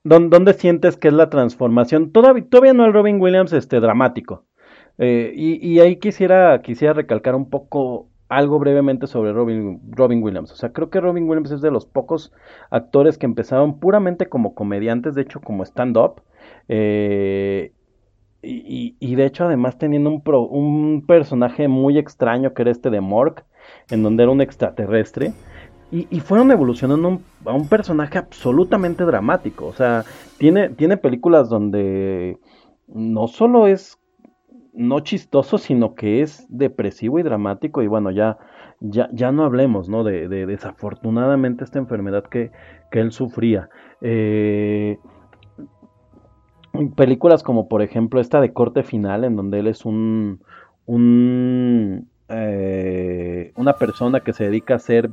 ¿Dónde 0.05 0.53
sientes 0.55 0.97
que 0.97 1.09
es 1.09 1.15
la 1.15 1.31
transformación? 1.31 2.11
Todavía, 2.13 2.45
todavía 2.49 2.73
no 2.75 2.85
el 2.87 2.93
Robin 2.93 3.21
Williams 3.21 3.53
este, 3.53 3.79
dramático. 3.81 4.45
Eh, 4.99 5.33
y, 5.35 5.65
y 5.67 5.81
ahí 5.81 5.97
quisiera, 5.97 6.61
quisiera 6.63 6.93
recalcar 6.95 7.35
un 7.37 7.49
poco 7.49 8.09
algo 8.29 8.59
brevemente 8.59 9.07
sobre 9.07 9.33
Robin, 9.33 9.81
Robin 9.91 10.23
Williams. 10.23 10.51
O 10.53 10.57
sea, 10.57 10.73
creo 10.73 10.91
que 10.91 11.01
Robin 11.01 11.29
Williams 11.29 11.53
es 11.53 11.61
de 11.61 11.71
los 11.71 11.87
pocos 11.87 12.33
actores 12.71 13.17
que 13.17 13.27
empezaron 13.27 13.79
puramente 13.79 14.29
como 14.29 14.55
comediantes, 14.55 15.15
de 15.15 15.23
hecho 15.23 15.41
como 15.41 15.63
stand-up. 15.65 16.23
eh, 16.69 17.73
y, 18.43 18.97
y- 18.99 19.15
de 19.15 19.25
hecho 19.27 19.45
además 19.45 19.79
teniendo 19.79 20.11
un, 20.11 20.23
pro- 20.23 20.43
un 20.49 21.05
personaje 21.07 21.69
muy 21.69 21.97
extraño 21.99 22.55
que 22.55 22.63
era 22.63 22.71
este 22.73 22.91
de 22.91 23.01
Mork, 23.01 23.45
en 23.91 24.03
donde 24.03 24.25
era 24.25 24.33
un 24.33 24.41
extraterrestre. 24.41 25.33
Y, 25.95 26.21
fueron 26.21 26.51
evolucionando 26.51 27.21
a 27.45 27.53
un 27.53 27.69
personaje 27.69 28.17
absolutamente 28.17 29.05
dramático. 29.05 29.67
O 29.67 29.75
sea, 29.75 30.05
tiene, 30.39 30.71
tiene 30.71 30.97
películas 30.97 31.51
donde 31.51 32.39
no 32.89 33.29
solo 33.29 33.67
es 33.67 33.99
no 34.73 35.01
chistoso, 35.01 35.59
sino 35.59 35.95
que 35.95 36.23
es 36.23 36.47
depresivo 36.49 37.19
y 37.19 37.23
dramático. 37.23 37.83
Y 37.83 37.89
bueno, 37.89 38.11
ya, 38.11 38.39
ya, 38.81 39.11
ya 39.13 39.33
no 39.33 39.45
hablemos, 39.45 39.91
¿no? 39.91 40.03
De, 40.03 40.29
de 40.29 40.47
desafortunadamente 40.47 41.63
esta 41.63 41.79
enfermedad 41.79 42.25
que, 42.25 42.53
que 42.91 43.01
él 43.01 43.13
sufría. 43.13 43.69
Eh, 44.01 44.99
películas 46.97 47.43
como 47.43 47.69
por 47.69 47.83
ejemplo 47.83 48.19
esta 48.19 48.41
de 48.41 48.55
corte 48.55 48.83
final, 48.83 49.25
en 49.25 49.37
donde 49.37 49.59
él 49.59 49.67
es 49.67 49.85
un, 49.85 50.41
un 50.87 52.09
eh, 52.29 53.53
una 53.57 53.75
persona 53.75 54.21
que 54.21 54.33
se 54.33 54.45
dedica 54.45 54.75
a 54.75 54.77
hacer 54.77 55.11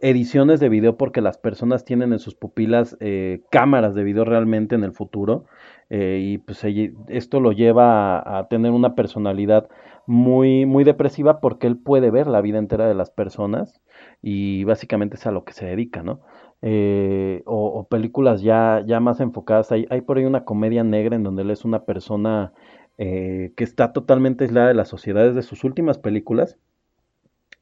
ediciones 0.00 0.60
de 0.60 0.68
video 0.68 0.96
porque 0.96 1.20
las 1.20 1.38
personas 1.38 1.84
tienen 1.84 2.12
en 2.12 2.18
sus 2.18 2.34
pupilas 2.34 2.96
eh, 3.00 3.42
cámaras 3.50 3.94
de 3.94 4.02
video 4.02 4.24
realmente 4.24 4.74
en 4.74 4.84
el 4.84 4.92
futuro 4.92 5.44
eh, 5.90 6.20
y 6.22 6.38
pues 6.38 6.64
esto 7.08 7.40
lo 7.40 7.52
lleva 7.52 8.38
a, 8.38 8.48
tener 8.48 8.72
una 8.72 8.94
personalidad 8.94 9.68
muy 10.06 10.64
muy 10.66 10.84
depresiva 10.84 11.40
porque 11.40 11.66
él 11.66 11.76
puede 11.76 12.10
ver 12.10 12.26
la 12.26 12.40
vida 12.40 12.58
entera 12.58 12.86
de 12.86 12.94
las 12.94 13.10
personas 13.10 13.80
y 14.22 14.64
básicamente 14.64 15.16
es 15.16 15.26
a 15.26 15.32
lo 15.32 15.44
que 15.44 15.52
se 15.52 15.66
dedica, 15.66 16.02
¿no? 16.02 16.20
Eh, 16.62 17.42
o, 17.44 17.86
películas 17.88 18.40
ya, 18.40 18.82
ya 18.86 19.00
más 19.00 19.20
enfocadas, 19.20 19.70
hay, 19.70 19.86
hay 19.90 20.00
por 20.00 20.16
ahí 20.16 20.24
una 20.24 20.44
comedia 20.44 20.82
negra 20.82 21.16
en 21.16 21.22
donde 21.22 21.42
él 21.42 21.50
es 21.50 21.64
una 21.64 21.84
persona 21.84 22.52
que 22.96 23.52
está 23.56 23.92
totalmente 23.92 24.44
aislada 24.44 24.68
de 24.68 24.74
la 24.74 24.84
sociedad 24.84 25.24
desde 25.24 25.42
sus 25.42 25.64
últimas 25.64 25.98
películas 25.98 26.58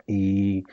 y, 0.06 0.64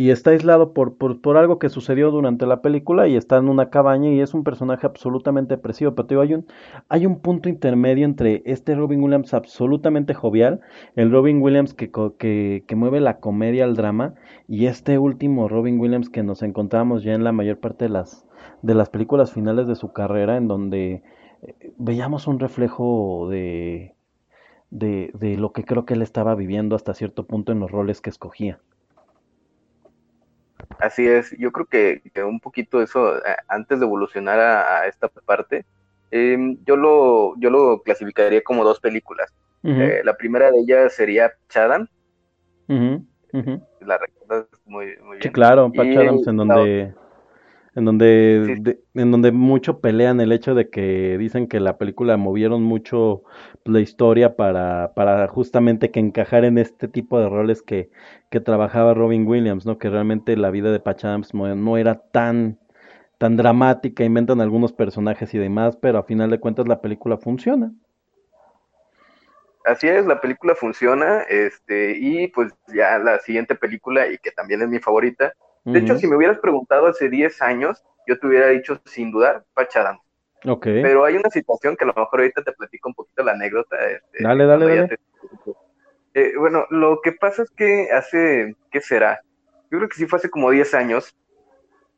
y 0.00 0.12
está 0.12 0.30
aislado 0.30 0.72
por, 0.72 0.96
por, 0.96 1.20
por 1.20 1.36
algo 1.36 1.58
que 1.58 1.68
sucedió 1.68 2.10
durante 2.10 2.46
la 2.46 2.62
película 2.62 3.06
y 3.06 3.16
está 3.16 3.36
en 3.36 3.50
una 3.50 3.68
cabaña 3.68 4.08
y 4.08 4.20
es 4.20 4.32
un 4.32 4.44
personaje 4.44 4.86
absolutamente 4.86 5.56
depresivo. 5.56 5.94
Pero 5.94 6.08
digo, 6.08 6.22
hay 6.22 6.32
un, 6.32 6.46
hay 6.88 7.04
un 7.04 7.20
punto 7.20 7.50
intermedio 7.50 8.06
entre 8.06 8.42
este 8.46 8.74
Robin 8.74 9.02
Williams 9.02 9.34
absolutamente 9.34 10.14
jovial, 10.14 10.62
el 10.96 11.10
Robin 11.12 11.42
Williams 11.42 11.74
que, 11.74 11.90
que, 12.18 12.64
que 12.66 12.76
mueve 12.76 13.00
la 13.00 13.20
comedia 13.20 13.64
al 13.64 13.76
drama 13.76 14.14
y 14.48 14.64
este 14.64 14.96
último 14.96 15.48
Robin 15.48 15.78
Williams 15.78 16.08
que 16.08 16.22
nos 16.22 16.42
encontramos 16.42 17.02
ya 17.02 17.12
en 17.12 17.22
la 17.22 17.32
mayor 17.32 17.58
parte 17.58 17.84
de 17.84 17.90
las, 17.90 18.26
de 18.62 18.74
las 18.74 18.88
películas 18.88 19.34
finales 19.34 19.66
de 19.66 19.74
su 19.74 19.92
carrera, 19.92 20.38
en 20.38 20.48
donde 20.48 21.02
eh, 21.42 21.72
veíamos 21.76 22.26
un 22.26 22.38
reflejo 22.38 23.28
de, 23.28 23.94
de, 24.70 25.10
de 25.12 25.36
lo 25.36 25.52
que 25.52 25.64
creo 25.64 25.84
que 25.84 25.92
él 25.92 26.00
estaba 26.00 26.34
viviendo 26.34 26.74
hasta 26.74 26.94
cierto 26.94 27.26
punto 27.26 27.52
en 27.52 27.60
los 27.60 27.70
roles 27.70 28.00
que 28.00 28.08
escogía. 28.08 28.60
Así 30.78 31.06
es, 31.06 31.30
yo 31.38 31.52
creo 31.52 31.66
que, 31.66 32.02
que 32.14 32.22
un 32.24 32.40
poquito 32.40 32.80
eso, 32.82 33.18
eh, 33.18 33.36
antes 33.48 33.80
de 33.80 33.86
evolucionar 33.86 34.40
a, 34.40 34.80
a 34.80 34.86
esta 34.86 35.08
parte, 35.08 35.66
eh, 36.10 36.38
yo, 36.64 36.76
lo, 36.76 37.38
yo 37.38 37.50
lo 37.50 37.82
clasificaría 37.82 38.42
como 38.42 38.64
dos 38.64 38.80
películas. 38.80 39.30
Eh, 39.62 40.00
la 40.04 40.16
primera 40.16 40.50
de 40.50 40.60
ellas 40.60 40.94
sería 40.94 41.32
ujú. 43.32 43.60
la 43.80 43.98
recuerdas 43.98 44.46
muy, 44.64 44.96
muy 44.98 45.18
Sí, 45.18 45.28
bien. 45.28 45.32
claro, 45.32 45.70
Patch 45.72 45.96
Y 45.96 45.96
Adams 45.96 46.26
en 46.26 46.36
donde, 46.36 46.94
en 47.80 47.86
donde, 47.86 48.44
Sí. 48.46 48.54
de- 48.60 48.80
en 48.94 49.10
donde 49.10 49.32
mucho 49.32 49.80
pelean 49.80 50.20
el 50.20 50.32
hecho 50.32 50.54
de 50.54 50.70
que 50.70 51.16
dicen 51.18 51.48
que 51.48 51.58
la 51.60 51.78
película 51.78 52.16
movieron 52.16 52.62
mucho 52.62 53.24
la 53.64 53.80
historia 53.80 54.36
para, 54.36 54.92
para 54.94 55.26
justamente 55.28 55.90
que 55.90 56.00
encajar 56.00 56.44
en 56.44 56.58
este 56.58 56.86
tipo 56.88 57.18
de 57.18 57.28
roles 57.28 57.62
que, 57.62 57.90
que 58.30 58.40
trabajaba 58.40 58.94
Robin 58.94 59.26
Williams, 59.26 59.66
¿no? 59.66 59.78
Que 59.78 59.90
realmente 59.90 60.36
la 60.36 60.50
vida 60.50 60.70
de 60.72 60.80
Patch 60.80 61.04
Adams 61.04 61.34
no, 61.34 61.54
no 61.56 61.76
era 61.76 61.96
tan, 62.12 62.58
tan 63.18 63.36
dramática, 63.36 64.04
inventan 64.04 64.40
algunos 64.40 64.72
personajes 64.72 65.34
y 65.34 65.38
demás, 65.38 65.76
pero 65.76 65.98
a 65.98 66.04
final 66.04 66.30
de 66.30 66.40
cuentas 66.40 66.68
la 66.68 66.80
película 66.80 67.18
funciona. 67.18 67.72
Así 69.64 69.88
es, 69.88 70.06
la 70.06 70.20
película 70.20 70.54
funciona, 70.54 71.22
este, 71.28 71.96
y 71.98 72.28
pues 72.28 72.52
ya 72.68 72.98
la 72.98 73.18
siguiente 73.18 73.54
película, 73.54 74.08
y 74.08 74.16
que 74.18 74.30
también 74.30 74.62
es 74.62 74.68
mi 74.68 74.78
favorita. 74.78 75.34
De 75.64 75.78
hecho, 75.80 75.96
si 75.98 76.06
me 76.06 76.16
hubieras 76.16 76.38
preguntado 76.38 76.86
hace 76.86 77.08
10 77.08 77.40
años, 77.42 77.82
yo 78.06 78.18
te 78.18 78.26
hubiera 78.26 78.48
dicho 78.48 78.80
sin 78.86 79.10
dudar 79.10 79.44
Patch 79.54 79.76
Adams. 79.76 80.00
Ok. 80.46 80.64
Pero 80.64 81.04
hay 81.04 81.16
una 81.16 81.28
situación 81.30 81.76
que 81.76 81.84
a 81.84 81.88
lo 81.88 81.92
mejor 81.94 82.20
ahorita 82.20 82.42
te 82.42 82.52
platico 82.52 82.88
un 82.88 82.94
poquito 82.94 83.22
la 83.22 83.32
anécdota. 83.32 83.76
este, 83.88 84.22
Dale, 84.24 84.46
dale, 84.46 84.66
dale. 84.76 84.88
te- 84.88 84.98
Eh, 86.14 86.32
bueno, 86.38 86.66
lo 86.70 87.00
que 87.02 87.12
pasa 87.12 87.42
es 87.42 87.50
que 87.50 87.88
hace, 87.92 88.56
¿qué 88.70 88.80
será? 88.80 89.20
Yo 89.70 89.78
creo 89.78 89.88
que 89.88 89.96
sí 89.96 90.06
fue 90.06 90.18
hace 90.18 90.30
como 90.30 90.50
10 90.50 90.74
años, 90.74 91.14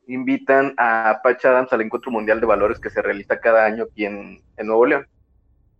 invitan 0.06 0.74
a 0.76 1.20
Patch 1.22 1.44
Adams 1.46 1.72
al 1.72 1.80
Encuentro 1.82 2.10
Mundial 2.10 2.40
de 2.40 2.46
Valores 2.46 2.80
que 2.80 2.90
se 2.90 3.00
realiza 3.00 3.40
cada 3.40 3.64
año 3.64 3.84
aquí 3.84 4.04
en, 4.04 4.42
en 4.56 4.66
Nuevo 4.66 4.84
León. 4.86 5.06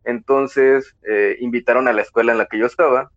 Entonces, 0.05 0.97
eh, 1.03 1.37
invitaron 1.41 1.89
a 1.89 1.93
la 1.93 2.03
escuela 2.03 2.33
en 2.33 2.39
la 2.39 2.47
que 2.47 2.59
yo 2.59 2.67
estaba 2.67 3.11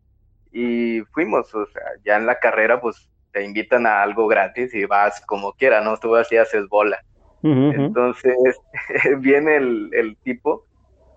y 0.51 1.01
fuimos, 1.13 1.53
o 1.55 1.65
sea, 1.67 1.83
ya 2.03 2.17
en 2.17 2.25
la 2.25 2.39
carrera, 2.39 2.79
pues 2.81 3.09
te 3.35 3.43
invitan 3.43 3.85
a 3.85 4.01
algo 4.01 4.27
gratis 4.27 4.73
y 4.73 4.85
vas 4.85 5.21
como 5.27 5.51
quiera, 5.51 5.81
¿no? 5.81 5.97
Tú 5.97 6.11
vas 6.11 6.31
y 6.31 6.37
haces 6.37 6.69
bola. 6.69 6.97
Ujú, 7.43 7.67
ujú. 7.69 7.81
Entonces 7.81 8.33
viene 9.19 9.57
el, 9.57 9.89
el 9.93 10.17
tipo 10.23 10.65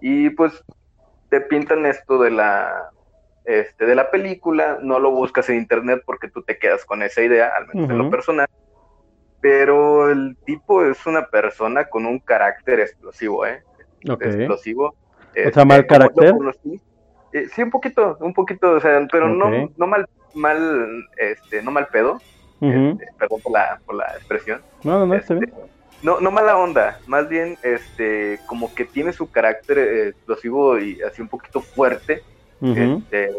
y 0.00 0.30
pues 0.30 0.60
te 1.28 1.40
pintan 1.42 1.86
esto 1.86 2.18
de 2.18 2.32
la, 2.32 2.90
este, 3.44 3.86
de 3.86 3.94
la 3.94 4.10
película, 4.10 4.80
no 4.82 4.98
lo 4.98 5.12
buscas 5.12 5.48
en 5.48 5.58
internet 5.58 6.02
porque 6.04 6.28
tú 6.28 6.42
te 6.42 6.58
quedas 6.58 6.84
con 6.84 7.04
esa 7.04 7.22
idea, 7.22 7.52
al 7.56 7.68
menos 7.68 7.88
en 7.88 7.98
lo 7.98 8.10
personal. 8.10 8.48
Pero 9.40 10.10
el 10.10 10.36
tipo 10.44 10.84
es 10.84 11.06
una 11.06 11.24
persona 11.26 11.84
con 11.84 12.04
un 12.04 12.18
carácter 12.18 12.80
explosivo, 12.80 13.46
¿eh? 13.46 13.62
Ok. 14.10 14.22
Explosivo. 14.24 14.96
O 15.46 15.52
sea, 15.52 15.64
¿mal 15.64 15.82
lo 15.82 15.86
carácter? 15.86 16.34
eh, 17.30 17.46
sí, 17.54 17.62
un 17.62 17.70
poquito, 17.70 18.16
un 18.20 18.34
poquito, 18.34 18.72
o 18.72 18.80
sea, 18.80 19.06
pero 19.12 19.28
no, 19.28 19.46
Ok. 19.46 19.70
no 19.76 19.86
mal, 19.86 20.04
mal, 20.34 20.88
este, 21.16 21.62
no 21.62 21.70
mal 21.70 21.88
pedo, 21.92 22.22
este, 22.60 23.06
perdón 23.18 23.40
por 23.42 23.52
la, 23.52 23.80
por 23.84 23.96
la 23.96 24.04
expresión. 24.16 24.62
No, 24.84 24.98
no, 25.00 25.06
no, 25.06 25.14
está 25.14 25.34
Este, 25.34 25.46
bien. 25.46 25.70
no, 26.02 26.20
no 26.20 26.30
mala 26.30 26.56
onda, 26.56 27.00
más 27.06 27.28
bien 27.28 27.56
este, 27.62 28.40
como 28.46 28.72
que 28.74 28.84
tiene 28.86 29.12
su 29.12 29.28
carácter 29.28 29.78
eh, 29.78 30.08
explosivo 30.08 30.78
y 30.78 31.00
así 31.02 31.22
un 31.22 31.28
poquito 31.28 31.62
fuerte. 31.74 32.22
Este, 32.60 33.30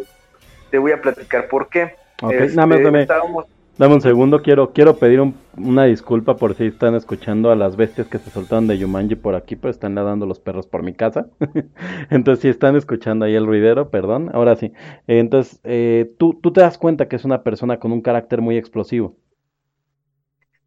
te 0.70 0.78
voy 0.78 0.92
a 0.94 1.02
platicar 1.02 1.48
por 1.48 1.70
qué. 1.70 1.96
Ok, 2.22 2.32
Este, 2.32 3.00
estábamos- 3.02 3.46
dame 3.80 3.96
un 3.96 4.02
segundo, 4.02 4.44
quiero, 4.44 4.74
quiero 4.74 5.00
pedir 5.00 5.22
un- 5.22 5.44
una 5.58 5.86
disculpa 5.86 6.38
por 6.38 6.54
si 6.56 6.66
están 6.68 6.94
escuchando 6.96 7.50
a 7.52 7.56
las 7.56 7.76
bestias 7.78 8.08
que 8.10 8.20
se 8.20 8.30
soltaron 8.30 8.68
de 8.68 8.78
Yumanji 8.78 9.16
por 9.16 9.34
aquí, 9.36 9.56
pero 9.56 9.72
están 9.72 9.96
ladrando 9.96 10.28
los 10.28 10.40
perros 10.40 10.68
por 10.68 10.84
mi 10.84 10.94
casa. 10.96 11.30
Entonces, 12.12 12.42
si 12.44 12.50
están 12.50 12.76
escuchando 12.76 13.26
ahí 13.26 13.36
el 13.36 13.48
ruidero, 13.48 13.90
perdón, 13.90 14.30
ahora 14.34 14.56
sí. 14.56 14.74
Entonces, 15.08 15.62
eh, 15.64 16.14
tú, 16.20 16.40
tú 16.42 16.54
te 16.54 16.62
das 16.62 16.78
cuenta 16.78 17.08
que 17.08 17.16
es 17.16 17.26
una 17.26 17.44
persona 17.44 17.80
con 17.80 17.92
un 17.92 18.02
carácter 18.04 18.42
muy 18.42 18.58
explosivo. 18.58 19.18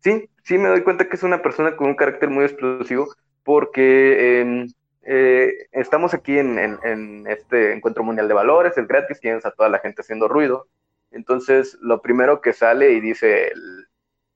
Sí, 0.01 0.29
sí 0.45 0.59
me 0.59 0.69
doy 0.69 0.83
cuenta 0.83 1.09
que 1.09 1.17
es 1.17 1.23
una 1.23 1.43
persona 1.43 1.77
con 1.77 1.89
un 1.89 1.95
carácter 1.97 2.29
muy 2.31 2.45
explosivo 2.45 3.07
porque 3.45 4.41
em, 4.41 4.67
eh, 5.03 5.53
estamos 5.73 6.15
aquí 6.15 6.39
en, 6.39 6.59
en- 6.59 6.79
en 6.85 7.27
este 7.29 7.73
encuentro 7.73 8.05
mundial 8.05 8.29
de 8.29 8.35
valores, 8.35 8.77
es 8.79 8.87
gratis, 8.89 9.21
tienes 9.21 9.47
a 9.47 9.53
toda 9.53 9.69
la 9.69 9.79
gente 9.81 10.03
haciendo 10.03 10.29
ruido. 10.29 10.69
Entonces, 11.13 11.79
lo 11.81 12.01
primero 12.01 12.41
que 12.41 12.53
sale 12.53 12.93
y 12.93 13.01
dice 13.01 13.49
el, 13.49 13.87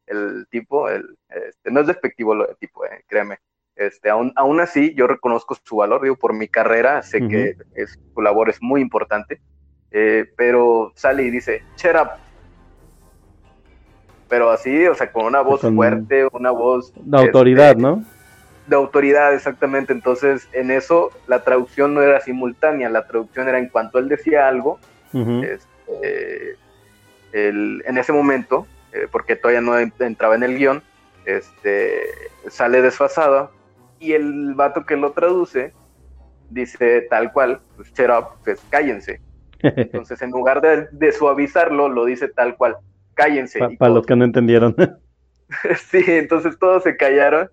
el 0.07 0.47
tipo, 0.49 0.89
el, 0.89 1.17
este, 1.29 1.71
no 1.71 1.81
es 1.81 1.87
despectivo 1.87 2.35
lo 2.35 2.47
de 2.47 2.55
tipo, 2.57 2.85
eh, 2.85 3.05
créeme. 3.07 3.39
Este, 3.75 4.09
aún, 4.09 4.33
aún 4.37 4.61
así, 4.61 4.95
yo 4.95 5.07
reconozco 5.07 5.55
su 5.63 5.77
valor, 5.77 6.03
digo, 6.03 6.17
por 6.17 6.33
mi 6.33 6.49
carrera, 6.49 7.03
sé 7.03 7.29
que 7.29 7.57
es, 7.75 7.99
su 8.15 8.23
labor 8.23 8.49
es 8.49 8.63
muy 8.63 8.81
importante, 8.81 9.41
eh, 9.91 10.25
pero 10.37 10.93
sale 10.95 11.25
y 11.25 11.31
dice, 11.31 11.63
shut 11.77 11.95
up. 11.95 12.11
Pero 14.29 14.51
así, 14.51 14.87
o 14.87 14.95
sea, 14.95 15.13
con 15.13 15.27
una 15.27 15.43
voz 15.43 15.61
Con- 15.61 15.77
fuerte, 15.77 16.27
una 16.33 16.51
voz 16.51 16.93
La 17.07 17.21
autoridad, 17.21 17.71
este, 17.71 17.83
¿no? 17.83 18.03
de 18.67 18.77
autoridad, 18.77 19.35
exactamente. 19.35 19.93
Entonces, 19.93 20.49
en 20.53 20.71
eso, 20.71 21.11
la 21.27 21.43
traducción 21.45 21.95
no 21.95 22.03
era 22.03 22.21
simultánea, 22.21 22.89
la 22.89 23.07
traducción 23.07 23.49
era 23.49 23.59
en 23.59 23.69
cuanto 23.69 23.99
él 23.99 24.09
decía 24.09 24.49
algo, 24.49 24.79
este, 25.13 26.57
el- 27.37 27.83
en 27.87 27.99
ese 27.99 28.13
momento, 28.13 28.67
eh, 28.93 29.07
porque 29.11 29.37
todavía 29.37 29.61
no 29.61 29.79
en- 29.79 29.93
entraba 29.99 30.35
en 30.35 30.43
el 30.43 30.57
guion, 30.57 30.83
este, 31.25 32.01
sale 32.49 32.83
desfasado 32.83 33.51
y 33.99 34.13
el 34.13 34.55
vato 34.55 34.87
que 34.87 34.97
lo 34.97 35.13
traduce 35.13 35.73
dice 36.51 37.03
tal 37.03 37.33
cual, 37.33 37.61
pues 37.77 37.93
shut 37.93 38.11
up, 38.11 38.27
pues 38.45 38.61
cállense. 38.71 39.21
Entonces, 39.63 40.23
en 40.23 40.31
lugar 40.31 40.61
de, 40.61 40.89
de 40.93 41.13
suavizarlo, 41.13 41.89
lo 41.89 42.05
dice 42.05 42.29
tal 42.29 42.57
cual, 42.57 42.77
cállense. 43.15 43.59
Para 43.79 43.95
los 43.95 44.07
que 44.07 44.17
no 44.17 44.25
entendieron. 44.25 44.77
sí, 45.91 46.05
entonces 46.07 46.59
todos 46.59 46.83
se 46.83 46.97
callaron, 46.97 47.51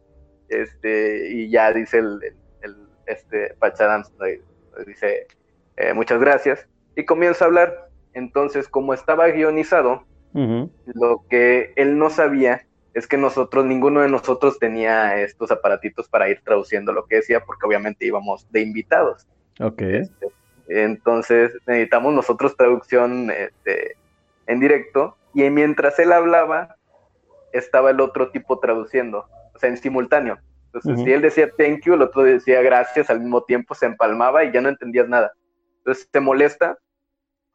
este, 0.50 1.30
y 1.32 1.50
ya 1.50 1.72
dice 1.74 2.00
el, 2.00 2.20
el- 2.62 2.88
este, 3.06 3.54
eh, 3.54 4.42
dice, 4.86 5.28
eh, 5.78 5.94
muchas 5.94 6.20
gracias, 6.20 6.68
y 6.96 7.06
comienza 7.06 7.46
a 7.46 7.48
hablar. 7.48 7.83
Entonces, 8.14 8.68
como 8.68 8.94
estaba 8.94 9.28
guionizado, 9.28 10.04
lo 10.34 11.26
que 11.30 11.74
él 11.76 11.98
no 11.98 12.10
sabía 12.10 12.66
es 12.94 13.08
que 13.08 13.18
nosotros, 13.18 13.66
ninguno 13.66 14.02
de 14.02 14.10
nosotros 14.10 14.60
tenía 14.60 15.20
estos 15.22 15.52
aparatitos 15.52 16.08
para 16.08 16.30
ir 16.30 16.42
traduciendo 16.44 16.92
lo 16.92 17.06
que 17.06 17.18
decía, 17.18 17.44
porque 17.46 17.66
obviamente 17.66 18.06
íbamos 18.06 18.50
de 18.52 18.62
invitados. 18.62 19.28
Ok. 19.60 19.82
Este, 19.82 20.28
entonces 20.68 21.54
necesitamos 21.68 22.14
nosotros 22.14 22.56
traducción 22.56 23.32
este, 23.32 23.96
en 24.48 24.60
directo 24.60 25.18
y 25.34 25.50
mientras 25.50 25.98
él 26.00 26.12
hablaba 26.12 26.76
estaba 27.52 27.92
el 27.92 28.00
otro 28.00 28.32
tipo 28.32 28.60
traduciendo, 28.60 29.28
o 29.54 29.60
sea, 29.60 29.70
en 29.70 29.78
simultáneo. 29.78 30.40
Entonces, 30.66 31.06
si 31.06 31.14
él 31.14 31.22
decía 31.22 31.52
thank 31.56 31.82
you, 31.86 31.94
el 31.94 32.02
otro 32.02 32.24
decía 32.24 32.62
gracias 32.64 33.10
al 33.12 33.20
mismo 33.20 33.44
tiempo, 33.44 33.76
se 33.76 33.86
empalmaba 33.86 34.44
y 34.44 34.52
ya 34.52 34.62
no 34.62 34.70
entendías 34.70 35.08
nada. 35.08 35.34
Entonces, 35.80 36.10
se 36.12 36.20
molesta, 36.20 36.80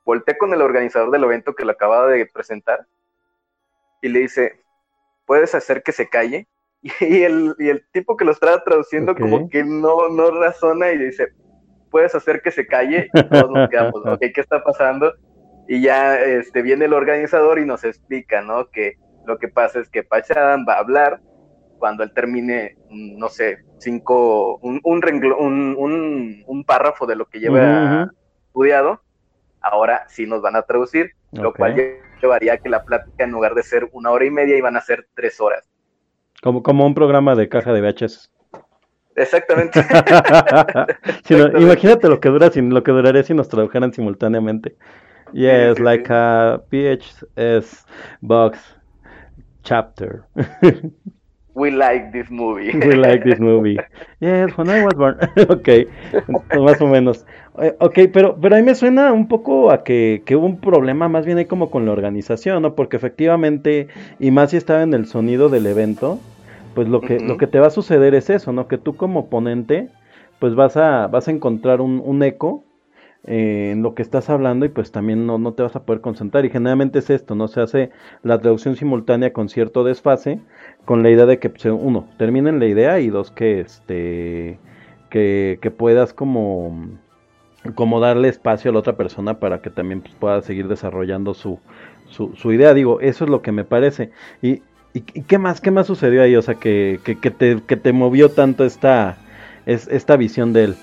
voltea 0.08 0.38
con 0.38 0.54
el 0.54 0.62
organizador 0.62 1.10
del 1.10 1.24
evento 1.24 1.54
que 1.54 1.66
lo 1.66 1.72
acababa 1.72 2.06
de 2.06 2.24
presentar 2.24 2.86
y 4.00 4.08
le 4.08 4.20
dice, 4.20 4.62
¿puedes 5.26 5.54
hacer 5.54 5.82
que 5.82 5.92
se 5.92 6.08
calle? 6.08 6.48
Y 7.00 7.24
el, 7.24 7.54
y 7.58 7.68
el 7.68 7.84
tipo 7.92 8.16
que 8.16 8.24
lo 8.24 8.32
estaba 8.32 8.62
traduciendo 8.64 9.14
como 9.14 9.50
que 9.50 9.64
no, 9.64 10.08
no 10.08 10.30
razona 10.30 10.92
y 10.92 10.96
dice, 10.98 11.28
puedes 11.90 12.14
hacer 12.14 12.40
que 12.40 12.50
se 12.50 12.66
calle 12.66 13.10
y 13.12 13.22
todos 13.24 13.50
nos 13.50 13.68
quedamos, 13.68 13.96
ok, 14.06 14.20
¿qué 14.34 14.40
está 14.40 14.64
pasando? 14.64 15.12
Y 15.68 15.82
ya 15.82 16.18
este, 16.18 16.62
viene 16.62 16.86
el 16.86 16.94
organizador 16.94 17.58
y 17.58 17.66
nos 17.66 17.84
explica, 17.84 18.40
¿no? 18.40 18.70
Que 18.70 18.94
lo 19.26 19.36
que 19.38 19.48
pasa 19.48 19.80
es 19.80 19.90
que 19.90 20.04
Pachadam 20.04 20.64
va 20.66 20.74
a 20.74 20.78
hablar 20.78 21.20
cuando 21.78 22.02
él 22.02 22.14
termine, 22.14 22.78
no 22.88 23.28
sé, 23.28 23.58
cinco, 23.76 24.56
un, 24.62 24.80
un, 24.84 25.02
un, 25.38 25.76
un, 25.76 26.44
un 26.46 26.64
párrafo 26.64 27.04
de 27.04 27.16
lo 27.16 27.26
que 27.26 27.40
lleva 27.40 28.04
ujú. 28.04 28.16
estudiado, 28.46 29.02
ahora 29.60 30.04
sí 30.08 30.26
nos 30.26 30.40
van 30.42 30.56
a 30.56 30.62
traducir, 30.62 31.12
lo 31.32 31.52
cual 31.52 31.74
lle- 31.74 32.00
llevaría 32.20 32.54
a 32.54 32.56
que 32.58 32.68
la 32.68 32.84
plática 32.84 33.24
en 33.24 33.30
lugar 33.32 33.54
de 33.54 33.62
ser 33.62 33.88
una 33.92 34.10
hora 34.10 34.24
y 34.24 34.30
media 34.30 34.56
iban 34.56 34.76
a 34.76 34.80
ser 34.80 35.06
tres 35.14 35.40
horas. 35.40 35.68
Como, 36.42 36.62
como 36.62 36.86
un 36.86 36.94
programa 36.94 37.34
de 37.34 37.48
caja 37.48 37.72
de 37.72 37.80
VHS. 37.80 38.30
Exactamente. 39.16 39.80
Si 41.24 41.34
no- 41.34 41.46
Exactamente. 41.46 41.60
imagínate 41.62 42.08
lo 42.08 42.20
que 42.20 42.28
dura 42.28 42.50
si, 42.50 42.60
lo 42.62 42.82
que 42.82 42.92
duraría 42.92 43.22
si 43.22 43.34
nos 43.34 43.48
tradujeran 43.48 43.92
simultáneamente. 43.92 44.76
Yes, 45.32 45.76
sí, 45.76 45.82
like 45.82 46.06
sí. 46.06 46.12
a 46.14 46.60
VHS 46.70 47.84
box 48.20 48.58
chapter. 49.62 50.22
We 51.58 51.70
like 51.70 52.12
this 52.12 52.30
movie. 52.30 52.72
We 52.84 52.94
like 52.94 53.24
this 53.24 53.40
movie. 53.40 53.76
Yes, 54.20 54.56
when 54.56 54.68
I 54.70 54.78
was 54.78 54.94
born. 54.94 55.16
ok, 55.48 55.68
más 56.60 56.80
o 56.80 56.86
menos. 56.86 57.24
Eh, 57.60 57.74
Ok, 57.80 57.98
pero, 58.12 58.36
pero 58.40 58.56
ahí 58.56 58.62
me 58.62 58.74
suena 58.74 59.12
un 59.12 59.28
poco 59.28 59.70
a 59.70 59.82
que, 59.84 60.22
que 60.26 60.36
hubo 60.36 60.46
un 60.46 60.60
problema 60.60 61.08
más 61.08 61.24
bien 61.26 61.38
ahí 61.38 61.46
como 61.46 61.70
con 61.70 61.84
la 61.86 61.92
organización, 61.92 62.62
¿no? 62.62 62.74
Porque 62.74 62.96
efectivamente, 62.96 63.88
y 64.18 64.30
más 64.30 64.50
si 64.50 64.56
estaba 64.56 64.82
en 64.82 64.94
el 64.94 65.06
sonido 65.06 65.48
del 65.48 65.66
evento, 65.66 66.20
pues 66.74 66.88
lo 66.88 67.00
que, 67.00 67.18
lo 67.20 67.36
que 67.36 67.46
te 67.46 67.60
va 67.60 67.68
a 67.68 67.70
suceder 67.70 68.14
es 68.14 68.30
eso, 68.30 68.52
¿no? 68.52 68.68
Que 68.68 68.78
tú 68.78 68.96
como 68.96 69.28
ponente, 69.30 69.88
pues 70.38 70.54
vas 70.54 70.76
a, 70.76 71.06
vas 71.08 71.28
a 71.28 71.32
encontrar 71.32 71.80
un, 71.80 72.02
un 72.04 72.22
eco 72.22 72.64
eh, 73.24 73.70
en 73.72 73.82
lo 73.82 73.94
que 73.94 74.02
estás 74.02 74.30
hablando 74.30 74.64
y 74.64 74.68
pues 74.68 74.92
también 74.92 75.26
no, 75.26 75.38
no 75.38 75.52
te 75.54 75.62
vas 75.62 75.76
a 75.76 75.84
poder 75.84 76.00
concentrar. 76.00 76.44
Y 76.44 76.50
generalmente 76.50 77.00
es 77.00 77.10
esto, 77.10 77.34
¿no? 77.34 77.48
Se 77.48 77.60
hace 77.60 77.90
la 78.22 78.38
traducción 78.40 78.76
simultánea 78.76 79.32
con 79.32 79.48
cierto 79.48 79.84
desfase, 79.84 80.40
con 80.84 81.02
la 81.02 81.10
idea 81.10 81.26
de 81.26 81.38
que, 81.38 81.50
pues, 81.50 81.64
uno, 81.66 82.08
terminen 82.16 82.58
la 82.58 82.66
idea 82.66 82.98
y 83.00 83.10
dos, 83.10 83.30
que 83.30 83.60
este, 83.60 84.58
que, 85.10 85.58
que 85.60 85.70
puedas 85.70 86.12
como, 86.12 86.88
como 87.74 88.00
darle 88.00 88.28
espacio 88.28 88.70
a 88.70 88.74
la 88.74 88.80
otra 88.80 88.96
persona 88.96 89.38
para 89.38 89.60
que 89.60 89.70
también 89.70 90.00
pues, 90.00 90.14
pueda 90.14 90.40
seguir 90.42 90.68
desarrollando 90.68 91.34
su, 91.34 91.58
su, 92.06 92.34
su 92.34 92.52
idea. 92.52 92.74
Digo, 92.74 93.00
eso 93.00 93.24
es 93.24 93.30
lo 93.30 93.42
que 93.42 93.52
me 93.52 93.64
parece. 93.64 94.10
Y, 94.40 94.62
y, 94.94 95.04
y 95.14 95.22
qué 95.22 95.38
más, 95.38 95.60
qué 95.60 95.70
más 95.70 95.86
sucedió 95.86 96.22
ahí? 96.22 96.34
O 96.36 96.42
sea, 96.42 96.54
que, 96.54 97.00
que, 97.04 97.18
que 97.18 97.30
te, 97.30 97.62
que 97.66 97.76
te 97.76 97.92
movió 97.92 98.30
tanto 98.30 98.64
esta, 98.64 99.18
es, 99.66 99.88
esta 99.88 100.16
visión 100.16 100.52
de 100.52 100.64
él. 100.64 100.76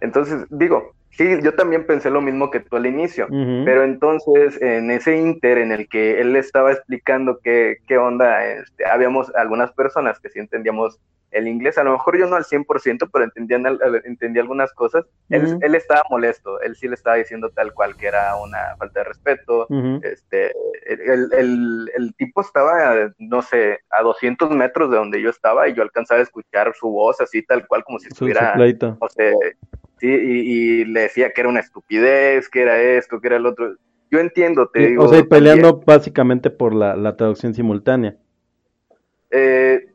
Entonces, 0.00 0.46
digo, 0.50 0.95
sí, 1.16 1.38
yo 1.42 1.54
también 1.54 1.86
pensé 1.86 2.10
lo 2.10 2.20
mismo 2.20 2.50
que 2.50 2.60
tú 2.60 2.76
al 2.76 2.86
inicio, 2.86 3.26
pero 3.64 3.84
entonces 3.84 4.60
en 4.60 4.90
ese 4.90 5.16
inter 5.16 5.58
en 5.58 5.72
el 5.72 5.88
que 5.88 6.20
él 6.20 6.32
le 6.32 6.38
estaba 6.38 6.72
explicando 6.72 7.38
qué, 7.42 7.78
qué 7.86 7.98
onda, 7.98 8.44
este, 8.44 8.86
habíamos 8.86 9.34
algunas 9.34 9.72
personas 9.72 10.20
que 10.20 10.28
sí 10.28 10.38
entendíamos 10.38 11.00
el 11.36 11.48
inglés, 11.48 11.78
a 11.78 11.84
lo 11.84 11.92
mejor 11.92 12.18
yo 12.18 12.26
no 12.26 12.36
al 12.36 12.44
100%, 12.44 13.08
pero 13.12 13.24
al- 13.82 14.02
entendía 14.04 14.42
algunas 14.42 14.72
cosas. 14.72 15.04
Él, 15.30 15.74
estaba 15.74 16.02
molesto, 16.10 16.60
él 16.60 16.76
sí 16.76 16.88
le 16.88 16.94
estaba 16.94 17.16
diciendo 17.16 17.50
tal 17.50 17.72
cual 17.74 17.96
que 17.96 18.06
era 18.06 18.36
una 18.36 18.58
falta 18.78 19.00
de 19.00 19.04
respeto. 19.04 19.66
Este, 20.02 20.52
el, 20.86 21.32
el- 21.32 21.90
el 21.94 22.14
tipo 22.16 22.40
estaba, 22.40 23.12
no 23.18 23.42
sé, 23.42 23.80
a 23.90 24.02
200 24.02 24.50
metros 24.50 24.90
de 24.90 24.96
donde 24.96 25.20
yo 25.20 25.30
estaba 25.30 25.68
y 25.68 25.74
yo 25.74 25.82
alcanzaba 25.82 26.20
a 26.20 26.22
escuchar 26.24 26.72
su 26.74 26.88
voz 26.90 27.20
así 27.20 27.42
tal 27.42 27.66
cual 27.66 27.84
como 27.84 27.98
si 27.98 28.08
estuviera 28.08 28.56
sí, 29.98 30.06
y, 30.08 30.80
y 30.80 30.84
le 30.84 31.02
decía 31.02 31.32
que 31.32 31.40
era 31.40 31.50
una 31.50 31.60
estupidez, 31.60 32.48
que 32.48 32.62
era 32.62 32.80
esto, 32.80 33.20
que 33.20 33.28
era 33.28 33.36
el 33.36 33.46
otro. 33.46 33.76
Yo 34.10 34.20
entiendo, 34.20 34.68
te 34.68 34.82
Y, 34.82 34.86
digo. 34.90 35.04
o 35.04 35.08
sea, 35.08 35.18
y 35.18 35.22
peleando 35.24 35.68
también, 35.68 35.84
básicamente 35.86 36.50
por 36.50 36.74
la, 36.74 36.96
la 36.96 37.16
traducción 37.16 37.54
simultánea. 37.54 38.16
eh, 39.30 39.86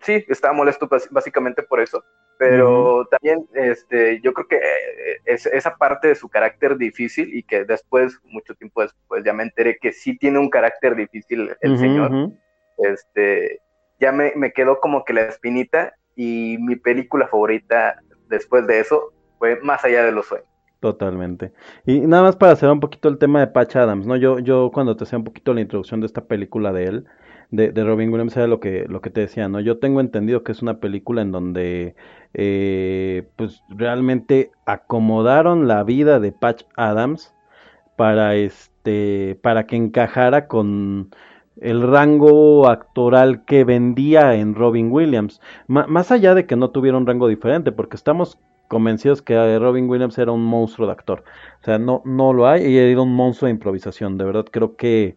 sí, 0.00 0.24
estaba 0.28 0.54
molesto 0.54 0.88
básicamente 1.10 1.62
por 1.62 1.80
eso, 1.80 2.04
pero 2.38 3.06
también 3.06 3.46
este, 3.54 4.20
yo 4.20 4.32
creo 4.32 4.48
que 4.48 4.56
eh, 4.56 5.20
es, 5.24 5.46
esa 5.46 5.76
parte 5.76 6.08
de 6.08 6.14
su 6.14 6.28
carácter 6.28 6.76
difícil 6.76 7.34
y 7.34 7.42
que 7.42 7.64
después, 7.64 8.18
mucho 8.24 8.54
tiempo 8.54 8.82
después, 8.82 9.24
ya 9.24 9.32
me 9.32 9.44
enteré 9.44 9.78
que 9.78 9.92
sí 9.92 10.16
tiene 10.18 10.38
un 10.38 10.50
carácter 10.50 10.96
difícil 10.96 11.50
el 11.60 11.78
señor. 11.78 12.32
este, 12.78 13.60
ya 14.00 14.12
me, 14.12 14.32
me 14.36 14.52
quedó 14.52 14.80
como 14.80 15.04
que 15.04 15.12
la 15.12 15.22
espinita 15.22 15.94
y 16.16 16.56
mi 16.60 16.76
película 16.76 17.28
favorita 17.28 17.96
después 18.28 18.66
de 18.66 18.80
eso 18.80 19.12
fue 19.38 19.60
Más 19.60 19.84
allá 19.84 20.04
de 20.04 20.12
los 20.12 20.26
sueños. 20.26 20.48
Totalmente. 20.80 21.52
Y 21.86 22.00
nada 22.00 22.24
más 22.24 22.36
para 22.36 22.56
cerrar 22.56 22.74
un 22.74 22.80
poquito 22.80 23.08
el 23.08 23.16
tema 23.16 23.40
de 23.40 23.46
Patch 23.46 23.76
Adams, 23.76 24.06
¿no? 24.06 24.16
Yo, 24.16 24.38
yo 24.38 24.70
cuando 24.70 24.94
te 24.96 25.04
hacía 25.04 25.18
un 25.18 25.24
poquito 25.24 25.54
la 25.54 25.62
introducción 25.62 26.00
de 26.00 26.06
esta 26.06 26.26
película 26.26 26.74
de 26.74 26.84
él, 26.84 27.06
de, 27.50 27.84
Robin 27.84 28.10
Williams, 28.10 28.36
era 28.36 28.46
lo 28.46 28.60
que, 28.60 28.86
lo 28.88 29.00
que 29.00 29.10
te 29.10 29.20
decía, 29.20 29.48
¿no? 29.48 29.60
Yo 29.60 29.78
tengo 29.78 30.00
entendido 30.00 30.42
que 30.42 30.52
es 30.52 30.62
una 30.62 30.80
película 30.80 31.22
en 31.22 31.32
donde 31.32 31.94
eh, 32.34 33.28
pues 33.36 33.62
realmente 33.68 34.50
acomodaron 34.66 35.68
la 35.68 35.84
vida 35.84 36.20
de 36.20 36.32
Patch 36.32 36.64
Adams 36.76 37.34
para 37.96 38.34
este, 38.34 39.38
para 39.42 39.66
que 39.66 39.76
encajara 39.76 40.48
con 40.48 41.10
el 41.60 41.82
rango 41.82 42.68
actoral 42.68 43.44
que 43.44 43.64
vendía 43.64 44.34
en 44.34 44.54
Robin 44.54 44.90
Williams. 44.90 45.40
Más 45.68 46.10
allá 46.10 46.34
de 46.34 46.46
que 46.46 46.56
no 46.56 46.70
tuviera 46.70 46.98
un 46.98 47.06
rango 47.06 47.28
diferente, 47.28 47.72
porque 47.72 47.96
estamos 47.96 48.38
convencidos 48.68 49.22
que 49.22 49.34
eh, 49.34 49.58
Robin 49.58 49.88
Williams 49.88 50.18
era 50.18 50.32
un 50.32 50.44
monstruo 50.44 50.86
de 50.86 50.92
actor. 50.92 51.24
O 51.60 51.64
sea, 51.64 51.78
no, 51.78 52.02
no 52.04 52.32
lo 52.32 52.48
hay 52.48 52.64
y 52.66 52.76
era 52.76 53.00
un 53.00 53.14
monstruo 53.14 53.46
de 53.46 53.52
improvisación. 53.52 54.18
De 54.18 54.24
verdad 54.24 54.46
creo 54.50 54.76
que 54.76 55.16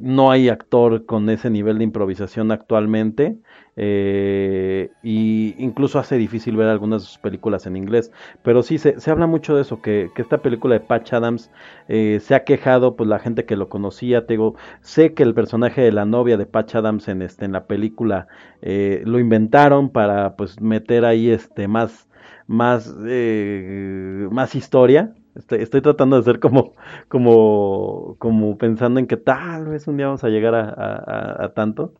no 0.00 0.30
hay 0.30 0.48
actor 0.48 1.06
con 1.06 1.28
ese 1.30 1.50
nivel 1.50 1.78
de 1.78 1.84
improvisación 1.84 2.50
actualmente. 2.52 3.36
eh, 3.80 4.90
y 5.04 5.54
incluso 5.58 6.00
hace 6.00 6.16
difícil 6.18 6.56
ver 6.56 6.66
algunas 6.66 7.02
de 7.02 7.08
sus 7.08 7.18
películas 7.18 7.64
en 7.66 7.76
inglés. 7.76 8.10
Pero 8.42 8.62
sí, 8.64 8.78
se, 8.78 8.96
habla 9.08 9.26
mucho 9.28 9.54
de 9.54 9.62
eso, 9.62 9.80
que, 9.80 10.10
esta 10.16 10.38
película 10.38 10.74
de 10.74 10.80
Patch 10.80 11.12
Adams 11.12 11.50
eh, 11.88 12.18
se 12.20 12.34
ha 12.34 12.44
quejado, 12.44 12.96
pues 12.96 13.08
la 13.08 13.20
gente 13.20 13.44
que 13.44 13.56
lo 13.56 13.68
conocía, 13.68 14.26
te 14.26 14.36
sé 14.80 15.14
que 15.14 15.22
el 15.22 15.34
personaje 15.34 15.80
de 15.82 15.92
la 15.92 16.04
novia 16.04 16.36
de 16.36 16.46
Patch 16.46 16.74
Adams 16.74 17.06
en, 17.08 17.22
este, 17.22 17.44
en 17.44 17.52
la 17.52 17.66
película 17.66 18.26
eh, 18.62 19.02
lo 19.04 19.18
inventaron 19.20 19.90
para 19.90 20.36
pues 20.36 20.60
meter 20.60 21.04
ahí 21.04 21.30
este 21.30 21.68
más 21.68 22.08
más 22.46 22.94
eh, 23.06 24.26
más 24.30 24.54
historia 24.54 25.14
estoy, 25.38 25.80
tratando 25.80 26.16
de 26.16 26.22
ser 26.22 26.40
como 26.40 26.74
como 27.08 28.16
como 28.18 28.58
pensando 28.58 29.00
en 29.00 29.06
que 29.06 29.16
tal 29.16 29.66
vez 29.68 29.86
un 29.86 29.96
día 29.96 30.06
vamos 30.06 30.24
a 30.24 30.28
llegar 30.28 30.54
a 30.54 31.52
tanto 31.54 31.94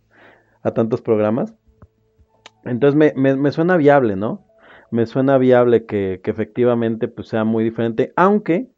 a 0.62 0.73
tantos 0.73 1.01
programas. 1.01 1.55
Entonces 2.65 2.97
me, 2.97 3.12
me, 3.16 3.36
me 3.36 3.52
suena 3.52 3.77
viable 3.77 4.16
no 4.16 4.44
me 4.90 5.06
suena 5.06 5.39
viable 5.39 5.85
que, 5.86 6.20
que 6.23 6.31
efectivamente 6.31 7.09
pues 7.09 7.28
sea 7.28 7.44
muy 7.44 7.65
diferente 7.65 8.12
aunque 8.16 8.69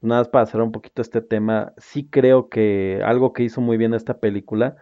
nada 0.00 0.22
más 0.22 0.28
para 0.28 0.46
cerrar 0.46 0.64
un 0.64 0.72
poquito 0.72 1.02
este 1.02 1.20
tema, 1.20 1.72
sí 1.76 2.08
creo 2.08 2.48
que 2.48 3.00
algo 3.04 3.32
que 3.32 3.42
hizo 3.42 3.60
muy 3.60 3.76
bien 3.76 3.94
esta 3.94 4.18
película 4.18 4.76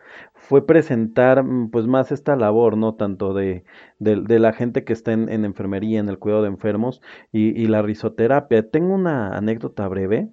fue 0.48 0.66
presentar 0.66 1.42
mm, 1.42 1.70
pues 1.70 1.86
más 1.86 2.12
esta 2.12 2.36
labor, 2.36 2.76
¿no? 2.76 2.94
Tanto 2.94 3.34
de, 3.34 3.64
de, 3.98 4.38
la 4.38 4.52
gente 4.52 4.84
que 4.84 4.92
está 4.92 5.12
en, 5.12 5.28
en 5.28 5.44
enfermería, 5.44 5.98
en 6.00 6.08
el 6.08 6.18
cuidado 6.18 6.42
de 6.42 6.48
enfermos 6.48 7.02
y, 7.32 7.60
y 7.60 7.66
la 7.66 7.82
risoterapia. 7.82 8.70
Tengo 8.70 8.94
una 8.94 9.36
anécdota 9.36 9.88
breve. 9.88 10.30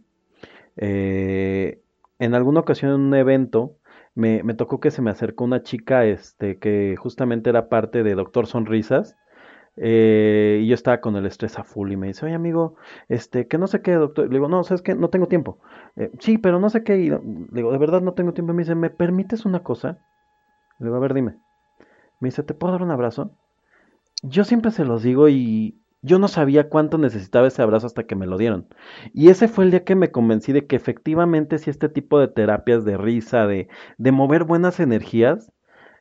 Eh, 0.77 1.81
en 2.19 2.35
alguna 2.35 2.61
ocasión 2.61 2.91
en 2.91 3.01
un 3.01 3.15
evento 3.15 3.77
me, 4.15 4.43
me 4.43 4.53
tocó 4.53 4.79
que 4.79 4.91
se 4.91 5.01
me 5.01 5.11
acercó 5.11 5.43
una 5.43 5.63
chica 5.63 6.05
este, 6.05 6.59
que 6.59 6.95
justamente 6.97 7.49
era 7.49 7.69
parte 7.69 8.03
de 8.03 8.15
Doctor 8.15 8.47
Sonrisas. 8.47 9.17
Eh, 9.77 10.59
y 10.63 10.67
yo 10.67 10.75
estaba 10.75 11.01
con 11.01 11.15
el 11.15 11.25
estrés 11.25 11.57
a 11.57 11.63
full 11.63 11.91
y 11.91 11.97
me 11.97 12.07
dice, 12.07 12.25
oye 12.25 12.35
amigo, 12.35 12.75
este, 13.09 13.47
que 13.47 13.57
no 13.57 13.67
sé 13.67 13.81
qué, 13.81 13.93
doctor. 13.93 14.25
Le 14.27 14.31
digo, 14.33 14.47
no, 14.47 14.63
¿sabes 14.63 14.81
qué? 14.81 14.95
No 14.95 15.09
tengo 15.09 15.27
tiempo. 15.27 15.59
"Eh, 15.95 16.11
sí, 16.19 16.37
pero 16.37 16.59
no 16.59 16.69
sé 16.69 16.83
qué. 16.83 16.97
Y 16.99 17.09
le 17.09 17.19
digo, 17.51 17.71
de 17.71 17.77
verdad 17.77 18.01
no 18.01 18.13
tengo 18.13 18.33
tiempo. 18.33 18.53
Me 18.53 18.63
dice, 18.63 18.75
¿me 18.75 18.89
permites 18.89 19.45
una 19.45 19.63
cosa? 19.63 19.99
Le 20.79 20.85
digo, 20.87 20.97
a 20.97 20.99
ver, 20.99 21.13
dime. 21.13 21.37
Me 22.19 22.29
dice, 22.29 22.43
¿te 22.43 22.53
puedo 22.53 22.73
dar 22.73 22.83
un 22.83 22.91
abrazo? 22.91 23.31
Yo 24.23 24.43
siempre 24.43 24.71
se 24.71 24.85
los 24.85 25.03
digo 25.03 25.29
y 25.29 25.79
yo 26.01 26.19
no 26.19 26.27
sabía 26.27 26.69
cuánto 26.69 26.97
necesitaba 26.97 27.47
ese 27.47 27.61
abrazo 27.61 27.87
hasta 27.87 28.05
que 28.05 28.15
me 28.15 28.27
lo 28.27 28.37
dieron. 28.37 28.67
Y 29.13 29.29
ese 29.29 29.47
fue 29.47 29.65
el 29.65 29.71
día 29.71 29.83
que 29.83 29.95
me 29.95 30.11
convencí 30.11 30.51
de 30.53 30.65
que 30.67 30.75
efectivamente 30.75 31.57
si 31.57 31.69
este 31.69 31.89
tipo 31.89 32.19
de 32.19 32.27
terapias 32.27 32.85
de 32.85 32.97
risa, 32.97 33.47
de, 33.47 33.67
de 33.97 34.11
mover 34.11 34.43
buenas 34.45 34.79
energías, 34.79 35.51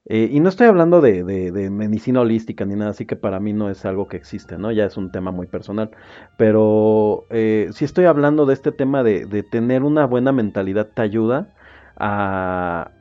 eh, 0.06 0.28
y 0.32 0.40
no 0.40 0.48
estoy 0.48 0.66
hablando 0.66 1.00
de, 1.00 1.24
de- 1.24 1.52
de 1.52 1.70
medicina 1.70 2.20
holística 2.20 2.64
ni 2.64 2.74
nada, 2.74 2.90
así 2.90 3.06
que 3.06 3.16
para 3.16 3.40
mí 3.40 3.52
no 3.52 3.70
es 3.70 3.84
algo 3.84 4.08
que 4.08 4.16
existe, 4.16 4.58
¿no? 4.58 4.72
Ya 4.72 4.84
es 4.86 4.96
un 4.96 5.10
tema 5.12 5.30
muy 5.30 5.46
personal. 5.46 5.90
Pero 6.36 7.26
eh, 7.30 7.68
sí 7.72 7.84
estoy 7.84 8.06
hablando 8.06 8.46
de 8.46 8.54
este 8.54 8.72
tema 8.72 9.02
de, 9.04 9.26
de 9.26 9.42
tener 9.42 9.82
una 9.84 10.06
buena 10.06 10.32
mentalidad 10.32 10.88
te 10.94 11.02
ayuda 11.02 11.50
a, 11.96 12.92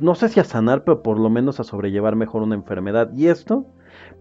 no 0.00 0.14
sé 0.14 0.28
si 0.28 0.40
a 0.40 0.44
sanar, 0.44 0.84
pero 0.84 1.02
por 1.02 1.18
lo 1.18 1.30
menos 1.30 1.60
a 1.60 1.64
sobrellevar 1.64 2.16
mejor 2.16 2.42
una 2.42 2.54
enfermedad. 2.54 3.10
Y 3.14 3.26
esto, 3.28 3.66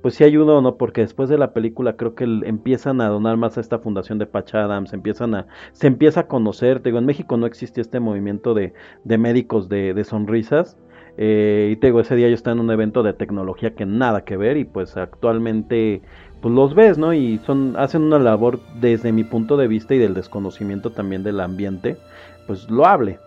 pues 0.01 0.15
sí 0.15 0.23
ayuda 0.23 0.53
o 0.55 0.61
no, 0.61 0.77
porque 0.77 1.01
después 1.01 1.29
de 1.29 1.37
la 1.37 1.53
película 1.53 1.95
creo 1.97 2.15
que 2.15 2.23
empiezan 2.23 3.01
a 3.01 3.09
donar 3.09 3.37
más 3.37 3.57
a 3.57 3.61
esta 3.61 3.79
fundación 3.79 4.17
de 4.17 4.25
Patch 4.27 4.55
Adams, 4.55 4.93
empiezan 4.93 5.35
a, 5.35 5.47
se 5.73 5.87
empieza 5.87 6.21
a 6.21 6.27
conocer, 6.27 6.79
te 6.81 6.89
digo, 6.89 6.99
en 6.99 7.05
México 7.05 7.37
no 7.37 7.45
existe 7.45 7.81
este 7.81 7.99
movimiento 7.99 8.53
de, 8.53 8.73
de 9.03 9.17
médicos 9.17 9.69
de, 9.69 9.93
de 9.93 10.03
sonrisas. 10.03 10.77
Eh, 11.17 11.69
y 11.71 11.75
te 11.77 11.87
digo, 11.87 11.99
ese 11.99 12.15
día 12.15 12.29
yo 12.29 12.35
estaba 12.35 12.53
en 12.53 12.59
un 12.59 12.71
evento 12.71 13.01
de 13.01 13.13
tecnología 13.13 13.73
que 13.73 13.85
nada 13.85 14.23
que 14.23 14.37
ver 14.37 14.57
y 14.57 14.65
pues 14.65 14.95
actualmente 14.97 16.01
pues 16.41 16.53
los 16.53 16.75
ves, 16.75 16.99
¿no? 16.99 17.13
Y 17.13 17.39
son, 17.39 17.75
hacen 17.77 18.03
una 18.03 18.19
labor 18.19 18.59
desde 18.79 19.11
mi 19.11 19.23
punto 19.23 19.57
de 19.57 19.67
vista 19.67 19.95
y 19.95 19.97
del 19.97 20.13
desconocimiento 20.13 20.91
también 20.91 21.23
del 21.23 21.39
ambiente, 21.39 21.97
pues 22.45 22.69
loable. 22.69 23.19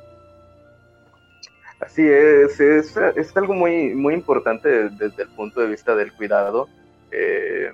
Así 1.81 2.07
es, 2.07 2.61
es, 2.61 2.97
es 3.17 3.37
algo 3.37 3.55
muy, 3.55 3.95
muy 3.95 4.15
importante 4.15 4.91
desde 4.91 5.23
el 5.23 5.29
punto 5.31 5.61
de 5.61 5.69
vista 5.69 5.97
del 5.97 6.13
cuidado. 6.13 6.69
Eh, 7.11 7.73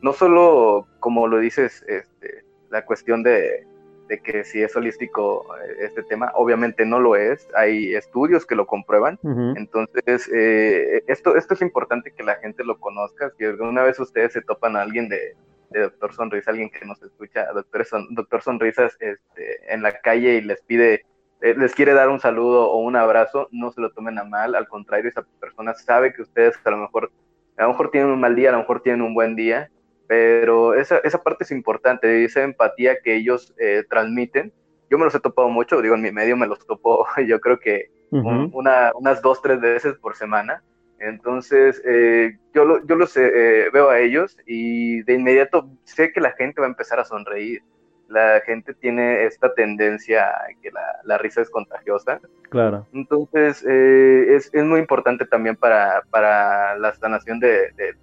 no 0.00 0.14
solo, 0.14 0.86
como 1.00 1.26
lo 1.26 1.38
dices, 1.38 1.84
este, 1.86 2.44
la 2.70 2.84
cuestión 2.86 3.22
de, 3.22 3.66
de 4.12 4.20
que 4.20 4.44
si 4.44 4.62
es 4.62 4.76
holístico 4.76 5.46
eh, 5.56 5.76
este 5.86 6.02
tema, 6.02 6.30
obviamente 6.34 6.84
no 6.84 7.00
lo 7.00 7.16
es. 7.16 7.48
Hay 7.54 7.94
estudios 7.94 8.44
que 8.44 8.54
lo 8.54 8.66
comprueban. 8.66 9.18
Entonces, 9.56 10.28
eh, 10.34 11.02
esto, 11.06 11.34
esto 11.34 11.54
es 11.54 11.62
importante 11.62 12.12
que 12.12 12.22
la 12.22 12.34
gente 12.36 12.62
lo 12.62 12.78
conozca. 12.78 13.32
Si 13.38 13.44
alguna 13.46 13.82
vez 13.84 13.98
ustedes 13.98 14.34
se 14.34 14.42
topan 14.42 14.76
a 14.76 14.82
alguien 14.82 15.08
de, 15.08 15.34
de 15.70 15.80
Doctor 15.80 16.12
Sonrisa, 16.12 16.50
alguien 16.50 16.68
que 16.68 16.84
nos 16.84 17.02
escucha, 17.02 17.50
Doctor, 17.54 17.86
Son- 17.86 18.14
Doctor 18.14 18.42
Sonrisas, 18.42 18.94
este, 19.00 19.72
en 19.72 19.80
la 19.82 19.98
calle 20.00 20.34
y 20.34 20.40
les 20.42 20.60
pide, 20.60 21.06
eh, 21.40 21.54
les 21.56 21.74
quiere 21.74 21.94
dar 21.94 22.10
un 22.10 22.20
saludo 22.20 22.70
o 22.70 22.76
un 22.82 22.96
abrazo, 22.96 23.48
no 23.50 23.72
se 23.72 23.80
lo 23.80 23.92
tomen 23.92 24.18
a 24.18 24.24
mal. 24.24 24.54
Al 24.54 24.68
contrario, 24.68 25.08
esa 25.08 25.24
persona 25.40 25.72
sabe 25.72 26.12
que 26.12 26.20
ustedes 26.20 26.54
a 26.64 26.70
lo 26.70 26.76
mejor, 26.76 27.10
a 27.56 27.62
lo 27.62 27.68
mejor 27.70 27.90
tienen 27.90 28.10
un 28.10 28.20
mal 28.20 28.36
día, 28.36 28.50
a 28.50 28.52
lo 28.52 28.58
mejor 28.58 28.82
tienen 28.82 29.00
un 29.00 29.14
buen 29.14 29.34
día, 29.36 29.70
pero 30.12 30.74
esa, 30.74 30.98
esa 30.98 31.22
parte 31.22 31.44
es 31.44 31.50
importante, 31.52 32.22
esa 32.22 32.42
empatía 32.42 32.98
que 33.02 33.16
ellos 33.16 33.54
eh, 33.58 33.82
transmiten. 33.88 34.52
Yo 34.90 34.98
me 34.98 35.04
los 35.06 35.14
he 35.14 35.20
topado 35.20 35.48
mucho, 35.48 35.80
digo, 35.80 35.94
en 35.94 36.02
mi 36.02 36.12
medio 36.12 36.36
me 36.36 36.46
los 36.46 36.66
topo, 36.66 37.06
yo 37.26 37.40
creo 37.40 37.58
que 37.58 37.86
un- 38.10 38.26
Ujú. 38.44 38.58
una, 38.58 38.92
unas 38.94 39.22
dos, 39.22 39.40
tres 39.40 39.58
veces 39.58 39.94
por 39.94 40.14
semana. 40.14 40.62
Entonces, 40.98 41.80
eh, 41.86 42.36
yo, 42.52 42.66
lo- 42.66 42.84
yo 42.86 42.94
los 42.94 43.16
eh, 43.16 43.22
eh, 43.24 43.70
veo 43.72 43.88
a 43.88 44.00
ellos 44.00 44.36
y 44.44 45.02
de 45.04 45.14
inmediato 45.14 45.66
sé 45.84 46.12
que 46.12 46.20
la 46.20 46.32
gente 46.32 46.60
va 46.60 46.66
a 46.66 46.70
empezar 46.70 47.00
a 47.00 47.06
sonreír. 47.06 47.62
La 48.08 48.42
gente 48.44 48.74
tiene 48.74 49.24
esta 49.24 49.54
tendencia 49.54 50.26
a 50.28 50.48
que 50.60 50.70
la, 50.70 50.84
la 51.04 51.16
risa 51.16 51.40
es 51.40 51.48
contagiosa. 51.48 52.20
Claro. 52.50 52.86
Entonces, 52.92 53.64
eh, 53.66 54.26
es, 54.36 54.50
es 54.52 54.62
muy 54.62 54.78
importante 54.78 55.24
también 55.24 55.56
para, 55.56 56.02
para 56.10 56.76
la 56.76 56.92
sanación 56.96 57.40
de, 57.40 57.70
de, 57.78 57.94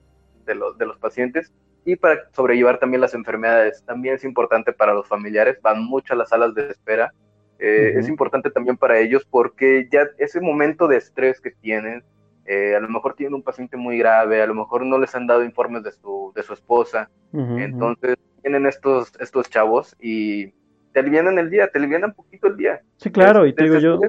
de 0.47 0.55
los, 0.55 0.75
de 0.79 0.87
los 0.87 0.97
pacientes 0.97 1.53
y 1.93 1.95
para 1.95 2.29
sobrellevar 2.33 2.79
también 2.79 3.01
las 3.01 3.13
enfermedades. 3.13 3.83
También 3.85 4.15
es 4.15 4.23
importante 4.23 4.73
para 4.73 4.93
los 4.93 5.07
familiares, 5.07 5.59
van 5.61 5.83
mucho 5.83 6.13
a 6.13 6.17
las 6.17 6.29
salas 6.29 6.53
de 6.55 6.69
espera. 6.69 7.13
Eh, 7.57 7.93
Ujú. 7.93 7.99
Es 7.99 8.07
importante 8.09 8.49
también 8.51 8.77
para 8.77 8.99
ellos 8.99 9.25
porque 9.29 9.87
ya 9.91 10.07
ese 10.17 10.39
momento 10.41 10.87
de 10.87 10.97
estrés 10.97 11.41
que 11.41 11.51
tienen, 11.51 12.03
eh, 12.45 12.75
a 12.75 12.79
lo 12.79 12.89
mejor 12.89 13.15
tienen 13.15 13.33
un 13.33 13.43
paciente 13.43 13.77
muy 13.77 13.97
grave, 13.97 14.41
a 14.41 14.47
lo 14.47 14.55
mejor 14.55 14.85
no 14.85 14.97
les 14.97 15.13
han 15.15 15.27
dado 15.27 15.43
informes 15.43 15.83
de 15.83 15.91
su, 15.91 16.31
de 16.35 16.43
su 16.43 16.53
esposa, 16.53 17.09
Ujú, 17.33 17.43
ujú. 17.43 17.63
entonces 17.63 18.15
vienen 18.41 18.65
estos, 18.65 19.11
estos 19.19 19.49
chavos 19.49 19.95
y 19.99 20.47
te 20.93 21.01
alivianan 21.01 21.37
el 21.37 21.49
día, 21.49 21.67
te 21.69 21.77
alivianan 21.79 22.11
un 22.11 22.15
poquito 22.15 22.47
el 22.47 22.57
día. 22.57 22.81
Sí, 22.97 23.11
claro, 23.11 23.45
Es- 23.45 23.51
y 23.51 23.53
te 23.53 23.65
digo 23.65 23.77
yo, 23.77 23.99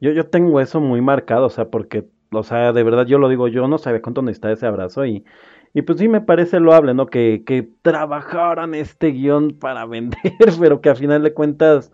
yo, 0.00 0.12
yo 0.12 0.28
tengo 0.28 0.60
eso 0.60 0.80
muy 0.80 1.00
marcado, 1.00 1.46
o 1.46 1.50
sea, 1.50 1.66
porque, 1.70 2.04
o 2.30 2.42
sea, 2.42 2.72
de 2.72 2.82
verdad 2.82 3.06
yo 3.06 3.18
lo 3.18 3.28
digo, 3.28 3.48
yo 3.48 3.68
no 3.68 3.78
sabía 3.78 4.02
cuánto 4.02 4.22
necesitaba 4.22 4.54
ese 4.54 4.66
abrazo 4.66 5.04
y, 5.06 5.24
y 5.74 5.82
pues 5.82 5.98
sí 5.98 6.08
me 6.08 6.20
parece 6.20 6.60
loable, 6.60 6.94
¿no? 6.94 7.06
Que, 7.06 7.44
que 7.46 7.68
trabajaran 7.82 8.74
este 8.74 9.08
guion 9.08 9.58
para 9.58 9.86
vender, 9.86 10.20
pero 10.60 10.80
que 10.80 10.90
a 10.90 10.94
final 10.94 11.22
de 11.22 11.34
cuentas, 11.34 11.92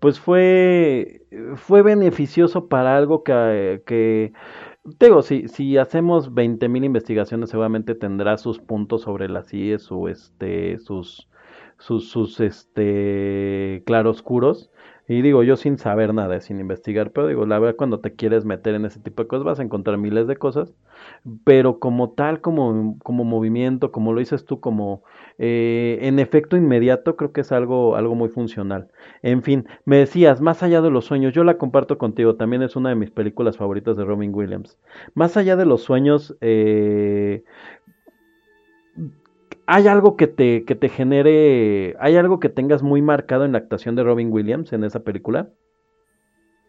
pues 0.00 0.20
fue, 0.20 1.22
fue 1.56 1.82
beneficioso 1.82 2.68
para 2.68 2.96
algo 2.96 3.24
que, 3.24 3.82
que 3.86 4.32
te 4.98 5.06
digo, 5.06 5.22
si, 5.22 5.48
si 5.48 5.76
hacemos 5.78 6.32
20.000 6.32 6.84
investigaciones, 6.84 7.50
seguramente 7.50 7.94
tendrá 7.94 8.38
sus 8.38 8.58
puntos 8.58 9.02
sobre 9.02 9.28
la 9.28 9.42
CIE, 9.42 9.78
su, 9.78 10.08
este, 10.08 10.78
sus, 10.78 11.28
sus, 11.78 12.08
sus, 12.10 12.40
este, 12.40 13.82
claroscuros. 13.86 14.70
Y 15.08 15.22
digo, 15.22 15.44
yo 15.44 15.56
sin 15.56 15.78
saber 15.78 16.12
nada, 16.14 16.40
sin 16.40 16.58
investigar, 16.58 17.12
pero 17.12 17.28
digo, 17.28 17.46
la 17.46 17.58
verdad, 17.60 17.76
cuando 17.76 18.00
te 18.00 18.14
quieres 18.14 18.44
meter 18.44 18.74
en 18.74 18.84
ese 18.84 18.98
tipo 18.98 19.22
de 19.22 19.28
cosas, 19.28 19.44
vas 19.44 19.60
a 19.60 19.62
encontrar 19.62 19.98
miles 19.98 20.26
de 20.26 20.36
cosas, 20.36 20.74
pero 21.44 21.78
como 21.78 22.10
tal, 22.10 22.40
como, 22.40 22.98
como 23.02 23.24
movimiento, 23.24 23.92
como 23.92 24.12
lo 24.12 24.18
dices 24.20 24.44
tú, 24.44 24.58
como 24.58 25.04
eh, 25.38 25.98
en 26.02 26.18
efecto 26.18 26.56
inmediato, 26.56 27.16
creo 27.16 27.32
que 27.32 27.42
es 27.42 27.52
algo, 27.52 27.94
algo 27.94 28.16
muy 28.16 28.28
funcional. 28.30 28.88
En 29.22 29.42
fin, 29.42 29.66
me 29.84 29.98
decías, 29.98 30.40
más 30.40 30.62
allá 30.64 30.80
de 30.82 30.90
los 30.90 31.04
sueños, 31.04 31.32
yo 31.32 31.44
la 31.44 31.56
comparto 31.58 31.98
contigo, 31.98 32.34
también 32.36 32.62
es 32.62 32.74
una 32.74 32.88
de 32.88 32.96
mis 32.96 33.10
películas 33.12 33.56
favoritas 33.56 33.96
de 33.96 34.04
Robin 34.04 34.34
Williams. 34.34 34.76
Más 35.14 35.36
allá 35.36 35.54
de 35.56 35.66
los 35.66 35.82
sueños, 35.82 36.36
eh, 36.40 37.44
¿hay 39.66 39.88
algo 39.88 40.16
que 40.16 40.26
te, 40.26 40.64
que 40.64 40.74
te 40.74 40.88
genere, 40.88 41.96
hay 42.00 42.16
algo 42.16 42.40
que 42.40 42.48
tengas 42.48 42.82
muy 42.82 43.02
marcado 43.02 43.44
en 43.44 43.52
la 43.52 43.58
actuación 43.58 43.96
de 43.96 44.04
Robin 44.04 44.32
Williams 44.32 44.72
en 44.72 44.84
esa 44.84 45.00
película? 45.00 45.48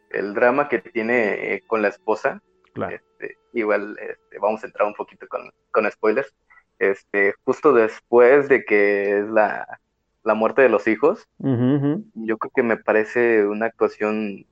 el 0.10 0.34
drama 0.34 0.70
que 0.70 0.80
tiene 0.80 1.54
eh, 1.56 1.64
con 1.68 1.82
la 1.82 1.90
esposa, 1.90 2.42
Claro. 2.74 2.96
este, 2.96 3.38
igual 3.54 3.98
este, 4.00 4.40
vamos 4.40 4.64
a 4.64 4.68
entrar 4.68 4.88
un 4.88 4.94
poquito 4.94 5.28
con, 5.28 5.52
con 5.72 5.90
spoilers, 5.92 6.34
este, 6.80 7.34
justo 7.44 7.74
después 7.74 8.48
de 8.48 8.64
que 8.64 9.20
es 9.20 9.28
la, 9.30 9.80
la 10.24 10.34
muerte 10.34 10.62
de 10.62 10.70
los 10.70 10.88
hijos, 10.88 11.28
yo 11.40 12.38
creo 12.38 12.52
que 12.56 12.64
me 12.64 12.78
parece 12.78 13.46
una 13.46 13.66
actuación 13.66 14.46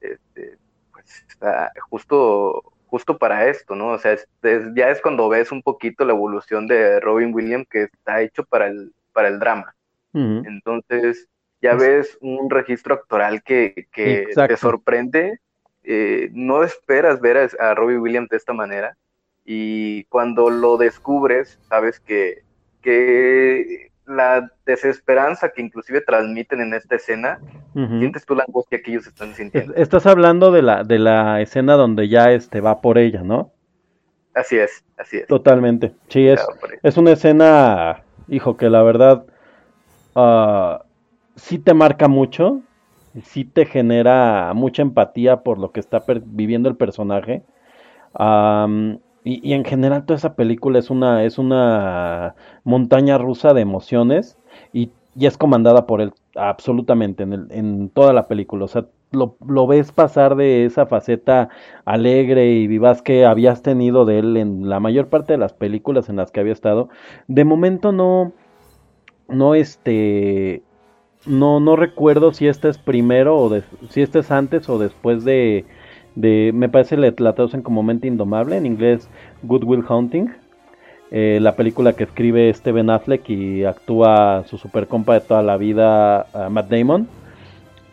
este, 0.00 0.56
pues, 0.92 1.26
justo, 1.90 2.62
justo 2.88 3.18
para 3.18 3.48
esto, 3.48 3.74
¿no? 3.76 3.90
O 3.90 3.98
sea, 3.98 4.12
es- 4.14 4.28
es- 4.42 4.74
ya 4.74 4.90
es 4.90 5.00
cuando 5.02 5.28
ves 5.28 5.52
un 5.52 5.62
poquito 5.62 6.04
la 6.04 6.12
evolución 6.14 6.66
de 6.66 7.00
Robin 7.00 7.34
Williams 7.34 7.68
que 7.70 7.84
está 7.84 8.22
hecho 8.22 8.44
para 8.44 8.68
el, 8.68 8.92
para 9.12 9.28
el 9.28 9.38
drama. 9.38 9.74
Entonces, 10.42 11.28
ya 11.60 11.72
Es- 11.72 11.78
ves 11.78 12.18
un 12.20 12.50
registro 12.50 12.94
actoral 12.94 13.42
que, 13.42 13.86
que 13.92 14.26
te 14.46 14.56
sorprende. 14.56 15.40
eh, 15.84 16.30
no 16.32 16.64
esperas 16.64 17.20
ver 17.20 17.38
a, 17.38 17.70
a 17.70 17.74
Robbie 17.74 17.98
Williams 17.98 18.28
de 18.28 18.36
esta 18.36 18.52
manera. 18.52 18.96
Y 19.44 20.04
cuando 20.04 20.50
lo 20.50 20.76
descubres, 20.76 21.58
sabes 21.68 22.00
que, 22.00 22.42
que 22.82 23.87
la 24.08 24.50
desesperanza 24.66 25.50
que 25.50 25.62
inclusive 25.62 26.00
transmiten 26.00 26.60
en 26.60 26.74
esta 26.74 26.96
escena, 26.96 27.38
sientes 27.74 28.24
tú 28.26 28.34
la 28.34 28.44
angustia 28.46 28.80
que 28.82 28.90
ellos 28.90 29.06
están 29.06 29.30
Es- 29.30 29.36
sintiendo. 29.36 29.74
Estás 29.74 30.06
hablando 30.06 30.50
de 30.50 30.62
la, 30.62 30.84
de 30.84 30.98
la 30.98 31.40
escena 31.40 31.74
donde 31.74 32.08
ya 32.08 32.32
este 32.32 32.60
va 32.60 32.80
por 32.80 32.98
ella, 32.98 33.22
¿no? 33.22 33.52
Así 34.34 34.56
es, 34.56 34.84
así 34.96 35.18
es. 35.18 35.26
Totalmente. 35.26 35.92
Sí, 36.08 36.26
es, 36.26 36.40
Claro, 36.40 36.78
es 36.82 36.96
una 36.96 37.12
escena, 37.12 38.02
hijo, 38.28 38.56
que 38.56 38.70
la 38.70 38.82
verdad 38.82 39.24
ah, 40.14 40.84
sí 41.36 41.58
te 41.58 41.74
marca 41.74 42.08
mucho, 42.08 42.60
sí 43.24 43.44
te 43.44 43.66
genera 43.66 44.52
mucha 44.54 44.82
empatía 44.82 45.38
por 45.42 45.58
lo 45.58 45.72
que 45.72 45.80
está 45.80 46.04
viviendo 46.26 46.68
el 46.68 46.76
personaje. 46.76 47.42
Y, 49.28 49.40
y 49.48 49.54
en 49.54 49.64
general 49.64 50.04
toda 50.06 50.16
esa 50.16 50.34
película 50.34 50.78
es 50.78 50.90
una, 50.90 51.24
es 51.24 51.38
una 51.38 52.34
montaña 52.64 53.18
rusa 53.18 53.52
de 53.54 53.60
emociones 53.62 54.38
y, 54.72 54.90
y 55.16 55.26
es 55.26 55.36
comandada 55.38 55.86
por 55.86 56.00
él 56.00 56.12
absolutamente 56.34 57.22
en, 57.24 57.32
el- 57.32 57.46
en 57.50 57.88
toda 57.90 58.12
la 58.12 58.28
película. 58.28 58.64
O 58.64 58.68
sea, 58.68 58.86
lo, 59.10 59.36
lo 59.46 59.66
ves 59.66 59.92
pasar 59.92 60.36
de 60.36 60.64
esa 60.64 60.86
faceta 60.86 61.48
alegre 61.84 62.52
y 62.52 62.66
vivaz 62.66 63.02
que 63.02 63.24
habías 63.26 63.62
tenido 63.62 64.04
de 64.04 64.18
él 64.20 64.36
en 64.36 64.68
la 64.68 64.80
mayor 64.80 65.08
parte 65.08 65.32
de 65.32 65.38
las 65.38 65.52
películas 65.52 66.08
en 66.08 66.16
las 66.16 66.30
que 66.30 66.40
había 66.40 66.52
estado. 66.52 66.88
De 67.26 67.44
momento 67.44 67.92
no, 67.92 68.32
no 69.28 69.54
este, 69.54 70.62
no, 71.26 71.60
no 71.60 71.76
recuerdo 71.76 72.32
si 72.32 72.48
este 72.48 72.68
es 72.68 72.78
primero 72.78 73.38
o 73.38 73.48
de- 73.50 73.64
si 73.90 74.02
este 74.02 74.20
es 74.20 74.30
antes 74.30 74.68
o 74.68 74.78
después 74.78 75.24
de, 75.24 75.66
de 76.18 76.50
me 76.52 76.68
parece 76.68 76.96
le, 76.96 77.14
la 77.18 77.34
traducen 77.34 77.62
como 77.62 77.82
Mente 77.84 78.08
Indomable, 78.08 78.56
en 78.56 78.66
inglés 78.66 79.08
Good 79.42 79.64
Will 79.64 79.84
Hunting. 79.88 80.28
eh, 81.10 81.38
la 81.40 81.56
película 81.56 81.94
que 81.94 82.04
escribe 82.04 82.52
Steven 82.52 82.90
Affleck 82.90 83.28
y 83.30 83.64
actúa 83.64 84.44
su 84.46 84.58
super 84.58 84.88
compa 84.88 85.14
de 85.14 85.20
toda 85.22 85.42
la 85.42 85.56
vida, 85.56 86.26
ah, 86.34 86.48
Matt 86.50 86.70
Damon. 86.70 87.08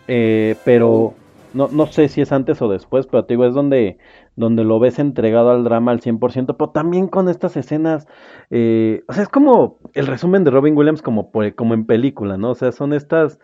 Eh, 0.08 0.56
pero 0.66 1.14
no, 1.54 1.70
no 1.72 1.88
sé 1.88 2.10
si 2.10 2.22
es 2.22 2.32
antes 2.32 2.62
o 2.62 2.70
después, 2.70 3.08
pero 3.08 3.26
te 3.26 3.34
digo, 3.36 3.46
es 3.46 3.54
donde, 3.54 3.98
donde 4.36 4.64
lo 4.64 4.80
ves 4.80 5.00
entregado 5.00 5.52
al 5.52 5.64
drama 5.64 5.92
al 5.92 6.02
100%, 6.02 6.56
pero 6.58 6.70
también 6.72 7.08
con 7.08 7.30
estas 7.30 7.58
escenas, 7.58 8.08
eh, 8.52 9.04
o 9.08 9.14
sea, 9.14 9.24
es 9.24 9.30
como 9.30 9.80
el 9.94 10.08
resumen 10.08 10.44
de 10.44 10.52
Robin 10.52 10.76
Williams 10.78 11.02
como, 11.02 11.32
como 11.56 11.74
en 11.74 11.86
película, 11.86 12.38
¿no? 12.38 12.52
O 12.52 12.56
sea, 12.56 12.72
son 12.72 12.94
estas, 12.94 13.40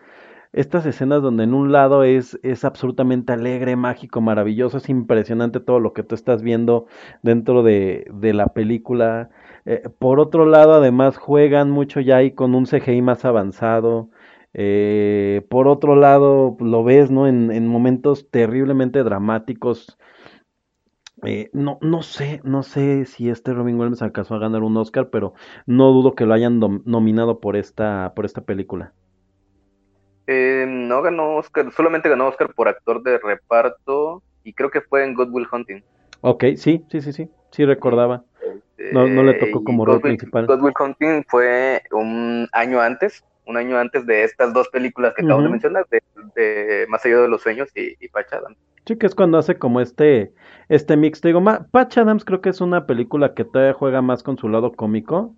estas 0.54 0.86
escenas 0.86 1.22
donde 1.22 1.44
en 1.46 1.54
un 1.54 1.72
lado 1.72 2.04
es, 2.04 2.40
es 2.44 2.66
absolutamente 2.66 3.34
alegre, 3.34 3.76
mágico, 3.76 4.22
maravilloso, 4.22 4.78
es 4.78 4.90
impresionante 4.90 5.60
todo 5.60 5.80
lo 5.80 5.94
que 5.94 6.04
tú 6.04 6.16
estás 6.16 6.42
viendo 6.42 6.88
dentro 7.22 7.64
de, 7.64 8.06
de 8.14 8.34
la 8.34 8.48
película. 8.48 9.30
Eh, 9.66 9.84
por 10.00 10.20
otro 10.20 10.46
lado, 10.46 10.74
además 10.74 11.18
juegan 11.18 11.72
mucho 11.72 12.00
ya 12.02 12.18
ahí 12.18 12.32
con 12.32 12.56
un 12.56 12.66
CGI 12.66 13.02
más 13.02 13.26
avanzado. 13.26 14.10
Eh, 14.54 15.46
por 15.50 15.68
otro 15.68 15.96
lado, 15.96 16.58
lo 16.60 16.84
ves, 16.84 17.12
¿no? 17.12 17.28
En, 17.28 17.52
en 17.52 17.68
momentos 17.68 18.30
terriblemente 18.30 19.04
dramáticos. 19.04 19.98
Eh, 21.24 21.50
no, 21.54 21.78
no 21.82 22.02
sé, 22.02 22.42
no 22.44 22.64
sé 22.64 23.06
si 23.06 23.30
este 23.30 23.54
Robin 23.54 23.76
Williams 23.78 24.02
alcanzó 24.02 24.36
a 24.36 24.40
ganar 24.40 24.64
un 24.64 24.76
Oscar, 24.78 25.10
pero 25.12 25.34
no 25.68 25.92
dudo 25.92 26.16
que 26.16 26.26
lo 26.26 26.34
hayan 26.34 26.60
nominado 26.86 27.40
por 27.40 27.56
esta, 27.56 28.14
por 28.16 28.26
esta 28.26 28.42
película. 28.42 28.94
Eh, 30.32 30.66
no 30.66 31.02
ganó 31.02 31.36
Oscar, 31.36 31.72
solamente 31.74 32.08
ganó 32.08 32.28
Oscar 32.28 32.54
por 32.54 32.70
actor 32.70 33.04
de 33.04 33.18
reparto 33.18 34.24
y 34.44 34.54
creo 34.54 34.72
que 34.72 34.80
fue 34.82 35.04
en 35.04 35.14
Good 35.14 35.30
Will 35.32 35.48
Hunting. 35.52 35.82
Ok, 36.22 36.44
sí, 36.56 36.86
sí, 36.90 37.02
sí, 37.02 37.12
sí, 37.12 37.30
sí 37.52 37.66
recordaba. 37.66 38.24
No- 38.94 39.08
no 39.08 39.24
le 39.24 39.34
tocó 39.34 39.64
como 39.64 39.86
rol 39.86 40.02
principal. 40.02 40.48
Good 40.48 40.62
Will 40.62 40.74
Hunting 40.80 41.24
fue 41.28 41.82
un 41.92 42.48
año 42.54 42.80
antes, 42.80 43.24
un 43.46 43.58
año 43.58 43.78
antes 43.78 44.06
de 44.06 44.24
estas 44.24 44.54
dos 44.54 44.70
películas 44.70 45.14
que 45.16 45.22
acabo 45.24 45.42
de 45.42 45.50
mencionar, 45.50 45.86
de, 45.90 46.02
de 46.36 46.86
Más 46.88 47.06
allá 47.06 47.18
de 47.22 47.28
los 47.28 47.42
sueños 47.42 47.70
y, 47.76 47.94
y 48.04 48.08
Patch 48.10 48.34
Adams. 48.34 48.58
Sí, 48.86 48.98
que 48.98 49.06
es 49.06 49.14
cuando 49.16 49.38
hace 49.38 49.58
como 49.60 49.80
este, 49.82 50.34
este 50.70 50.98
mix. 50.98 51.22
Te 51.22 51.28
digo, 51.30 51.42
ma- 51.42 51.68
Patch 51.72 51.98
Adams 52.00 52.26
creo 52.26 52.42
que 52.42 52.50
es 52.50 52.62
una 52.62 52.86
película 52.88 53.34
que 53.34 53.44
todavía 53.46 53.74
juega 53.74 54.02
más 54.02 54.24
con 54.24 54.38
su 54.38 54.50
lado 54.50 54.72
cómico, 54.74 55.36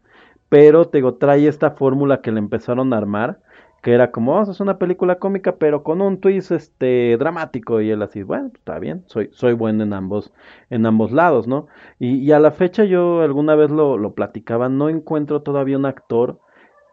pero 0.50 0.88
te 0.88 1.00
digo, 1.00 1.16
trae 1.16 1.48
esta 1.48 1.72
fórmula 1.72 2.22
que 2.22 2.32
le 2.32 2.40
empezaron 2.40 2.94
a 2.94 2.98
armar, 2.98 3.40
que 3.84 3.94
era 3.94 4.12
como, 4.12 4.36
oh, 4.40 4.50
es 4.50 4.60
una 4.62 4.80
película 4.80 5.20
cómica, 5.20 5.58
pero 5.58 5.84
con 5.84 6.02
un 6.02 6.20
twist 6.22 6.52
este 6.54 7.18
dramático 7.20 7.82
y 7.82 7.92
él 7.92 8.02
así, 8.02 8.24
bueno, 8.24 8.50
pues, 8.50 8.60
está 8.60 8.80
bien, 8.80 9.04
soy 9.08 9.30
soy 9.34 9.54
bueno 9.54 9.84
en 9.84 9.94
ambos 9.94 10.34
en 10.70 10.86
ambos 10.86 11.12
lados, 11.12 11.48
¿no? 11.48 11.68
Y, 12.00 12.16
y 12.16 12.32
a 12.32 12.40
la 12.40 12.52
fecha 12.52 12.86
yo 12.86 13.22
alguna 13.22 13.56
vez 13.56 13.72
lo, 13.72 13.98
lo 13.98 14.14
platicaba, 14.16 14.70
no 14.70 14.90
encuentro 14.90 15.42
todavía 15.44 15.78
un 15.78 15.86
actor 15.86 16.40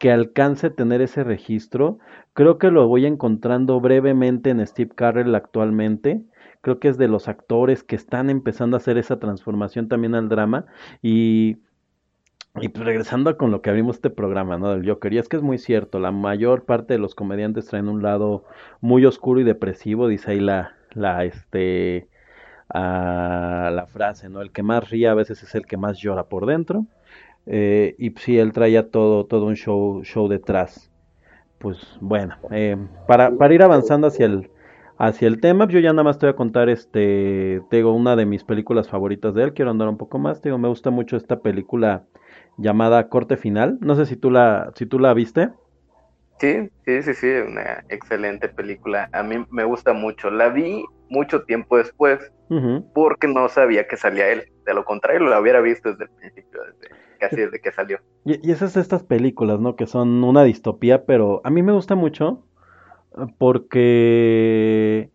que 0.00 0.10
alcance 0.10 0.68
a 0.68 0.74
tener 0.74 1.00
ese 1.02 1.22
registro. 1.24 1.98
Creo 2.32 2.58
que 2.58 2.70
lo 2.70 2.88
voy 2.88 3.06
encontrando 3.06 3.80
brevemente 3.80 4.50
en 4.50 4.66
Steve 4.66 4.90
Carell 4.96 5.34
actualmente. 5.34 6.22
Creo 6.62 6.80
que 6.80 6.88
es 6.88 6.98
de 6.98 7.06
los 7.08 7.28
actores 7.28 7.84
que 7.84 7.96
están 7.96 8.30
empezando 8.30 8.76
a 8.76 8.78
hacer 8.78 8.98
esa 8.98 9.18
transformación 9.20 9.88
también 9.88 10.14
al 10.14 10.28
drama 10.28 10.66
y 11.02 11.58
y 12.58 12.68
pues 12.68 12.84
regresando 12.84 13.36
con 13.36 13.50
lo 13.50 13.62
que 13.62 13.70
abrimos 13.70 13.96
este 13.96 14.10
programa, 14.10 14.58
¿no? 14.58 14.70
Del 14.70 14.88
Joker, 14.88 15.12
y 15.12 15.18
es 15.18 15.28
que 15.28 15.36
es 15.36 15.42
muy 15.42 15.58
cierto, 15.58 16.00
la 16.00 16.10
mayor 16.10 16.64
parte 16.64 16.94
de 16.94 16.98
los 16.98 17.14
comediantes 17.14 17.66
traen 17.66 17.88
un 17.88 18.02
lado 18.02 18.44
muy 18.80 19.04
oscuro 19.06 19.40
y 19.40 19.44
depresivo, 19.44 20.08
dice 20.08 20.32
ahí 20.32 20.40
la, 20.40 20.74
la, 20.92 21.24
este, 21.24 22.08
ah, 22.68 23.70
la 23.72 23.86
frase, 23.86 24.28
¿no? 24.28 24.42
El 24.42 24.50
que 24.50 24.62
más 24.62 24.90
ríe 24.90 25.08
a 25.08 25.14
veces 25.14 25.42
es 25.42 25.54
el 25.54 25.66
que 25.66 25.76
más 25.76 25.98
llora 25.98 26.24
por 26.24 26.46
dentro, 26.46 26.86
eh, 27.46 27.94
y 27.98 28.10
sí, 28.10 28.38
él 28.38 28.52
traía 28.52 28.90
todo, 28.90 29.26
todo 29.26 29.46
un 29.46 29.56
show, 29.56 30.02
show 30.04 30.28
detrás. 30.28 30.90
Pues 31.58 31.78
bueno, 32.00 32.36
eh, 32.50 32.76
para, 33.06 33.30
para 33.30 33.54
ir 33.54 33.62
avanzando 33.62 34.06
hacia 34.06 34.26
el, 34.26 34.50
hacia 34.98 35.28
el 35.28 35.40
tema, 35.40 35.68
yo 35.68 35.78
ya 35.78 35.92
nada 35.92 36.04
más 36.04 36.18
te 36.18 36.26
voy 36.26 36.32
a 36.32 36.36
contar, 36.36 36.68
este, 36.68 37.62
te 37.70 37.76
digo, 37.76 37.92
una 37.92 38.16
de 38.16 38.26
mis 38.26 38.44
películas 38.44 38.88
favoritas 38.88 39.34
de 39.34 39.44
él, 39.44 39.54
quiero 39.54 39.70
andar 39.70 39.88
un 39.88 39.98
poco 39.98 40.18
más, 40.18 40.40
te 40.40 40.48
digo, 40.48 40.58
me 40.58 40.68
gusta 40.68 40.90
mucho 40.90 41.16
esta 41.16 41.40
película 41.40 42.04
llamada 42.60 43.08
Corte 43.08 43.36
Final. 43.36 43.78
No 43.80 43.94
sé 43.94 44.06
si 44.06 44.16
tú 44.16 44.30
la, 44.30 44.72
si 44.74 44.86
tú 44.86 44.98
la 44.98 45.14
viste. 45.14 45.50
Sí, 46.38 46.70
sí, 46.86 47.02
sí, 47.02 47.14
sí, 47.14 47.26
una 47.26 47.84
excelente 47.88 48.48
película. 48.48 49.08
A 49.12 49.22
mí 49.22 49.44
me 49.50 49.64
gusta 49.64 49.92
mucho. 49.92 50.30
La 50.30 50.48
vi 50.48 50.84
mucho 51.08 51.42
tiempo 51.42 51.76
después 51.76 52.32
porque 52.94 53.28
no 53.28 53.48
sabía 53.48 53.86
que 53.86 53.96
salía 53.96 54.28
él. 54.28 54.44
De 54.64 54.74
lo 54.74 54.84
contrario, 54.84 55.20
lo 55.20 55.40
hubiera 55.40 55.60
visto 55.60 55.90
desde 55.90 56.04
el 56.04 56.10
principio, 56.10 56.60
desde, 56.64 56.94
casi 57.18 57.36
desde 57.36 57.60
que 57.60 57.72
salió. 57.72 57.98
Y, 58.24 58.46
y 58.46 58.52
esas 58.52 58.76
estas 58.76 59.02
películas, 59.02 59.60
¿no? 59.60 59.76
Que 59.76 59.86
son 59.86 60.24
una 60.24 60.42
distopía, 60.44 61.04
pero 61.04 61.40
a 61.44 61.50
mí 61.50 61.62
me 61.62 61.72
gusta 61.72 61.94
mucho 61.94 62.44
porque 63.38 65.10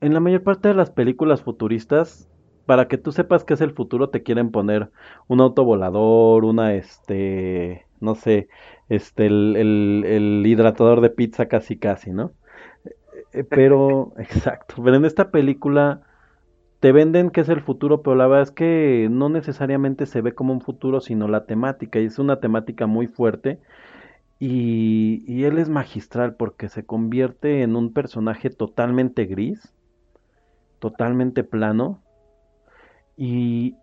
en 0.00 0.14
la 0.14 0.20
mayor 0.20 0.42
parte 0.42 0.68
de 0.68 0.74
las 0.74 0.90
películas 0.90 1.42
futuristas, 1.42 2.28
para 2.68 2.88
que 2.88 2.98
tú 2.98 3.12
sepas 3.12 3.44
qué 3.44 3.54
es 3.56 3.62
el 3.62 3.72
futuro, 3.74 4.10
te 4.10 4.22
quieren 4.24 4.52
poner 4.52 4.92
un 5.28 5.42
auto 5.42 5.64
volador, 5.64 6.44
una, 6.46 6.74
este, 6.76 7.86
no 8.00 8.16
sé, 8.16 8.48
este, 8.90 9.26
el, 9.28 9.56
el, 9.58 10.04
el 10.06 10.46
hidratador 10.46 11.02
de 11.02 11.10
pizza 11.10 11.48
casi 11.48 11.78
casi, 11.78 12.12
¿no? 12.12 12.34
Eh, 13.32 13.44
Pero, 13.44 14.12
exacto, 14.18 14.76
pero 14.82 14.96
en 14.96 15.04
esta 15.04 15.30
película 15.30 16.02
te 16.80 16.92
venden 16.92 17.30
que 17.30 17.42
es 17.42 17.48
el 17.50 17.62
futuro, 17.62 18.02
pero 18.02 18.16
la 18.16 18.26
verdad 18.28 18.44
es 18.44 18.52
que 18.52 19.08
no 19.10 19.28
necesariamente 19.30 20.06
se 20.06 20.22
ve 20.22 20.34
como 20.34 20.52
un 20.54 20.60
futuro, 20.62 21.00
sino 21.00 21.28
la 21.28 21.46
temática, 21.46 22.00
y 22.00 22.06
es 22.06 22.18
una 22.20 22.40
temática 22.40 22.86
muy 22.86 23.08
fuerte, 23.08 23.60
y, 24.40 25.24
y 25.26 25.44
él 25.44 25.58
es 25.58 25.68
magistral 25.70 26.36
porque 26.36 26.68
se 26.68 26.86
convierte 26.86 27.62
en 27.62 27.76
un 27.76 27.92
personaje 27.92 28.50
totalmente 28.50 29.26
gris, 29.26 29.72
totalmente 30.78 31.44
plano, 31.44 32.02
y, 33.18 33.76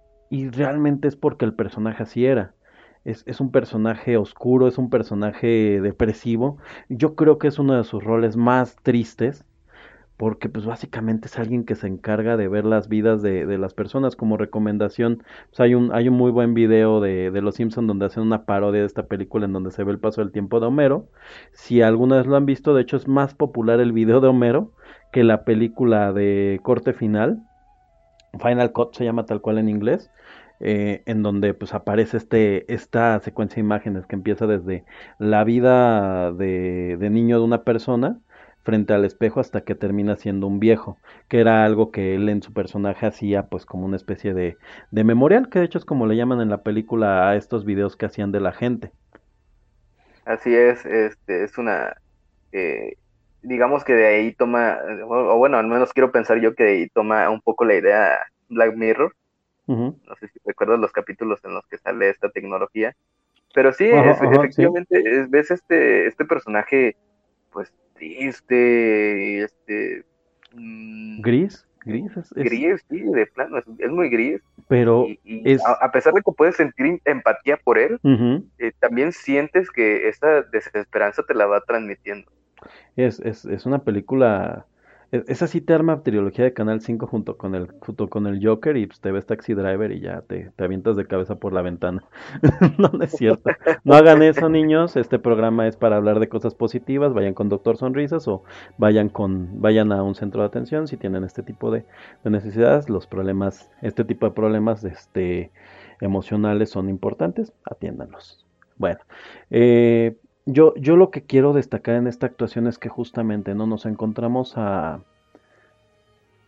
realmente 0.52 1.08
es 1.08 1.16
porque 1.16 1.46
el 1.46 1.54
personaje 1.54 2.04
así 2.04 2.26
era. 2.26 2.56
Es, 3.04 3.40
un 3.40 3.52
personaje 3.52 4.18
oscuro, 4.18 4.68
es 4.68 4.78
un 4.80 4.90
personaje 4.90 5.80
depresivo. 5.82 6.58
Yo 6.90 7.16
creo 7.16 7.38
que 7.38 7.48
es 7.48 7.60
uno 7.60 7.76
de 7.76 7.84
sus 7.84 8.04
roles 8.04 8.36
más 8.36 8.78
tristes 8.82 9.46
porque 10.18 10.48
pues 10.48 10.66
básicamente 10.66 11.28
es 11.28 11.38
alguien 11.38 11.66
que 11.66 11.76
se 11.76 11.88
encarga 11.88 12.38
de 12.38 12.48
ver 12.48 12.64
las 12.66 12.88
vidas 12.88 13.22
de, 13.22 13.46
de 13.46 13.58
las 13.58 13.74
personas. 13.74 14.16
Como 14.16 14.38
recomendación, 14.38 15.24
pues 15.50 15.60
hay 15.60 15.76
un, 15.76 15.94
hay 15.94 16.08
un 16.08 16.16
muy 16.16 16.32
buen 16.32 16.54
video 16.54 17.02
de, 17.02 17.30
de 17.30 17.42
Los 17.42 17.56
Simpson 17.56 17.86
donde 17.86 18.06
hacen 18.06 18.24
una 18.24 18.46
parodia 18.46 18.80
de 18.82 18.88
esta 18.88 19.08
película 19.08 19.46
en 19.46 19.54
donde 19.54 19.72
se 19.72 19.84
ve 19.84 19.92
el 19.92 20.00
paso 20.00 20.22
del 20.22 20.32
tiempo 20.32 20.60
de 20.60 20.68
Homero. 20.68 21.10
Si 21.52 21.82
alguna 21.82 22.18
vez 22.18 22.26
lo 22.26 22.38
han 22.38 22.46
visto, 22.46 22.74
de 22.74 22.82
hecho 22.82 22.98
es 22.98 23.08
más 23.08 23.36
popular 23.36 23.82
el 23.82 23.92
video 23.92 24.22
de 24.22 24.30
Homero 24.30 24.72
que 25.12 25.24
la 25.24 25.44
película 25.44 26.14
de 26.14 26.60
corte 26.64 26.94
final. 26.94 27.44
Final 28.40 28.72
Cut 28.72 28.96
se 28.96 29.04
llama 29.06 29.26
tal 29.26 29.42
cual 29.42 29.58
en 29.60 29.70
inglés. 29.70 30.12
eh, 30.60 31.04
en 31.06 31.22
donde 31.24 31.54
pues 31.54 31.74
aparece 31.74 32.18
este, 32.18 32.72
esta 32.74 33.20
secuencia 33.20 33.56
de 33.56 33.62
imágenes 33.62 34.06
que 34.08 34.16
empieza 34.16 34.48
desde 34.48 34.86
la 35.20 35.44
vida 35.44 36.32
de, 36.32 36.98
de 37.00 37.10
niño 37.10 37.38
de 37.40 37.44
una 37.46 37.64
persona 37.64 38.22
frente 38.64 38.94
al 38.94 39.06
espejo 39.06 39.40
hasta 39.42 39.62
que 39.64 39.76
termina 39.76 40.16
siendo 40.16 40.48
un 40.48 40.60
viejo, 40.60 40.98
que 41.28 41.40
era 41.40 41.66
algo 41.66 41.92
que 41.92 42.16
él 42.16 42.30
en 42.30 42.42
su 42.42 42.54
personaje 42.54 43.06
hacía 43.06 43.48
pues 43.48 43.66
como 43.66 43.86
una 43.86 43.98
especie 43.98 44.34
de, 44.34 44.58
de 44.92 45.04
memorial, 45.04 45.50
que 45.50 45.60
de 45.60 45.66
hecho 45.66 45.78
es 45.78 45.86
como 45.86 46.08
le 46.08 46.16
llaman 46.16 46.42
en 46.42 46.50
la 46.50 46.64
película 46.64 47.30
a 47.30 47.36
estos 47.36 47.66
videos 47.66 47.96
que 47.98 48.06
hacían 48.08 48.32
de 48.32 48.40
la 48.42 48.54
gente. 48.54 48.92
Así 50.26 50.54
es, 50.56 50.86
este, 50.86 51.44
es 51.44 51.58
una, 51.58 51.96
eh, 52.52 52.94
digamos 53.46 53.84
que 53.84 53.94
de 53.94 54.08
ahí 54.08 54.34
toma, 54.36 54.80
o, 55.08 55.38
bueno, 55.38 55.58
al 55.58 55.68
menos 55.68 55.94
quiero 55.94 56.12
pensar 56.12 56.40
yo 56.40 56.56
que 56.56 56.64
de 56.64 56.72
ahí 56.72 56.90
toma 56.90 57.30
un 57.30 57.42
poco 57.42 57.66
la 57.66 57.76
idea 57.76 58.20
Black 58.50 58.76
Mirror. 58.76 59.14
No 59.68 60.16
sé 60.20 60.28
si 60.28 60.40
recuerdas 60.46 60.80
los 60.80 60.92
capítulos 60.92 61.40
en 61.44 61.54
los 61.54 61.66
que 61.68 61.78
sale 61.78 62.10
esta 62.10 62.30
tecnología. 62.30 62.96
Pero 63.54 63.74
sí, 63.74 63.90
Ajá, 63.90 64.12
es- 64.12 64.22
ajá, 64.22 64.36
efectivamente, 64.36 65.20
es- 65.22 65.30
ves 65.30 65.52
este, 65.52 66.08
este 66.08 66.26
personaje, 66.26 66.96
pues 67.52 67.72
triste, 67.96 69.44
este, 69.44 70.04
mm, 70.54 71.22
Gris, 71.22 71.66
gris, 71.86 72.18
es, 72.18 72.32
gris, 72.32 72.82
sí, 72.90 73.00
de 73.00 73.26
plano, 73.28 73.58
es, 73.58 73.90
muy 73.90 74.10
gris. 74.10 74.42
pero 74.68 75.06
Y, 75.08 75.20
y 75.24 75.52
es... 75.52 75.66
a, 75.66 75.86
a 75.86 75.92
pesar 75.92 76.14
de 76.14 76.22
que 76.22 76.32
puedes 76.32 76.56
sentir 76.56 77.00
empatía 77.06 77.58
por 77.58 77.78
él, 77.80 78.00
eh, 78.60 78.72
también 78.80 79.12
sientes 79.14 79.72
que 79.72 80.10
esa 80.10 80.42
desesperanza 80.44 81.24
te 81.24 81.34
la 81.34 81.46
va 81.46 81.62
transmitiendo. 81.62 82.30
Es, 82.96 83.20
es, 83.20 83.46
es 83.46 83.66
una 83.66 83.80
película. 83.84 84.66
e- 85.12 85.24
Esa 85.28 85.48
sí 85.48 85.62
te 85.62 85.74
arma 85.74 86.02
trilogía 86.04 86.46
de 86.46 86.54
Canal 86.54 86.82
5 86.82 87.08
junto 87.08 87.38
con 87.38 87.56
el, 87.56 87.68
junto 87.80 88.10
con 88.10 88.28
el 88.28 88.46
Joker 88.46 88.78
y 88.78 88.88
pues 88.88 89.00
te 89.02 89.12
ves 89.12 89.26
Taxi 89.26 89.54
Driver 89.54 89.92
y 89.92 90.00
ya 90.02 90.22
te, 90.22 90.52
te 90.56 90.64
avientas 90.64 90.96
de 90.98 91.06
cabeza 91.08 91.36
por 91.36 91.54
la 91.54 91.62
ventana. 91.62 92.04
No, 92.78 92.92
es 93.02 93.12
cierto. 93.14 93.52
No 93.84 93.96
hagan 93.96 94.22
eso, 94.22 94.50
niños. 94.50 94.96
Este 94.96 95.20
programa 95.20 95.68
es 95.68 95.78
para 95.78 95.98
hablar 95.98 96.20
de 96.20 96.30
cosas 96.30 96.56
positivas. 96.56 97.14
Vayan 97.14 97.34
con 97.34 97.50
Doctor 97.50 97.78
Sonrisas 97.78 98.28
o 98.28 98.44
vayan 98.78 99.10
con, 99.10 99.62
vayan 99.62 99.92
a 99.92 100.04
un 100.04 100.16
centro 100.16 100.42
de 100.42 100.48
atención 100.48 100.88
si 100.88 100.98
tienen 100.98 101.24
este 101.24 101.44
tipo 101.44 101.72
de, 101.72 101.86
de 102.24 102.30
necesidades. 102.30 102.90
Los 102.90 103.08
problemas, 103.08 103.72
este 103.82 104.04
tipo 104.04 104.26
de 104.26 104.32
problemas, 104.34 104.84
este, 104.84 105.52
emocionales 106.02 106.70
son 106.70 106.90
importantes. 106.90 107.54
Atiéndanlos. 107.70 108.46
Bueno, 108.78 109.00
eh, 109.52 110.18
yo, 110.46 110.76
yo 110.76 110.96
lo 110.96 111.10
que 111.10 111.24
quiero 111.24 111.54
destacar 111.54 111.96
en 111.96 112.08
esta 112.08 112.28
actuación 112.28 112.68
es 112.68 112.78
que 112.78 112.90
justamente 112.90 113.56
no 113.56 113.66
nos 113.68 113.86
encontramos 113.86 114.58
a, 114.58 115.00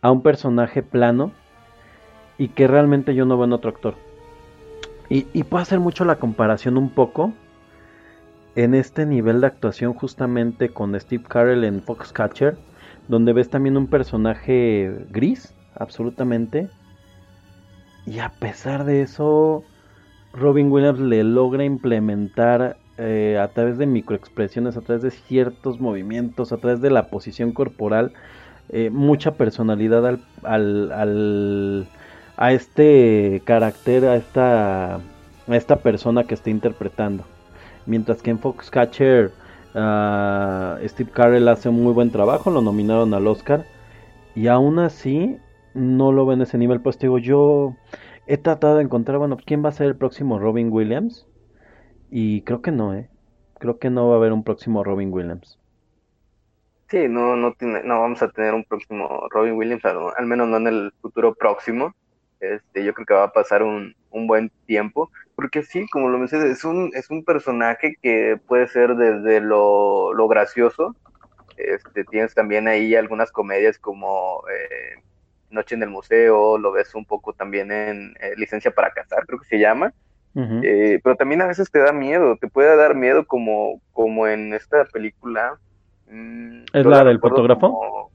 a 0.02 0.10
un 0.10 0.22
personaje 0.22 0.82
plano 0.82 1.32
y 2.38 2.48
que 2.48 2.68
realmente 2.68 3.14
yo 3.14 3.24
no 3.24 3.36
veo 3.36 3.46
en 3.46 3.52
otro 3.52 3.70
actor. 3.70 3.94
Y, 5.08 5.26
y 5.32 5.42
puedo 5.42 5.62
hacer 5.62 5.80
mucho 5.80 6.04
la 6.04 6.16
comparación 6.16 6.76
un 6.76 6.90
poco 6.90 7.32
en 8.54 8.74
este 8.74 9.06
nivel 9.06 9.40
de 9.40 9.48
actuación 9.48 9.94
justamente 9.94 10.68
con 10.68 10.98
Steve 10.98 11.24
Carell 11.26 11.64
en 11.64 11.82
Foxcatcher, 11.82 12.56
donde 13.08 13.32
ves 13.32 13.50
también 13.50 13.76
un 13.76 13.86
personaje 13.86 15.06
gris, 15.10 15.54
absolutamente. 15.74 16.68
Y 18.06 18.20
a 18.20 18.30
pesar 18.30 18.84
de 18.84 19.02
eso, 19.02 19.64
Robin 20.32 20.70
Williams 20.70 21.00
le 21.00 21.24
logra 21.24 21.64
implementar 21.64 22.76
eh, 22.98 23.38
a 23.40 23.48
través 23.48 23.78
de 23.78 23.86
microexpresiones, 23.86 24.76
a 24.76 24.80
través 24.82 25.02
de 25.02 25.10
ciertos 25.10 25.80
movimientos, 25.80 26.52
a 26.52 26.58
través 26.58 26.80
de 26.80 26.90
la 26.90 27.08
posición 27.10 27.52
corporal, 27.52 28.12
eh, 28.70 28.90
mucha 28.90 29.32
personalidad 29.36 30.06
al, 30.06 30.20
al, 30.42 30.92
al- 30.92 31.88
a 32.36 32.52
este 32.52 33.42
carácter, 33.44 34.04
a 34.06 34.16
esta, 34.16 35.00
esta 35.48 35.76
persona 35.76 36.24
que 36.24 36.34
está 36.34 36.50
interpretando. 36.50 37.24
Mientras 37.86 38.22
que 38.22 38.30
en 38.30 38.38
Foxcatcher, 38.38 39.32
ah, 39.74 40.78
Steve 40.84 41.10
Carell 41.10 41.48
hace 41.48 41.68
un 41.68 41.82
muy 41.82 41.92
buen 41.92 42.10
trabajo, 42.10 42.50
lo 42.50 42.60
nominaron 42.62 43.14
al 43.14 43.26
Oscar, 43.26 43.66
y 44.34 44.46
aún 44.48 44.78
así 44.78 45.38
no 45.74 46.12
lo 46.12 46.26
ven 46.26 46.38
en 46.40 46.42
ese 46.42 46.58
nivel. 46.58 46.80
Pues 46.80 46.98
digo, 46.98 47.18
yo 47.18 47.74
he 48.26 48.36
tratado 48.38 48.76
de 48.76 48.84
encontrar, 48.84 49.18
bueno, 49.18 49.36
quién 49.44 49.64
va 49.64 49.70
a 49.70 49.72
ser 49.72 49.86
el 49.88 49.96
próximo 49.96 50.38
Robin 50.38 50.70
Williams. 50.72 51.26
Y 52.10 52.42
creo 52.42 52.62
que 52.62 52.70
no, 52.70 52.94
¿eh? 52.94 53.08
Creo 53.58 53.78
que 53.78 53.90
no 53.90 54.08
va 54.08 54.14
a 54.14 54.18
haber 54.18 54.32
un 54.32 54.44
próximo 54.44 54.84
Robin 54.84 55.12
Williams. 55.12 55.58
Sí, 56.88 57.06
no, 57.08 57.36
no, 57.36 57.52
tiene, 57.52 57.82
no 57.82 58.00
vamos 58.00 58.22
a 58.22 58.30
tener 58.30 58.54
un 58.54 58.64
próximo 58.64 59.28
Robin 59.30 59.54
Williams, 59.54 59.84
al, 59.84 60.26
menos 60.26 60.48
no 60.48 60.56
en 60.56 60.66
el 60.68 60.92
futuro 61.02 61.34
próximo. 61.34 61.94
Este, 62.40 62.84
yo 62.84 62.94
creo 62.94 63.06
que 63.06 63.14
va 63.14 63.24
a 63.24 63.32
pasar 63.32 63.62
un, 63.62 63.94
un 64.10 64.26
buen 64.26 64.50
tiempo, 64.66 65.10
porque 65.34 65.62
sí, 65.62 65.86
como 65.88 66.08
lo 66.08 66.18
mencioné, 66.18 66.50
es 66.50 66.64
un, 66.64 66.90
es 66.94 67.10
un 67.10 67.24
personaje 67.24 67.96
que 68.00 68.40
puede 68.46 68.68
ser 68.68 68.94
desde 68.94 69.40
lo, 69.40 70.14
lo 70.14 70.28
gracioso, 70.28 70.94
este, 71.56 72.04
tienes 72.04 72.34
también 72.34 72.68
ahí 72.68 72.94
algunas 72.94 73.32
comedias 73.32 73.78
como 73.78 74.44
eh, 74.48 75.02
Noche 75.50 75.74
en 75.74 75.82
el 75.82 75.90
Museo, 75.90 76.56
lo 76.58 76.72
ves 76.72 76.94
un 76.94 77.04
poco 77.04 77.32
también 77.32 77.72
en 77.72 78.14
eh, 78.20 78.34
Licencia 78.36 78.70
para 78.70 78.92
Cazar, 78.92 79.26
creo 79.26 79.40
que 79.40 79.48
se 79.48 79.58
llama, 79.58 79.92
Eh, 80.62 81.00
pero 81.02 81.16
también 81.16 81.42
a 81.42 81.46
veces 81.46 81.70
te 81.70 81.80
da 81.80 81.92
miedo, 81.92 82.36
te 82.40 82.48
puede 82.48 82.76
dar 82.76 82.94
miedo 82.94 83.26
como, 83.26 83.80
como 83.92 84.26
en 84.28 84.52
esta 84.54 84.84
película. 84.92 85.58
mm, 86.06 86.62
¿Es 86.72 86.86
la 86.86 87.04
del 87.04 87.18
fotógrafo? 87.20 87.60
como- 87.72 88.10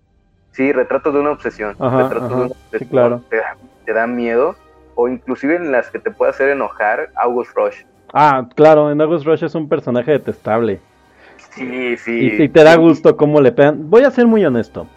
sí, 0.51 0.71
Retratos 0.71 1.13
de 1.13 1.19
una 1.19 1.31
obsesión. 1.31 1.75
Ajá, 1.79 2.03
Retratos 2.03 2.23
ajá, 2.23 2.29
de 2.29 2.35
una 2.35 2.47
sí, 2.47 2.53
obsesión. 2.65 2.89
claro. 2.89 3.21
Te 3.29 3.37
da, 3.37 3.57
te 3.85 3.93
da 3.93 4.07
miedo, 4.07 4.55
o 4.95 5.07
inclusive 5.09 5.55
en 5.57 5.71
las 5.71 5.91
que 5.91 5.99
te 5.99 6.11
puede 6.11 6.31
hacer 6.31 6.49
enojar, 6.49 7.09
August 7.15 7.51
Rush. 7.55 7.75
Ah, 8.13 8.47
claro, 8.55 8.89
en 8.91 9.01
August 9.01 9.25
Rush 9.25 9.43
es 9.43 9.55
un 9.55 9.67
personaje 9.67 10.11
detestable. 10.11 10.79
Sí, 11.51 11.97
sí. 11.97 12.25
Y 12.27 12.29
si 12.37 12.49
te 12.49 12.63
da 12.63 12.75
gusto 12.77 13.17
cómo 13.17 13.41
le 13.41 13.51
pegan. 13.51 13.89
Voy 13.89 14.03
a 14.03 14.11
ser 14.11 14.27
muy 14.27 14.45
honesto. 14.45 14.87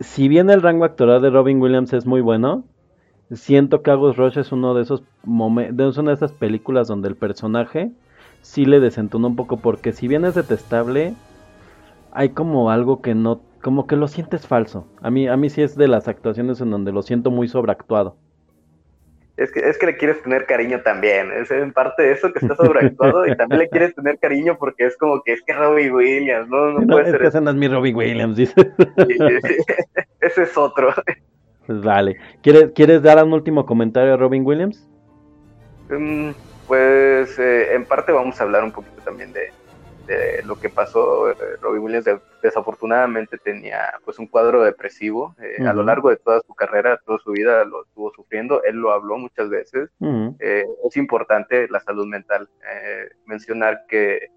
Si 0.00 0.28
bien 0.28 0.50
el 0.50 0.62
rango 0.62 0.84
actoral 0.84 1.20
de 1.22 1.30
Robin 1.30 1.60
Williams 1.60 1.92
es 1.92 2.06
muy 2.06 2.20
bueno, 2.20 2.64
siento 3.32 3.82
que 3.82 3.90
August 3.90 4.18
Rush 4.18 4.38
es 4.38 4.52
uno 4.52 4.74
de 4.74 4.82
esos 4.82 5.02
momentos, 5.24 5.94
es 5.94 5.98
una 5.98 6.10
de 6.10 6.16
esas 6.16 6.32
películas 6.32 6.88
donde 6.88 7.08
el 7.08 7.16
personaje 7.16 7.92
sí 8.42 8.64
le 8.64 8.80
desentona 8.80 9.26
un 9.26 9.36
poco 9.36 9.58
porque 9.58 9.92
si 9.92 10.08
bien 10.08 10.24
es 10.24 10.34
detestable, 10.34 11.14
hay 12.12 12.30
como 12.30 12.70
algo 12.70 13.02
que 13.02 13.14
no, 13.14 13.40
como 13.62 13.86
que 13.86 13.96
lo 13.96 14.08
sientes 14.08 14.46
falso. 14.46 14.86
A 15.02 15.10
mí, 15.10 15.28
a 15.28 15.36
mí 15.36 15.50
sí 15.50 15.62
es 15.62 15.76
de 15.76 15.88
las 15.88 16.08
actuaciones 16.08 16.60
en 16.60 16.70
donde 16.70 16.92
lo 16.92 17.02
siento 17.02 17.30
muy 17.30 17.48
sobreactuado. 17.48 18.16
Es 19.36 19.52
que, 19.52 19.60
es 19.60 19.78
que 19.78 19.86
le 19.86 19.96
quieres 19.96 20.20
tener 20.22 20.46
cariño 20.46 20.80
también. 20.82 21.30
Es 21.30 21.50
en 21.52 21.72
parte 21.72 22.02
de 22.02 22.12
eso 22.12 22.32
que 22.32 22.40
está 22.40 22.56
sobreactuado 22.56 23.24
y 23.26 23.36
también 23.36 23.60
le 23.60 23.68
quieres 23.68 23.94
tener 23.94 24.18
cariño 24.18 24.56
porque 24.58 24.86
es 24.86 24.96
como 24.96 25.22
que 25.22 25.34
es 25.34 25.42
que 25.42 25.52
Robbie 25.52 25.92
Williams, 25.92 26.48
no, 26.48 26.72
no 26.72 26.80
No, 26.80 26.86
puede 26.86 27.04
es 27.04 27.10
ser 27.12 27.20
que 27.20 27.26
ese 27.28 27.40
no 27.40 27.50
es 27.50 27.56
mi 27.56 27.68
Robin 27.68 27.94
Williams, 27.94 28.36
dice. 28.36 28.54
Ese 30.20 30.42
es 30.42 30.58
otro. 30.58 30.92
Pues 31.68 31.82
vale. 31.82 32.16
¿Quieres, 32.42 32.72
¿Quieres 32.74 33.02
dar 33.02 33.22
un 33.22 33.34
último 33.34 33.66
comentario 33.66 34.14
a 34.14 34.16
Robin 34.16 34.42
Williams? 34.44 34.88
Mm, 35.90 36.30
Pues 36.66 37.38
eh, 37.38 37.74
en 37.74 37.84
parte 37.84 38.10
vamos 38.10 38.40
a 38.40 38.44
hablar 38.44 38.64
un 38.64 38.72
poquito 38.72 39.02
también 39.04 39.34
de, 39.34 39.50
de 40.06 40.42
lo 40.44 40.58
que 40.58 40.70
pasó. 40.70 41.30
Eh, 41.30 41.34
Robbie 41.60 41.78
Williams 41.78 42.06
de- 42.06 42.20
desafortunadamente 42.42 43.36
tenía 43.36 43.92
pues 44.02 44.18
un 44.18 44.28
cuadro 44.28 44.62
depresivo. 44.64 45.36
Eh, 45.42 45.66
A 45.66 45.74
lo 45.74 45.82
largo 45.82 46.08
de 46.08 46.16
toda 46.16 46.40
su 46.46 46.54
carrera, 46.54 46.98
toda 47.04 47.18
su 47.18 47.32
vida 47.32 47.66
lo 47.66 47.84
estuvo 47.84 48.10
sufriendo. 48.14 48.62
Él 48.64 48.76
lo 48.76 48.90
habló 48.92 49.18
muchas 49.18 49.50
veces. 49.50 49.90
Eh, 50.40 50.64
es 50.88 50.96
importante 50.96 51.68
la 51.68 51.80
salud 51.80 52.06
mental. 52.06 52.48
Mencionar 53.26 53.82
que 53.88 54.30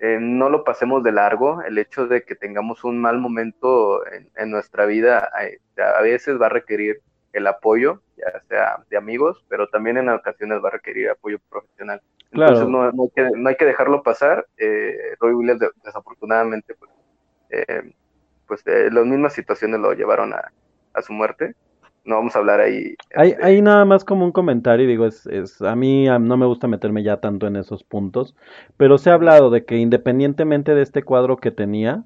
eh, 0.00 0.18
no 0.20 0.48
lo 0.48 0.64
pasemos 0.64 1.02
de 1.04 1.12
largo, 1.12 1.62
el 1.62 1.78
hecho 1.78 2.06
de 2.06 2.24
que 2.24 2.34
tengamos 2.34 2.84
un 2.84 2.98
mal 2.98 3.18
momento 3.18 4.04
en, 4.10 4.28
en 4.36 4.50
nuestra 4.50 4.86
vida 4.86 5.30
eh, 5.42 5.58
a 5.80 6.02
veces 6.02 6.40
va 6.40 6.46
a 6.46 6.50
requerir 6.50 7.00
el 7.32 7.46
apoyo, 7.46 8.02
ya 8.16 8.40
sea 8.48 8.82
de 8.90 8.96
amigos, 8.96 9.44
pero 9.48 9.68
también 9.68 9.98
en 9.98 10.08
ocasiones 10.08 10.60
va 10.64 10.68
a 10.68 10.72
requerir 10.72 11.10
apoyo 11.10 11.38
profesional. 11.48 12.00
Entonces 12.32 12.64
Claro. 12.64 12.68
no, 12.68 12.92
no 12.92 13.02
hay, 13.04 13.10
que, 13.14 13.30
no 13.36 13.48
hay 13.48 13.56
que 13.56 13.64
dejarlo 13.66 14.02
pasar. 14.02 14.46
Eh, 14.56 15.14
Roy 15.20 15.32
Williams 15.34 15.60
de- 15.60 15.70
desafortunadamente 15.84 16.74
pues, 16.74 16.90
eh, 17.50 17.92
pues 18.46 18.62
eh, 18.66 18.88
las 18.90 19.04
mismas 19.06 19.32
situaciones 19.32 19.80
lo 19.80 19.92
llevaron 19.92 20.32
a, 20.32 20.50
a 20.94 21.02
su 21.02 21.12
muerte. 21.12 21.54
No 22.04 22.16
vamos 22.16 22.34
a 22.34 22.38
hablar 22.38 22.60
ahí. 22.60 22.94
Hay, 23.14 23.30
este, 23.30 23.44
hay 23.44 23.62
nada 23.62 23.84
más 23.84 24.04
como 24.04 24.24
un 24.24 24.32
comentario, 24.32 24.86
digo, 24.86 25.06
es, 25.06 25.26
es, 25.26 25.60
a 25.62 25.76
mí 25.76 26.06
no 26.06 26.36
me 26.36 26.46
gusta 26.46 26.66
meterme 26.66 27.02
ya 27.02 27.18
tanto 27.20 27.46
en 27.46 27.56
esos 27.56 27.84
puntos, 27.84 28.34
pero 28.76 28.98
se 28.98 29.10
ha 29.10 29.14
hablado 29.14 29.50
de 29.50 29.64
que 29.64 29.76
independientemente 29.76 30.74
de 30.74 30.82
este 30.82 31.02
cuadro 31.02 31.36
que 31.36 31.50
tenía, 31.50 32.04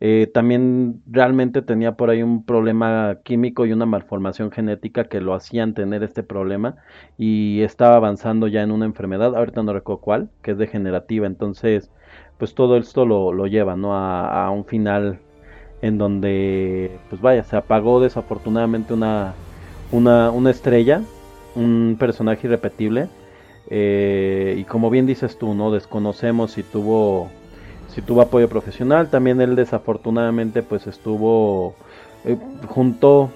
eh, 0.00 0.30
también 0.32 1.02
realmente 1.06 1.62
tenía 1.62 1.96
por 1.96 2.10
ahí 2.10 2.22
un 2.22 2.44
problema 2.44 3.18
químico 3.24 3.64
y 3.66 3.72
una 3.72 3.86
malformación 3.86 4.50
genética 4.52 5.04
que 5.08 5.20
lo 5.20 5.34
hacían 5.34 5.74
tener 5.74 6.02
este 6.02 6.22
problema 6.22 6.76
y 7.16 7.62
estaba 7.62 7.96
avanzando 7.96 8.46
ya 8.48 8.62
en 8.62 8.72
una 8.72 8.84
enfermedad, 8.86 9.34
ahorita 9.36 9.62
no 9.62 9.72
recuerdo 9.72 10.00
cuál, 10.02 10.30
que 10.42 10.52
es 10.52 10.58
degenerativa, 10.58 11.26
entonces 11.26 11.90
pues 12.38 12.54
todo 12.54 12.76
esto 12.76 13.06
lo, 13.06 13.32
lo 13.32 13.46
lleva, 13.46 13.76
¿no? 13.76 13.94
A, 13.96 14.46
a 14.46 14.50
un 14.50 14.66
final 14.66 15.20
en 15.86 15.98
donde, 15.98 17.00
pues 17.08 17.20
vaya, 17.20 17.44
se 17.44 17.56
apagó 17.56 18.00
desafortunadamente 18.00 18.94
una, 18.94 19.38
una, 19.90 20.30
una 20.30 20.50
estrella, 20.50 21.08
un 21.54 21.96
personaje 21.98 22.46
irrepetible. 22.48 23.10
eh, 23.66 24.56
y 24.58 24.64
como 24.66 24.90
bien 24.90 25.06
dices 25.06 25.38
tú, 25.38 25.54
¿no? 25.54 25.72
Desconocemos 25.72 26.52
si 26.52 26.64
tuvo, 26.64 27.34
si 27.86 28.02
tuvo 28.02 28.22
apoyo 28.22 28.48
profesional. 28.48 29.10
También 29.10 29.40
él 29.40 29.56
desafortunadamente 29.56 30.62
pues 30.62 30.86
estuvo 30.86 31.76
eh, 32.24 32.38
junto, 32.66 33.30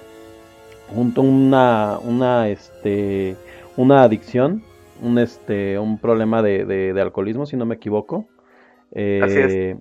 junto 0.86 1.22
una, 1.22 1.98
una, 2.02 2.48
este, 2.48 3.40
una 3.76 4.02
adicción, 4.02 4.64
un, 5.00 5.18
este, 5.18 5.78
un 5.78 5.98
problema 6.00 6.42
de, 6.42 6.64
de, 6.66 6.92
de 6.92 7.00
alcoholismo, 7.00 7.46
si 7.46 7.56
no 7.56 7.66
me 7.66 7.76
equivoco. 7.76 8.26
Así 9.18 9.40
es. 9.40 9.60
Eh, 9.60 9.78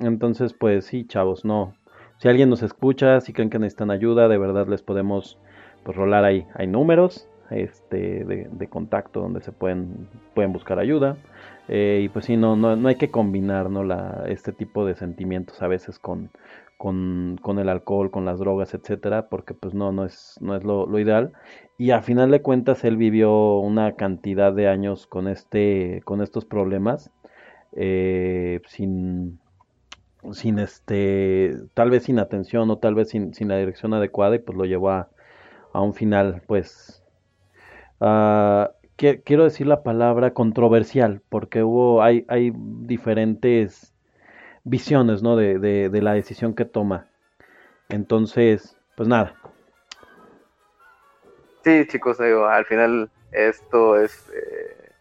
Entonces, 0.00 0.52
pues 0.54 0.86
sí, 0.86 1.06
chavos, 1.06 1.44
no. 1.44 1.74
Si 2.22 2.28
alguien 2.28 2.50
nos 2.50 2.62
escucha, 2.62 3.20
si 3.20 3.32
creen 3.32 3.50
que 3.50 3.58
necesitan 3.58 3.90
ayuda, 3.90 4.28
de 4.28 4.38
verdad 4.38 4.68
les 4.68 4.80
podemos 4.80 5.40
pues 5.82 5.96
rolar 5.96 6.24
ahí. 6.24 6.46
Hay 6.54 6.68
números 6.68 7.28
este, 7.50 8.24
de, 8.24 8.68
contacto 8.68 9.18
donde 9.18 9.40
se 9.40 9.50
pueden, 9.50 10.06
pueden 10.32 10.52
buscar 10.52 10.78
ayuda. 10.78 11.16
Eh, 11.66 12.02
y 12.04 12.08
pues 12.10 12.26
sí, 12.26 12.36
no, 12.36 12.54
no, 12.54 12.76
no 12.76 12.88
hay 12.88 12.94
que 12.94 13.10
combinar 13.10 13.70
¿no? 13.70 13.82
Este 14.26 14.52
tipo 14.52 14.86
de 14.86 14.94
sentimientos 14.94 15.60
a 15.62 15.66
veces 15.66 15.98
con, 15.98 16.30
con, 16.78 17.40
con 17.42 17.58
el 17.58 17.68
alcohol, 17.68 18.12
con 18.12 18.24
las 18.24 18.38
drogas, 18.38 18.72
etcétera, 18.72 19.28
porque 19.28 19.52
pues 19.52 19.74
no, 19.74 19.90
no 19.90 20.04
es, 20.04 20.38
no 20.40 20.54
es 20.54 20.62
lo, 20.62 20.86
lo 20.86 21.00
ideal. 21.00 21.32
Y 21.76 21.90
a 21.90 22.02
final 22.02 22.30
de 22.30 22.40
cuentas 22.40 22.84
él 22.84 22.96
vivió 22.96 23.58
una 23.58 23.96
cantidad 23.96 24.52
de 24.52 24.68
años 24.68 25.08
con 25.08 25.26
este, 25.26 26.02
con 26.04 26.22
estos 26.22 26.44
problemas, 26.44 27.10
eh, 27.72 28.60
sin, 28.68 29.40
sin 30.32 30.58
este, 30.58 31.56
tal 31.74 31.90
vez 31.90 32.04
sin 32.04 32.18
atención 32.18 32.70
o 32.70 32.78
tal 32.78 32.94
vez 32.94 33.10
sin, 33.10 33.34
sin 33.34 33.48
la 33.48 33.56
dirección 33.56 33.94
adecuada 33.94 34.36
y 34.36 34.38
pues 34.38 34.56
lo 34.56 34.64
llevó 34.64 34.90
a, 34.90 35.08
a 35.72 35.80
un 35.80 35.94
final, 35.94 36.42
pues, 36.46 37.02
ah, 38.00 38.72
quiero 38.96 39.44
decir 39.44 39.66
la 39.66 39.82
palabra 39.82 40.32
controversial, 40.34 41.22
porque 41.28 41.62
hubo, 41.64 42.02
hay, 42.02 42.24
hay 42.28 42.52
diferentes 42.54 43.94
visiones, 44.64 45.22
¿no? 45.22 45.36
De, 45.36 45.58
de, 45.58 45.88
de 45.88 46.02
la 46.02 46.14
decisión 46.14 46.54
que 46.54 46.64
toma. 46.64 47.08
Entonces, 47.88 48.76
pues 48.96 49.08
nada, 49.08 49.36
Sí, 51.64 51.86
chicos, 51.86 52.18
digo, 52.18 52.46
al 52.46 52.64
final 52.64 53.10
esto 53.30 53.96
es, 53.96 54.30
eh, 54.34 54.92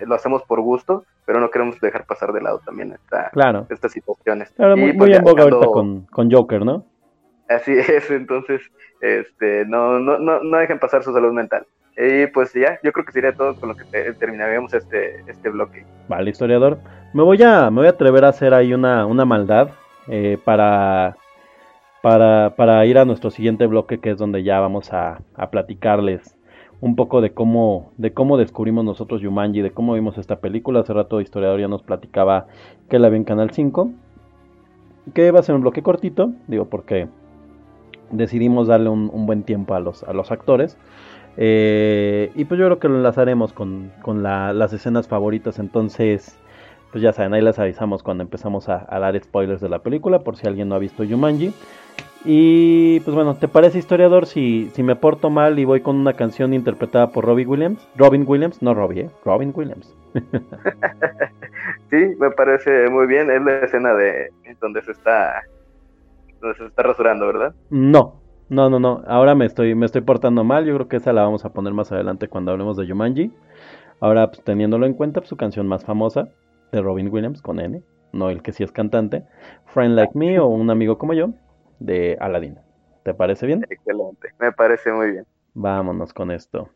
lo 0.00 0.14
hacemos 0.14 0.42
por 0.42 0.60
gusto, 0.60 1.04
pero 1.26 1.40
no 1.40 1.50
queremos 1.50 1.80
dejar 1.80 2.04
pasar 2.06 2.32
de 2.32 2.40
lado 2.42 2.60
también 2.64 2.92
esta, 2.92 3.30
claro. 3.30 3.66
estas 3.70 3.92
situaciones. 3.92 4.50
Claro, 4.56 4.76
Y, 4.76 4.80
muy, 4.80 4.92
pues, 4.94 5.08
muy 5.10 5.16
en 5.16 5.24
boga 5.24 5.44
ahorita 5.44 5.66
con, 5.66 6.00
con 6.06 6.30
Joker, 6.30 6.64
¿no? 6.64 6.84
Así 7.48 7.72
es, 7.78 8.10
entonces, 8.10 8.62
este, 9.00 9.64
no, 9.66 9.98
no, 9.98 10.18
no, 10.18 10.42
no 10.42 10.58
dejen 10.58 10.78
pasar 10.78 11.02
su 11.02 11.12
salud 11.12 11.32
mental. 11.32 11.66
Y 11.96 12.26
pues 12.28 12.54
ya, 12.54 12.78
yo 12.82 12.90
creo 12.92 13.04
que 13.04 13.12
sería 13.12 13.34
todo 13.34 13.54
con 13.54 13.68
lo 13.68 13.76
que 13.76 13.84
te- 13.84 14.14
terminaríamos 14.14 14.72
este, 14.72 15.22
este 15.26 15.50
bloque. 15.50 15.84
Vale, 16.08 16.30
historiador. 16.30 16.78
Me 17.12 17.22
voy 17.22 17.42
a, 17.42 17.70
me 17.70 17.78
voy 17.78 17.86
a 17.86 17.90
atrever 17.90 18.24
a 18.24 18.28
hacer 18.28 18.54
ahí 18.54 18.72
una, 18.72 19.04
una 19.04 19.26
maldad 19.26 19.68
eh, 20.08 20.38
para, 20.42 21.16
para, 22.00 22.54
para 22.56 22.84
ir 22.86 22.96
a 22.96 23.04
nuestro 23.04 23.30
siguiente 23.30 23.66
bloque, 23.66 24.00
que 24.00 24.10
es 24.12 24.16
donde 24.18 24.42
ya 24.42 24.58
vamos 24.60 24.92
a, 24.94 25.20
a 25.36 25.50
platicarles 25.50 26.34
un 26.82 26.96
poco 26.96 27.20
de 27.20 27.32
cómo, 27.32 27.92
de 27.96 28.12
cómo 28.12 28.36
descubrimos 28.36 28.84
nosotros 28.84 29.22
Yumanji, 29.22 29.62
de 29.62 29.70
cómo 29.70 29.94
vimos 29.94 30.18
esta 30.18 30.40
película. 30.40 30.80
Hace 30.80 30.92
rato 30.92 31.20
historiador 31.20 31.60
ya 31.60 31.68
nos 31.68 31.82
platicaba 31.82 32.48
que 32.90 32.98
la 32.98 33.08
vi 33.08 33.16
en 33.18 33.24
Canal 33.24 33.52
5. 33.52 33.90
Que 35.14 35.30
va 35.30 35.38
a 35.38 35.42
ser 35.44 35.54
un 35.54 35.60
bloque 35.62 35.82
cortito, 35.82 36.32
digo, 36.48 36.64
porque 36.66 37.06
decidimos 38.10 38.66
darle 38.66 38.88
un, 38.88 39.26
buen 39.26 39.44
tiempo 39.44 39.74
a 39.74 39.80
los, 39.80 40.02
a 40.02 40.12
los 40.12 40.32
actores. 40.32 40.76
Eh, 41.36 42.32
y 42.34 42.44
pues 42.46 42.58
yo 42.58 42.66
creo 42.66 42.78
que 42.80 42.88
lo 42.88 42.96
enlazaremos 42.96 43.52
con, 43.52 43.92
con 44.02 44.24
la- 44.24 44.52
las 44.52 44.72
escenas 44.72 45.06
favoritas. 45.06 45.60
Entonces, 45.60 46.36
pues 46.90 47.00
ya 47.00 47.12
saben, 47.12 47.32
ahí 47.32 47.42
les 47.42 47.60
avisamos 47.60 48.02
cuando 48.02 48.24
empezamos 48.24 48.68
a, 48.68 48.86
a 48.88 48.98
dar 48.98 49.18
spoilers 49.22 49.60
de 49.60 49.68
la 49.68 49.78
película, 49.78 50.18
por 50.20 50.36
si 50.36 50.48
alguien 50.48 50.68
no 50.68 50.74
ha 50.74 50.80
visto 50.80 51.04
Jumanji. 51.08 51.52
Y 52.24 53.00
pues 53.00 53.14
bueno, 53.14 53.36
¿te 53.38 53.48
parece 53.48 53.78
historiador 53.78 54.26
si, 54.26 54.70
si 54.74 54.82
me 54.82 54.96
porto 54.96 55.28
mal 55.30 55.58
y 55.58 55.64
voy 55.64 55.80
con 55.82 55.96
una 55.96 56.14
canción 56.14 56.54
interpretada 56.54 57.10
por 57.12 57.24
Robbie 57.24 57.46
Williams? 57.46 57.88
Robin 57.96 58.24
Williams, 58.26 58.62
no 58.62 58.74
Robbie, 58.74 59.00
¿eh? 59.02 59.10
Robin 59.24 59.52
Williams. 59.54 59.96
Sí, 61.90 61.96
me 62.18 62.30
parece 62.30 62.88
muy 62.88 63.06
bien, 63.06 63.30
es 63.30 63.42
la 63.42 63.60
escena 63.60 63.94
de 63.94 64.32
donde 64.60 64.82
se 64.82 64.92
está, 64.92 65.42
donde 66.40 66.56
se 66.58 66.66
está 66.66 66.82
rasurando, 66.82 67.26
¿verdad? 67.26 67.54
No, 67.70 68.22
No, 68.48 68.68
no, 68.70 68.78
no. 68.80 69.02
Ahora 69.06 69.34
me 69.34 69.46
estoy, 69.46 69.74
me 69.74 69.86
estoy 69.86 70.02
portando 70.02 70.44
mal. 70.44 70.66
Yo 70.66 70.74
creo 70.74 70.88
que 70.88 70.96
esa 70.98 71.12
la 71.12 71.22
vamos 71.22 71.44
a 71.44 71.52
poner 71.52 71.72
más 71.74 71.90
adelante 71.92 72.28
cuando 72.28 72.52
hablemos 72.52 72.76
de 72.76 72.86
Jumanji. 72.86 73.32
Ahora, 74.00 74.28
pues, 74.30 74.44
teniéndolo 74.44 74.86
en 74.86 74.94
cuenta, 74.94 75.20
pues, 75.20 75.30
su 75.30 75.36
canción 75.36 75.68
más 75.68 75.84
famosa 75.84 76.28
de 76.72 76.82
Robin 76.82 77.08
Williams 77.12 77.42
con 77.42 77.60
N, 77.60 77.82
no 78.12 78.30
el 78.30 78.42
que 78.42 78.52
sí 78.52 78.62
es 78.64 78.72
cantante, 78.72 79.24
Friend 79.66 79.94
Like 79.96 80.18
Me 80.18 80.38
o 80.40 80.46
Un 80.48 80.70
amigo 80.70 80.98
como 80.98 81.14
yo, 81.14 81.34
de 81.84 82.16
Aladdin. 82.20 82.58
¿Te 83.04 83.14
parece 83.14 83.46
bien? 83.46 83.66
Excelente, 83.68 84.32
me 84.38 84.52
parece 84.52 84.92
muy 84.92 85.10
bien. 85.10 85.26
Vámonos 85.54 86.12
con 86.12 86.30
esto. 86.30 86.68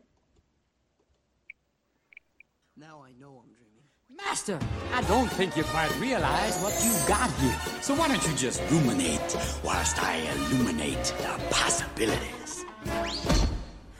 Now 2.75 3.03
I 3.07 3.13
know 3.13 3.41
I'm 3.41 3.53
dreaming. 3.55 3.83
Master, 4.09 4.59
I 4.93 5.01
don't 5.07 5.31
think 5.31 5.55
you 5.55 5.63
quite 5.63 5.91
realize 5.99 6.59
what 6.61 6.73
you 6.83 6.91
got 7.07 7.29
here. 7.39 7.57
So 7.81 7.95
why 7.95 8.07
don't 8.07 8.23
you 8.27 8.35
just 8.35 8.61
ruminate 8.69 9.35
whilst 9.63 9.97
I 10.03 10.17
illuminate 10.35 11.13
the 11.21 11.39
possibilities? 11.49 12.65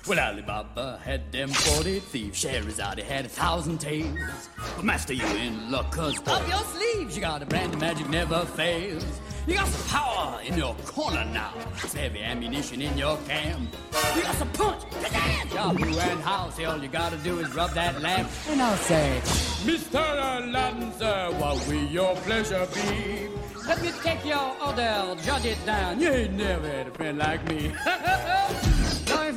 Well, 0.08 0.20
Alibaba 0.20 1.00
had 1.04 1.32
them 1.34 1.50
40 1.50 2.00
thieves. 2.00 2.38
Scheherazade 2.40 3.00
had 3.00 3.26
a 3.26 3.30
thousand 3.30 3.80
tales. 3.80 4.50
But 4.76 4.86
master, 4.86 5.14
you 5.14 5.26
in 5.26 5.70
luck, 5.70 5.92
cause 5.92 6.18
up 6.28 6.48
your 6.48 6.64
sleeves 6.66 7.16
you 7.16 7.22
got 7.22 7.42
a 7.42 7.46
brand 7.46 7.74
of 7.74 7.82
magic 7.82 8.08
never 8.10 8.46
fails. 8.46 9.04
You 9.48 9.54
got 9.54 9.68
some 9.70 9.88
power 9.88 10.42
in 10.42 10.58
your 10.58 10.76
corner 10.86 11.24
now. 11.24 11.54
Heavy 11.96 12.22
ammunition 12.22 12.82
in 12.82 12.98
your 12.98 13.18
camp. 13.30 13.74
You 14.14 14.22
got 14.22 14.36
some 14.36 14.52
punch, 14.52 14.84
pizzazz, 14.84 15.78
who 15.78 16.00
and 16.00 16.20
how. 16.20 16.50
Say 16.50 16.66
all 16.66 16.78
you 16.78 16.90
gotta 16.90 17.16
do 17.18 17.40
is 17.40 17.56
rub 17.56 17.72
that 17.72 18.02
lamp. 18.02 18.30
And 18.50 18.62
I'll 18.62 18.76
say, 18.76 19.22
Mr. 19.64 20.02
Aladdin, 20.02 20.92
sir, 21.00 21.32
what 21.38 21.66
will 21.66 21.86
your 21.86 22.14
pleasure 22.18 22.68
be? 22.74 23.30
Let 23.66 23.82
me 23.82 23.92
take 24.04 24.26
your 24.26 24.54
order, 24.62 25.16
jot 25.24 25.46
it 25.46 25.66
down. 25.66 26.02
You 26.02 26.10
ain't 26.10 26.34
never 26.34 26.68
had 26.68 26.88
a 26.88 26.92
friend 26.92 27.18
like 27.18 27.48
me. 27.48 27.72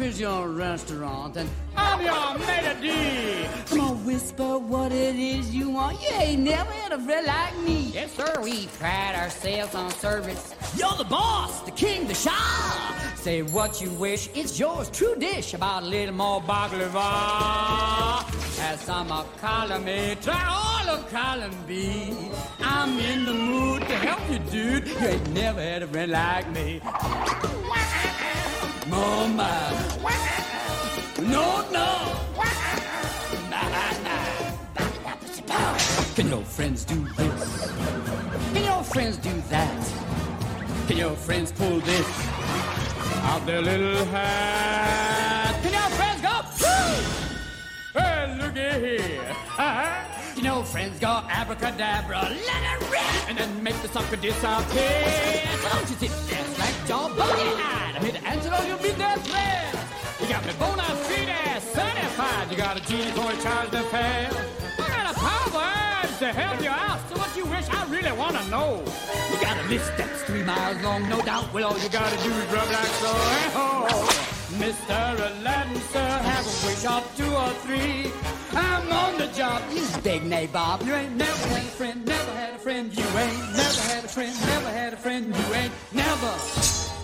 now 0.00 0.06
if 0.06 0.10
it's 0.10 0.20
your 0.20 0.48
restaurant 0.48 1.36
and 1.36 1.48
I'm 1.76 2.00
your 2.00 2.38
maitre 2.46 2.74
d', 2.80 3.46
come 3.66 3.80
on, 3.80 4.04
whisper 4.04 4.58
what 4.58 4.92
it 4.92 5.16
is 5.16 5.54
you 5.54 5.70
want. 5.70 6.00
You 6.02 6.08
ain't 6.14 6.42
never 6.42 6.72
had 6.72 6.92
a 6.92 6.98
friend 6.98 7.26
like 7.26 7.56
me. 7.58 7.90
Yes, 7.94 8.12
sir, 8.14 8.40
we 8.42 8.66
pride 8.78 9.14
ourselves 9.14 9.74
on 9.74 9.90
service. 9.90 10.54
You're 10.76 10.96
the 10.96 11.04
boss, 11.04 11.62
the 11.62 11.70
king, 11.70 12.06
the 12.06 12.14
shah. 12.14 12.94
Say 13.16 13.42
what 13.42 13.80
you 13.80 13.90
wish, 13.90 14.28
it's 14.34 14.58
yours, 14.58 14.90
true 14.90 15.16
dish. 15.16 15.54
About 15.54 15.82
a 15.82 15.86
little 15.86 16.14
more 16.14 16.40
baklava. 16.40 18.22
Have 18.58 18.80
some 18.80 19.12
of 19.12 19.26
column 19.40 19.88
A, 19.88 20.16
try 20.16 20.44
all 20.48 20.94
of 20.94 21.10
column 21.10 21.56
B. 21.66 22.30
I'm 22.60 22.98
in 22.98 23.24
the 23.24 23.34
mood 23.34 23.82
to 23.82 23.96
help 23.96 24.20
you, 24.30 24.38
dude. 24.50 24.88
You 24.88 24.98
ain't 24.98 25.30
never 25.32 25.60
had 25.60 25.82
a 25.82 25.86
friend 25.86 26.12
like 26.12 26.50
me. 26.50 26.80
My. 28.90 29.70
No, 31.22 31.64
no. 31.70 32.16
Can 36.16 36.28
your 36.28 36.42
friends 36.42 36.84
do 36.84 36.96
this? 37.16 37.72
Can 38.52 38.64
your 38.64 38.82
friends 38.82 39.16
do 39.18 39.30
that? 39.48 39.92
Can 40.88 40.96
your 40.96 41.14
friends 41.14 41.52
pull 41.52 41.78
this 41.80 42.06
out 43.22 43.46
their 43.46 43.62
little 43.62 44.04
hat? 44.06 45.54
Can 45.62 45.72
your 45.72 45.90
friends 45.96 46.20
go, 46.20 46.40
Woo! 46.60 48.00
Hey, 48.00 48.38
looky 48.38 48.86
here. 48.86 49.36
Can 50.34 50.44
your 50.44 50.64
friends 50.64 50.98
go 50.98 51.22
abracadabra, 51.28 52.22
let 52.22 52.62
it 52.72 52.90
rip, 52.90 53.28
and 53.28 53.38
then 53.38 53.62
make 53.62 53.80
the 53.82 53.88
sucker 53.88 54.16
disappear? 54.16 55.44
Don't 55.62 55.90
you 55.90 55.96
sit 55.96 56.10
there 56.28 56.49
your 56.90 57.08
body 57.10 57.46
eyed. 57.54 57.94
I'm 57.94 58.02
here 58.02 58.18
to 58.18 58.26
answer 58.26 58.50
all 58.52 58.64
your 58.64 58.76
friends. 58.78 59.76
You 60.20 60.26
got 60.26 60.44
me 60.44 60.52
bona 60.58 60.82
fide 60.82 61.62
certified. 61.62 62.50
You 62.50 62.56
got 62.56 62.76
a 62.76 62.82
genie 62.82 63.12
for 63.12 63.30
a 63.30 63.36
charge 63.44 63.70
to 63.70 63.82
pay. 63.94 64.26
I 64.26 64.88
got 64.98 65.14
a 65.14 65.16
power 65.16 65.70
to 66.18 66.26
help 66.40 66.60
you 66.60 66.68
out. 66.68 66.98
So 67.08 67.14
what 67.16 67.30
you 67.36 67.44
wish, 67.44 67.70
I 67.70 67.86
really 67.88 68.10
want 68.10 68.36
to 68.38 68.44
know. 68.50 68.82
You 69.30 69.40
got 69.40 69.56
a 69.64 69.68
list 69.68 69.92
that's 69.96 70.22
three 70.24 70.42
miles 70.42 70.82
long, 70.82 71.08
no 71.08 71.20
doubt. 71.22 71.54
Well, 71.54 71.68
all 71.68 71.78
you 71.78 71.88
got 71.90 72.10
to 72.10 72.18
do 72.24 72.30
is 72.34 72.46
rub 72.52 72.68
like 72.68 72.94
so. 73.02 73.12
Oh, 73.54 74.29
Mr. 74.60 75.16
Aladdin, 75.16 75.80
sir, 75.90 76.04
have 76.04 76.44
a 76.44 76.52
wish 76.66 76.84
or 76.84 77.00
two 77.16 77.32
or 77.34 77.48
three. 77.64 78.12
I'm 78.52 78.92
on 78.92 79.16
the 79.16 79.28
job. 79.28 79.62
You 79.72 79.86
big 80.02 80.20
nabob. 80.22 80.84
You 80.84 80.92
ain't 80.94 81.16
never 81.16 81.48
had 81.48 81.64
a 81.64 81.70
friend, 81.78 82.04
never 82.04 82.32
had 82.32 82.54
a 82.54 82.58
friend. 82.58 82.94
You 82.94 83.02
ain't 83.02 83.40
never 83.56 83.80
had 83.88 84.04
a 84.04 84.08
friend, 84.08 84.38
never 84.40 84.68
had 84.68 84.92
a 84.92 84.98
friend. 84.98 85.34
You 85.34 85.54
ain't 85.54 85.72
never 85.94 86.34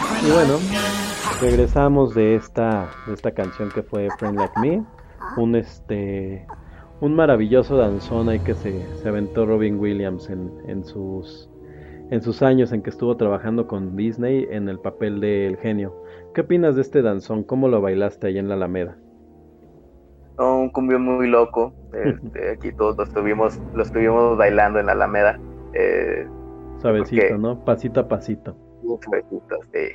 friend. 0.00 0.22
Y 0.22 0.30
bueno, 0.30 0.58
regresamos 1.40 2.14
de 2.14 2.36
esta, 2.36 2.88
de 3.06 3.12
esta 3.12 3.32
canción 3.32 3.70
que 3.70 3.82
fue 3.82 4.08
Friend 4.18 4.38
Like 4.38 4.58
Me. 4.58 4.82
Un 5.36 5.56
este 5.56 6.46
un 7.00 7.14
maravilloso 7.14 7.76
danzón 7.76 8.28
ahí 8.28 8.38
que 8.40 8.54
se, 8.54 8.86
se 8.96 9.08
aventó 9.08 9.44
Robin 9.44 9.78
Williams 9.78 10.30
en, 10.30 10.50
en 10.66 10.84
sus 10.84 11.50
en 12.10 12.22
sus 12.22 12.42
años 12.42 12.72
en 12.72 12.82
que 12.82 12.90
estuvo 12.90 13.16
trabajando 13.16 13.66
con 13.66 13.96
Disney 13.96 14.46
en 14.50 14.68
el 14.68 14.78
papel 14.78 15.20
del 15.20 15.56
genio. 15.56 15.94
¿Qué 16.34 16.42
opinas 16.42 16.76
de 16.76 16.82
este 16.82 17.02
danzón? 17.02 17.42
¿Cómo 17.42 17.68
lo 17.68 17.80
bailaste 17.80 18.28
ahí 18.28 18.38
en 18.38 18.48
la 18.48 18.54
Alameda? 18.54 18.96
No, 20.38 20.58
un 20.58 20.70
cumbión 20.70 21.02
muy 21.02 21.28
loco. 21.28 21.74
Este, 21.96 22.50
aquí 22.50 22.72
todos 22.72 22.94
lo 22.98 23.04
estuvimos, 23.04 23.58
lo 23.74 23.82
estuvimos 23.82 24.36
bailando 24.36 24.78
en 24.78 24.86
la 24.86 24.92
Alameda. 24.92 25.40
Eh, 25.72 26.28
Suavecito. 26.78 27.38
¿no? 27.38 27.64
Pasito 27.64 28.00
a 28.00 28.08
pasito, 28.08 28.54
suavecitos, 29.02 29.60
sí. 29.72 29.88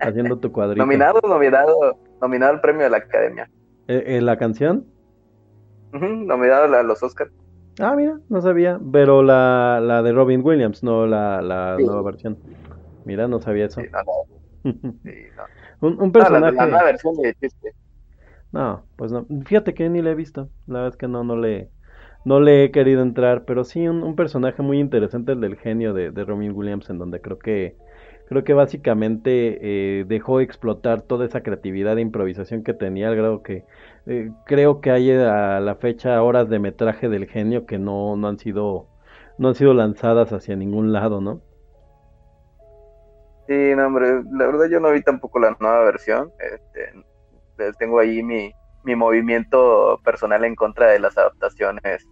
haciendo 0.00 0.36
tu 0.38 0.50
cuadrito. 0.52 0.84
Nominado, 0.84 1.20
nominado, 1.22 1.96
nominado 2.20 2.52
al 2.52 2.60
premio 2.60 2.82
de 2.82 2.90
la 2.90 2.96
Academia. 2.98 3.48
Eh, 3.88 4.04
eh, 4.18 4.20
¿La 4.20 4.38
canción? 4.38 4.92
Ujú, 5.92 6.06
nominado 6.24 6.74
a 6.76 6.82
los 6.82 7.02
Oscars. 7.02 7.30
Ah, 7.80 7.94
mira, 7.96 8.20
no 8.28 8.40
sabía. 8.42 8.80
Pero 8.92 9.22
la, 9.22 9.80
la 9.82 10.02
de 10.02 10.12
Robin 10.12 10.42
Williams, 10.44 10.82
no 10.82 11.06
la, 11.06 11.40
la 11.42 11.78
Sí. 11.78 11.82
nueva 11.82 12.02
versión. 12.02 12.42
Mira, 13.04 13.28
no 13.28 13.40
sabía 13.40 13.66
eso. 13.66 13.82
Sí, 13.82 13.88
no, 13.92 14.02
no, 14.04 14.26
sí, 15.04 15.12
no. 15.36 15.44
un, 15.80 16.00
un 16.02 16.12
No, 16.18 16.28
la, 16.30 16.40
la 16.40 16.52
personaje. 16.52 16.66
nueva 16.66 16.84
versión 16.84 17.16
de 17.16 17.34
chiste. 17.34 17.74
No, 18.52 18.88
pues 18.96 19.12
no. 19.12 19.26
Fíjate 19.46 19.74
que 19.74 19.88
ni 19.90 20.02
le 20.02 20.10
he 20.12 20.14
visto. 20.14 20.50
La 20.66 20.74
verdad 20.80 20.94
es 20.94 20.96
que 20.96 21.08
no, 21.08 21.24
no 21.24 21.36
le, 21.36 21.70
no 22.24 22.40
le 22.40 22.64
he 22.64 22.70
querido 22.70 23.02
entrar. 23.02 23.44
Pero 23.44 23.64
sí, 23.64 23.86
un, 23.88 24.02
un 24.02 24.16
personaje 24.16 24.62
muy 24.62 24.80
interesante, 24.80 25.32
el 25.32 25.40
del 25.40 25.56
genio 25.58 25.92
de, 25.94 26.10
de 26.10 26.24
Robin 26.24 26.52
Williams, 26.52 26.88
en 26.90 26.98
donde 26.98 27.20
creo 27.20 27.38
que, 27.38 27.78
creo 28.28 28.44
que 28.44 28.52
básicamente 28.52 29.58
eh, 30.00 30.04
dejó 30.06 30.40
explotar 30.40 31.02
toda 31.02 31.24
esa 31.24 31.42
creatividad 31.42 31.96
e 31.96 32.02
improvisación 32.02 32.62
que 32.62 32.74
tenía, 32.74 33.08
al 33.08 33.16
grado 33.16 33.42
que 33.42 33.64
eh, 34.06 34.30
creo 34.44 34.80
que 34.80 34.90
hay 34.90 35.10
a 35.10 35.60
la 35.60 35.76
fecha 35.76 36.22
horas 36.22 36.48
de 36.50 36.58
metraje 36.58 37.08
del 37.08 37.26
genio 37.26 37.64
que 37.64 37.78
no, 37.78 38.16
no 38.16 38.28
han 38.28 38.38
sido, 38.38 38.86
no 39.38 39.48
han 39.48 39.54
sido 39.54 39.72
lanzadas 39.72 40.32
hacia 40.32 40.56
ningún 40.56 40.92
lado, 40.92 41.22
¿no? 41.22 41.40
Sí, 43.46 43.74
no, 43.74 43.86
hombre, 43.86 44.22
la 44.30 44.46
verdad 44.46 44.66
yo 44.70 44.78
no 44.78 44.90
vi 44.90 45.02
tampoco 45.02 45.38
la 45.38 45.56
nueva 45.58 45.84
versión. 45.84 46.30
Este, 46.38 46.90
eh, 47.64 47.72
tengo 47.78 47.98
ahí 47.98 48.22
mi, 48.22 48.52
mi 48.84 48.94
movimiento 48.94 49.98
personal 50.04 50.44
en 50.44 50.54
contra 50.54 50.88
de 50.88 50.98
las 50.98 51.16
adaptaciones. 51.16 52.06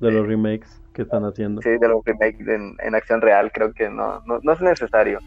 De 0.00 0.10
los 0.10 0.16
este, 0.16 0.26
remakes 0.26 0.82
que 0.92 1.00
están 1.00 1.24
haciendo. 1.24 1.62
Sí, 1.62 1.70
de 1.78 1.88
los 1.88 2.04
remakes 2.04 2.46
en, 2.46 2.76
en 2.78 2.94
acción 2.94 3.22
real, 3.22 3.50
creo 3.52 3.72
que 3.72 3.88
no, 3.88 4.20
no, 4.26 4.38
no 4.42 4.52
es 4.52 4.60
necesario. 4.60 5.18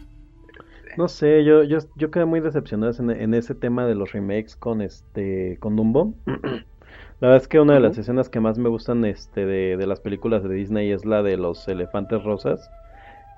No 0.96 1.08
sé, 1.08 1.44
yo, 1.44 1.62
yo, 1.62 1.78
yo 1.94 2.10
quedé 2.10 2.24
muy 2.24 2.40
decepcionado 2.40 2.92
en, 2.98 3.10
en 3.10 3.34
ese 3.34 3.54
tema 3.54 3.86
de 3.86 3.94
los 3.94 4.12
remakes 4.12 4.56
con 4.56 4.80
este, 4.80 5.58
con 5.60 5.76
Dumbo. 5.76 6.14
La 7.20 7.28
verdad 7.28 7.42
es 7.42 7.48
que 7.48 7.60
una 7.60 7.74
de 7.74 7.80
las 7.80 7.98
escenas 7.98 8.28
que 8.28 8.40
más 8.40 8.58
me 8.58 8.68
gustan 8.68 9.04
este 9.04 9.46
de, 9.46 9.76
de 9.76 9.86
las 9.86 10.00
películas 10.00 10.42
de 10.42 10.54
Disney 10.54 10.90
es 10.90 11.04
la 11.04 11.22
de 11.22 11.36
los 11.36 11.66
elefantes 11.68 12.22
rosas. 12.24 12.70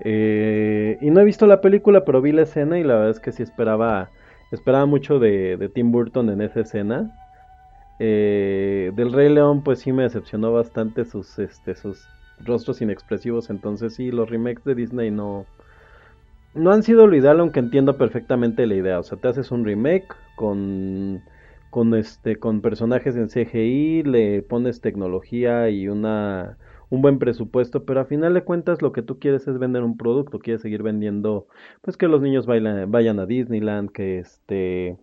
Eh, 0.01 0.97
y 1.01 1.11
no 1.11 1.21
he 1.21 1.25
visto 1.25 1.47
la 1.47 1.61
película, 1.61 2.05
pero 2.05 2.21
vi 2.21 2.31
la 2.31 2.43
escena 2.43 2.79
y 2.79 2.83
la 2.83 2.95
verdad 2.95 3.11
es 3.11 3.19
que 3.19 3.31
sí 3.31 3.43
esperaba, 3.43 4.09
esperaba 4.51 4.85
mucho 4.85 5.19
de, 5.19 5.57
de 5.57 5.69
Tim 5.69 5.91
Burton 5.91 6.29
en 6.29 6.41
esa 6.41 6.61
escena. 6.61 7.11
Eh, 7.99 8.91
del 8.95 9.11
Rey 9.11 9.29
León, 9.29 9.63
pues 9.63 9.79
sí 9.79 9.91
me 9.91 10.03
decepcionó 10.03 10.53
bastante 10.53 11.03
sus, 11.05 11.37
este, 11.39 11.75
sus 11.75 12.07
rostros 12.39 12.81
inexpresivos. 12.81 13.49
Entonces 13.49 13.95
sí, 13.95 14.11
los 14.11 14.29
remakes 14.29 14.63
de 14.63 14.75
Disney 14.75 15.11
no, 15.11 15.45
no 16.53 16.71
han 16.71 16.83
sido 16.83 17.07
lo 17.07 17.15
ideal, 17.15 17.39
aunque 17.39 17.59
entiendo 17.59 17.97
perfectamente 17.97 18.65
la 18.67 18.75
idea. 18.75 18.99
O 18.99 19.03
sea, 19.03 19.17
te 19.17 19.27
haces 19.27 19.51
un 19.51 19.65
remake 19.65 20.07
con, 20.35 21.23
con 21.69 21.93
este, 21.95 22.37
con 22.37 22.61
personajes 22.61 23.15
en 23.15 23.29
CGI, 23.29 24.03
le 24.03 24.41
pones 24.41 24.81
tecnología 24.81 25.69
y 25.69 25.87
una, 25.87 26.57
un 26.89 27.01
buen 27.01 27.19
presupuesto, 27.19 27.85
pero 27.85 28.01
a 28.01 28.05
final 28.05 28.33
de 28.33 28.43
cuentas 28.43 28.81
lo 28.81 28.91
que 28.91 29.01
tú 29.01 29.19
quieres 29.19 29.47
es 29.47 29.59
vender 29.59 29.83
un 29.83 29.97
producto, 29.97 30.39
quieres 30.39 30.61
seguir 30.61 30.83
vendiendo, 30.83 31.47
pues 31.81 31.97
que 31.97 32.07
los 32.07 32.21
niños 32.21 32.45
vayan 32.47 33.19
a 33.19 33.25
Disneyland, 33.25 33.91
que 33.91 34.19
este, 34.19 34.97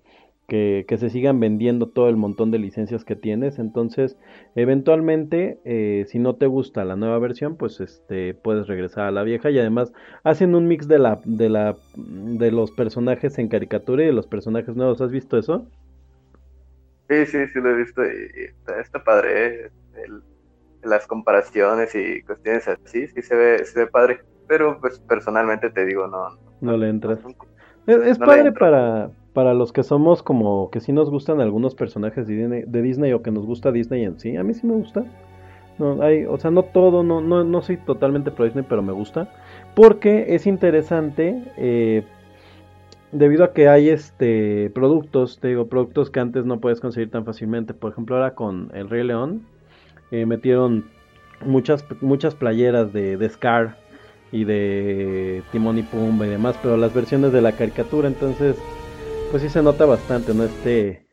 que, 0.48 0.84
que 0.88 0.98
se 0.98 1.10
sigan 1.10 1.40
vendiendo 1.40 1.88
todo 1.88 2.08
el 2.08 2.16
montón 2.16 2.50
de 2.50 2.58
licencias 2.58 3.04
que 3.04 3.16
tienes. 3.16 3.58
Entonces, 3.58 4.16
eventualmente, 4.54 5.60
eh, 5.64 6.04
si 6.08 6.18
no 6.18 6.36
te 6.36 6.46
gusta 6.46 6.84
la 6.84 6.96
nueva 6.96 7.18
versión, 7.18 7.56
pues 7.56 7.80
este 7.80 8.34
puedes 8.34 8.66
regresar 8.66 9.06
a 9.06 9.10
la 9.12 9.22
vieja. 9.24 9.50
Y 9.50 9.58
además 9.58 9.92
hacen 10.24 10.54
un 10.54 10.68
mix 10.68 10.88
de 10.88 10.98
la, 10.98 11.20
de 11.24 11.48
la, 11.50 11.76
de 11.96 12.50
los 12.52 12.72
personajes 12.72 13.38
en 13.38 13.48
caricatura 13.48 14.02
y 14.04 14.06
de 14.06 14.12
los 14.12 14.26
personajes 14.28 14.76
nuevos. 14.76 15.00
¿Has 15.00 15.10
visto 15.12 15.38
eso? 15.38 15.66
Sí, 17.08 17.26
sí, 17.26 17.46
sí 17.52 17.60
lo 17.60 17.70
he 17.70 17.74
visto 17.76 18.02
y 18.04 18.44
está, 18.46 18.80
está 18.80 19.04
padre, 19.04 19.66
¿eh? 19.66 19.70
El- 19.94 20.22
las 20.82 21.06
comparaciones 21.06 21.94
y 21.94 22.22
cuestiones 22.24 22.68
así, 22.68 23.08
sí 23.08 23.22
se 23.22 23.34
ve, 23.36 23.64
se 23.64 23.80
ve 23.80 23.86
padre, 23.88 24.20
pero 24.46 24.80
pues 24.80 25.00
personalmente 25.00 25.70
te 25.70 25.84
digo, 25.86 26.06
no. 26.08 26.28
No 26.60 26.76
le 26.76 26.88
entras. 26.88 27.20
no- 27.86 28.02
Es, 28.04 28.18
No 28.18 28.26
padre 28.26 28.52
para, 28.52 29.10
para 29.36 29.52
los 29.52 29.70
que 29.70 29.82
somos 29.82 30.22
como 30.22 30.70
que 30.70 30.80
sí 30.80 30.92
nos 30.92 31.10
gustan 31.10 31.42
algunos 31.42 31.74
personajes 31.74 32.26
de 32.26 32.82
Disney, 32.82 33.12
o 33.12 33.20
que 33.20 33.30
nos 33.30 33.44
gusta 33.44 33.70
Disney 33.70 34.02
en 34.02 34.18
sí. 34.18 34.34
A 34.34 34.42
mí 34.42 34.54
sí 34.54 34.66
me 34.66 34.72
gusta. 34.72 35.04
No, 35.78 36.00
hay, 36.00 36.24
o 36.24 36.38
sea, 36.38 36.50
no 36.50 36.62
todo, 36.62 37.02
no, 37.02 37.20
no, 37.20 37.44
no 37.44 37.60
soy 37.60 37.76
totalmente 37.76 38.30
pro 38.30 38.46
Disney, 38.46 38.64
pero 38.66 38.80
me 38.80 38.94
gusta. 38.94 39.28
Porque 39.74 40.34
es 40.34 40.46
interesante, 40.46 41.52
eh, 41.58 42.04
debido 43.12 43.44
a 43.44 43.52
que 43.52 43.68
hay 43.68 43.90
este 43.90 44.70
productos, 44.70 45.38
te 45.38 45.48
digo, 45.48 45.66
productos 45.66 46.08
que 46.08 46.20
antes 46.20 46.46
no 46.46 46.58
puedes 46.58 46.80
conseguir 46.80 47.10
tan 47.10 47.26
fácilmente. 47.26 47.74
Por 47.74 47.92
ejemplo, 47.92 48.16
ahora 48.16 48.34
con 48.34 48.70
El 48.72 48.88
Rey 48.88 49.04
León, 49.04 49.42
eh, 50.12 50.24
metieron 50.24 50.86
muchas, 51.44 51.84
muchas 52.00 52.34
playeras 52.34 52.90
de, 52.94 53.18
de 53.18 53.28
Scar 53.28 53.76
y 54.32 54.44
de 54.44 55.42
Timón 55.52 55.76
y 55.76 55.82
Pumba 55.82 56.26
y 56.26 56.30
demás, 56.30 56.58
pero 56.62 56.78
las 56.78 56.94
versiones 56.94 57.32
de 57.32 57.42
la 57.42 57.52
caricatura, 57.52 58.08
entonces, 58.08 58.56
pues 59.30 59.42
sí 59.42 59.48
se 59.48 59.62
nota 59.62 59.86
bastante, 59.86 60.34
¿no? 60.34 60.44
Este, 60.44 61.06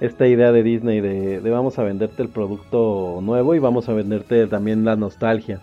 esta 0.00 0.26
idea 0.26 0.52
de 0.52 0.62
Disney 0.62 1.00
de, 1.00 1.40
de 1.40 1.50
vamos 1.50 1.78
a 1.78 1.84
venderte 1.84 2.22
el 2.22 2.28
producto 2.28 3.20
nuevo 3.22 3.54
y 3.54 3.58
vamos 3.58 3.88
a 3.88 3.94
venderte 3.94 4.46
también 4.46 4.84
la 4.84 4.96
nostalgia. 4.96 5.60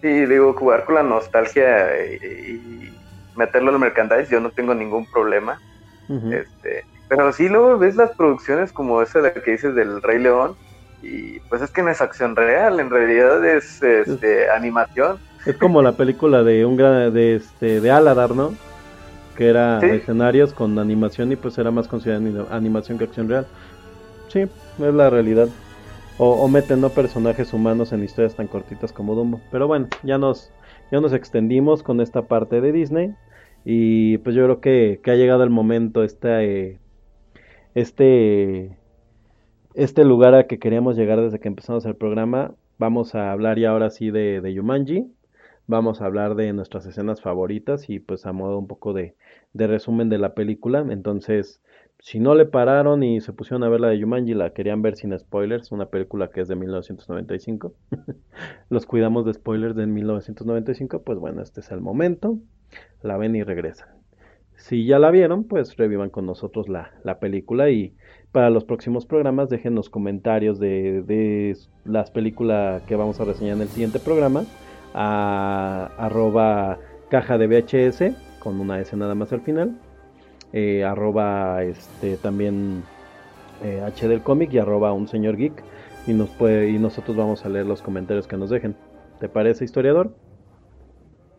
Sí, 0.00 0.26
digo, 0.26 0.52
jugar 0.52 0.84
con 0.84 0.96
la 0.96 1.02
nostalgia 1.02 1.88
y, 2.04 2.26
y 2.26 2.94
meterlo 3.36 3.70
al 3.70 3.78
merchandise, 3.78 4.30
yo 4.30 4.40
no 4.40 4.50
tengo 4.50 4.74
ningún 4.74 5.06
problema. 5.10 5.58
Este, 6.08 6.84
pero 7.08 7.32
sí 7.32 7.48
luego 7.48 7.78
ves 7.78 7.96
las 7.96 8.10
producciones 8.10 8.72
como 8.72 9.00
esa 9.00 9.20
de 9.20 9.28
la 9.28 9.42
que 9.42 9.52
dices 9.52 9.74
del 9.74 10.02
Rey 10.02 10.18
León 10.18 10.54
y 11.02 11.40
pues 11.40 11.62
es 11.62 11.70
que 11.70 11.82
no 11.82 11.90
es 11.90 12.02
acción 12.02 12.36
real, 12.36 12.78
en 12.78 12.90
realidad 12.90 13.44
es 13.44 13.82
este, 13.82 14.50
animación. 14.50 15.18
Es 15.46 15.56
como 15.56 15.80
la 15.80 15.92
película 15.92 16.42
de 16.42 16.64
un 16.64 16.76
gran, 16.76 17.12
de 17.12 17.36
este, 17.36 17.80
de 17.80 17.90
Aladar, 17.90 18.30
¿no? 18.32 18.54
Que 19.36 19.48
era 19.48 19.80
Sí. 19.80 19.86
escenarios 19.86 20.52
con 20.52 20.78
animación 20.78 21.32
y 21.32 21.36
pues 21.36 21.58
era 21.58 21.70
más 21.70 21.88
considerada 21.88 22.24
ani- 22.24 22.46
animación 22.50 22.98
que 22.98 23.04
acción 23.04 23.28
real. 23.28 23.46
Sí, 24.28 24.40
es 24.40 24.94
la 24.94 25.10
realidad. 25.10 25.48
O, 26.16 26.30
o 26.30 26.48
meten 26.48 26.80
no 26.80 26.90
personajes 26.90 27.52
humanos 27.52 27.92
en 27.92 28.04
historias 28.04 28.36
tan 28.36 28.46
cortitas 28.46 28.92
como 28.92 29.14
Dumbo. 29.14 29.40
Pero 29.50 29.66
bueno, 29.66 29.88
ya 30.02 30.18
nos, 30.18 30.52
ya 30.90 31.00
nos 31.00 31.12
extendimos 31.12 31.82
con 31.82 32.00
esta 32.00 32.22
parte 32.28 32.60
de 32.60 32.72
Disney. 32.72 33.14
Y 33.64 34.18
pues 34.18 34.36
yo 34.36 34.44
creo 34.44 34.60
que, 34.60 35.00
que 35.02 35.10
ha 35.10 35.16
llegado 35.16 35.42
el 35.42 35.50
momento, 35.50 36.04
este, 36.04 36.78
este, 37.74 38.76
este 39.74 40.04
lugar 40.04 40.34
a 40.34 40.46
que 40.46 40.58
queríamos 40.58 40.96
llegar 40.96 41.20
desde 41.20 41.40
que 41.40 41.48
empezamos 41.48 41.84
el 41.86 41.96
programa. 41.96 42.54
Vamos 42.78 43.14
a 43.14 43.32
hablar 43.32 43.58
ya 43.58 43.70
ahora 43.70 43.90
sí 43.90 44.10
de, 44.10 44.40
de 44.40 44.54
Yumanji. 44.54 45.06
Vamos 45.66 46.02
a 46.02 46.06
hablar 46.06 46.34
de 46.34 46.52
nuestras 46.52 46.84
escenas 46.84 47.22
favoritas 47.22 47.88
y 47.88 47.98
pues 47.98 48.26
a 48.26 48.32
modo 48.32 48.58
un 48.58 48.66
poco 48.66 48.92
de, 48.92 49.14
resumen 49.54 50.10
de 50.10 50.18
la 50.18 50.34
película. 50.34 50.84
Entonces, 50.90 51.62
si 52.00 52.20
no 52.20 52.34
le 52.34 52.44
pararon 52.44 53.02
y 53.02 53.22
se 53.22 53.32
pusieron 53.32 53.64
a 53.64 53.70
ver 53.70 53.80
la 53.80 53.88
de 53.88 53.98
Yumanji, 53.98 54.34
la 54.34 54.52
querían 54.52 54.82
ver 54.82 54.96
sin 54.96 55.18
spoilers, 55.18 55.72
una 55.72 55.86
película 55.86 56.28
que 56.28 56.42
es 56.42 56.48
de 56.48 56.56
1995. 56.56 57.72
Los 58.68 58.84
cuidamos 58.84 59.24
de 59.24 59.32
spoilers 59.32 59.74
de 59.74 59.86
1995, 59.86 61.02
pues 61.02 61.18
bueno, 61.18 61.40
este 61.40 61.60
es 61.60 61.70
el 61.70 61.80
momento. 61.80 62.38
La 63.00 63.16
ven 63.16 63.34
y 63.34 63.42
regresan. 63.42 63.88
Si 64.56 64.84
ya 64.84 64.98
la 64.98 65.10
vieron, 65.10 65.44
pues 65.44 65.76
revivan 65.76 66.10
con 66.10 66.26
nosotros 66.26 66.68
la, 66.68 66.92
la 67.04 67.18
película 67.18 67.70
y 67.70 67.94
para 68.32 68.50
los 68.50 68.64
próximos 68.64 69.06
programas 69.06 69.48
dejen 69.48 69.74
los 69.74 69.88
comentarios 69.88 70.60
de 70.60 71.56
las 71.84 72.10
películas 72.10 72.82
que 72.82 72.96
vamos 72.96 73.18
a 73.20 73.24
reseñar 73.24 73.56
en 73.56 73.62
el 73.62 73.68
siguiente 73.68 73.98
programa 73.98 74.44
a 74.94 75.90
arroba 75.98 76.78
caja 77.10 77.36
de 77.36 77.46
VHS 77.46 78.40
con 78.40 78.60
una 78.60 78.80
S 78.80 78.96
nada 78.96 79.14
más 79.14 79.32
al 79.32 79.40
final 79.40 79.78
eh, 80.52 80.84
arroba 80.84 81.62
este 81.62 82.16
también 82.16 82.84
eh, 83.62 83.82
H 83.84 84.08
del 84.08 84.22
cómic 84.22 84.52
y 84.52 84.58
arroba 84.58 84.92
un 84.92 85.08
señor 85.08 85.36
geek 85.36 85.62
y 86.06 86.12
nos 86.12 86.30
puede 86.30 86.68
y 86.68 86.78
nosotros 86.78 87.16
vamos 87.16 87.44
a 87.44 87.48
leer 87.48 87.66
los 87.66 87.82
comentarios 87.82 88.26
que 88.26 88.36
nos 88.36 88.50
dejen 88.50 88.76
¿te 89.18 89.28
parece 89.28 89.64
historiador? 89.64 90.10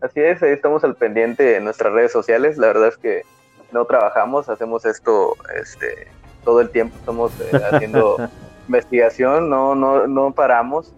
Así 0.01 0.19
es, 0.19 0.41
ahí 0.43 0.51
estamos 0.51 0.83
al 0.83 0.95
pendiente 0.95 1.55
en 1.55 1.63
nuestras 1.63 1.93
redes 1.93 2.11
sociales. 2.11 2.57
La 2.57 2.67
verdad 2.67 2.89
es 2.89 2.97
que 2.97 3.23
no 3.71 3.85
trabajamos, 3.85 4.49
hacemos 4.49 4.85
esto 4.85 5.35
este, 5.59 6.07
todo 6.43 6.61
el 6.61 6.69
tiempo, 6.69 6.95
estamos 6.99 7.31
eh, 7.41 7.59
haciendo 7.71 8.17
investigación, 8.67 9.49
no, 9.49 9.75
no, 9.75 10.07
no 10.07 10.33
paramos. 10.33 10.93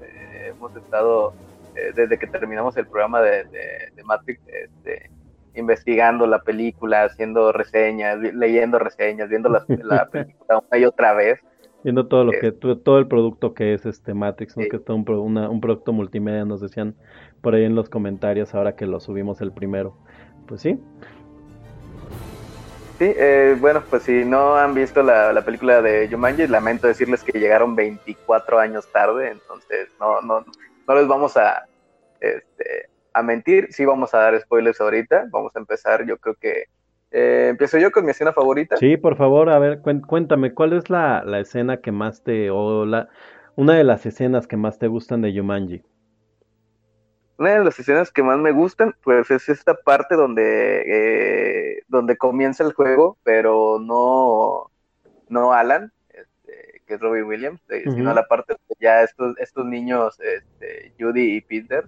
hemos 0.48 0.76
estado 0.76 1.34
eh, 1.78 1.92
desde 1.96 2.18
que 2.18 2.28
terminamos 2.28 2.76
el 2.78 2.88
programa 2.88 3.22
de, 3.22 3.44
de- 3.46 3.92
de 3.96 4.04
Matrix 4.04 4.42
este, 4.48 5.12
investigando 5.56 6.28
la 6.28 6.42
película, 6.42 7.04
haciendo 7.04 7.52
reseñas, 7.52 8.18
leyendo 8.20 8.80
reseñas, 8.80 9.30
viendo 9.30 9.50
las- 9.50 9.66
la 9.70 10.08
película 10.12 10.60
una 10.70 10.78
y 10.80 10.86
otra 10.86 11.14
vez. 11.14 11.40
Viendo 11.84 12.08
todo 12.08 12.24
lo 12.26 12.34
Eh, 12.34 12.40
que 12.42 12.52
todo 12.52 12.98
el 13.00 13.08
producto 13.08 13.54
que 13.54 13.74
es 13.74 13.86
este 13.86 14.14
Matrix, 14.14 14.58
¿no? 14.58 14.64
Sí. 14.64 14.70
que 14.70 14.78
es 14.78 14.84
todo 14.86 14.98
un, 14.98 15.10
una- 15.10 15.50
un 15.50 15.62
producto 15.62 15.94
multimedia, 15.94 16.44
nos 16.46 16.60
decían 16.62 16.96
por 17.42 17.54
ahí 17.56 17.64
en 17.66 17.76
los 17.76 17.90
comentarios 17.90 18.54
ahora 18.56 18.76
que 18.76 18.86
lo 18.88 19.00
subimos 19.00 19.42
el 19.42 19.52
primero. 19.52 19.96
Pues 20.48 20.62
sí, 20.62 20.80
Sí, 23.00 23.06
eh, 23.16 23.56
bueno, 23.60 23.84
pues 23.92 24.04
si 24.04 24.26
no 24.26 24.56
han 24.56 24.74
visto 24.74 25.04
la, 25.04 25.32
la 25.32 25.44
película 25.46 25.84
de 25.84 26.10
Jumanji, 26.10 26.48
lamento 26.48 26.88
decirles 26.88 27.24
que 27.24 27.38
llegaron 27.40 27.76
24 27.76 28.58
años 28.58 28.92
tarde, 28.92 29.30
entonces 29.30 29.90
no, 30.00 30.20
no, 30.22 30.44
no 30.88 30.96
les 30.96 31.08
vamos 31.08 31.38
a, 31.38 31.67
este, 32.22 32.90
a 33.14 33.24
mentir, 33.24 33.68
sí 33.72 33.86
vamos 33.86 34.14
a 34.14 34.20
dar 34.20 34.40
spoilers 34.40 34.80
ahorita, 34.80 35.28
vamos 35.32 35.56
a 35.56 35.60
empezar, 35.60 36.06
yo 36.06 36.18
creo 36.18 36.36
que 36.36 36.66
eh, 37.12 37.48
empiezo 37.50 37.78
yo 37.78 37.92
con 37.92 38.06
mi 38.06 38.12
escena 38.12 38.34
favorita. 38.34 38.78
sí, 38.78 38.98
por 38.98 39.16
favor, 39.18 39.50
a 39.50 39.60
ver, 39.60 39.82
cuéntame, 39.82 40.54
¿cuál 40.54 40.74
es 40.74 40.90
la, 40.90 41.24
la 41.26 41.40
escena 41.40 41.78
que 41.78 41.92
más 41.92 42.24
te, 42.24 42.50
o 42.50 42.86
la, 42.86 43.10
una 43.56 43.74
de 43.74 43.84
las 43.84 44.06
escenas 44.06 44.46
que 44.46 44.58
más 44.58 44.78
te 44.78 44.88
gustan 44.88 45.22
de 45.22 45.36
Jumanji? 45.36 45.82
Una 47.40 47.54
de 47.54 47.64
las 47.64 47.80
escenas 47.80 48.12
que 48.12 48.24
más 48.24 48.38
me 48.38 48.52
gustan, 48.52 48.96
pues 49.04 49.30
es 49.32 49.48
esta 49.50 49.76
parte 49.76 50.16
donde, 50.16 50.84
eh, 50.86 51.84
donde 51.88 52.18
comienza 52.18 52.64
el 52.64 52.74
juego, 52.74 53.18
pero 53.24 53.80
no, 53.80 54.72
no 55.30 55.54
Alan, 55.54 55.92
este, 56.10 56.82
que 56.86 56.96
es 56.96 57.00
Robbie 57.00 57.24
Williams, 57.24 57.62
eh, 57.70 57.84
sino 57.84 58.14
la 58.14 58.28
parte 58.28 58.54
donde 58.54 58.76
ya 58.80 59.02
estos, 59.04 59.38
estos 59.40 59.66
niños, 59.66 60.20
este, 60.20 60.94
Judy 61.00 61.38
y 61.38 61.42
Peter, 61.42 61.86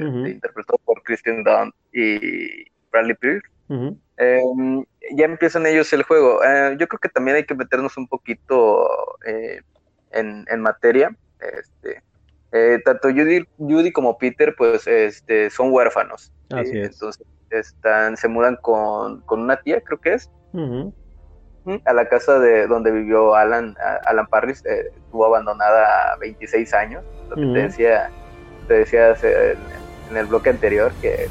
este, 0.00 0.18
Ujú. 0.18 0.26
interpretados 0.26 0.80
por 0.84 1.02
Kristen 1.02 1.44
Dunst 1.44 1.76
y 1.92 2.64
Bradley 2.90 3.14
Pierce, 3.16 3.46
eh, 4.16 4.40
ya 5.12 5.24
empiezan 5.24 5.64
ellos 5.66 5.92
el 5.92 6.02
juego. 6.02 6.42
Eh, 6.44 6.76
yo 6.78 6.88
creo 6.88 6.98
que 7.00 7.08
también 7.08 7.36
hay 7.36 7.44
que 7.44 7.54
meternos 7.54 7.96
un 7.96 8.06
poquito 8.08 8.88
eh, 9.24 9.60
en, 10.12 10.44
en 10.48 10.60
materia. 10.60 11.14
Este, 11.40 12.02
eh, 12.52 12.80
tanto 12.84 13.08
Judy, 13.08 13.44
Judy 13.58 13.92
como 13.92 14.18
Peter, 14.18 14.54
pues, 14.58 14.86
este, 14.86 15.50
son 15.50 15.72
huérfanos. 15.72 16.32
¿sí? 16.50 16.56
Así 16.58 16.78
es. 16.78 16.92
Entonces, 16.92 17.26
están, 17.50 18.16
se 18.16 18.28
mudan 18.28 18.56
con, 18.60 19.20
con 19.22 19.40
una 19.40 19.56
tía, 19.56 19.80
creo 19.80 19.98
que 19.98 20.14
es, 20.14 20.28
a 21.84 21.92
la 21.92 22.08
casa 22.08 22.38
de 22.40 22.66
donde 22.66 22.90
vivió 22.90 23.34
Alan, 23.36 23.76
Alan 24.04 24.26
Parris, 24.26 24.64
eh, 24.66 24.90
estuvo 24.96 25.26
abandonada 25.26 26.12
a 26.12 26.16
26 26.16 26.74
años. 26.74 27.04
Lo 27.28 27.36
que 27.36 27.42
te 27.42 27.62
decía, 27.62 28.10
te 28.66 28.74
decía 28.74 29.10
hace- 29.12 29.56
en, 30.10 30.16
el 30.16 30.26
bloque 30.26 30.50
anterior, 30.50 30.92
que 31.00 31.28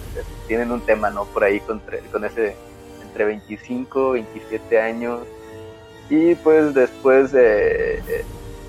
tienen 0.47 0.71
un 0.71 0.81
tema, 0.81 1.09
¿no? 1.09 1.25
Por 1.25 1.43
ahí 1.43 1.59
con, 1.61 1.81
con 2.11 2.25
ese 2.25 2.55
entre 3.03 3.25
25, 3.25 4.11
27 4.11 4.81
años. 4.81 5.21
Y 6.09 6.35
pues 6.35 6.73
después 6.73 7.31
de, 7.31 8.01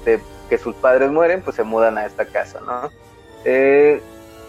de 0.05 0.21
que 0.49 0.59
sus 0.59 0.75
padres 0.77 1.11
mueren, 1.11 1.43
pues 1.43 1.57
se 1.57 1.63
mudan 1.63 1.97
a 1.97 2.05
esta 2.05 2.27
casa, 2.27 2.61
¿no? 2.67 2.91
Eh, 3.45 4.01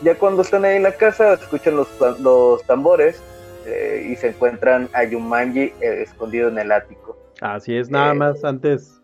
ya 0.04 0.16
cuando 0.16 0.42
están 0.42 0.66
ahí 0.66 0.78
en 0.78 0.84
la 0.84 0.94
casa, 0.94 1.34
escuchan 1.34 1.76
los, 1.76 1.88
los 2.20 2.64
tambores 2.64 3.22
eh, 3.66 4.08
y 4.12 4.16
se 4.16 4.30
encuentran 4.30 4.90
a 4.94 5.04
Yumanji 5.04 5.74
eh, 5.80 6.02
escondido 6.02 6.50
en 6.50 6.58
el 6.58 6.72
ático. 6.72 7.18
Así 7.40 7.76
es, 7.76 7.90
nada 7.90 8.14
Eh, 8.14 8.16
más 8.16 8.44
antes, 8.44 9.02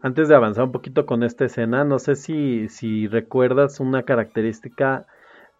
antes 0.00 0.28
de 0.28 0.36
avanzar 0.36 0.64
un 0.64 0.72
poquito 0.72 1.04
con 1.04 1.24
esta 1.24 1.44
escena, 1.44 1.84
no 1.84 1.98
sé 1.98 2.14
si, 2.14 2.68
si 2.68 3.08
recuerdas 3.08 3.80
una 3.80 4.04
característica 4.04 5.06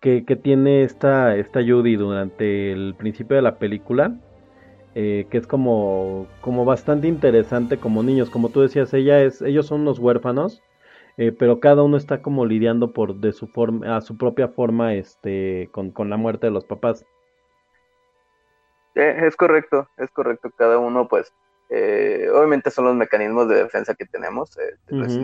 que, 0.01 0.25
que 0.25 0.37
tiene 0.37 0.83
esta, 0.83 1.37
esta 1.37 1.61
Judy 1.61 1.97
durante 1.97 2.73
el 2.73 2.95
principio 2.97 3.37
de 3.37 3.43
la 3.43 3.59
película, 3.59 4.15
eh, 4.95 5.27
que 5.31 5.39
es 5.39 5.47
como, 5.47 6.27
como 6.41 6.65
bastante 6.65 7.07
interesante 7.09 7.79
como 7.79 8.03
niños. 8.03 8.31
Como 8.31 8.49
tú 8.49 8.61
decías, 8.61 8.95
ella 8.95 9.23
es, 9.23 9.43
ellos 9.43 9.67
son 9.67 9.83
unos 9.83 9.99
huérfanos, 9.99 10.63
eh, 11.19 11.33
pero 11.33 11.61
cada 11.61 11.83
uno 11.83 11.97
está 11.97 12.23
como 12.23 12.47
lidiando 12.47 12.93
por 12.93 13.17
de 13.17 13.33
su 13.33 13.47
forma, 13.47 13.97
a 13.97 14.01
su 14.01 14.17
propia 14.17 14.49
forma, 14.49 14.95
este, 14.95 15.69
con, 15.73 15.91
con 15.91 16.11
la 16.11 16.17
muerte 16.17 16.47
de 16.47 16.53
los 16.53 16.65
papás. 16.65 17.05
Eh, 18.95 19.27
es 19.27 19.37
correcto, 19.37 19.89
es 19.99 20.11
correcto. 20.11 20.51
Cada 20.57 20.79
uno, 20.79 21.09
pues, 21.09 21.33
eh, 21.69 22.29
obviamente 22.35 22.71
son 22.71 22.87
los 22.87 22.95
mecanismos 22.97 23.49
de 23.49 23.57
defensa 23.57 23.95
que 23.95 24.07
tenemos, 24.07 24.57
eh, 24.59 24.77
los 24.89 25.19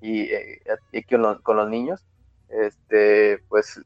y, 0.00 0.22
eh, 0.22 0.60
y 0.92 1.02
con, 1.04 1.22
los, 1.22 1.40
con 1.40 1.56
los 1.56 1.70
niños, 1.70 2.06
este, 2.50 3.38
pues, 3.48 3.80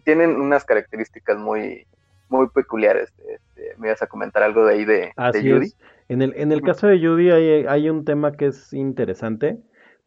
tienen 0.00 0.40
unas 0.40 0.64
características 0.64 1.38
muy, 1.38 1.86
muy 2.28 2.48
peculiares. 2.48 3.12
Este, 3.28 3.74
me 3.78 3.88
ibas 3.88 4.02
a 4.02 4.06
comentar 4.06 4.42
algo 4.42 4.64
de 4.64 4.74
ahí 4.74 4.84
de, 4.84 5.12
Judy. 5.16 5.66
es. 5.66 5.76
En 6.08 6.22
el, 6.22 6.34
en 6.36 6.50
el 6.50 6.62
caso 6.62 6.88
de 6.88 6.98
Judy 6.98 7.30
hay, 7.30 7.66
hay 7.66 7.88
un 7.88 8.04
tema 8.04 8.32
que 8.32 8.46
es 8.46 8.72
interesante 8.72 9.58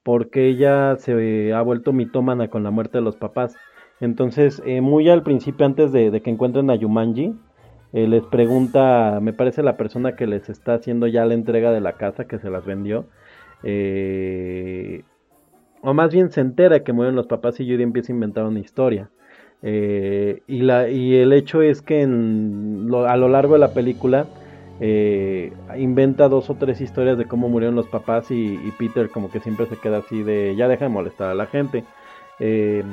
porque 0.04 0.48
ella 0.48 0.98
se 0.98 1.54
ha 1.54 1.62
vuelto 1.62 1.94
mitómana 1.94 2.50
con 2.50 2.64
la 2.64 2.72
muerte 2.72 2.98
de 2.98 3.04
los 3.04 3.16
papás. 3.16 3.56
Entonces, 4.02 4.62
eh, 4.66 4.82
muy 4.82 5.10
al 5.10 5.24
principio, 5.24 5.66
antes 5.66 5.94
de, 5.94 6.12
de 6.12 6.22
que 6.22 6.30
encuentren 6.30 6.70
a 6.70 6.76
Yumanji, 6.76 7.34
eh, 7.94 8.08
les 8.08 8.24
pregunta, 8.24 9.20
me 9.22 9.34
parece 9.34 9.62
la 9.62 9.78
persona 9.78 10.16
que 10.16 10.28
les 10.28 10.50
está 10.50 10.74
haciendo 10.74 11.08
ya 11.08 11.26
la 11.26 11.36
entrega 11.36 11.72
de 11.72 11.80
la 11.80 11.94
casa 11.94 12.26
que 12.26 12.40
se 12.40 12.50
las 12.50 12.66
vendió, 12.66 13.06
eh, 13.64 15.04
o 15.82 15.94
más 15.94 16.12
bien 16.12 16.32
se 16.32 16.42
entera 16.42 16.84
que 16.84 16.92
mueren 16.92 17.16
los 17.16 17.28
papás 17.28 17.60
y 17.60 17.70
Judy 17.70 17.84
empieza 17.84 18.12
a 18.12 18.16
inventar 18.16 18.46
una 18.46 18.60
historia. 18.60 19.10
Eh, 19.64 20.44
y, 20.48 20.62
la, 20.62 20.90
y 20.90 21.16
el 21.16 21.32
hecho 21.34 21.62
es 21.62 21.82
que 21.82 22.02
en 22.02 22.88
lo- 22.90 23.06
a 23.08 23.16
lo 23.18 23.30
largo 23.30 23.54
de 23.54 23.60
la 23.60 23.74
película 23.74 24.28
eh, 24.82 25.54
inventa 25.78 26.28
dos 26.28 26.50
o 26.50 26.56
tres 26.56 26.82
historias 26.82 27.18
de 27.18 27.26
cómo 27.26 27.48
murieron 27.48 27.76
los 27.76 27.88
papás 27.88 28.30
y, 28.30 28.58
Peter 28.78 29.10
como 29.10 29.32
que 29.32 29.40
siempre 29.40 29.66
se 29.68 29.78
queda 29.78 30.00
así 30.00 30.22
de 30.24 30.56
ya 30.58 30.68
deja 30.68 30.86
de 30.86 30.90
molestar 30.90 31.30
a 31.30 31.36
la 31.36 31.46
gente. 31.48 31.86
Eh, 32.40 32.84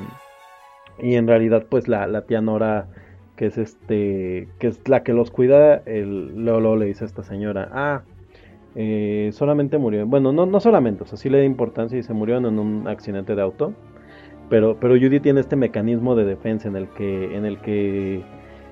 y 1.01 1.15
en 1.15 1.27
realidad 1.27 1.65
pues 1.69 1.87
la, 1.87 2.07
la 2.07 2.21
tía 2.21 2.41
Nora 2.41 2.87
que 3.35 3.47
es 3.47 3.57
este 3.57 4.47
que 4.59 4.67
es 4.67 4.87
la 4.87 5.03
que 5.03 5.13
los 5.13 5.31
cuida 5.31 5.77
el, 5.85 6.35
luego, 6.35 6.75
le 6.75 6.85
dice 6.85 7.03
a 7.05 7.07
esta 7.07 7.23
señora 7.23 7.69
ah 7.71 8.03
eh, 8.75 9.31
solamente 9.33 9.77
murió 9.77 10.05
bueno 10.05 10.31
no 10.31 10.45
no 10.45 10.59
solamente 10.59 11.03
o 11.03 11.07
sea 11.07 11.17
sí 11.17 11.29
le 11.29 11.39
da 11.39 11.43
importancia 11.43 11.97
y 11.97 12.03
se 12.03 12.13
murieron 12.13 12.45
en 12.45 12.59
un 12.59 12.87
accidente 12.87 13.35
de 13.35 13.41
auto 13.41 13.73
pero 14.51 14.75
pero 14.77 14.95
Judy 14.95 15.21
tiene 15.21 15.39
este 15.39 15.55
mecanismo 15.55 16.13
de 16.13 16.25
defensa 16.25 16.67
en 16.67 16.75
el 16.75 16.89
que 16.89 17.37
en 17.37 17.45
el 17.45 17.57
que 17.59 18.21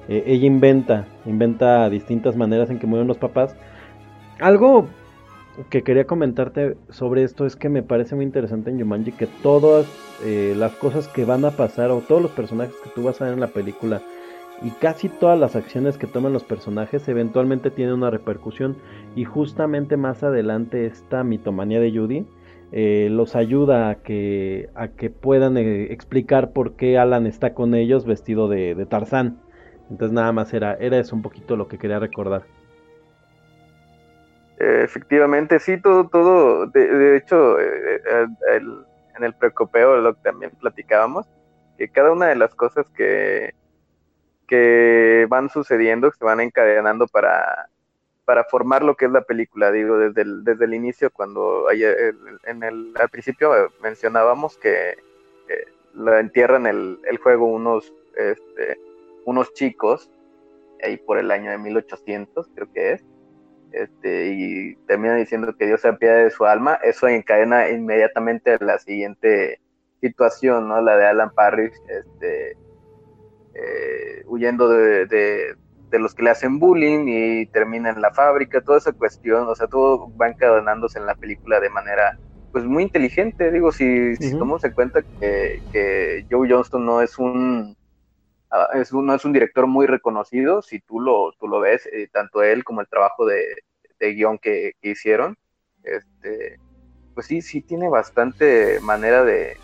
eh, 0.10 0.24
ella 0.28 0.46
inventa 0.46 1.08
inventa 1.26 1.90
distintas 1.90 2.36
maneras 2.36 2.70
en 2.70 2.80
que 2.80 2.86
murieron 2.86 3.08
los 3.08 3.18
papás. 3.18 3.56
Algo 4.40 4.88
que 5.70 5.82
quería 5.82 6.06
comentarte 6.06 6.76
sobre 6.90 7.24
esto 7.24 7.46
es 7.46 7.56
que 7.56 7.70
me 7.70 7.82
parece 7.82 8.16
muy 8.16 8.26
interesante 8.26 8.70
en 8.70 8.80
Jumanji 8.80 9.14
que 9.14 9.28
todas 9.42 9.88
eh, 10.24 10.54
las 10.58 10.74
cosas 10.74 11.08
que 11.08 11.24
van 11.24 11.46
a 11.46 11.52
pasar 11.52 11.92
o 11.92 12.02
todos 12.02 12.22
los 12.22 12.32
personajes 12.32 12.76
que 12.84 12.90
tú 12.90 13.04
vas 13.04 13.22
a 13.22 13.26
ver 13.26 13.34
en 13.34 13.40
la 13.40 13.48
película 13.48 14.02
y 14.62 14.72
casi 14.72 15.08
todas 15.08 15.40
las 15.40 15.56
acciones 15.56 15.98
que 15.98 16.08
toman 16.08 16.34
los 16.34 16.44
personajes 16.44 17.08
eventualmente 17.08 17.72
tienen 17.72 17.96
una 17.96 18.10
repercusión. 18.10 18.76
Y 19.16 19.24
justamente 19.24 19.96
más 19.96 20.24
adelante 20.24 20.86
esta 20.86 21.24
mitomanía 21.24 21.80
de 21.80 21.92
Judy 21.92 22.26
eh, 22.72 23.08
los 23.10 23.36
ayuda 23.36 23.90
a 23.90 23.96
que 23.96 24.70
a 24.76 24.90
que 24.90 25.10
puedan 25.10 25.58
eh, 25.58 25.92
explicar 25.92 26.52
por 26.52 26.74
qué 26.76 26.98
Alan 26.98 27.26
está 27.26 27.54
con 27.54 27.74
ellos 27.74 28.06
vestido 28.06 28.48
de, 28.48 28.86
Tarzán. 28.88 29.40
Entonces 29.90 30.14
nada 30.14 30.32
más 30.32 30.54
era 30.54 30.76
era 30.76 31.00
eso 31.00 31.16
un 31.16 31.22
poquito 31.22 31.56
lo 31.56 31.68
que 31.68 31.80
quería 31.80 32.00
recordar. 32.00 32.44
Efectivamente, 34.60 35.58
sí, 35.60 35.80
todo, 35.80 36.10
todo, 36.10 36.68
de, 36.68 37.16
hecho, 37.16 37.58
eh, 37.62 38.02
eh, 38.06 38.62
en 39.18 39.24
el 39.24 39.34
precopeo 39.34 39.96
lo 39.98 40.14
que 40.16 40.22
también 40.22 40.52
platicábamos, 40.60 41.26
que 41.78 41.88
cada 41.88 42.12
una 42.12 42.26
de 42.28 42.36
las 42.36 42.54
cosas 42.56 42.86
que, 42.90 43.54
que 44.48 45.28
van 45.30 45.48
sucediendo, 45.50 46.12
que 46.12 46.18
se 46.18 46.26
van 46.26 46.42
encadenando 46.42 47.08
para, 47.08 47.70
para 48.30 48.44
formar 48.44 48.84
lo 48.84 48.94
que 48.96 49.06
es 49.06 49.12
la 49.12 49.24
película, 49.24 49.72
digo, 49.72 49.98
desde 49.98 50.22
el, 50.22 50.44
desde 50.44 50.66
el 50.66 50.76
inicio, 50.76 51.10
cuando 51.10 51.68
hay 51.68 51.82
el- 51.82 52.16
en 52.46 52.62
el, 52.62 52.94
al 53.00 53.10
principio 53.10 53.58
eh, 53.58 53.70
mencionábamos 53.82 54.56
que 54.60 54.90
eh, 54.92 55.66
la 55.96 56.20
entierran 56.20 56.68
el, 56.68 57.00
el 57.10 57.18
juego 57.18 57.48
unos, 57.48 57.92
este, 58.16 58.80
unos 59.26 59.52
chicos, 59.56 60.12
ahí 60.84 60.98
por 60.98 61.18
el 61.18 61.32
año 61.32 61.50
de 61.50 61.58
1800, 61.58 62.52
creo 62.54 62.72
que 62.72 62.92
es, 62.92 63.04
este, 63.72 64.28
y 64.28 64.76
termina 64.86 65.16
diciendo 65.16 65.56
que 65.58 65.66
Dios 65.66 65.82
se 65.82 65.88
apiade 65.88 66.26
de 66.26 66.30
su 66.30 66.46
alma, 66.46 66.76
eso 66.84 67.08
encadena 67.08 67.68
inmediatamente 67.72 68.58
la 68.64 68.78
siguiente 68.78 69.60
situación, 70.02 70.68
¿no? 70.68 70.80
La 70.84 70.98
de 70.98 71.06
Alan 71.08 71.32
Parrish, 71.34 71.74
este, 71.88 72.52
eh, 73.56 74.22
huyendo 74.28 74.70
de- 74.70 75.08
de 75.90 76.00
los 76.00 76.14
que 76.14 76.24
le 76.24 76.30
hacen 76.30 76.60
bullying 76.60 77.06
y 77.08 77.46
termina 77.48 77.90
en 77.90 78.02
la 78.02 78.12
fábrica, 78.12 78.62
toda 78.62 78.78
esa 78.78 78.92
cuestión, 78.92 79.48
o 79.48 79.56
sea, 79.56 79.68
todo 79.68 80.16
va 80.18 80.30
encadenándose 80.30 81.00
en 81.00 81.06
la 81.06 81.16
película 81.16 81.60
de 81.60 81.70
manera, 81.70 82.18
pues, 82.52 82.64
muy 82.66 82.84
inteligente, 82.84 83.52
digo, 83.52 83.72
si, 83.72 84.16
si 84.16 84.32
tomamos 84.32 84.64
en 84.64 84.74
cuenta 84.74 85.02
que, 85.20 85.62
que 85.72 86.26
Joe 86.30 86.48
Johnston 86.50 86.86
no 86.86 87.02
es 87.02 87.18
un 87.18 87.76
ah, 88.52 88.70
es 88.76 88.92
un, 88.92 89.06
no 89.06 89.16
es 89.16 89.26
un 89.26 89.34
director 89.34 89.68
muy 89.68 89.88
reconocido, 89.88 90.62
si 90.62 90.80
tú 90.80 91.00
lo, 91.00 91.32
tú 91.40 91.48
lo 91.48 91.60
ves, 91.60 91.88
eh, 91.92 92.08
tanto 92.12 92.44
él 92.44 92.64
como 92.64 92.82
el 92.82 92.88
trabajo 92.88 93.26
de, 93.26 93.44
de 94.00 94.14
guion 94.14 94.38
que, 94.38 94.74
que 94.82 94.92
hicieron, 94.92 95.38
este, 95.84 96.58
pues 97.16 97.26
sí, 97.26 97.42
sí 97.42 97.62
tiene 97.62 97.90
bastante 97.90 98.80
manera 98.82 99.24
de, 99.24 99.58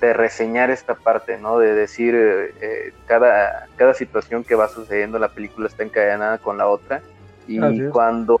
de 0.00 0.12
reseñar 0.12 0.70
esta 0.70 0.94
parte, 0.94 1.38
¿no? 1.38 1.58
De 1.58 1.74
decir 1.74 2.14
eh, 2.14 2.54
eh, 2.60 2.92
cada, 3.06 3.66
cada 3.76 3.94
situación 3.94 4.44
que 4.44 4.54
va 4.54 4.68
sucediendo 4.68 5.16
en 5.18 5.22
la 5.22 5.28
película 5.28 5.66
está 5.66 5.82
encadenada 5.82 6.38
con 6.38 6.58
la 6.58 6.68
otra. 6.68 7.02
Y 7.48 7.58
cuando, 7.88 8.38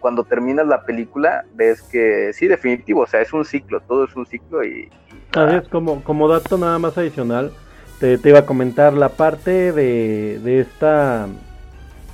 cuando 0.00 0.24
terminas 0.24 0.66
la 0.66 0.82
película, 0.82 1.44
ves 1.52 1.82
que 1.82 2.32
sí, 2.32 2.46
definitivo, 2.48 3.02
o 3.02 3.06
sea, 3.06 3.20
es 3.20 3.34
un 3.34 3.44
ciclo, 3.44 3.80
todo 3.80 4.04
es 4.04 4.16
un 4.16 4.24
ciclo 4.24 4.64
y, 4.64 4.88
Así 5.34 5.56
es, 5.56 5.68
como, 5.68 6.02
como 6.02 6.26
dato 6.26 6.56
nada 6.56 6.78
más 6.78 6.96
adicional, 6.96 7.52
te, 7.98 8.16
te 8.16 8.30
iba 8.30 8.38
a 8.38 8.46
comentar 8.46 8.94
la 8.94 9.10
parte 9.10 9.72
de, 9.72 10.40
de 10.42 10.60
esta 10.60 11.28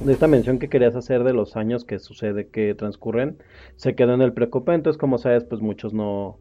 de 0.00 0.12
esta 0.12 0.26
mención 0.26 0.58
que 0.58 0.68
querías 0.68 0.94
hacer 0.94 1.24
de 1.24 1.32
los 1.32 1.56
años 1.56 1.84
que 1.84 1.98
sucede, 1.98 2.48
que 2.48 2.74
transcurren, 2.74 3.38
se 3.76 3.94
quedó 3.94 4.12
en 4.12 4.20
el 4.20 4.32
preocupa, 4.32 4.74
entonces 4.74 4.98
como 4.98 5.16
sabes, 5.16 5.44
pues 5.44 5.62
muchos 5.62 5.94
no, 5.94 6.38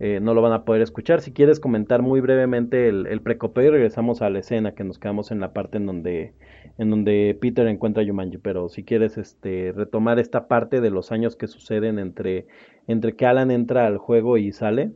eh, 0.00 0.20
no 0.20 0.34
lo 0.34 0.42
van 0.42 0.52
a 0.52 0.64
poder 0.64 0.82
escuchar. 0.82 1.20
Si 1.20 1.32
quieres 1.32 1.60
comentar 1.60 2.02
muy 2.02 2.20
brevemente 2.20 2.88
el, 2.88 3.06
el 3.06 3.20
precopeo 3.20 3.64
y 3.64 3.70
regresamos 3.70 4.22
a 4.22 4.30
la 4.30 4.38
escena, 4.38 4.74
que 4.74 4.84
nos 4.84 4.98
quedamos 4.98 5.30
en 5.30 5.40
la 5.40 5.52
parte 5.52 5.78
en 5.78 5.86
donde, 5.86 6.34
en 6.78 6.90
donde 6.90 7.36
Peter 7.40 7.66
encuentra 7.66 8.02
a 8.02 8.06
Yumanji, 8.06 8.38
pero 8.38 8.68
si 8.68 8.84
quieres 8.84 9.18
este, 9.18 9.72
retomar 9.74 10.18
esta 10.18 10.46
parte 10.46 10.80
de 10.80 10.90
los 10.90 11.10
años 11.10 11.36
que 11.36 11.48
suceden 11.48 11.98
entre, 11.98 12.46
entre 12.86 13.16
que 13.16 13.26
Alan 13.26 13.50
entra 13.50 13.86
al 13.86 13.98
juego 13.98 14.36
y 14.36 14.52
sale. 14.52 14.92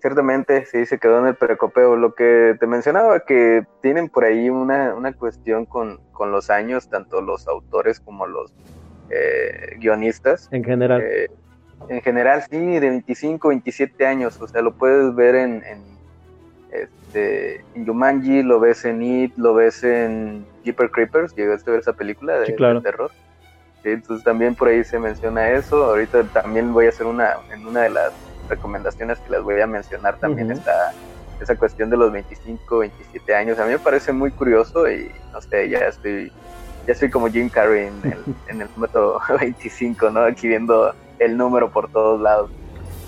Ciertamente, 0.00 0.64
sí, 0.66 0.86
se 0.86 0.98
quedó 0.98 1.18
en 1.18 1.26
el 1.26 1.34
precopeo. 1.34 1.96
Lo 1.96 2.14
que 2.14 2.56
te 2.60 2.68
mencionaba, 2.68 3.20
que 3.20 3.64
tienen 3.82 4.08
por 4.08 4.24
ahí 4.24 4.48
una, 4.48 4.94
una 4.94 5.12
cuestión 5.12 5.66
con, 5.66 6.00
con 6.12 6.30
los 6.30 6.50
años, 6.50 6.88
tanto 6.88 7.20
los 7.20 7.48
autores 7.48 7.98
como 7.98 8.28
los 8.28 8.54
eh, 9.10 9.76
guionistas. 9.80 10.48
En 10.52 10.62
general. 10.62 11.02
Eh, 11.02 11.28
en 11.88 12.00
general, 12.02 12.42
sí, 12.50 12.58
de 12.58 12.80
25, 12.80 13.48
27 13.48 14.06
años. 14.06 14.40
O 14.40 14.48
sea, 14.48 14.62
lo 14.62 14.74
puedes 14.74 15.14
ver 15.14 15.34
en, 15.36 15.62
en, 15.64 15.98
este, 16.70 17.64
en 17.74 17.86
Jumanji, 17.86 18.42
lo 18.42 18.60
ves 18.60 18.84
en 18.84 19.02
It, 19.02 19.32
lo 19.36 19.54
ves 19.54 19.82
en 19.84 20.46
Jeepers 20.62 20.90
Creepers. 20.92 21.34
¿Llegaste 21.34 21.70
a 21.70 21.72
ver 21.72 21.80
esa 21.80 21.92
película 21.92 22.38
de, 22.40 22.46
Sí, 22.46 22.54
claro. 22.54 22.80
de 22.80 22.90
terror? 22.90 23.10
Sí, 23.82 23.90
entonces 23.90 24.24
también 24.24 24.54
por 24.54 24.68
ahí 24.68 24.82
se 24.84 24.98
menciona 24.98 25.50
eso. 25.50 25.84
Ahorita 25.84 26.28
también 26.28 26.72
voy 26.72 26.86
a 26.86 26.88
hacer 26.90 27.06
una, 27.06 27.36
en 27.52 27.66
una 27.66 27.82
de 27.82 27.90
las 27.90 28.12
recomendaciones 28.48 29.20
que 29.20 29.30
las 29.30 29.42
voy 29.42 29.60
a 29.60 29.66
mencionar 29.66 30.18
también 30.18 30.48
Ujú. 30.50 30.58
está 30.58 30.72
esa 31.40 31.56
cuestión 31.56 31.88
de 31.88 31.96
los 31.96 32.12
25, 32.12 32.78
27 32.78 33.34
años. 33.34 33.58
A 33.58 33.64
mí 33.64 33.70
me 33.70 33.78
parece 33.78 34.12
muy 34.12 34.32
curioso 34.32 34.90
y 34.90 35.08
no 35.32 35.40
sé, 35.40 35.68
ya 35.68 35.78
estoy, 35.78 36.32
ya 36.86 36.92
estoy 36.92 37.10
como 37.10 37.28
Jim 37.28 37.48
Carrey 37.48 37.86
en 37.86 38.04
el, 38.04 38.36
en 38.48 38.62
el 38.62 38.68
número 38.74 39.20
25, 39.38 40.10
¿no? 40.10 40.20
Aquí 40.24 40.48
viendo 40.48 40.92
el 41.18 41.36
número 41.36 41.70
por 41.70 41.90
todos 41.90 42.20
lados. 42.20 42.50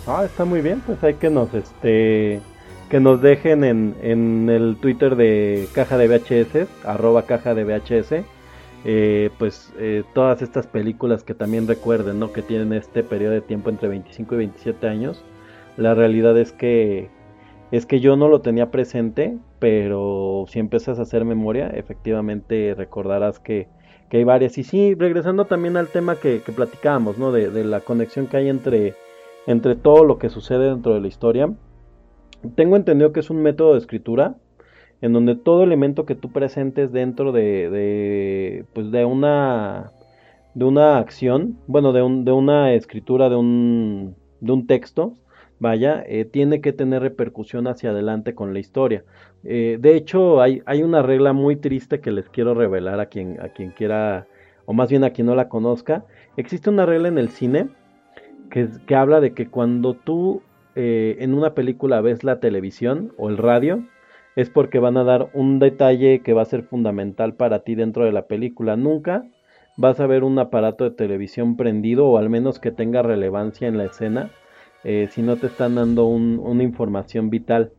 Ah, 0.06 0.24
está 0.24 0.44
muy 0.44 0.60
bien, 0.60 0.82
pues 0.84 1.02
hay 1.04 1.14
que 1.14 1.30
nos 1.30 1.52
este 1.54 2.40
que 2.88 2.98
nos 2.98 3.22
dejen 3.22 3.62
en, 3.62 3.94
en 4.02 4.48
el 4.50 4.76
Twitter 4.80 5.14
de 5.14 5.68
Caja 5.72 5.96
de 5.96 6.08
VHS, 6.08 6.68
arroba 6.84 7.22
Caja 7.22 7.54
de 7.54 7.64
VHS, 7.64 8.24
eh, 8.84 9.30
pues 9.38 9.72
eh, 9.78 10.02
todas 10.12 10.42
estas 10.42 10.66
películas 10.66 11.22
que 11.22 11.34
también 11.34 11.68
recuerden, 11.68 12.18
¿no? 12.18 12.32
Que 12.32 12.42
tienen 12.42 12.72
este 12.72 13.04
periodo 13.04 13.34
de 13.34 13.42
tiempo 13.42 13.70
entre 13.70 13.88
25 13.88 14.34
y 14.34 14.38
27 14.38 14.88
años. 14.88 15.22
La 15.76 15.94
realidad 15.94 16.36
es 16.36 16.50
que 16.52 17.10
es 17.70 17.86
que 17.86 18.00
yo 18.00 18.16
no 18.16 18.28
lo 18.28 18.40
tenía 18.40 18.72
presente, 18.72 19.38
pero 19.60 20.46
si 20.48 20.58
empiezas 20.58 20.98
a 20.98 21.02
hacer 21.02 21.24
memoria, 21.24 21.68
efectivamente 21.68 22.74
recordarás 22.76 23.38
que, 23.38 23.68
que 24.10 24.18
hay 24.18 24.24
varias. 24.24 24.58
Y 24.58 24.64
sí, 24.64 24.94
regresando 24.94 25.46
también 25.46 25.78
al 25.78 25.88
tema 25.88 26.16
que, 26.16 26.42
platicábamos, 26.54 27.16
¿no? 27.16 27.32
De, 27.32 27.50
de 27.50 27.64
la 27.64 27.80
conexión 27.80 28.26
que 28.26 28.36
hay 28.36 28.48
entre, 28.50 28.94
entre 29.46 29.76
todo 29.76 30.04
lo 30.04 30.18
que 30.18 30.28
sucede 30.28 30.68
dentro 30.68 30.92
de 30.94 31.00
la 31.00 31.08
historia. 31.08 31.50
Tengo 32.56 32.76
entendido 32.76 33.12
que 33.12 33.20
es 33.20 33.30
un 33.30 33.42
método 33.42 33.72
de 33.72 33.78
escritura 33.78 34.34
en 35.00 35.12
donde 35.14 35.36
todo 35.36 35.62
elemento 35.62 36.04
que 36.04 36.14
tú 36.14 36.30
presentes 36.30 36.92
dentro 36.92 37.32
de, 37.32 37.70
de 37.70 38.66
pues 38.74 38.90
de 38.90 39.04
una 39.04 39.92
de 40.54 40.64
una 40.64 40.98
acción, 40.98 41.58
bueno, 41.66 41.92
de, 41.92 42.02
un, 42.02 42.24
de 42.24 42.32
una 42.32 42.74
escritura, 42.74 43.28
de 43.28 43.36
un, 43.36 44.16
de 44.40 44.52
un 44.52 44.66
texto, 44.66 45.14
vaya, 45.60 46.02
eh, 46.06 46.24
tiene 46.24 46.60
que 46.60 46.72
tener 46.72 47.02
repercusión 47.02 47.68
hacia 47.68 47.90
adelante 47.90 48.34
con 48.34 48.52
la 48.52 48.58
historia. 48.58 49.04
Eh, 49.44 49.78
de 49.80 49.94
hecho, 49.94 50.40
hay, 50.40 50.62
una 50.82 51.02
regla 51.02 51.32
muy 51.32 51.56
triste 51.56 52.00
que 52.00 52.10
les 52.10 52.28
quiero 52.28 52.54
revelar 52.54 52.98
a 52.98 53.06
quien, 53.06 53.40
a 53.40 53.50
quien 53.50 53.70
quiera, 53.70 54.26
o 54.64 54.72
más 54.72 54.90
bien 54.90 55.04
a 55.04 55.10
quien 55.10 55.26
no 55.26 55.36
la 55.36 55.48
conozca. 55.48 56.04
Existe 56.36 56.70
una 56.70 56.86
regla 56.86 57.08
en 57.08 57.18
el 57.18 57.28
cine 57.28 57.68
que, 58.50 58.68
que 58.86 58.94
habla 58.96 59.20
de 59.20 59.34
que 59.34 59.48
cuando 59.48 59.94
tú 59.94 60.42
eh, 60.76 61.16
en 61.20 61.34
una 61.34 61.54
película 61.54 62.00
ves 62.00 62.24
la 62.24 62.40
televisión 62.40 63.12
o 63.18 63.28
el 63.28 63.36
radio, 63.36 63.84
es 64.36 64.48
porque 64.48 64.78
van 64.78 64.96
a 64.96 65.04
dar 65.04 65.28
un 65.34 65.58
detalle 65.58 66.20
que 66.20 66.32
va 66.32 66.42
a 66.42 66.46
ser 66.46 66.62
fundamental 66.62 67.34
para 67.34 67.60
ti 67.60 67.74
dentro 67.74 68.04
de 68.04 68.12
la 68.12 68.26
película. 68.26 68.76
Nunca 68.76 69.24
vas 69.76 70.00
a 70.00 70.06
ver 70.06 70.24
un 70.24 70.38
aparato 70.38 70.84
de 70.84 70.92
televisión 70.92 71.56
prendido 71.56 72.06
o 72.06 72.18
al 72.18 72.30
menos 72.30 72.58
que 72.58 72.70
tenga 72.70 73.02
relevancia 73.02 73.68
en 73.68 73.78
la 73.78 73.84
escena 73.84 74.30
eh, 74.82 75.08
si 75.10 75.22
no 75.22 75.38
te 75.38 75.46
están 75.48 75.74
dando 75.76 76.06
un- 76.06 76.38
una 76.40 76.62
información 76.64 77.30
vital. 77.30 77.74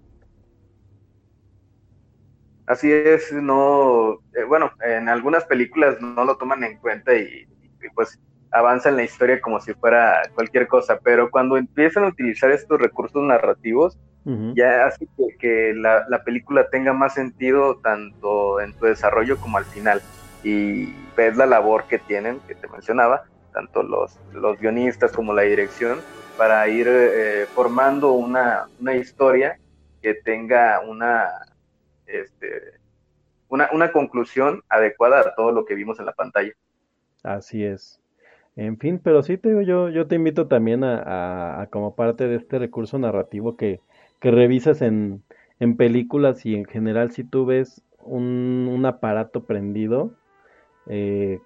Así 2.66 2.92
es, 2.92 3.32
no, 3.34 4.14
eh, 4.34 4.44
bueno, 4.48 4.72
en 4.82 5.10
algunas 5.10 5.46
películas 5.46 6.00
no 6.02 6.24
lo 6.24 6.38
toman 6.38 6.64
en 6.64 6.78
cuenta 6.80 7.14
y, 7.16 7.24
y, 7.82 7.90
pues 7.96 8.18
avanzan 8.52 8.96
la 8.96 9.04
historia 9.04 9.42
como 9.42 9.60
si 9.60 9.74
fuera 9.74 10.22
cualquier 10.34 10.68
cosa, 10.68 11.00
pero 11.04 11.30
cuando 11.32 11.58
empiezan 11.58 12.04
a 12.06 12.08
utilizar 12.10 12.52
estos 12.52 12.80
recursos 12.80 13.22
narrativos, 13.24 13.98
ya 14.56 14.86
hace 14.88 15.08
que, 15.18 15.26
que 15.40 15.74
la, 15.76 16.06
la 16.10 16.24
película 16.24 16.68
tenga 16.70 16.94
más 16.94 17.14
sentido 17.16 17.80
tanto 17.84 18.62
en 18.62 18.74
su 18.76 18.86
desarrollo 18.86 19.40
como 19.40 19.58
al 19.58 19.68
final. 19.68 20.04
Y 20.42 21.12
ves 21.14 21.38
la 21.38 21.46
labor 21.46 21.86
que 21.88 22.00
tienen, 22.00 22.42
que 22.48 22.56
te 22.56 22.68
mencionaba, 22.70 23.22
tanto 23.52 23.84
los, 23.84 24.20
los 24.32 24.58
guionistas 24.60 25.14
como 25.14 25.34
la 25.34 25.44
dirección, 25.44 26.04
para 26.42 26.68
ir 26.70 26.88
eh, 26.90 27.48
formando 27.54 28.14
una, 28.14 28.68
una 28.80 28.96
historia 28.96 29.60
que 30.02 30.16
tenga 30.16 30.82
una, 30.82 31.30
este, 32.08 32.80
una, 33.50 33.70
una 33.74 33.92
conclusión 33.94 34.64
adecuada 34.70 35.22
a 35.22 35.36
todo 35.36 35.52
lo 35.54 35.66
que 35.66 35.76
vimos 35.76 36.00
en 36.00 36.08
la 36.08 36.14
pantalla. 36.14 36.54
Así 37.24 37.64
es. 37.64 38.02
En 38.56 38.78
fin, 38.80 39.00
pero 39.04 39.24
sí 39.24 39.38
te 39.38 39.50
digo, 39.50 39.62
yo, 39.62 39.90
yo 39.90 40.08
te 40.08 40.16
invito 40.16 40.48
también 40.48 40.84
a, 40.86 41.62
a- 41.64 41.68
como 41.70 41.96
parte 41.96 42.28
de 42.28 42.38
este 42.38 42.60
recurso 42.60 43.00
narrativo 43.00 43.58
que, 43.58 43.82
que 44.22 44.32
revises 44.32 44.82
en, 44.82 45.24
en 45.60 45.78
películas 45.78 46.46
y 46.46 46.56
en 46.56 46.66
general 46.66 47.12
si 47.12 47.24
tú 47.24 47.46
ves 47.46 47.84
un, 48.00 48.70
un 48.72 48.86
aparato 48.86 49.46
prendido 49.46 50.14
eh, 50.88 51.42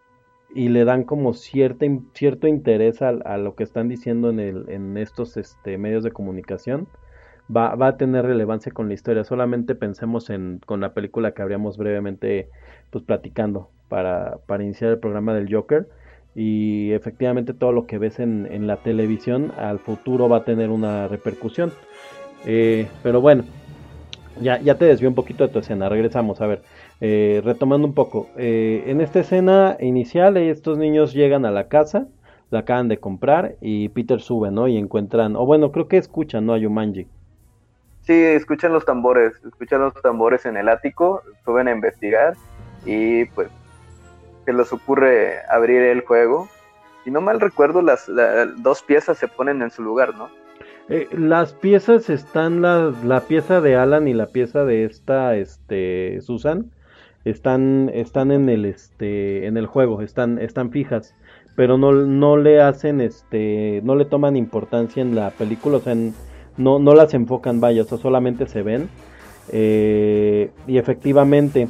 y 0.55 0.69
le 0.69 0.85
dan 0.85 1.03
como 1.03 1.33
cierta, 1.33 1.85
cierto 2.13 2.47
interés 2.47 3.01
a, 3.01 3.09
a 3.09 3.37
lo 3.37 3.55
que 3.55 3.63
están 3.63 3.89
diciendo 3.89 4.29
en, 4.29 4.39
el, 4.39 4.65
en 4.69 4.97
estos 4.97 5.35
este, 5.37 5.77
medios 5.77 6.03
de 6.03 6.11
comunicación, 6.11 6.87
va, 7.53 7.87
a 7.87 7.97
tener 7.97 8.25
relevancia 8.25 8.71
con 8.71 8.87
la 8.87 8.93
historia. 8.93 9.25
Solamente 9.25 9.75
pensemos 9.75 10.29
en, 10.29 10.61
con 10.65 10.79
la 10.79 10.93
película 10.93 11.33
que 11.33 11.41
habríamos 11.41 11.77
brevemente 11.77 12.49
pues 12.89 13.03
platicando 13.03 13.69
para, 13.89 14.37
para 14.47 14.63
iniciar 14.63 14.91
el 14.91 14.99
programa 14.99 15.33
del 15.33 15.53
Joker. 15.53 15.87
Y 16.35 16.91
efectivamente 16.91 17.53
todo 17.53 17.73
lo 17.73 17.85
que 17.85 17.97
ves 17.97 18.19
en, 18.19 18.47
en 18.51 18.65
la 18.65 18.77
televisión 18.77 19.51
al 19.57 19.79
futuro 19.79 20.27
va 20.27 20.37
a 20.37 20.43
tener 20.45 20.69
una 20.69 21.07
repercusión. 21.07 21.71
Eh, 22.45 22.87
pero 23.03 23.21
bueno, 23.21 23.43
ya, 24.41 24.59
ya 24.59 24.75
te 24.75 24.85
desvió 24.85 25.09
un 25.09 25.15
poquito 25.15 25.45
de 25.45 25.53
tu 25.53 25.59
escena. 25.59 25.89
Regresamos, 25.89 26.41
a 26.41 26.47
ver. 26.47 26.61
Eh, 27.01 27.41
retomando 27.43 27.87
un 27.87 27.93
poco. 27.93 28.33
eh, 28.37 28.83
en 28.87 29.01
esta 29.01 29.19
escena 29.21 29.77
inicial, 29.79 30.37
estos 30.37 30.77
niños 30.77 31.13
llegan 31.13 31.45
a 31.45 31.51
la 31.51 31.67
casa, 31.67 32.07
la 32.49 32.59
acaban 32.59 32.87
de 32.87 32.99
comprar 32.99 33.57
y 33.61 33.89
Peter 33.89 34.21
sube, 34.21 34.51
¿no? 34.51 34.67
Y 34.67 34.77
encuentran, 34.77 35.35
o 35.35 35.45
bueno, 35.45 35.71
creo 35.71 35.87
que 35.87 35.97
escuchan, 35.97 36.45
¿no? 36.45 36.53
A 36.53 36.57
Yumanji. 36.59 37.07
Sí, 38.01 38.13
escuchan 38.13 38.71
los 38.71 38.85
tambores, 38.85 39.33
escuchan 39.43 39.81
los 39.81 39.93
tambores 40.01 40.45
en 40.45 40.57
el 40.57 40.69
ático, 40.69 41.23
suben 41.43 41.67
a 41.67 41.71
investigar 41.71 42.37
y 42.85 43.25
pues 43.25 43.49
se 44.45 44.53
les 44.53 44.71
ocurre 44.73 45.39
abrir 45.49 45.81
el 45.81 46.01
juego. 46.01 46.47
Si 47.03 47.11
no 47.11 47.21
mal 47.21 47.39
recuerdo, 47.41 47.81
las 47.81 48.07
la- 48.07 48.45
dos 48.45 48.83
piezas 48.83 49.17
se 49.17 49.27
ponen 49.27 49.61
en 49.61 49.71
su 49.71 49.81
lugar, 49.83 50.15
¿no? 50.15 50.29
Eh, 50.87 51.07
las 51.11 51.53
piezas 51.53 52.09
están, 52.09 52.61
la, 52.61 52.93
la 53.03 53.27
pieza 53.27 53.61
de 53.61 53.75
Alan 53.75 54.07
y 54.07 54.13
la 54.13 54.31
pieza 54.31 54.65
de 54.65 54.85
esta, 54.85 55.35
este, 55.35 56.21
Susan, 56.21 56.71
están, 57.25 57.91
están 57.93 58.31
en 58.31 58.49
el, 58.49 58.65
este, 58.65 59.47
en 59.47 59.57
el 59.57 59.65
juego, 59.67 60.01
están, 60.01 60.39
están 60.39 60.71
fijas, 60.71 61.15
pero 61.55 61.77
no, 61.77 61.91
no 61.93 62.37
le 62.37 62.61
hacen, 62.61 63.01
este, 63.01 63.81
no 63.83 63.95
le 63.95 64.05
toman 64.05 64.35
importancia 64.37 65.01
en 65.01 65.15
la 65.15 65.31
película, 65.31 65.77
o 65.77 65.81
sea, 65.81 65.93
en- 65.93 66.15
no, 66.57 66.79
no 66.79 66.93
las 66.95 67.13
enfocan, 67.13 67.59
vaya, 67.59 67.81
o 67.83 67.85
sea, 67.85 67.97
solamente 67.97 68.47
se 68.47 68.63
ven, 68.63 68.89
eh, 69.51 70.51
y 70.67 70.77
efectivamente, 70.77 71.67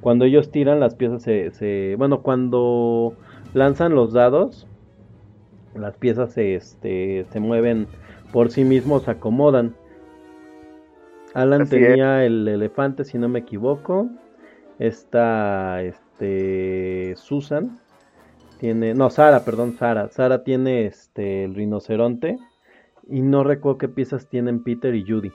cuando 0.00 0.24
ellos 0.24 0.50
tiran 0.50 0.80
las 0.80 0.94
piezas 0.94 1.22
se, 1.22 1.50
se, 1.52 1.94
bueno, 1.98 2.22
cuando 2.22 3.14
lanzan 3.54 3.94
los 3.94 4.12
dados, 4.12 4.68
las 5.74 5.96
piezas 5.96 6.32
se, 6.32 6.54
este, 6.54 7.26
se 7.32 7.40
mueven 7.40 7.86
por 8.32 8.50
sí 8.50 8.64
mismos, 8.64 9.04
se 9.04 9.12
acomodan. 9.12 9.74
Alan 11.34 11.62
Así 11.62 11.70
tenía 11.70 12.24
el 12.24 12.46
elefante, 12.46 13.04
si 13.04 13.18
no 13.18 13.28
me 13.28 13.38
equivoco. 13.40 14.08
Esta, 14.78 15.82
este, 15.82 17.14
Susan 17.16 17.78
tiene, 18.62 18.94
no, 18.94 19.10
Sara, 19.10 19.44
perdón, 19.44 19.76
Sara. 19.76 20.08
Sara 20.10 20.44
tiene, 20.44 20.86
este, 20.86 21.44
el 21.44 21.54
rinoceronte. 21.54 22.38
Y 23.08 23.20
no 23.20 23.42
recuerdo 23.42 23.78
qué 23.78 23.88
piezas 23.88 24.28
tienen 24.28 24.62
Peter 24.62 24.94
y 24.94 25.02
Judy. 25.04 25.32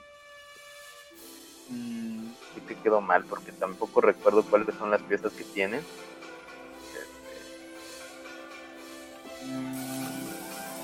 Mm, 1.69 2.29
sí 2.55 2.61
que 2.67 2.75
quedó 2.75 3.01
mal 3.01 3.25
porque 3.25 3.51
tampoco 3.51 3.99
recuerdo 3.99 4.43
cuáles 4.43 4.73
son 4.75 4.91
las 4.91 5.01
piezas 5.01 5.33
que 5.33 5.43
tienen. 5.43 5.81
Este, 5.81 7.37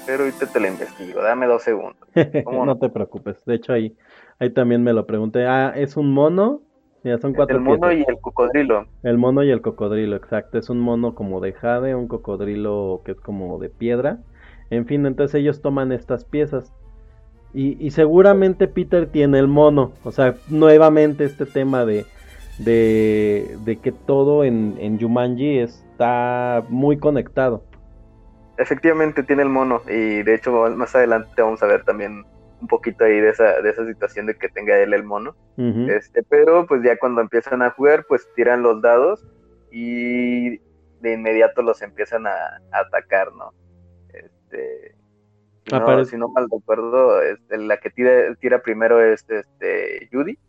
Pero 0.05 0.25
ahorita 0.25 0.47
te 0.47 0.59
lo 0.59 0.67
investigo, 0.67 1.21
dame 1.21 1.45
dos 1.45 1.63
segundos. 1.63 2.05
¿Cómo 2.43 2.65
no 2.65 2.73
no? 2.73 2.77
te 2.77 2.89
preocupes. 2.89 3.43
De 3.45 3.55
hecho, 3.55 3.71
ahí, 3.71 3.95
ahí 4.39 4.49
también 4.49 4.83
me 4.83 4.91
lo 4.91 5.05
pregunté. 5.07 5.47
Ah, 5.47 5.71
es 5.75 5.95
un 5.95 6.13
mono. 6.13 6.61
Ya 7.03 7.17
son 7.17 7.33
cuatro 7.33 7.57
El 7.57 7.63
mono 7.63 7.91
y 7.91 8.05
el 8.07 8.19
cocodrilo. 8.21 8.85
El 9.03 9.17
mono 9.17 9.43
y 9.43 9.51
el 9.51 9.61
cocodrilo, 9.61 10.15
exacto. 10.15 10.57
Es 10.57 10.69
un 10.69 10.79
mono 10.79 11.15
como 11.15 11.41
de 11.41 11.53
jade, 11.53 11.95
un 11.95 12.07
cocodrilo 12.07 13.01
que 13.03 13.11
es 13.11 13.19
como 13.19 13.59
de 13.59 13.69
piedra. 13.69 14.19
En 14.69 14.85
fin, 14.85 15.05
entonces 15.05 15.35
ellos 15.35 15.61
toman 15.61 15.91
estas 15.91 16.23
piezas. 16.23 16.73
Y, 17.53 17.77
y 17.85 17.91
seguramente 17.91 18.67
Peter 18.67 19.07
tiene 19.07 19.39
el 19.39 19.47
mono. 19.47 19.91
O 20.03 20.11
sea, 20.11 20.35
nuevamente 20.49 21.25
este 21.25 21.45
tema 21.45 21.85
de, 21.85 22.05
de, 22.59 23.57
de 23.65 23.75
que 23.77 23.91
todo 23.91 24.43
en, 24.43 24.75
en 24.79 24.99
Jumanji 24.99 25.59
está 25.59 26.63
muy 26.69 26.97
conectado. 26.97 27.65
Efectivamente 28.57 29.23
tiene 29.23 29.41
el 29.41 29.49
mono 29.49 29.81
y 29.87 30.23
de 30.23 30.35
hecho 30.35 30.51
más 30.75 30.95
adelante 30.95 31.41
vamos 31.41 31.61
a 31.63 31.65
ver 31.65 31.83
también 31.83 32.23
un 32.63 32.67
poquito 32.67 33.03
ahí 33.03 33.19
de 33.19 33.29
esa, 33.29 33.61
de 33.61 33.69
esa 33.69 33.85
situación 33.85 34.25
de 34.25 34.35
que 34.35 34.47
tenga 34.47 34.77
él 34.77 34.93
el 34.93 35.03
mono. 35.03 35.35
Este, 35.57 36.23
pero 36.23 36.65
pues 36.65 36.81
ya 36.81 36.97
cuando 36.97 37.19
empiezan 37.19 37.61
a 37.61 37.71
jugar, 37.71 38.05
pues 38.07 38.25
tiran 38.35 38.63
los 38.63 38.81
dados 38.81 39.27
y 39.69 40.59
de 41.01 41.13
inmediato 41.13 41.61
los 41.61 41.81
empiezan 41.81 42.25
a, 42.25 42.31
a 42.71 42.79
atacar, 42.79 43.33
¿no? 43.33 43.51
Este, 44.13 44.95
si, 45.65 45.75
no 45.75 46.05
si 46.05 46.17
no 46.17 46.29
mal 46.29 46.47
recuerdo, 46.49 47.21
este, 47.21 47.57
la 47.57 47.75
que 47.77 47.89
tira, 47.89 48.33
tira 48.35 48.61
primero 48.61 49.01
es 49.01 49.29
este, 49.29 50.07
Judy. 50.11 50.39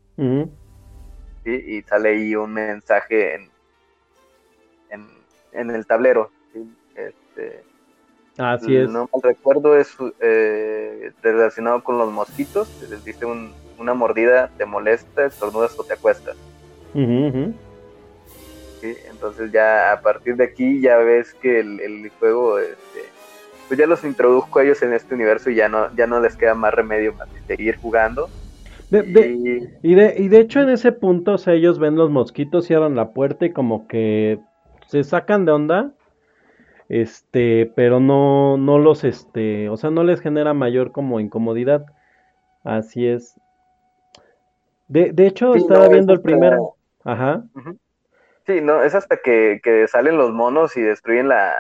¿sí? 1.45 1.51
y 1.66 1.82
sale 1.82 2.11
ahí 2.11 2.36
un 2.36 2.53
mensaje 2.53 3.35
en, 3.35 3.51
en, 4.91 5.09
en 5.53 5.70
el 5.73 5.85
tablero. 5.85 6.31
¿sí? 6.53 6.73
Este, 6.95 7.65
Así 8.39 8.77
es. 8.77 8.90
No 8.90 9.09
mal 9.12 9.23
recuerdo, 9.23 9.77
es 9.77 9.94
eh, 10.20 11.12
relacionado 11.23 11.82
con 11.85 11.98
los 11.98 12.11
mosquitos. 12.12 12.69
Les 12.90 13.05
dice 13.05 13.24
un- 13.27 13.52
una 13.78 13.94
mordida, 13.94 14.51
te 14.56 14.65
molesta, 14.66 15.24
estornudas 15.27 15.78
o 15.78 15.85
te 15.85 15.94
acuestas. 15.94 16.36
Entonces 19.11 19.51
ya 19.52 19.93
a 19.93 20.01
partir 20.01 20.36
de 20.36 20.44
aquí 20.44 20.81
ya 20.81 20.97
ves 20.98 21.32
que 21.35 21.61
el, 21.61 21.81
el 21.81 22.11
juego, 22.20 22.59
este, 22.59 23.01
pues 23.69 23.78
ya 23.81 23.86
los 23.86 24.05
introdujo 24.05 24.59
a 24.59 24.62
ellos 24.62 24.82
en 24.82 24.93
este 24.93 25.15
universo 25.15 25.48
y 25.51 25.55
ya 25.55 25.69
no, 25.69 25.94
ya 25.97 26.06
no 26.06 26.20
les 26.20 26.36
queda 26.36 26.55
más 26.55 26.74
remedio 26.74 27.15
más 27.15 27.28
que 27.28 27.40
seguir 27.56 27.77
jugando. 27.78 28.28
De, 28.90 29.02
de- 29.02 29.31
Y- 29.82 29.90
Y 29.93 29.94
de, 29.94 30.15
y 30.19 30.28
de 30.28 30.39
hecho 30.40 30.61
en 30.61 30.69
ese 30.69 30.93
punto, 30.93 31.32
o 31.35 31.39
sea, 31.39 31.55
ellos 31.55 31.78
ven 31.78 31.97
los 31.97 32.11
mosquitos, 32.11 32.66
cierran 32.66 32.94
la 32.94 33.12
puerta 33.12 33.47
y 33.47 33.52
como 33.52 33.89
que 33.89 34.39
se 34.89 35.02
sacan 35.02 35.47
de 35.47 35.52
onda, 35.52 35.93
este, 36.89 37.73
pero 37.74 38.01
no, 38.01 38.56
no 38.56 38.78
los, 38.78 39.05
este, 39.05 39.69
o 39.69 39.77
sea, 39.77 39.90
no 39.90 40.05
les 40.05 40.20
genera 40.20 40.55
mayor 40.55 40.93
como 40.93 41.20
incomodidad. 41.20 41.86
Así 42.62 43.06
es. 43.06 43.39
De, 44.89 45.12
de 45.12 45.27
hecho, 45.27 45.52
Sí, 45.55 45.59
estaba 45.59 45.85
no, 45.85 45.90
viendo 45.90 46.12
el 46.12 46.19
hasta- 46.19 46.28
primer, 46.28 46.59
ajá, 47.05 47.44
Sí, 48.47 48.61
no, 48.61 48.82
es 48.82 48.94
hasta 48.94 49.16
que, 49.16 49.61
que 49.62 49.89
salen 49.89 50.19
los 50.19 50.31
monos 50.31 50.77
y 50.77 50.82
destruyen 50.82 51.28
la, 51.28 51.55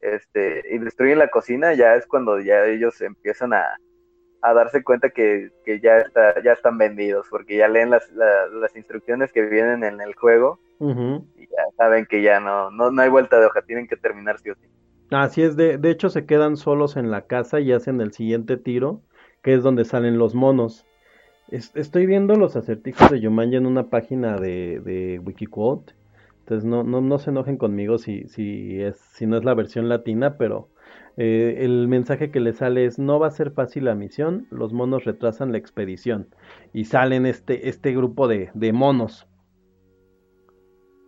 este, 0.00 0.62
y 0.74 0.78
destruyen 0.78 1.18
la 1.18 1.28
cocina, 1.28 1.74
ya 1.74 1.94
es 1.94 2.06
cuando 2.06 2.40
ya 2.40 2.64
ellos 2.64 3.00
empiezan 3.02 3.52
a, 3.52 3.76
a 4.42 4.54
darse 4.54 4.82
cuenta 4.82 5.10
que, 5.10 5.50
que 5.64 5.80
ya 5.80 5.98
está, 5.98 6.42
ya 6.42 6.52
están 6.52 6.78
vendidos, 6.78 7.26
porque 7.30 7.56
ya 7.58 7.68
leen 7.68 7.90
las, 7.90 8.10
la- 8.12 8.46
las 8.48 8.74
instrucciones 8.76 9.32
que 9.32 9.42
vienen 9.42 9.84
en 9.84 10.00
el 10.00 10.14
juego 10.14 10.58
y 11.34 11.42
ya 11.48 11.62
saben 11.76 12.06
que 12.06 12.22
ya 12.22 12.40
no, 12.40 12.70
no, 12.70 12.90
no 12.90 13.02
hay 13.02 13.08
vuelta 13.08 13.38
de 13.40 13.46
hoja, 13.46 13.62
tienen 13.62 13.88
que 13.88 13.96
terminar 13.96 14.38
sí 14.40 14.50
o 14.50 14.54
sí. 14.56 14.68
Así 15.10 15.42
es, 15.42 15.56
de, 15.56 15.76
de 15.78 15.90
hecho 15.90 16.08
se 16.08 16.24
quedan 16.26 16.56
solos 16.56 16.96
en 16.96 17.10
la 17.10 17.26
casa 17.26 17.60
y 17.60 17.72
hacen 17.72 18.00
el 18.00 18.12
siguiente 18.12 18.56
tiro, 18.56 19.02
que 19.42 19.54
es 19.54 19.62
donde 19.62 19.84
salen 19.84 20.18
los 20.18 20.34
monos. 20.34 20.86
Es- 21.48 21.76
estoy 21.76 22.06
viendo 22.06 22.36
los 22.36 22.56
acertijos 22.56 23.10
de 23.10 23.20
Yumanji 23.20 23.56
en 23.58 23.66
una 23.66 23.90
página 23.90 24.38
de, 24.38 24.80
de 24.84 25.20
Wikiquote. 25.20 25.94
Entonces 26.40 26.66
no, 26.66 26.84
no, 26.84 27.02
no 27.02 27.18
se 27.20 27.30
enojen 27.30 27.58
conmigo 27.58 27.98
si, 27.98 28.28
si, 28.28 28.82
es, 28.82 28.98
si 29.14 29.26
no 29.26 29.38
es 29.38 29.44
la 29.44 29.54
versión 29.54 29.88
latina, 29.90 30.38
pero 30.38 30.72
eh, 31.18 31.58
el 31.60 31.88
mensaje 31.88 32.32
que 32.32 32.40
le 32.40 32.54
sale 32.54 32.86
es 32.86 32.98
no 33.00 33.20
va 33.20 33.28
a 33.28 33.32
ser 33.32 33.52
fácil 33.52 33.86
la 33.86 33.96
misión, 33.96 34.48
los 34.50 34.74
monos 34.74 35.04
retrasan 35.06 35.52
la 35.52 35.58
expedición. 35.58 36.30
Y 36.74 36.86
salen 36.86 37.26
este, 37.26 37.70
este 37.70 37.92
grupo 37.94 38.28
de, 38.28 38.50
de 38.54 38.72
monos. 38.74 39.29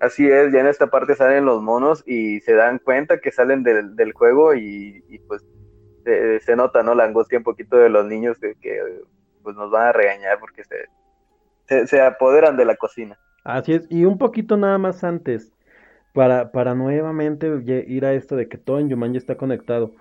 Así 0.02 0.28
es, 0.28 0.52
ya 0.52 0.58
en 0.58 0.66
esta 0.66 0.88
parte 0.88 1.14
salen 1.14 1.44
los 1.44 1.62
monos 1.62 2.02
y 2.08 2.40
se 2.40 2.54
dan 2.54 2.80
cuenta 2.80 3.20
que 3.20 3.30
salen 3.30 3.62
del, 3.62 3.94
del 3.94 4.12
juego 4.12 4.52
y, 4.52 5.00
pues 5.28 5.46
se, 6.02 6.40
se 6.40 6.56
nota, 6.56 6.82
¿no? 6.82 6.96
La 6.96 7.04
angustia 7.04 7.38
un 7.38 7.44
poquito 7.44 7.76
de 7.76 7.88
los 7.88 8.04
niños 8.06 8.36
que 8.60 8.82
pues 9.44 9.54
nos 9.54 9.70
van 9.70 9.86
a 9.86 9.92
regañar 9.92 10.40
porque 10.40 10.64
se, 10.64 11.86
se, 11.86 12.00
apoderan 12.00 12.56
de 12.56 12.64
la 12.64 12.74
cocina. 12.74 13.16
Así 13.44 13.74
es, 13.74 13.86
y 13.90 14.04
un 14.04 14.18
poquito 14.18 14.56
nada 14.56 14.76
más 14.76 15.04
antes, 15.04 15.52
para, 16.12 16.50
para 16.50 16.74
nuevamente 16.74 17.48
ir 17.86 18.04
a 18.04 18.12
esto 18.12 18.34
de 18.34 18.48
que 18.48 18.58
todo 18.58 18.80
en 18.80 18.90
Jumanji 18.90 19.18
está 19.18 19.36
conectado. 19.36 19.92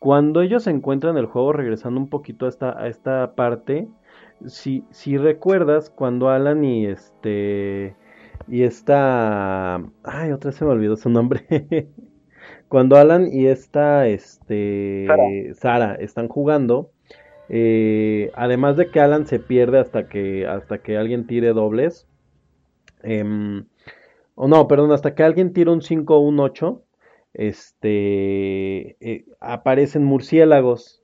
Cuando 0.00 0.42
ellos 0.42 0.64
se 0.64 0.70
encuentran 0.70 1.16
el 1.16 1.26
juego, 1.26 1.52
regresando 1.52 2.00
un 2.00 2.10
poquito 2.10 2.46
a 2.46 2.48
esta, 2.48 2.76
a 2.76 2.88
esta 2.88 3.36
parte, 3.36 3.86
si, 4.48 4.84
si 4.90 5.16
recuerdas, 5.16 5.90
cuando 5.90 6.28
Alan 6.28 6.64
y 6.64 6.86
este, 6.86 7.94
y 8.48 8.62
esta, 8.62 9.76
ay, 10.02 10.32
otra 10.32 10.50
vez 10.50 10.56
se 10.56 10.64
me 10.64 10.70
olvidó 10.70 10.96
su 10.96 11.08
nombre. 11.10 11.46
Cuando 12.68 12.96
Alan 12.96 13.28
y 13.32 13.46
esta, 13.46 14.08
este, 14.08 15.06
Sara. 15.06 15.24
Sara 15.54 15.94
están 15.94 16.28
jugando, 16.28 16.90
eh, 17.48 18.30
además 18.34 18.76
de 18.76 18.90
que 18.90 19.00
Alan 19.00 19.26
se 19.26 19.38
pierde 19.38 19.78
hasta 19.78 20.08
que, 20.08 20.46
hasta 20.46 20.78
que 20.78 20.96
alguien 20.96 21.26
tire 21.26 21.52
dobles, 21.52 22.08
em, 23.02 23.66
o 24.34 24.48
no, 24.48 24.66
perdón, 24.68 24.92
hasta 24.92 25.14
que 25.14 25.22
alguien 25.22 25.52
tira 25.52 25.70
un 25.72 25.82
5 25.82 26.16
o 26.16 26.20
un 26.20 26.40
8, 26.40 26.82
este, 27.34 28.96
eh, 29.00 29.24
aparecen 29.40 30.04
murciélagos. 30.04 31.02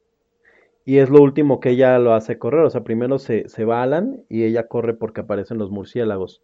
Y 0.85 0.99
es 0.99 1.11
lo 1.11 1.23
último 1.23 1.61
que 1.61 1.71
ella 1.71 1.99
lo 1.99 2.15
hace 2.15 2.39
correr. 2.39 2.65
O 2.65 2.71
sea, 2.71 2.83
primero 2.83 3.19
se, 3.19 3.49
se 3.49 3.65
va 3.65 3.83
Alan 3.83 4.25
y 4.29 4.45
ella 4.45 4.67
corre 4.67 4.95
porque 4.95 5.21
aparecen 5.21 5.59
los 5.59 5.71
murciélagos. 5.71 6.43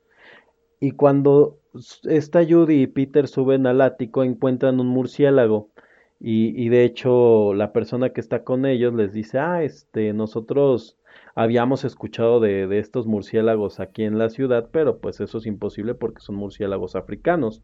Y 0.81 0.93
cuando 0.93 1.61
esta 2.05 2.45
Judy 2.45 2.83
y 2.83 2.87
Peter 2.87 3.29
suben 3.29 3.67
al 3.67 3.81
ático, 3.81 4.25
encuentran 4.25 4.81
un 4.81 4.89
murciélago. 4.89 5.71
Y, 6.19 6.55
y 6.65 6.69
de 6.71 6.85
hecho, 6.85 7.55
la 7.55 7.73
persona 7.73 8.11
que 8.13 8.21
está 8.21 8.45
con 8.45 8.65
ellos 8.67 8.95
les 8.95 9.13
dice, 9.13 9.39
ah, 9.39 9.63
este, 9.63 10.13
nosotros 10.15 10.99
habíamos 11.35 11.85
escuchado 11.85 12.41
de, 12.41 12.67
de 12.67 12.79
estos 12.79 13.07
murciélagos 13.07 13.81
aquí 13.81 14.05
en 14.05 14.19
la 14.19 14.31
ciudad, 14.31 14.71
pero 14.73 15.01
pues 15.01 15.21
eso 15.21 15.39
es 15.39 15.47
imposible 15.47 15.95
porque 15.95 16.21
son 16.23 16.37
murciélagos 16.37 16.97
africanos. 16.97 17.63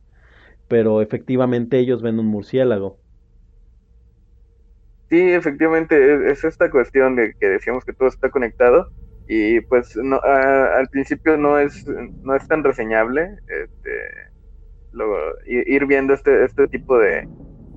Pero 0.68 1.02
efectivamente 1.02 1.78
ellos 1.78 2.02
ven 2.02 2.18
un 2.18 2.26
murciélago. 2.26 3.00
Sí, 5.10 5.20
efectivamente, 5.32 6.14
es, 6.14 6.38
es 6.38 6.44
esta 6.44 6.70
cuestión 6.70 7.16
de 7.16 7.34
que 7.38 7.48
decíamos 7.48 7.84
que 7.84 7.92
todo 7.92 8.08
está 8.08 8.30
conectado 8.30 8.88
y 9.58 9.60
pues 9.62 9.96
no, 9.96 10.16
a- 10.24 10.76
al 10.78 10.88
principio 10.88 11.36
no 11.36 11.58
es, 11.58 11.84
no 12.22 12.34
es 12.36 12.46
tan 12.48 12.64
reseñable 12.64 13.38
este, 13.46 13.90
luego, 14.90 15.18
ir 15.46 15.86
viendo 15.86 16.14
este, 16.14 16.44
este 16.44 16.68
tipo 16.68 16.98
de, 16.98 17.28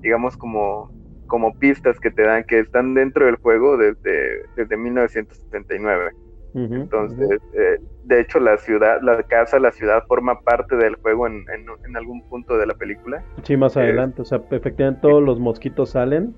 digamos, 0.01 0.37
como, 0.37 0.91
como 1.25 1.53
pistas 1.55 1.99
que 1.99 2.11
te 2.11 2.23
dan, 2.23 2.43
que 2.47 2.59
están 2.59 2.93
dentro 2.93 3.25
del 3.25 3.37
juego 3.37 3.77
desde, 3.77 4.45
desde 4.55 4.77
1979. 4.77 6.11
Ujú, 6.53 6.89
ujú. 6.99 7.25
Entonces, 7.29 7.41
eh, 7.53 7.79
de 8.03 8.19
hecho, 8.21 8.39
la 8.39 8.57
ciudad, 8.57 8.99
la 9.03 9.23
casa, 9.23 9.59
la 9.59 9.71
ciudad 9.71 10.03
forma 10.07 10.41
parte 10.41 10.75
del 10.77 10.95
juego 10.97 11.27
en, 11.27 11.45
en, 11.53 11.65
en 11.83 11.97
algún 11.97 12.23
punto 12.23 12.57
de 12.57 12.67
la 12.67 12.73
película. 12.75 13.25
Sí, 13.43 13.55
más 13.57 13.77
Eh, 13.77 14.01
adelante, 14.01 14.21
o 14.21 14.25
sea, 14.25 14.43
efectivamente 14.51 15.01
todos 15.01 15.21
los 15.23 15.39
mosquitos 15.39 15.91
salen 15.91 16.35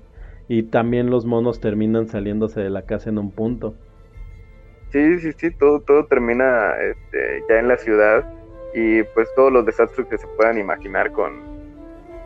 y 0.48 0.64
también 0.64 1.10
los 1.10 1.26
monos 1.26 1.60
terminan 1.60 2.08
saliéndose 2.08 2.60
de 2.60 2.70
la 2.70 2.82
casa 2.86 3.10
en 3.10 3.18
un 3.18 3.30
punto. 3.32 3.76
Sí, 4.92 5.18
sí, 5.20 5.32
sí, 5.36 5.50
todo, 5.50 5.80
todo 5.80 6.06
termina 6.06 6.74
este, 6.80 7.42
ya 7.48 7.58
en 7.58 7.68
la 7.68 7.76
ciudad 7.76 8.24
y 8.74 9.02
pues 9.02 9.28
todos 9.34 9.52
los 9.52 9.66
desastres 9.66 10.06
que 10.08 10.16
se 10.18 10.26
puedan 10.28 10.58
imaginar 10.58 11.12
con, 11.12 11.32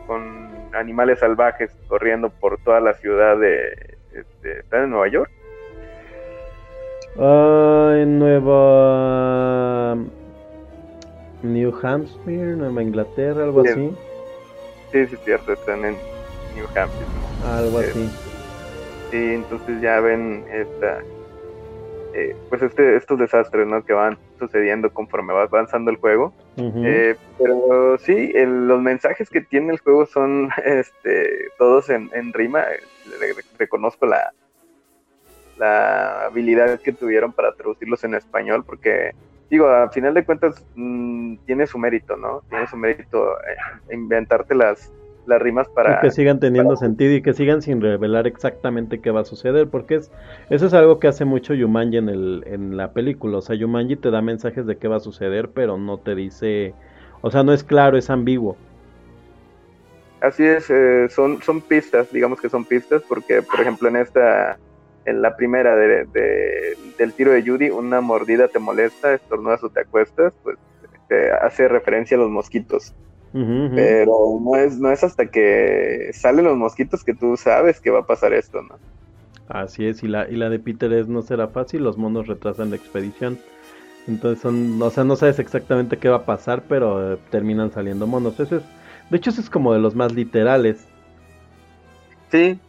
con 0.07 0.49
animales 0.73 1.19
salvajes 1.19 1.71
corriendo 1.87 2.29
por 2.29 2.57
toda 2.59 2.79
la 2.79 2.93
ciudad 2.95 3.37
de... 3.37 3.97
Este, 4.13 4.59
¿Está 4.59 4.83
en 4.83 4.91
Nueva 4.91 5.07
York? 5.09 5.29
Ah, 7.19 7.93
en 7.97 8.17
Nueva 8.19 9.97
New 11.43 11.73
Hampshire, 11.81 12.55
Nueva 12.55 12.81
Inglaterra, 12.81 13.43
algo 13.43 13.63
Sí. 13.63 13.69
así, 13.69 13.97
Sí, 14.91 15.07
sí, 15.07 15.15
es 15.15 15.21
cierto, 15.25 15.53
están 15.53 15.83
en 15.85 15.95
New 16.55 16.65
Hampshire. 16.75 17.05
algo 17.45 17.81
Eh, 17.81 17.85
así. 17.89 18.09
Sí, 19.11 19.33
entonces 19.33 19.81
ya 19.81 19.99
ven 19.99 20.45
esta, 20.51 20.99
eh, 22.13 22.35
pues 22.49 22.61
este, 22.61 22.95
estos 22.95 23.17
desastres, 23.19 23.65
¿no? 23.67 23.83
Que 23.83 23.93
van 23.93 24.17
sucediendo 24.39 24.91
conforme 24.93 25.33
va 25.33 25.43
avanzando 25.43 25.89
el 25.91 25.97
juego. 25.97 26.33
Eh, 26.85 27.15
pero 27.39 27.97
sí, 27.97 28.31
el- 28.35 28.67
los 28.67 28.81
mensajes 28.81 29.29
que 29.29 29.41
tiene 29.41 29.73
el 29.73 29.79
juego 29.79 30.05
son 30.05 30.49
este, 30.65 31.49
todos 31.57 31.89
en, 31.89 32.09
en 32.13 32.31
rima. 32.33 32.61
Eh, 32.61 32.79
re- 33.19 33.33
re- 33.33 33.43
reconozco 33.57 34.05
la, 34.05 34.31
la 35.57 36.25
habilidad 36.25 36.79
que 36.79 36.93
tuvieron 36.93 37.31
para 37.33 37.53
traducirlos 37.53 38.03
en 38.03 38.15
español, 38.15 38.63
porque, 38.65 39.11
digo, 39.49 39.67
a 39.67 39.89
final 39.89 40.13
de 40.13 40.25
cuentas 40.25 40.65
mm, 40.75 41.37
tiene 41.45 41.67
su 41.67 41.77
mérito, 41.77 42.17
¿no? 42.17 42.41
Tiene 42.49 42.67
su 42.67 42.77
mérito 42.77 43.37
eh, 43.39 43.93
inventarte 43.93 44.55
las, 44.55 44.91
las 45.25 45.41
rimas 45.41 45.67
para... 45.73 45.97
Y 45.97 46.01
que 46.01 46.11
sigan 46.11 46.39
teniendo 46.39 46.75
sentido 46.77 47.13
y 47.13 47.21
que 47.21 47.33
sigan 47.33 47.61
sin 47.61 47.81
revelar 47.81 48.25
exactamente 48.27 49.01
qué 49.01 49.11
va 49.11 49.21
a 49.21 49.25
suceder, 49.25 49.69
porque 49.69 49.95
es, 49.95 50.11
eso 50.49 50.65
es 50.67 50.73
algo 50.73 50.99
que 50.99 51.07
hace 51.07 51.25
mucho 51.25 51.53
Yumanji 51.53 51.97
en, 51.97 52.09
el, 52.09 52.43
en 52.47 52.77
la 52.77 52.93
película, 52.93 53.37
o 53.39 53.41
sea, 53.41 53.55
Yumanji 53.55 53.97
te 53.97 54.11
da 54.11 54.21
mensajes 54.21 54.65
de 54.65 54.77
qué 54.77 54.87
va 54.87 54.97
a 54.97 54.99
suceder, 55.01 55.51
pero 55.51 55.77
no 55.77 55.99
te 55.99 56.15
dice, 56.15 56.73
o 57.21 57.31
sea, 57.31 57.43
no 57.43 57.53
es 57.53 57.63
claro, 57.63 57.97
es 57.97 58.09
ambiguo. 58.09 58.57
Así 60.21 60.45
es, 60.45 60.69
eh, 60.69 61.09
son, 61.09 61.41
son 61.41 61.61
pistas, 61.61 62.09
digamos 62.11 62.39
que 62.39 62.49
son 62.49 62.65
pistas, 62.65 63.03
porque 63.07 63.41
por 63.41 63.59
ejemplo 63.59 63.89
en 63.89 63.97
esta, 63.97 64.57
en 65.03 65.21
la 65.21 65.35
primera 65.35 65.75
de, 65.75 66.05
de- 66.05 66.77
del 66.97 67.13
tiro 67.13 67.31
de 67.33 67.43
Judy, 67.43 67.69
una 67.69 67.99
mordida 67.99 68.47
te 68.47 68.59
molesta, 68.59 69.13
estornudas 69.13 69.61
o 69.63 69.69
te 69.69 69.81
acuestas, 69.81 70.33
pues 70.41 70.57
hace 71.41 71.67
referencia 71.67 72.17
a 72.17 72.19
los 72.19 72.29
mosquitos. 72.29 72.95
Pero 73.33 74.39
no 74.39 74.55
es, 74.55 74.79
no 74.79 74.91
es 74.91 75.03
hasta 75.03 75.25
que 75.25 76.11
salen 76.13 76.45
los 76.45 76.55
mosquitos 76.55 77.03
que 77.03 77.15
tú 77.15 77.35
sabes 77.35 77.79
que 77.79 77.89
va 77.89 77.99
a 77.99 78.07
pasar 78.07 78.31
esto, 78.33 78.61
¿no? 78.61 78.77
Así 79.47 79.87
es, 79.87 80.03
y 80.03 80.07
la, 80.07 80.29
y 80.29 80.35
la 80.35 80.49
de 80.49 80.59
Peter 80.59 80.93
es 80.93 81.07
no 81.07 81.21
será 81.21 81.47
fácil, 81.47 81.83
los 81.83 81.97
monos 81.97 82.27
retrasan 82.27 82.69
la 82.69 82.75
expedición. 82.75 83.39
Entonces 84.07 84.41
son, 84.41 84.81
o 84.81 84.89
sea, 84.89 85.03
no 85.03 85.15
sabes 85.15 85.39
exactamente 85.39 85.97
qué 85.97 86.09
va 86.09 86.17
a 86.17 86.25
pasar, 86.25 86.63
pero 86.67 87.13
eh, 87.13 87.17
terminan 87.31 87.71
saliendo 87.71 88.05
monos. 88.05 88.39
Ese 88.39 88.57
es, 88.57 88.63
de 89.09 89.17
hecho, 89.17 89.29
ese 89.31 89.41
es 89.41 89.49
como 89.49 89.73
de 89.73 89.79
los 89.79 89.95
más 89.95 90.13
literales. 90.13 90.85
Sí, 92.29 92.59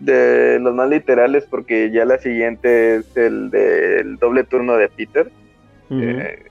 de 0.00 0.58
los 0.60 0.74
más 0.74 0.88
literales, 0.88 1.46
porque 1.50 1.90
ya 1.92 2.04
la 2.04 2.18
siguiente 2.18 2.96
es 2.96 3.16
el 3.16 3.50
del 3.50 4.16
doble 4.16 4.44
turno 4.44 4.76
de 4.76 4.88
Peter. 4.88 5.30
Ujú. 5.90 6.00
Eh, 6.00 6.49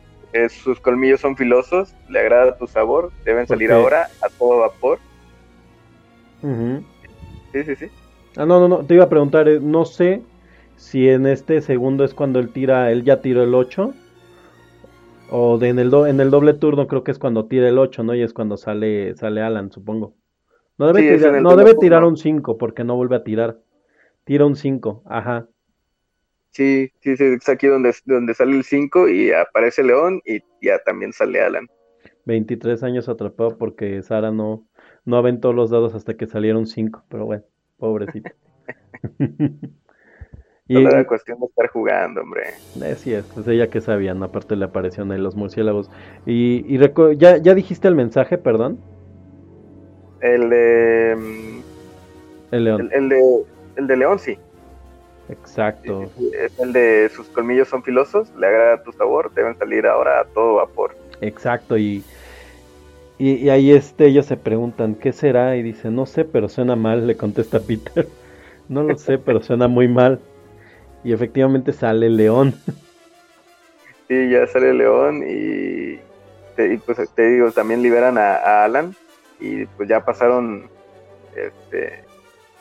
sus 0.50 0.80
colmillos 0.82 1.22
son 1.22 1.36
filosos, 1.38 1.96
le 2.08 2.20
agrada 2.20 2.58
tu 2.58 2.68
sabor, 2.68 3.14
deben 3.26 3.48
salir 3.48 3.72
ahora 3.72 4.10
a 4.22 4.30
todo 4.30 4.60
vapor. 4.60 5.00
Sí, 7.52 7.64
sí, 7.64 7.76
sí. 7.76 7.86
Ah, 8.38 8.46
no, 8.46 8.60
no, 8.60 8.68
no, 8.68 8.86
te 8.86 8.96
iba 8.96 9.04
a 9.04 9.10
preguntar, 9.10 9.48
eh, 9.48 9.60
no 9.62 9.86
sé 9.86 10.24
si 10.76 11.08
en 11.10 11.28
este 11.28 11.62
segundo 11.62 12.04
es 12.04 12.14
cuando 12.14 12.40
él 12.40 12.52
tira, 12.52 12.92
él 12.92 13.04
ya 13.04 13.22
tiró 13.22 13.44
el 13.44 13.54
8 13.54 13.94
O 15.32 15.58
de, 15.58 15.70
en, 15.70 15.80
el 15.80 15.90
do- 15.92 16.08
en 16.08 16.20
el 16.20 16.32
doble 16.32 16.54
turno 16.56 16.88
creo 16.88 17.04
que 17.04 17.12
es 17.12 17.20
cuando 17.20 17.48
tira 17.48 17.70
el 17.70 17.78
8, 17.78 18.04
¿no? 18.04 18.16
Y 18.16 18.22
es 18.22 18.34
cuando 18.34 18.58
sale, 18.58 19.16
sale 19.16 19.42
Alan, 19.42 19.72
supongo. 19.72 20.16
No 20.78 20.88
debe, 20.88 21.02
Sí, 21.02 21.08
tirar, 21.18 21.42
no 21.42 21.56
debe 21.58 21.76
tirar 21.76 22.04
un 22.06 22.18
5 22.18 22.58
porque 22.58 22.84
no 22.84 22.96
vuelve 22.98 23.18
a 23.18 23.24
tirar. 23.24 23.60
Tira 24.26 24.46
un 24.46 24.56
5, 24.56 25.04
ajá. 25.06 25.48
Sí, 26.52 26.92
sí, 27.00 27.16
sí, 27.16 27.24
es 27.24 27.48
aquí 27.48 27.68
donde, 27.68 27.94
donde 28.06 28.34
sale 28.34 28.56
el 28.56 28.64
5 28.64 29.08
y 29.08 29.32
aparece 29.32 29.84
León 29.84 30.22
y 30.26 30.42
ya 30.62 30.80
también 30.80 31.14
sale 31.14 31.42
Alan. 31.42 31.68
23 32.26 32.84
años 32.84 33.10
atrapado 33.10 33.58
porque 33.58 34.02
Sara 34.02 34.32
no, 34.32 34.68
no 35.06 35.18
aventó 35.18 35.54
los 35.54 35.70
dados 35.70 35.94
hasta 35.96 36.16
que 36.16 36.28
salieron 36.28 36.66
5. 36.66 37.04
Pero 37.10 37.26
bueno, 37.26 37.44
pobrecita. 37.78 38.34
y, 40.68 40.74
Solo 40.74 40.90
era 40.90 41.06
cuestión 41.06 41.40
de 41.40 41.46
estar 41.46 41.68
jugando, 41.70 42.22
hombre. 42.22 42.44
Eh, 42.84 42.96
sí, 42.96 43.14
es, 43.14 43.26
es 43.38 43.48
ella 43.48 43.70
que 43.70 43.82
sabía, 43.82 44.14
¿no? 44.14 44.26
Aparte 44.26 44.56
le 44.56 44.66
aparecieron 44.66 45.12
ahí 45.12 45.20
los 45.20 45.36
murciélagos. 45.36 45.90
Y, 46.26 46.66
y 46.68 46.80
¿ya, 47.18 47.38
¿ya 47.38 47.54
dijiste 47.54 47.88
el 47.88 47.96
mensaje, 47.96 48.38
perdón? 48.38 48.80
El 50.22 50.50
de, 50.50 51.16
mm, 51.16 51.62
El 52.52 52.64
león. 52.64 52.82
el, 52.82 52.94
el 52.94 53.10
de, 53.10 53.46
el 53.78 53.88
de 53.88 53.98
León, 53.98 54.20
sí. 54.20 54.38
Exacto. 55.30 56.10
Es 56.34 56.58
el 56.60 56.74
de 56.74 57.10
sus 57.16 57.28
colmillos 57.28 57.68
son 57.68 57.84
filosos, 57.84 58.30
le 58.38 58.48
agrada 58.48 58.84
tu 58.84 58.92
sabor, 58.92 59.32
deben 59.34 59.58
salir 59.58 59.86
ahora 59.86 60.22
a 60.22 60.26
todo 60.26 60.56
vapor. 60.56 60.96
Exacto, 61.22 61.78
y, 61.78 62.04
y, 63.18 63.34
y 63.34 63.50
ahí 63.50 63.72
este, 63.72 64.08
ellos 64.08 64.26
se 64.26 64.38
preguntan, 64.38 64.96
¿qué 64.96 65.12
será? 65.12 65.56
Y 65.56 65.64
dice, 65.64 65.92
no 65.92 66.06
sé, 66.06 66.26
pero 66.26 66.50
suena 66.50 66.76
mal, 66.76 67.06
le 67.06 67.16
contesta 67.16 67.60
Peter. 67.68 68.08
No 68.68 68.84
lo 68.84 68.98
sé, 68.98 69.18
pero 69.18 69.42
suena 69.42 69.68
muy 69.68 69.88
mal. 69.88 70.20
Y 71.04 71.14
efectivamente 71.14 71.74
sale 71.74 72.08
el 72.08 72.18
león. 72.18 72.54
Sí, 74.10 74.28
ya 74.28 74.48
sale 74.48 74.74
León 74.74 75.24
y, 75.24 76.00
te, 76.56 76.74
y, 76.74 76.78
pues 76.78 76.98
te 77.14 77.28
digo, 77.28 77.52
también 77.52 77.84
liberan 77.84 78.18
a, 78.18 78.38
a 78.38 78.66
Alan 78.66 78.96
y 79.40 79.68
pues 79.68 79.88
ya 79.88 80.04
pasaron 80.04 80.68
este, 81.36 82.04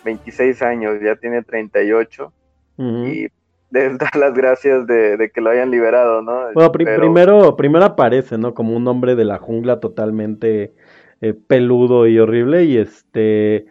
26 0.04 0.60
años, 0.60 1.00
ya 1.00 1.16
tiene 1.16 1.42
38 1.42 2.30
Ujú. 2.78 3.06
y 3.06 3.28
les 3.70 3.98
da 3.98 4.08
las 4.18 4.32
gracias 4.34 4.86
de, 4.86 5.16
de 5.18 5.30
que 5.30 5.40
lo 5.42 5.50
hayan 5.50 5.70
liberado, 5.70 6.22
¿no? 6.22 6.52
Bueno, 6.54 6.72
Pero- 6.72 7.00
primero, 7.02 7.56
primero 7.56 7.84
aparece, 7.84 8.38
¿no? 8.38 8.54
Como 8.54 8.74
un 8.74 8.88
hombre 8.88 9.14
de 9.14 9.24
la 9.26 9.38
jungla 9.38 9.78
totalmente 9.80 10.72
eh, 11.20 11.34
peludo 11.34 12.06
y 12.06 12.18
horrible 12.18 12.64
y 12.64 12.78
este 12.78 13.66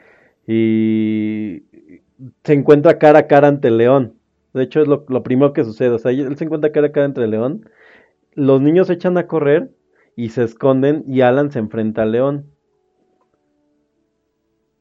y 0.45 1.63
se 2.43 2.53
encuentra 2.53 2.99
cara 2.99 3.19
a 3.19 3.27
cara 3.27 3.47
ante 3.47 3.69
el 3.69 3.77
león. 3.77 4.13
De 4.53 4.63
hecho, 4.63 4.81
es 4.81 4.87
lo, 4.87 5.05
lo 5.09 5.23
primero 5.23 5.53
que 5.53 5.63
sucede. 5.63 5.89
O 5.89 5.99
sea, 5.99 6.11
él 6.11 6.35
se 6.37 6.43
encuentra 6.45 6.71
cara 6.71 6.87
a 6.87 6.91
cara 6.91 7.05
entre 7.05 7.23
el 7.25 7.31
león. 7.31 7.69
Los 8.33 8.61
niños 8.61 8.87
se 8.87 8.93
echan 8.93 9.17
a 9.17 9.27
correr 9.27 9.71
y 10.15 10.29
se 10.29 10.43
esconden 10.43 11.03
y 11.07 11.21
Alan 11.21 11.51
se 11.51 11.59
enfrenta 11.59 12.03
al 12.03 12.11
león. 12.11 12.45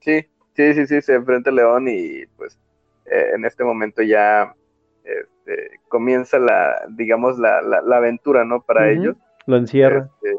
Sí, 0.01 0.27
sí, 0.55 0.75
sí, 0.75 0.87
sí, 0.87 1.01
se 1.03 1.15
enfrenta 1.15 1.51
al 1.51 1.57
león 1.57 1.89
y 1.89 2.27
pues 2.37 2.59
eh, 3.11 3.31
en 3.35 3.45
este 3.45 3.65
momento 3.65 4.03
ya 4.03 4.55
este, 5.05 5.81
comienza 5.89 6.39
la, 6.39 6.87
digamos, 6.91 7.39
la, 7.39 7.63
la, 7.63 7.81
la 7.83 7.97
aventura, 7.99 8.45
¿no? 8.45 8.63
Para 8.63 8.91
ellos. 8.91 9.17
Lo 9.47 9.57
encierra. 9.57 10.11
Este, 10.21 10.39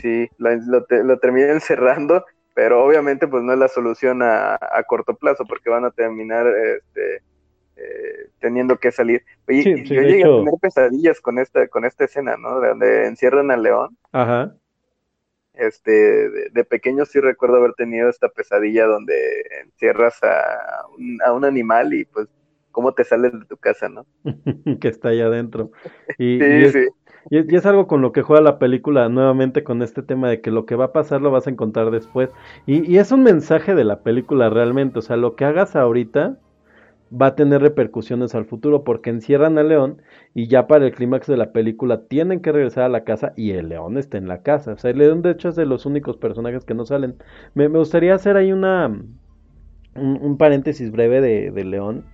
sí, 0.00 0.28
lo, 0.38 0.50
lo, 0.54 0.84
te- 0.84 1.04
lo 1.04 1.18
termina 1.18 1.48
encerrando, 1.52 2.24
pero 2.54 2.84
obviamente 2.84 3.28
pues 3.28 3.42
no 3.42 3.52
es 3.52 3.58
la 3.58 3.68
solución 3.68 4.22
a, 4.22 4.54
a 4.60 4.82
corto 4.84 5.14
plazo 5.14 5.44
porque 5.46 5.70
van 5.70 5.84
a 5.84 5.90
terminar 5.90 6.46
este, 6.46 7.22
eh, 7.76 8.30
teniendo 8.40 8.78
que 8.78 8.90
salir. 8.90 9.22
Oye, 9.46 9.62
Sí, 9.62 9.76
sí, 9.86 9.94
yo 9.94 10.02
llegué 10.02 10.20
hecho- 10.20 10.34
a 10.40 10.44
tener 10.44 10.54
pesadillas 10.60 11.20
con 11.20 11.38
esta, 11.38 11.68
con 11.68 11.84
esta 11.84 12.04
escena, 12.04 12.36
¿no? 12.36 12.60
De 12.60 12.68
donde 12.70 13.06
encierran 13.06 13.50
al 13.50 13.62
león. 13.62 13.96
Ajá. 14.12 14.54
Este, 15.58 15.92
de, 16.30 16.50
de 16.52 16.64
pequeño 16.64 17.04
sí 17.06 17.20
recuerdo 17.20 17.56
haber 17.58 17.74
tenido 17.74 18.10
esta 18.10 18.30
pesadilla 18.30 18.86
donde 18.86 19.14
encierras 19.64 20.22
a 20.24 20.86
un, 20.98 21.18
a 21.26 21.32
un 21.34 21.44
animal 21.44 21.94
y 21.94 22.06
pues 22.06 22.28
cómo 22.72 22.94
te 22.94 23.04
sales 23.04 23.32
de 23.32 23.44
tu 23.46 23.58
casa, 23.58 23.88
¿no? 23.90 24.06
que 24.80 24.88
está 24.88 25.08
allá 25.10 25.26
adentro. 25.26 25.70
Y, 26.18 26.24
Sí, 26.38 26.44
y 26.60 26.64
es, 26.64 26.72
sí. 26.72 26.88
y 27.30 27.38
es- 27.38 27.46
y 27.52 27.56
es 27.56 27.66
algo 27.66 27.86
con 27.86 28.02
lo 28.02 28.12
que 28.12 28.22
juega 28.22 28.42
la 28.42 28.58
película 28.58 29.08
nuevamente 29.08 29.64
con 29.64 29.82
este 29.82 30.02
tema 30.02 30.28
de 30.30 30.40
que 30.40 30.50
lo 30.50 30.66
que 30.66 30.74
va 30.76 30.86
a 30.86 30.92
pasar 30.92 31.20
lo 31.22 31.30
vas 31.30 31.46
a 31.46 31.50
encontrar 31.50 31.90
después. 31.90 32.30
Y, 32.66 32.90
y 32.90 32.98
es 32.98 33.12
un 33.12 33.22
mensaje 33.22 33.74
de 33.74 33.84
la 33.84 34.02
película 34.02 34.50
realmente, 34.50 34.98
o 34.98 35.02
sea, 35.02 35.16
lo 35.16 35.36
que 35.36 35.44
hagas 35.44 35.76
ahorita 35.76 36.38
va 37.10 37.26
a 37.28 37.36
tener 37.36 37.62
repercusiones 37.62 38.34
al 38.34 38.44
futuro 38.44 38.84
porque 38.84 39.10
encierran 39.10 39.58
al 39.58 39.68
león 39.68 40.02
y 40.34 40.48
ya 40.48 40.66
para 40.66 40.86
el 40.86 40.92
clímax 40.92 41.26
de 41.26 41.36
la 41.36 41.52
película 41.52 42.06
tienen 42.08 42.40
que 42.40 42.52
regresar 42.52 42.84
a 42.84 42.88
la 42.88 43.04
casa 43.04 43.32
y 43.36 43.52
el 43.52 43.68
león 43.70 43.98
está 43.98 44.18
en 44.18 44.28
la 44.28 44.42
casa. 44.42 44.72
O 44.72 44.78
sea, 44.78 44.90
el 44.90 44.98
león 44.98 45.22
de 45.22 45.32
hecho 45.32 45.48
es 45.48 45.56
de 45.56 45.66
los 45.66 45.86
únicos 45.86 46.16
personajes 46.16 46.64
que 46.64 46.74
no 46.74 46.84
salen. 46.86 47.16
Me, 47.54 47.68
me 47.68 47.78
gustaría 47.78 48.14
hacer 48.14 48.36
ahí 48.36 48.52
una 48.52 48.88
un, 49.94 50.18
un 50.22 50.36
paréntesis 50.38 50.90
breve 50.90 51.20
de, 51.20 51.50
de 51.50 51.64
León. 51.64 52.04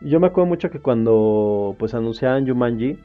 Yo 0.00 0.20
me 0.20 0.26
acuerdo 0.28 0.48
mucho 0.48 0.70
que 0.70 0.80
cuando 0.80 1.76
pues 1.78 1.94
anunciaban 1.94 2.46
Jumanji 2.46 2.98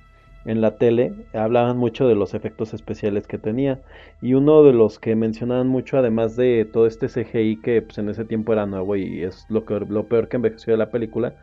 en 0.48 0.62
la 0.62 0.78
tele, 0.78 1.14
hablaban 1.34 1.78
mucho 1.78 2.08
de 2.08 2.16
los 2.16 2.34
efectos 2.34 2.74
especiales 2.74 3.28
que 3.28 3.38
tenía. 3.38 3.82
Y 4.22 4.34
uno 4.34 4.64
de 4.64 4.74
los 4.74 4.98
que 4.98 5.16
mencionaban 5.16 5.68
mucho, 5.68 5.98
además 5.98 6.38
de 6.38 6.66
todo 6.66 6.88
este 6.88 7.08
CGI 7.08 7.58
que 7.62 7.82
pues, 7.82 7.98
en 7.98 8.10
ese 8.10 8.24
tiempo 8.26 8.54
era 8.54 8.66
nuevo 8.66 8.96
y 8.96 9.24
es 9.24 9.46
lo, 9.50 9.66
que, 9.66 9.80
lo 9.82 10.08
peor 10.08 10.30
que 10.30 10.38
envejeció 10.38 10.74
de 10.74 10.78
la 10.78 10.90
película, 10.90 11.36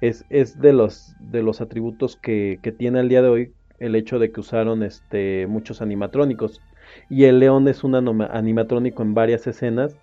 es, 0.00 0.24
es 0.30 0.60
de, 0.60 0.72
los, 0.72 1.14
de 1.18 1.42
los 1.42 1.60
atributos 1.60 2.16
que, 2.16 2.60
que 2.62 2.70
tiene 2.70 3.00
al 3.00 3.08
día 3.08 3.20
de 3.20 3.28
hoy 3.28 3.52
el 3.80 3.96
hecho 3.96 4.20
de 4.20 4.30
que 4.30 4.40
usaron 4.40 4.84
este, 4.84 5.48
muchos 5.48 5.82
animatrónicos. 5.82 6.60
Y 7.10 7.24
el 7.24 7.40
león 7.40 7.66
es 7.66 7.82
un 7.82 7.96
animatrónico 7.96 9.02
en 9.02 9.14
varias 9.14 9.46
escenas 9.48 9.96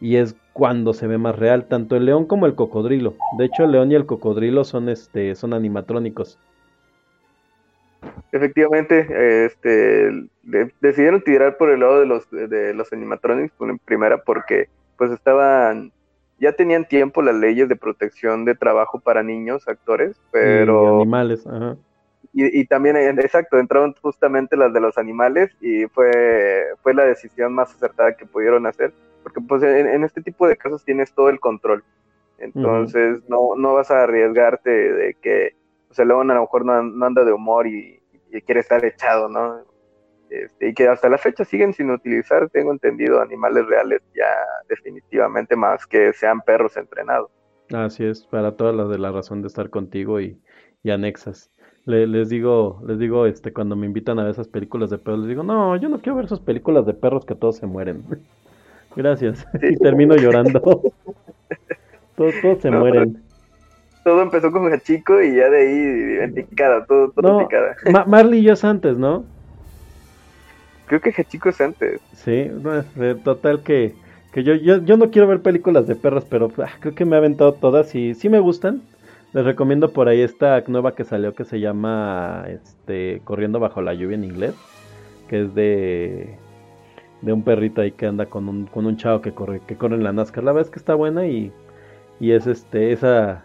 y 0.00 0.16
es 0.16 0.34
cuando 0.54 0.94
se 0.94 1.06
ve 1.06 1.18
más 1.18 1.36
real, 1.36 1.66
tanto 1.66 1.94
el 1.96 2.06
león 2.06 2.24
como 2.24 2.46
el 2.46 2.54
cocodrilo. 2.54 3.16
De 3.36 3.44
hecho, 3.44 3.64
el 3.64 3.72
león 3.72 3.92
y 3.92 3.96
el 3.96 4.06
cocodrilo 4.06 4.64
son, 4.64 4.88
este, 4.88 5.34
son 5.34 5.52
animatrónicos. 5.52 6.38
Efectivamente, 8.30 9.46
este, 9.46 10.10
de- 10.42 10.72
decidieron 10.80 11.22
tirar 11.22 11.56
por 11.56 11.70
el 11.70 11.80
lado 11.80 12.00
de 12.00 12.06
los, 12.06 12.30
de 12.30 12.74
los 12.74 12.92
animatronics 12.92 13.54
en 13.60 13.78
primera 13.78 14.22
porque 14.22 14.68
pues 14.96 15.10
estaban, 15.10 15.92
ya 16.38 16.52
tenían 16.52 16.86
tiempo 16.86 17.22
las 17.22 17.34
leyes 17.34 17.68
de 17.68 17.76
protección 17.76 18.44
de 18.44 18.54
trabajo 18.54 19.00
para 19.00 19.22
niños 19.22 19.66
actores, 19.66 20.16
Y 20.16 20.20
pero 20.32 20.96
animales, 21.02 21.46
ajá. 21.46 21.76
y, 22.32 22.60
y 22.60 22.66
también, 22.66 22.96
eh, 22.96 23.08
exacto, 23.08 23.58
entraron 23.58 23.94
justamente 24.02 24.56
las 24.56 24.72
de 24.72 24.80
los 24.80 24.98
animales 24.98 25.50
y 25.60 25.86
fue, 25.86 26.64
fue 26.82 26.94
la 26.94 27.04
decisión 27.04 27.54
más 27.54 27.74
acertada 27.74 28.16
que 28.16 28.26
pudieron 28.26 28.66
hacer, 28.66 28.92
porque 29.22 29.40
pues 29.40 29.62
en, 29.62 29.88
en 29.88 30.04
este 30.04 30.20
tipo 30.20 30.46
de 30.46 30.56
casos 30.56 30.84
tienes 30.84 31.12
todo 31.12 31.30
el 31.30 31.40
control, 31.40 31.82
entonces 32.38 33.20
no, 33.28 33.56
no 33.56 33.74
vas 33.74 33.90
a 33.90 34.02
arriesgarte 34.04 34.70
de 34.70 35.14
que 35.14 35.54
pues, 35.88 35.98
el 36.00 36.08
león 36.08 36.30
a 36.30 36.34
lo 36.34 36.42
mejor 36.42 36.64
no, 36.64 36.82
no 36.82 37.06
anda 37.06 37.24
de 37.24 37.32
humor 37.32 37.66
y, 37.66 38.00
y 38.30 38.42
quiere 38.42 38.60
estar 38.60 38.84
echado, 38.84 39.28
¿no? 39.28 39.64
Este, 40.30 40.68
y 40.70 40.74
que 40.74 40.88
hasta 40.88 41.08
la 41.10 41.18
fecha 41.18 41.44
siguen 41.44 41.74
sin 41.74 41.90
utilizar, 41.90 42.50
tengo 42.50 42.72
entendido, 42.72 43.20
animales 43.20 43.66
reales 43.66 44.02
ya 44.14 44.26
definitivamente 44.68 45.56
más 45.56 45.86
que 45.86 46.12
sean 46.14 46.42
perros 46.42 46.76
entrenados. 46.76 47.30
Así 47.72 48.04
es, 48.04 48.26
para 48.26 48.56
todas 48.56 48.74
las 48.74 48.88
de 48.88 48.98
la 48.98 49.12
razón 49.12 49.42
de 49.42 49.48
estar 49.48 49.68
contigo 49.70 50.20
y, 50.20 50.40
y 50.82 50.90
anexas. 50.90 51.50
Le- 51.84 52.06
les 52.06 52.28
digo, 52.30 52.82
les 52.86 52.98
digo, 52.98 53.26
este, 53.26 53.52
cuando 53.52 53.76
me 53.76 53.86
invitan 53.86 54.18
a 54.18 54.22
ver 54.22 54.32
esas 54.32 54.48
películas 54.48 54.88
de 54.90 54.98
perros, 54.98 55.20
les 55.20 55.28
digo, 55.28 55.42
no, 55.42 55.76
yo 55.76 55.88
no 55.90 56.00
quiero 56.00 56.16
ver 56.16 56.24
esas 56.26 56.40
películas 56.40 56.86
de 56.86 56.94
perros 56.94 57.26
que 57.26 57.34
todos 57.34 57.56
se 57.56 57.66
mueren. 57.66 58.06
Gracias. 58.96 59.46
Y 59.68 59.78
termino 59.78 60.16
llorando. 60.16 60.60
Todos, 62.16 62.40
todos 62.40 62.60
se 62.62 62.70
No, 62.70 62.72
mueren. 62.72 63.27
Todo 64.08 64.22
empezó 64.22 64.50
con 64.50 64.72
Hachiko 64.72 65.20
y 65.20 65.36
ya 65.36 65.50
de 65.50 65.58
ahí 65.58 66.24
en 66.24 66.32
picada, 66.32 66.82
todo, 66.86 67.10
todo 67.10 67.40
No, 67.40 67.46
picada. 67.46 67.76
Ma- 67.92 68.04
Marley 68.08 68.40
y 68.40 68.44
yo 68.44 68.54
es 68.54 68.64
antes, 68.64 68.96
¿no? 68.96 69.24
Creo 70.86 71.00
que 71.02 71.10
Hachiko 71.10 71.50
es 71.50 71.60
antes. 71.60 72.00
Sí, 72.14 72.50
no, 72.62 72.82
total 73.22 73.62
que, 73.62 73.94
que 74.32 74.42
yo, 74.42 74.54
yo, 74.54 74.82
yo 74.82 74.96
no 74.96 75.10
quiero 75.10 75.28
ver 75.28 75.42
películas 75.42 75.86
de 75.86 75.94
perros, 75.94 76.24
pero 76.24 76.50
ah, 76.56 76.70
creo 76.80 76.94
que 76.94 77.04
me 77.04 77.16
ha 77.16 77.18
aventado 77.18 77.52
todas 77.52 77.94
y 77.94 78.14
sí 78.14 78.30
me 78.30 78.40
gustan. 78.40 78.80
Les 79.34 79.44
recomiendo 79.44 79.92
por 79.92 80.08
ahí 80.08 80.22
esta 80.22 80.62
nueva 80.68 80.94
que 80.94 81.04
salió 81.04 81.34
que 81.34 81.44
se 81.44 81.60
llama 81.60 82.46
este 82.48 83.20
Corriendo 83.24 83.60
bajo 83.60 83.82
la 83.82 83.92
lluvia 83.92 84.14
en 84.14 84.24
inglés, 84.24 84.54
que 85.28 85.42
es 85.42 85.54
de 85.54 86.38
de 87.20 87.32
un 87.34 87.42
perrito 87.42 87.82
ahí 87.82 87.92
que 87.92 88.06
anda 88.06 88.24
con 88.26 88.48
un 88.48 88.66
con 88.68 88.86
un 88.86 88.96
chavo 88.96 89.20
que 89.20 89.34
corre 89.34 89.60
que 89.66 89.76
corre 89.76 89.96
en 89.96 90.04
la 90.04 90.14
NASCAR. 90.14 90.44
La 90.44 90.52
verdad 90.52 90.68
es 90.68 90.72
que 90.72 90.78
está 90.78 90.94
buena 90.94 91.26
y 91.26 91.52
y 92.20 92.30
es 92.32 92.46
este 92.46 92.92
esa 92.92 93.44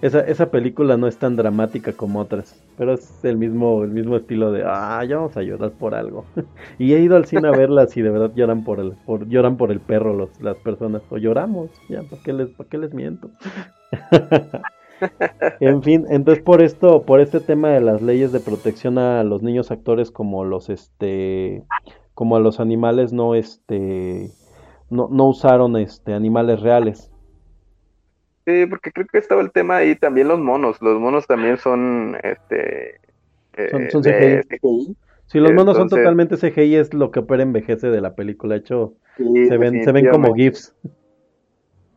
esa, 0.00 0.20
esa 0.20 0.50
película 0.50 0.96
no 0.96 1.06
es 1.06 1.18
tan 1.18 1.36
dramática 1.36 1.92
como 1.92 2.20
otras, 2.20 2.60
pero 2.76 2.94
es 2.94 3.24
el 3.24 3.36
mismo 3.36 3.82
el 3.82 3.90
mismo 3.90 4.16
estilo 4.16 4.52
de 4.52 4.62
ah, 4.64 5.04
ya 5.04 5.16
vamos 5.16 5.36
a 5.36 5.42
llorar 5.42 5.72
por 5.72 5.94
algo. 5.94 6.24
Y 6.78 6.94
he 6.94 7.00
ido 7.00 7.16
al 7.16 7.24
cine 7.24 7.48
a 7.48 7.50
verlas 7.52 7.96
y 7.96 8.02
de 8.02 8.10
verdad 8.10 8.32
lloran 8.34 8.64
por 8.64 8.78
el, 8.80 8.92
por, 9.06 9.28
lloran 9.28 9.56
por 9.56 9.72
el 9.72 9.80
perro 9.80 10.14
los, 10.14 10.40
las 10.40 10.56
personas. 10.58 11.02
O 11.10 11.18
lloramos, 11.18 11.70
ya, 11.88 12.02
¿para 12.02 12.22
qué 12.22 12.32
les, 12.32 12.50
para 12.50 12.78
les 12.78 12.94
miento? 12.94 13.30
En 15.60 15.82
fin, 15.82 16.06
entonces 16.10 16.42
por 16.42 16.62
esto, 16.62 17.02
por 17.02 17.20
este 17.20 17.40
tema 17.40 17.68
de 17.68 17.80
las 17.80 18.02
leyes 18.02 18.32
de 18.32 18.40
protección 18.40 18.98
a 18.98 19.22
los 19.22 19.42
niños 19.42 19.70
actores 19.70 20.10
como 20.10 20.44
los 20.44 20.70
este 20.70 21.62
como 22.14 22.34
a 22.36 22.40
los 22.40 22.58
animales 22.58 23.12
no 23.12 23.36
este 23.36 24.32
no, 24.90 25.08
no 25.10 25.28
usaron 25.28 25.76
este 25.76 26.14
animales 26.14 26.60
reales. 26.60 27.07
Sí, 28.48 28.64
porque 28.64 28.90
creo 28.92 29.06
que 29.06 29.18
estaba 29.18 29.42
el 29.42 29.52
tema 29.52 29.76
ahí 29.76 29.94
también 29.94 30.28
los 30.28 30.40
monos. 30.40 30.80
Los 30.80 30.98
monos 30.98 31.26
también 31.26 31.58
son 31.58 32.16
este 32.22 32.94
eh, 33.58 33.68
Son- 33.70 33.90
son 33.90 34.02
CGI. 34.02 34.96
Si 35.26 35.38
los 35.38 35.52
monos 35.52 35.76
son 35.76 35.90
totalmente 35.90 36.38
CGI 36.38 36.76
es 36.76 36.94
lo 36.94 37.10
que 37.10 37.20
peor 37.20 37.42
envejece 37.42 37.88
de 37.90 38.00
la 38.00 38.14
película, 38.14 38.54
de 38.54 38.60
hecho 38.60 38.94
Sí, 39.18 39.24
se 39.48 39.58
ven 39.58 39.84
se 39.84 39.92
ven 39.92 40.06
como 40.08 40.34
gifs. 40.34 40.74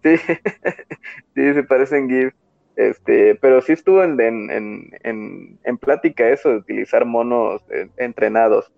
Sí, 0.04 0.18
sí, 1.36 1.54
se 1.54 1.64
parecen 1.64 2.10
GIF. 2.10 2.34
Este, 2.82 3.36
pero 3.36 3.62
sí 3.62 3.74
estuvo 3.74 4.04
en, 4.04 4.20
en, 4.20 4.90
en, 5.04 5.60
en, 5.64 5.78
plática 5.78 6.28
eso 6.28 6.50
de 6.50 6.56
utilizar 6.56 7.06
monos 7.06 7.62
eh, 7.70 7.88
entrenados, 7.98 8.72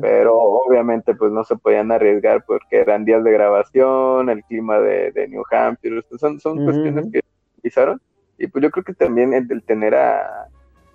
pero 0.00 0.36
obviamente 0.36 1.14
pues 1.14 1.30
no 1.30 1.44
se 1.44 1.54
podían 1.54 1.92
arriesgar 1.92 2.44
porque 2.44 2.78
eran 2.78 3.04
días 3.04 3.22
de 3.22 3.30
grabación, 3.30 4.28
el 4.28 4.42
clima 4.42 4.80
de, 4.80 5.12
de 5.12 5.28
New 5.28 5.44
Hampshire, 5.52 6.02
son, 6.18 6.64
cuestiones 6.64 7.06
que 7.12 7.20
utilizaron. 7.58 8.00
Y 8.38 8.48
pues 8.48 8.60
yo 8.60 8.72
creo 8.72 8.82
que 8.82 8.94
también 8.94 9.32
el, 9.32 9.46
el 9.48 9.62
tener 9.62 9.94
a, 9.94 10.48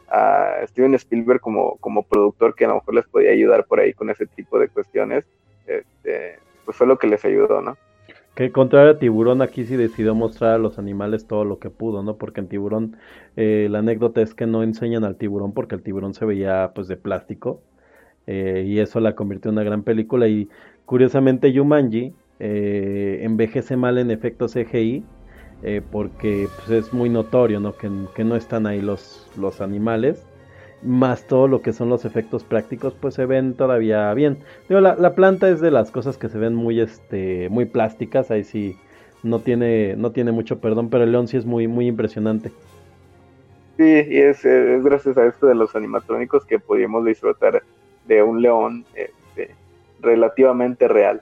a 0.10 0.56
Steven 0.68 0.96
Spielberg 0.96 1.40
como, 1.40 1.78
como 1.78 2.04
productor 2.04 2.56
que 2.56 2.66
a 2.66 2.68
lo 2.68 2.76
mejor 2.76 2.94
les 2.94 3.08
podía 3.08 3.32
ayudar 3.32 3.66
por 3.68 3.80
ahí 3.80 3.94
con 3.94 4.10
ese 4.10 4.28
tipo 4.28 4.60
de 4.60 4.68
cuestiones, 4.68 5.26
este, 5.66 6.40
pues 6.66 6.76
fue 6.76 6.88
lo 6.88 7.00
que 7.00 7.08
les 7.08 7.24
ayudó, 7.24 7.62
¿no? 7.62 7.78
Que 8.36 8.52
contrario 8.52 8.92
a 8.92 9.00
Tiburón, 9.00 9.42
aquí 9.42 9.66
sí 9.66 9.76
decidió 9.76 10.16
mostrar 10.16 10.54
a 10.54 10.58
los 10.58 10.80
animales 10.80 11.28
todo 11.28 11.44
lo 11.44 11.60
que 11.60 11.70
pudo, 11.70 12.04
¿no? 12.04 12.16
Porque 12.18 12.40
en 12.40 12.48
Tiburón, 12.48 12.96
eh, 13.36 13.68
la 13.70 13.80
anécdota 13.80 14.22
es 14.22 14.34
que 14.34 14.46
no 14.48 14.64
enseñan 14.64 15.04
al 15.04 15.18
tiburón 15.18 15.54
porque 15.54 15.76
el 15.76 15.84
tiburón 15.84 16.14
se 16.14 16.26
veía 16.26 16.72
pues 16.74 16.88
de 16.88 16.96
plástico 16.96 17.62
eh, 18.28 18.64
y 18.68 18.80
eso 18.80 19.00
la 19.02 19.16
convirtió 19.16 19.50
en 19.50 19.56
una 19.56 19.64
gran 19.64 19.84
película 19.84 20.28
y 20.28 20.50
curiosamente 20.86 21.54
Jumanji 21.54 22.14
eh, 22.40 23.20
envejece 23.24 23.76
mal 23.76 23.98
en 23.98 24.12
efectos 24.12 24.54
CGI 24.54 25.04
porque 25.92 26.48
pues, 26.56 26.70
es 26.70 26.94
muy 26.94 27.10
notorio, 27.10 27.60
¿no? 27.60 27.76
Que, 27.76 27.90
que 28.16 28.24
no 28.24 28.38
están 28.38 28.66
ahí 28.66 28.82
los, 28.82 29.30
los 29.36 29.60
animales 29.60 30.29
más 30.84 31.28
todo 31.28 31.48
lo 31.48 31.62
que 31.62 31.74
son 31.74 31.90
los 31.90 32.06
efectos 32.06 32.44
prácticos, 32.44 32.94
pues 32.94 33.16
se 33.16 33.26
ven 33.26 33.54
todavía 33.54 34.14
bien. 34.14 34.38
Digo, 34.68 34.82
la, 34.82 34.96
la 34.96 35.14
planta 35.14 35.50
es 35.50 35.62
de 35.62 35.72
las 35.72 35.92
cosas 35.92 36.18
que 36.18 36.30
se 36.30 36.38
ven 36.38 36.56
muy, 36.56 36.80
este, 36.80 37.50
muy 37.50 37.66
plásticas, 37.66 38.32
ahí 38.32 38.44
sí 38.44 38.78
no 39.24 39.40
tiene, 39.40 39.96
no 39.98 40.12
tiene 40.12 40.32
mucho 40.32 40.60
perdón, 40.60 40.90
pero 40.90 41.04
el 41.04 41.12
león 41.12 41.28
sí 41.28 41.38
es 41.38 41.46
muy, 41.46 41.68
muy 41.68 41.88
impresionante. 41.88 42.52
Sí, 43.78 44.06
y 44.10 44.18
es, 44.18 44.44
es 44.44 44.84
gracias 44.84 45.18
a 45.18 45.26
esto 45.26 45.48
de 45.48 45.56
los 45.56 45.76
animatrónicos 45.76 46.46
que 46.46 46.60
pudimos 46.60 47.06
disfrutar 47.06 47.64
de 48.08 48.24
un 48.24 48.42
león 48.42 48.86
este, 48.96 49.56
relativamente 50.02 50.88
real. 50.88 51.22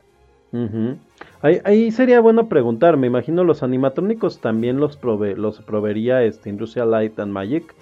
Ahí, 1.41 1.61
ahí 1.65 1.91
sería 1.91 2.19
bueno 2.19 2.47
preguntar, 2.49 2.97
me 2.97 3.05
imagino 3.05 3.43
los 3.43 3.61
animatrónicos 3.61 4.39
también 4.39 4.79
los 4.79 4.97
prove 4.97 5.35
los 5.35 5.61
proveería 5.61 6.23
este 6.23 6.49
Industrial 6.49 6.89
Light 6.89 7.19
and 7.19 7.31
Magic 7.31 7.75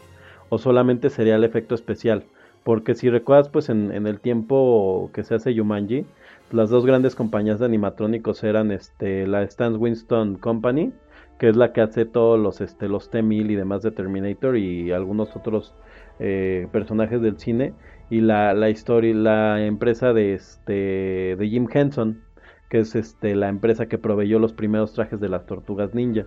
o 0.49 0.57
solamente 0.57 1.09
sería 1.09 1.35
el 1.35 1.43
efecto 1.43 1.76
especial, 1.76 2.26
porque 2.63 2.95
si 2.95 3.09
recuerdas 3.09 3.49
pues 3.49 3.69
en, 3.69 3.91
el 3.91 4.19
tiempo 4.19 5.09
que 5.13 5.23
se 5.23 5.35
hace 5.35 5.55
Jumanji, 5.55 6.05
las 6.51 6.69
dos 6.69 6.85
grandes 6.85 7.15
compañías 7.15 7.59
de 7.59 7.65
animatrónicos 7.65 8.43
eran 8.43 8.72
este 8.72 9.27
la 9.27 9.43
Stan 9.43 9.76
Winston 9.76 10.35
Company, 10.35 10.91
que 11.38 11.49
es 11.49 11.55
la 11.55 11.73
que 11.73 11.81
hace 11.81 12.05
todos 12.05 12.39
los 12.39 12.61
este 12.61 12.88
los 12.88 13.09
T-1000 13.09 13.51
y 13.51 13.55
demás 13.55 13.81
de 13.81 13.91
Terminator 13.91 14.57
y 14.57 14.91
algunos 14.91 15.35
otros 15.35 15.73
eh, 16.19 16.67
personajes 16.72 17.22
del 17.22 17.38
cine 17.38 17.73
y 18.09 18.22
la, 18.22 18.53
la 18.53 18.69
historia 18.69 19.13
la 19.13 19.65
empresa 19.65 20.13
de 20.13 20.34
este 20.34 21.35
de 21.35 21.47
Jim 21.49 21.67
Henson 21.72 22.22
que 22.69 22.80
es 22.80 22.95
este 22.95 23.35
la 23.35 23.49
empresa 23.49 23.88
que 23.88 23.97
proveyó 23.97 24.39
los 24.39 24.53
primeros 24.53 24.93
trajes 24.93 25.19
de 25.19 25.30
las 25.30 25.45
tortugas 25.45 25.93
ninja 25.93 26.26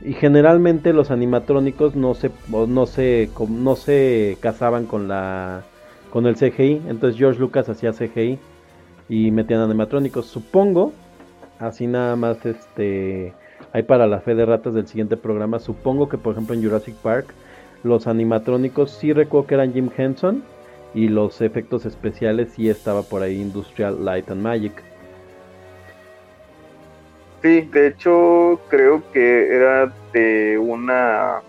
y 0.00 0.12
generalmente 0.12 0.92
los 0.92 1.10
animatrónicos 1.10 1.96
no 1.96 2.14
se 2.14 2.30
no 2.48 2.86
se 2.86 3.30
no 3.48 3.76
se 3.76 4.36
casaban 4.40 4.86
con 4.86 5.08
la 5.08 5.64
con 6.10 6.26
el 6.26 6.36
CGI 6.36 6.82
entonces 6.88 7.18
George 7.18 7.40
Lucas 7.40 7.68
hacía 7.68 7.92
CGI 7.92 8.38
y 9.08 9.30
metían 9.30 9.60
animatrónicos. 9.60 10.26
Supongo 10.26 10.92
así 11.58 11.86
nada 11.86 12.14
más 12.16 12.44
este 12.46 13.32
hay 13.72 13.82
para 13.82 14.06
la 14.06 14.20
fe 14.20 14.34
de 14.34 14.46
ratas 14.46 14.74
del 14.74 14.86
siguiente 14.86 15.16
programa 15.16 15.58
supongo 15.58 16.08
que 16.08 16.16
por 16.16 16.32
ejemplo 16.32 16.54
en 16.54 16.62
Jurassic 16.62 16.94
Park 16.96 17.34
los 17.82 18.06
animatrónicos 18.06 18.92
sí 18.92 19.12
recuerdo 19.12 19.48
que 19.48 19.54
eran 19.54 19.72
Jim 19.72 19.90
Henson 19.96 20.44
y 20.94 21.08
los 21.08 21.40
efectos 21.40 21.84
especiales 21.84 22.50
sí 22.54 22.68
estaba 22.68 23.02
por 23.02 23.22
ahí 23.22 23.40
Industrial 23.40 24.04
Light 24.04 24.30
and 24.30 24.42
Magic 24.42 24.87
Sí, 27.42 27.68
de 27.72 27.86
hecho 27.88 28.60
creo 28.68 29.04
que 29.12 29.54
era 29.54 29.94
de 30.12 30.58
una, 30.58 31.40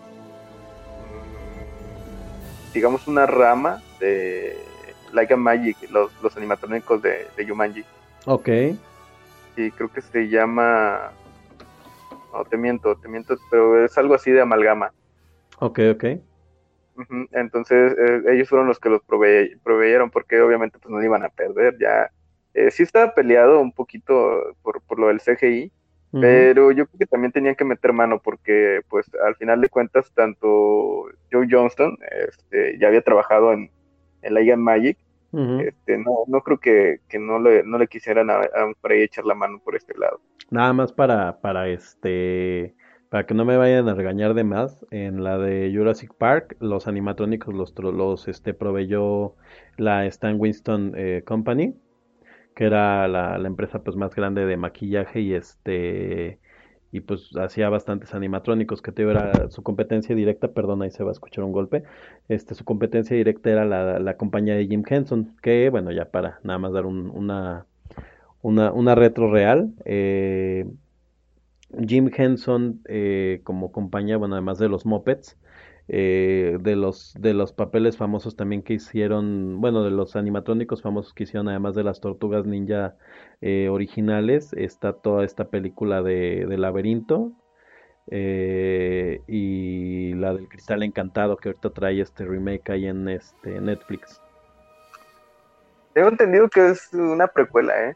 mm, 0.99 2.71
digamos, 2.73 3.07
una 3.07 3.25
rama 3.25 3.83
de 3.99 4.95
Like 5.11 5.33
a 5.33 5.37
Magic, 5.37 5.77
los, 5.89 6.11
los 6.21 6.35
animatrónicos 6.37 7.01
de, 7.01 7.31
de 7.35 7.47
Jumanji. 7.47 7.83
ok 8.27 8.49
Y 9.55 9.71
creo 9.71 9.89
que 9.89 10.01
se 10.01 10.27
llama... 10.29 11.13
No, 12.31 12.45
te 12.45 12.57
miento, 12.57 12.95
te 12.95 13.07
miento, 13.07 13.35
pero 13.49 13.83
es 13.83 13.97
algo 13.97 14.13
así 14.15 14.31
de 14.31 14.41
amalgama. 14.41 14.93
ok 15.59 15.79
ok 15.93 16.03
Entonces, 17.31 17.95
eh, 17.97 18.21
ellos 18.33 18.49
fueron 18.49 18.67
los 18.67 18.79
que 18.79 18.89
los 18.89 19.01
prove- 19.05 19.59
proveyeron, 19.63 20.09
porque 20.11 20.41
obviamente 20.41 20.79
pues 20.79 20.91
no 20.91 21.01
iban 21.03 21.23
a 21.23 21.29
perder. 21.29 21.77
Ya 21.79 22.11
eh, 22.53 22.71
sí 22.71 22.83
estaba 22.83 23.13
peleado 23.13 23.59
un 23.59 23.71
poquito 23.71 24.55
por, 24.61 24.81
por 24.83 24.99
lo 24.99 25.07
del 25.07 25.21
CGI, 25.21 25.71
Pero 26.11 26.72
yo 26.72 26.88
creo 26.88 26.99
que 26.99 27.06
también 27.06 27.31
tenían 27.31 27.56
que 27.56 27.65
meter 27.65 27.94
mano, 27.94 28.19
porque 28.19 28.81
pues 28.90 29.06
al 29.23 29.36
final 29.36 29.61
de 29.61 29.69
cuentas, 29.69 30.11
tanto 30.14 31.06
Joe 31.31 31.48
Johnston 31.49 31.98
este, 32.27 32.80
ya 32.80 32.88
había 32.88 33.02
trabajado 33.02 33.53
en, 33.53 33.69
en 34.23 34.34
Liga 34.34 34.56
Magic, 34.56 34.98
este, 35.31 35.98
no, 35.99 36.23
no 36.27 36.41
creo 36.41 36.60
que, 36.60 37.02
que 37.07 37.19
no, 37.19 37.40
le, 37.40 37.64
no 37.64 37.77
le 37.77 37.88
quisieran 37.88 38.31
a, 38.31 38.41
echar 38.90 39.26
la 39.26 39.36
mano 39.36 39.61
por 39.64 39.76
este 39.76 39.95
lado. 39.98 40.19
Nada 40.49 40.73
más 40.73 40.91
para, 40.91 41.40
para 41.40 41.68
este, 41.68 42.73
para 43.10 43.27
que 43.27 43.36
no 43.36 43.45
me 43.45 43.56
vayan 43.56 43.88
a 43.90 43.94
regañar 43.94 44.34
de 44.34 44.44
más, 44.44 44.84
en 44.90 45.23
la 45.23 45.38
de 45.38 45.72
Jurassic 45.73 46.14
Park, 46.15 46.57
los 46.60 46.88
animatrónicos 46.88 47.53
los, 47.53 47.77
los 47.77 48.27
este, 48.27 48.56
proveyó 48.56 49.36
la 49.77 50.07
Stan 50.07 50.40
Winston 50.40 50.94
eh, 50.95 51.22
Company, 51.26 51.76
que 52.60 52.65
era 52.68 53.07
la, 53.07 53.40
la 53.40 53.48
empresa 53.48 53.84
pues 53.84 53.98
más 53.98 54.14
grande 54.15 54.45
de 54.45 54.57
maquillaje 54.57 55.22
y 55.22 55.34
este, 55.34 56.41
y 56.91 57.02
pues 57.02 57.31
hacía 57.38 57.69
bastantes 57.69 58.14
animatrónicos, 58.14 58.81
que 58.84 58.91
te 58.91 59.03
era 59.03 59.49
su 59.52 59.64
competencia 59.64 60.15
directa, 60.15 60.49
perdón, 60.53 60.81
ahí 60.84 60.91
se 60.91 61.03
va 61.03 61.11
a 61.11 61.14
escuchar 61.14 61.45
un 61.45 61.53
golpe, 61.53 61.84
este, 62.30 62.56
su 62.56 62.65
competencia 62.65 63.15
directa 63.18 63.49
era 63.52 63.65
la, 63.65 63.99
la 63.99 64.18
compañía 64.18 64.56
de 64.56 64.68
Jim 64.68 64.84
Henson, 64.88 65.38
que 65.44 65.69
bueno, 65.72 65.91
ya 65.94 66.11
para 66.11 66.40
nada 66.44 66.60
más 66.60 66.73
dar 66.73 66.86
un- 66.88 67.11
una 67.11 67.68
una, 68.41 68.72
una 68.73 68.95
retro 68.95 69.31
real. 69.31 69.73
eh, 69.86 70.65
Jim 71.88 72.10
Henson 72.15 72.81
eh, 72.88 73.41
como 73.44 73.72
compañía, 73.72 74.18
bueno, 74.18 74.36
además 74.36 74.57
de 74.60 74.69
los 74.69 74.86
Muppets, 74.86 75.38
eh, 75.89 76.57
de 76.61 76.75
los 76.77 77.13
de 77.19 77.33
los 77.33 77.53
papeles 77.53 77.97
famosos 77.97 78.35
también 78.37 78.63
que 78.63 78.75
hicieron, 78.75 79.61
bueno, 79.61 79.83
de 79.83 79.91
los 79.91 80.15
animatrónicos 80.15 80.81
famosos 80.83 81.13
que 81.13 81.23
hicieron, 81.23 81.49
además 81.49 81.75
de 81.75 81.83
las 81.83 81.99
Tortugas 82.01 82.45
Ninja 82.45 82.95
eh, 83.41 83.69
originales, 83.69 84.53
está 84.53 84.93
toda 84.93 85.25
esta 85.25 85.49
película 85.49 86.01
de, 86.03 86.45
de 86.47 86.57
Laberinto 86.57 87.33
eh, 88.07 89.23
y 89.27 90.13
la 90.15 90.33
del 90.33 90.49
Cristal 90.49 90.83
Encantado 90.83 91.37
que 91.37 91.49
ahorita 91.49 91.71
trae 91.71 92.01
este 92.01 92.25
remake 92.25 92.71
ahí 92.71 92.85
en 92.87 93.09
este 93.09 93.61
Netflix. 93.61 94.23
Tengo 95.93 96.09
entendido 96.09 96.49
que 96.49 96.69
es 96.71 96.91
una 96.93 97.27
precuela, 97.27 97.89
¿eh? 97.89 97.95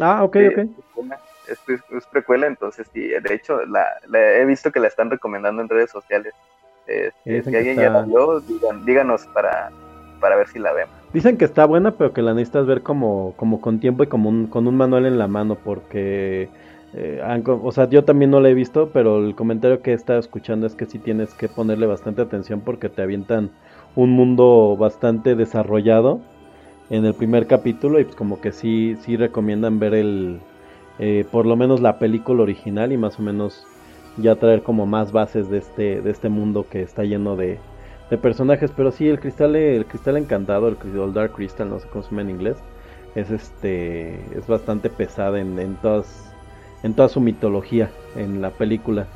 Ah, 0.00 0.22
ok, 0.24 0.36
Sí, 0.36 0.42
ok. 0.48 0.58
es 0.58 0.62
precuela, 0.74 1.22
Es, 1.46 1.58
es- 1.68 1.82
es 1.90 2.06
precuela, 2.08 2.46
entonces 2.46 2.88
sí, 2.92 3.00
de 3.08 3.34
hecho 3.34 3.64
la, 3.66 3.86
la 4.08 4.20
he 4.38 4.44
visto 4.46 4.72
que 4.72 4.80
la 4.80 4.88
están 4.88 5.10
recomendando 5.10 5.62
en 5.62 5.68
redes 5.68 5.90
sociales. 5.90 6.34
Dicen 7.24 7.42
si 7.44 7.50
que 7.50 7.56
alguien 7.56 7.78
está- 7.78 7.82
ya 7.82 7.90
la 7.90 8.02
vio, 8.06 8.40
digan- 8.42 8.84
díganos 8.84 9.22
para, 9.32 9.70
para 10.20 10.36
ver 10.36 10.46
si 10.48 10.58
la 10.58 10.72
vemos. 10.72 10.94
Dicen 11.12 11.36
que 11.36 11.44
está 11.44 11.64
buena, 11.66 11.92
pero 11.92 12.12
que 12.12 12.22
la 12.22 12.34
necesitas 12.34 12.66
ver 12.66 12.82
como, 12.82 13.34
como 13.36 13.60
con 13.60 13.78
tiempo 13.80 14.02
y 14.02 14.08
como 14.08 14.28
un, 14.28 14.46
con 14.48 14.66
un 14.66 14.76
manual 14.76 15.06
en 15.06 15.18
la 15.18 15.28
mano, 15.28 15.56
porque, 15.64 16.50
eh, 16.92 17.20
o 17.46 17.72
sea, 17.72 17.88
yo 17.88 18.04
también 18.04 18.30
no 18.30 18.40
la 18.40 18.48
he 18.50 18.54
visto, 18.54 18.90
pero 18.92 19.18
el 19.24 19.34
comentario 19.34 19.80
que 19.80 19.92
he 19.92 19.94
estado 19.94 20.18
escuchando 20.18 20.66
es 20.66 20.74
que 20.74 20.86
sí 20.86 20.98
tienes 20.98 21.34
que 21.34 21.48
ponerle 21.48 21.86
bastante 21.86 22.22
atención 22.22 22.60
porque 22.62 22.88
te 22.88 23.02
avientan 23.02 23.50
un 23.94 24.10
mundo 24.10 24.76
bastante 24.78 25.36
desarrollado 25.36 26.20
en 26.90 27.04
el 27.04 27.14
primer 27.14 27.46
capítulo 27.46 28.00
y 28.00 28.04
pues 28.04 28.16
como 28.16 28.40
que 28.40 28.52
sí, 28.52 28.96
sí 29.00 29.16
recomiendan 29.16 29.78
ver 29.78 29.94
el, 29.94 30.40
eh, 30.98 31.24
por 31.30 31.46
lo 31.46 31.56
menos 31.56 31.80
la 31.80 31.98
película 31.98 32.42
original 32.42 32.92
y 32.92 32.96
más 32.98 33.18
o 33.18 33.22
menos 33.22 33.66
ya 34.16 34.36
traer 34.38 34.62
como 34.62 34.86
más 34.86 35.12
bases 35.12 35.48
de 35.48 35.58
este, 35.58 36.02
de 36.02 36.10
este 36.10 36.28
mundo 36.28 36.68
que 36.68 36.82
está 36.82 37.04
lleno 37.04 37.36
de, 37.36 37.64
de 38.10 38.18
personajes. 38.18 38.72
Pero 38.72 38.92
sí, 38.92 39.08
el 39.08 39.20
cristal, 39.20 39.56
el 39.56 39.86
cristal 39.88 40.16
encantado, 40.16 40.68
el, 40.68 40.78
el 40.82 41.12
Dark 41.14 41.32
Crystal, 41.32 41.68
no 41.68 41.78
se 41.80 41.88
llama 41.92 42.22
en 42.22 42.30
inglés, 42.30 42.64
es 43.14 43.30
este, 43.30 44.36
es 44.38 44.46
bastante 44.46 44.90
pesada 44.90 45.40
en, 45.40 45.58
en 45.58 45.76
todas, 45.80 46.36
en 46.82 46.94
toda 46.94 47.08
su 47.08 47.20
mitología 47.20 47.96
en 48.14 48.40
la 48.42 48.56
película. 48.56 49.12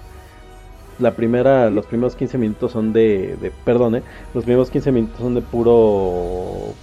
La 0.98 1.14
primera, 1.16 1.70
los 1.70 1.86
primeros 1.86 2.16
15 2.16 2.38
minutos 2.38 2.72
son 2.72 2.92
de, 2.92 3.36
de 3.36 3.52
perdón, 3.52 3.96
¿eh? 3.96 4.04
los 4.34 4.44
primeros 4.44 4.70
15 4.70 4.90
minutos 4.92 5.18
son 5.20 5.34
de 5.34 5.42
puro, 5.42 6.80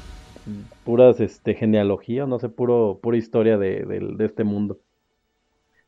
puras, 0.84 1.20
este, 1.20 1.56
genealogía, 1.56 2.26
no 2.28 2.40
sé, 2.40 2.50
puro, 2.50 3.00
pura 3.04 3.18
historia 3.18 3.58
de, 3.58 3.86
del- 3.86 4.18
de 4.18 4.26
este 4.26 4.44
mundo. 4.46 4.80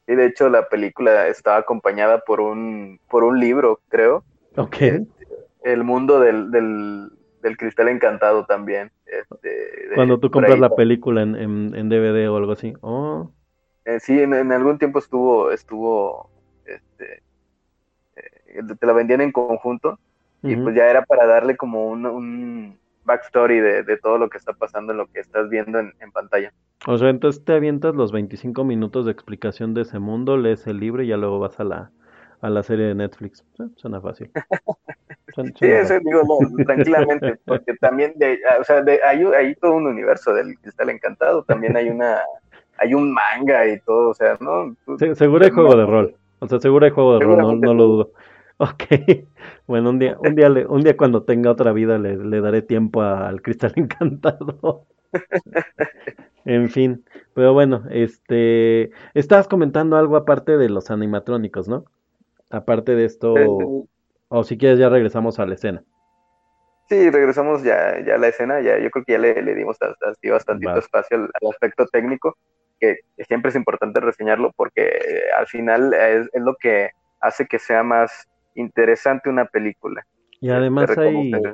Y 0.07 0.15
de 0.15 0.25
hecho 0.25 0.49
la 0.49 0.69
película 0.69 1.27
estaba 1.27 1.57
acompañada 1.57 2.19
por 2.21 2.39
un, 2.41 2.99
por 3.09 3.23
un 3.23 3.39
libro, 3.39 3.79
creo. 3.89 4.23
Ok. 4.57 4.77
El 5.63 5.83
mundo 5.83 6.19
del, 6.19 6.51
del, 6.51 7.09
del 7.41 7.57
cristal 7.57 7.89
encantado 7.89 8.45
también. 8.45 8.91
este, 9.05 9.49
de- 9.49 9.95
Cuando 9.95 10.19
tú 10.19 10.31
compras 10.31 10.55
ahí. 10.55 10.61
la 10.61 10.75
película 10.75 11.21
en, 11.23 11.35
en, 11.35 11.75
en 11.75 11.89
DVD 11.89 12.27
o 12.29 12.37
algo 12.37 12.53
así. 12.53 12.73
Oh, 12.81 13.31
Eh, 13.85 13.99
sí, 13.99 14.19
en, 14.21 14.33
en 14.33 14.51
algún 14.51 14.77
tiempo 14.77 14.99
estuvo, 14.99 15.51
estuvo, 15.51 16.29
este, 16.65 17.23
eh, 18.47 18.63
te 18.79 18.85
la 18.85 18.93
vendían 18.93 19.21
en 19.21 19.31
conjunto 19.31 19.99
y 20.45 20.55
pues 20.57 20.75
ya 20.75 20.89
era 20.89 21.03
para 21.05 21.25
darle 21.25 21.57
como 21.57 21.87
un, 21.87 22.05
un 22.05 22.79
backstory 23.07 23.59
de, 23.59 23.81
de 23.83 23.97
todo 23.97 24.19
lo 24.19 24.29
que 24.29 24.37
está 24.37 24.53
pasando 24.53 24.91
en 24.91 24.99
lo 24.99 25.07
que 25.07 25.19
estás 25.21 25.49
viendo 25.49 25.79
en, 25.79 25.93
en 25.99 26.11
pantalla. 26.11 26.53
O 26.85 26.95
sea, 26.99 27.09
entonces 27.09 27.43
te 27.43 27.53
avientas 27.53 27.95
los 27.95 28.11
25 28.11 28.63
minutos 28.63 29.05
de 29.07 29.11
explicación 29.11 29.73
de 29.73 29.81
ese 29.81 29.97
mundo, 29.97 30.37
lees 30.37 30.67
el 30.67 30.79
libro 30.79 31.01
y 31.01 31.07
ya 31.07 31.17
luego 31.17 31.39
vas 31.39 31.59
a 31.59 31.63
la, 31.63 31.89
a 32.41 32.49
la 32.51 32.61
serie 32.61 32.85
de 32.85 32.93
Netflix. 32.95 33.43
Eh, 33.59 33.63
suena 33.77 33.99
fácil. 33.99 34.29
Suena- 35.33 35.51
Sí, 35.59 35.65
eso 35.65 35.93
fácil. 35.95 35.99
digo, 36.05 36.21
no, 36.23 36.63
tranquilamente, 36.65 37.39
porque 37.45 37.73
también 37.75 38.13
de, 38.17 38.39
o 38.59 38.63
sea, 38.63 38.81
de, 38.83 38.99
hay, 39.03 39.23
hay 39.23 39.55
todo 39.55 39.73
un 39.73 39.87
universo 39.87 40.33
del 40.33 40.57
Cristal 40.59 40.89
Encantado, 40.89 41.43
también 41.43 41.75
hay 41.77 41.89
una, 41.89 42.19
hay 42.77 42.93
un 42.93 43.11
manga 43.13 43.67
y 43.67 43.79
todo, 43.79 44.09
o 44.09 44.13
sea, 44.13 44.37
¿no? 44.39 44.75
Tú- 44.85 44.97
seguro 45.15 45.43
hay 45.45 45.51
juego 45.51 45.75
de 45.75 45.85
rol. 45.85 46.15
O 46.39 46.47
sea, 46.47 46.59
seguro 46.59 46.85
hay 46.85 46.91
juego 46.91 47.17
de 47.17 47.25
rol, 47.25 47.37
no, 47.37 47.55
no 47.55 47.73
lo 47.73 47.83
dudo. 47.85 48.11
Ok. 48.59 48.85
Bueno, 49.67 49.89
un 49.91 49.99
día, 49.99 50.17
un 50.19 50.33
día, 50.35 50.49
le- 50.49 50.65
un 50.65 50.81
día 50.81 50.97
cuando 50.97 51.23
tenga 51.23 51.51
otra 51.51 51.71
vida 51.73 51.97
le, 51.99 52.17
le 52.17 52.41
daré 52.41 52.61
tiempo 52.63 53.01
a- 53.01 53.27
al 53.27 53.41
cristal 53.41 53.73
encantado. 53.75 54.87
En 56.45 56.69
fin, 56.69 57.03
pero 57.33 57.53
bueno, 57.53 57.83
este, 57.91 58.91
estabas 59.13 59.47
comentando 59.47 59.97
algo 59.97 60.15
aparte 60.15 60.57
de 60.57 60.69
los 60.69 60.89
animatrónicos, 60.91 61.67
¿no? 61.67 61.85
Aparte 62.49 62.95
de 62.95 63.05
esto, 63.05 63.75
o 64.29 64.43
si 64.45 64.57
quieres 64.57 64.79
ya 64.79 64.89
regresamos 64.89 65.39
a 65.39 65.45
la 65.47 65.55
escena. 65.55 65.83
Sí, 66.89 67.09
regresamos 67.09 67.63
ya, 67.63 67.99
ya 68.05 68.15
a 68.15 68.17
la 68.17 68.29
escena, 68.29 68.61
ya, 68.61 68.79
yo 68.79 68.89
creo 68.91 69.03
que 69.05 69.11
ya 69.13 69.17
le, 69.19 69.41
le 69.41 69.55
dimos 69.55 69.75
as- 69.81 69.95
así 70.03 70.29
bastantito 70.29 70.79
Va. 70.79 70.79
espacio 70.79 71.17
al, 71.17 71.23
al 71.23 71.49
aspecto 71.51 71.85
técnico, 71.87 72.37
que 72.79 72.97
siempre 73.27 73.49
es 73.49 73.55
importante 73.57 73.99
reseñarlo 73.99 74.51
porque 74.55 75.23
al 75.37 75.47
final 75.47 75.93
es, 75.93 76.27
es 76.31 76.41
lo 76.41 76.55
que 76.55 76.91
hace 77.19 77.45
que 77.47 77.59
sea 77.59 77.83
más 77.83 78.27
interesante 78.57 79.29
una 79.29 79.45
película. 79.45 80.05
Y 80.41 80.49
además 80.49 80.97
hay, 80.97 81.51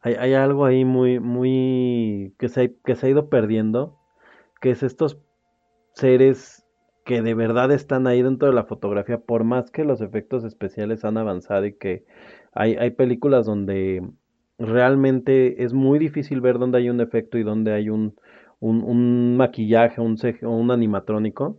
hay, 0.00 0.14
hay 0.14 0.34
algo 0.34 0.64
ahí 0.66 0.84
muy, 0.84 1.20
muy, 1.20 2.34
que 2.38 2.48
se, 2.48 2.62
ha- 2.64 2.70
que 2.84 2.96
se 2.96 3.06
ha 3.06 3.10
ido 3.10 3.28
perdiendo, 3.28 3.98
que 4.60 4.70
es 4.72 4.82
estos 4.82 5.18
seres 5.94 6.66
que 7.04 7.22
de 7.22 7.34
verdad 7.34 7.72
están 7.72 8.06
ahí 8.06 8.22
dentro 8.22 8.48
de 8.48 8.54
la 8.54 8.64
fotografía, 8.64 9.18
por 9.20 9.44
más 9.44 9.70
que 9.70 9.84
los 9.84 10.00
efectos 10.02 10.44
especiales 10.44 11.04
han 11.04 11.18
avanzado 11.18 11.66
y 11.66 11.74
que 11.74 12.06
hay, 12.52 12.76
hay 12.76 12.90
películas 12.92 13.46
donde 13.46 14.02
realmente 14.58 15.64
es 15.64 15.72
muy 15.74 15.98
difícil 15.98 16.40
ver 16.40 16.58
dónde 16.58 16.78
hay 16.78 16.90
un 16.90 17.00
efecto 17.00 17.38
y 17.38 17.44
dónde 17.44 17.72
hay 17.74 17.90
un, 17.90 18.16
un, 18.60 18.82
un 18.84 19.36
maquillaje, 19.36 20.00
un, 20.00 20.16
un 20.42 20.70
animatrónico, 20.72 21.58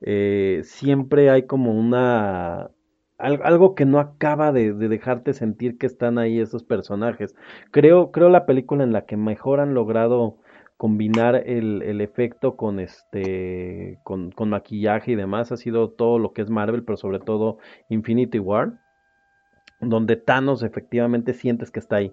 eh, 0.00 0.60
siempre 0.64 1.30
hay 1.30 1.46
como 1.46 1.72
una... 1.78 2.70
al- 3.18 3.40
Algo 3.44 3.74
que 3.74 3.84
no 3.86 3.98
acaba 4.00 4.52
de, 4.52 4.72
de 4.72 4.88
dejarte 4.88 5.32
sentir 5.34 5.78
que 5.78 5.86
están 5.86 6.18
ahí 6.18 6.40
esos 6.40 6.64
personajes. 6.64 7.34
Creo, 7.70 8.10
creo 8.12 8.28
la 8.28 8.46
película 8.46 8.84
en 8.84 8.92
la 8.92 9.06
que 9.06 9.16
mejor 9.16 9.60
han 9.60 9.74
logrado 9.74 10.38
combinar 10.76 11.36
el, 11.46 11.82
el 11.82 12.00
efecto 12.00 12.56
con 12.56 12.80
este 12.80 14.00
con, 14.02 14.32
con 14.32 14.50
maquillaje 14.50 15.12
y 15.12 15.14
demás 15.14 15.52
ha 15.52 15.56
sido 15.56 15.90
todo 15.90 16.18
lo 16.18 16.32
que 16.32 16.42
es 16.42 16.50
Marvel, 16.50 16.84
pero 16.84 16.96
sobre 16.96 17.20
todo 17.20 17.58
Infinity 17.88 18.38
War, 18.40 18.74
donde 19.78 20.16
Thanos 20.16 20.64
efectivamente 20.64 21.32
sientes 21.32 21.70
que 21.70 21.78
está 21.78 21.94
ahí. 21.96 22.12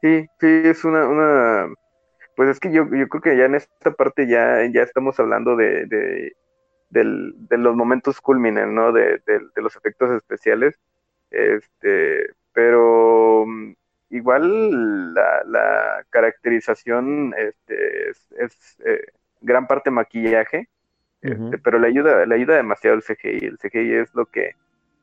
Sí, 0.00 0.26
sí, 0.40 0.46
es 0.64 0.84
una, 0.84 1.06
una, 1.08 1.72
pues 2.36 2.50
es 2.50 2.60
que 2.60 2.72
yo, 2.72 2.84
yo 2.92 3.08
creo 3.08 3.22
que 3.22 3.36
ya 3.38 3.46
en 3.46 3.56
esta 3.56 3.92
parte 3.94 4.28
ya, 4.28 4.66
ya 4.72 4.82
estamos 4.82 5.18
hablando 5.20 5.56
de, 5.56 5.86
de, 5.86 6.32
del- 6.92 7.34
de 7.48 7.58
los 7.58 7.76
momentos 7.76 8.20
culminen, 8.20 8.74
¿no? 8.74 8.92
De, 8.92 9.20
de- 9.26 9.48
de 9.54 9.62
los 9.62 9.76
efectos 9.76 10.10
especiales, 10.12 10.78
este, 11.30 12.30
pero 12.52 13.44
mm, 13.46 13.72
igual 14.10 15.14
la, 15.14 15.42
la 15.46 16.06
caracterización, 16.10 17.34
este, 17.38 18.10
es, 18.10 18.32
es, 18.38 18.80
eh, 18.84 19.06
gran 19.40 19.66
parte 19.66 19.90
maquillaje, 19.90 20.68
este, 21.22 21.58
pero 21.58 21.78
le 21.78 21.88
ayuda, 21.88 22.26
le 22.26 22.34
ayuda 22.34 22.56
demasiado 22.56 22.96
el 22.96 23.02
CGI, 23.02 23.46
el 23.46 23.58
CGI 23.58 23.92
es 23.94 24.14
lo 24.14 24.26
que 24.26 24.56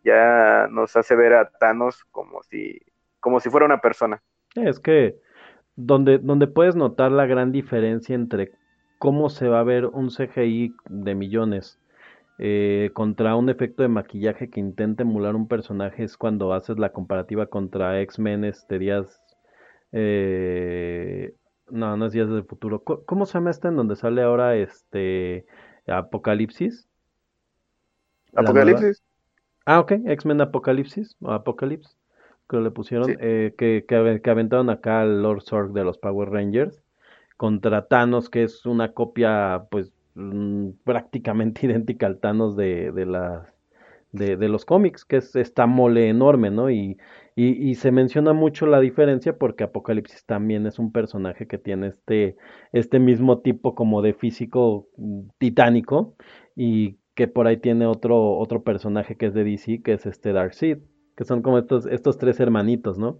ya 0.03 0.67
nos 0.69 0.95
hace 0.95 1.15
ver 1.15 1.33
a 1.33 1.49
Thanos 1.49 2.05
como 2.11 2.43
si, 2.43 2.79
como 3.19 3.39
si 3.39 3.49
fuera 3.49 3.65
una 3.65 3.81
persona. 3.81 4.21
Es 4.55 4.79
que 4.79 5.17
donde, 5.75 6.17
donde 6.19 6.47
puedes 6.47 6.75
notar 6.75 7.11
la 7.11 7.25
gran 7.25 7.51
diferencia 7.51 8.15
entre 8.15 8.51
cómo 8.99 9.29
se 9.29 9.47
va 9.47 9.61
a 9.61 9.63
ver 9.63 9.87
un 9.87 10.11
CGI 10.11 10.75
de 10.89 11.15
millones 11.15 11.79
eh, 12.37 12.91
contra 12.93 13.35
un 13.35 13.49
efecto 13.49 13.83
de 13.83 13.89
maquillaje 13.89 14.49
que 14.49 14.59
intenta 14.59 15.03
emular 15.03 15.35
un 15.35 15.47
personaje 15.47 16.03
es 16.03 16.17
cuando 16.17 16.53
haces 16.53 16.79
la 16.79 16.91
comparativa 16.91 17.47
contra 17.47 17.99
X-Men, 18.01 18.45
este 18.45 18.79
días, 18.79 19.21
eh, 19.91 21.33
no, 21.69 21.97
no 21.97 22.05
es 22.05 22.13
días 22.13 22.29
del 22.29 22.45
futuro. 22.45 22.83
¿Cómo 22.83 23.25
se 23.25 23.33
llama 23.33 23.51
este 23.51 23.67
en 23.67 23.75
donde 23.75 23.95
sale 23.95 24.21
ahora 24.21 24.55
este 24.55 25.45
Apocalipsis? 25.87 26.87
Apocalipsis. 28.35 29.03
Ah, 29.65 29.79
ok, 29.79 29.91
X-Men 30.05 30.41
Apocalipsis, 30.41 31.15
o 31.21 31.31
Apocalypse, 31.31 31.95
que 32.49 32.57
le 32.57 32.71
pusieron, 32.71 33.05
Sí. 33.07 33.15
eh, 33.19 33.53
que, 33.57 33.85
que, 33.87 34.21
que 34.23 34.29
aventaron 34.29 34.69
acá 34.69 35.01
al 35.01 35.21
Lord 35.21 35.41
Zorg 35.43 35.73
de 35.73 35.83
los 35.83 35.97
Power 35.97 36.29
Rangers, 36.29 36.81
contra 37.39 37.87
Thanos, 37.89 38.29
que 38.29 38.43
es 38.43 38.67
una 38.67 38.93
copia, 38.93 39.65
pues, 39.71 39.93
mm, 40.15 40.71
prácticamente 40.85 41.67
idéntica 41.67 42.07
al 42.07 42.19
Thanos 42.21 42.57
de, 42.57 42.93
de 42.93 43.07
de, 44.11 44.37
de 44.37 44.49
los 44.49 44.65
cómics, 44.65 45.05
que 45.05 45.17
es 45.17 45.35
esta 45.35 45.67
mole 45.67 46.09
enorme, 46.09 46.49
¿no? 46.51 46.69
Y, 46.71 46.97
y, 47.35 47.69
y 47.69 47.75
se 47.75 47.91
menciona 47.91 48.33
mucho 48.33 48.65
la 48.65 48.79
diferencia 48.79 49.37
porque 49.37 49.63
Apocalipsis 49.65 50.25
también 50.25 50.65
es 50.67 50.79
un 50.79 50.91
personaje 50.91 51.47
que 51.47 51.57
tiene 51.59 51.87
este, 51.89 52.37
este 52.71 52.99
mismo 52.99 53.39
tipo 53.41 53.75
como 53.75 54.01
de 54.01 54.13
físico 54.13 54.89
mm, 54.97 55.21
titánico 55.37 56.15
y 56.55 56.97
que 57.15 57.27
por 57.27 57.47
ahí 57.47 57.57
tiene 57.57 57.85
otro, 57.85 58.37
otro 58.37 58.63
personaje 58.63 59.15
que 59.17 59.27
es 59.27 59.33
de 59.33 59.43
DC, 59.43 59.81
que 59.83 59.93
es 59.93 60.05
este 60.05 60.33
Darkseid, 60.33 60.79
que 61.15 61.25
son 61.25 61.41
como 61.41 61.59
estos, 61.59 61.85
estos 61.85 62.17
tres 62.17 62.39
hermanitos, 62.39 62.97
¿no? 62.97 63.19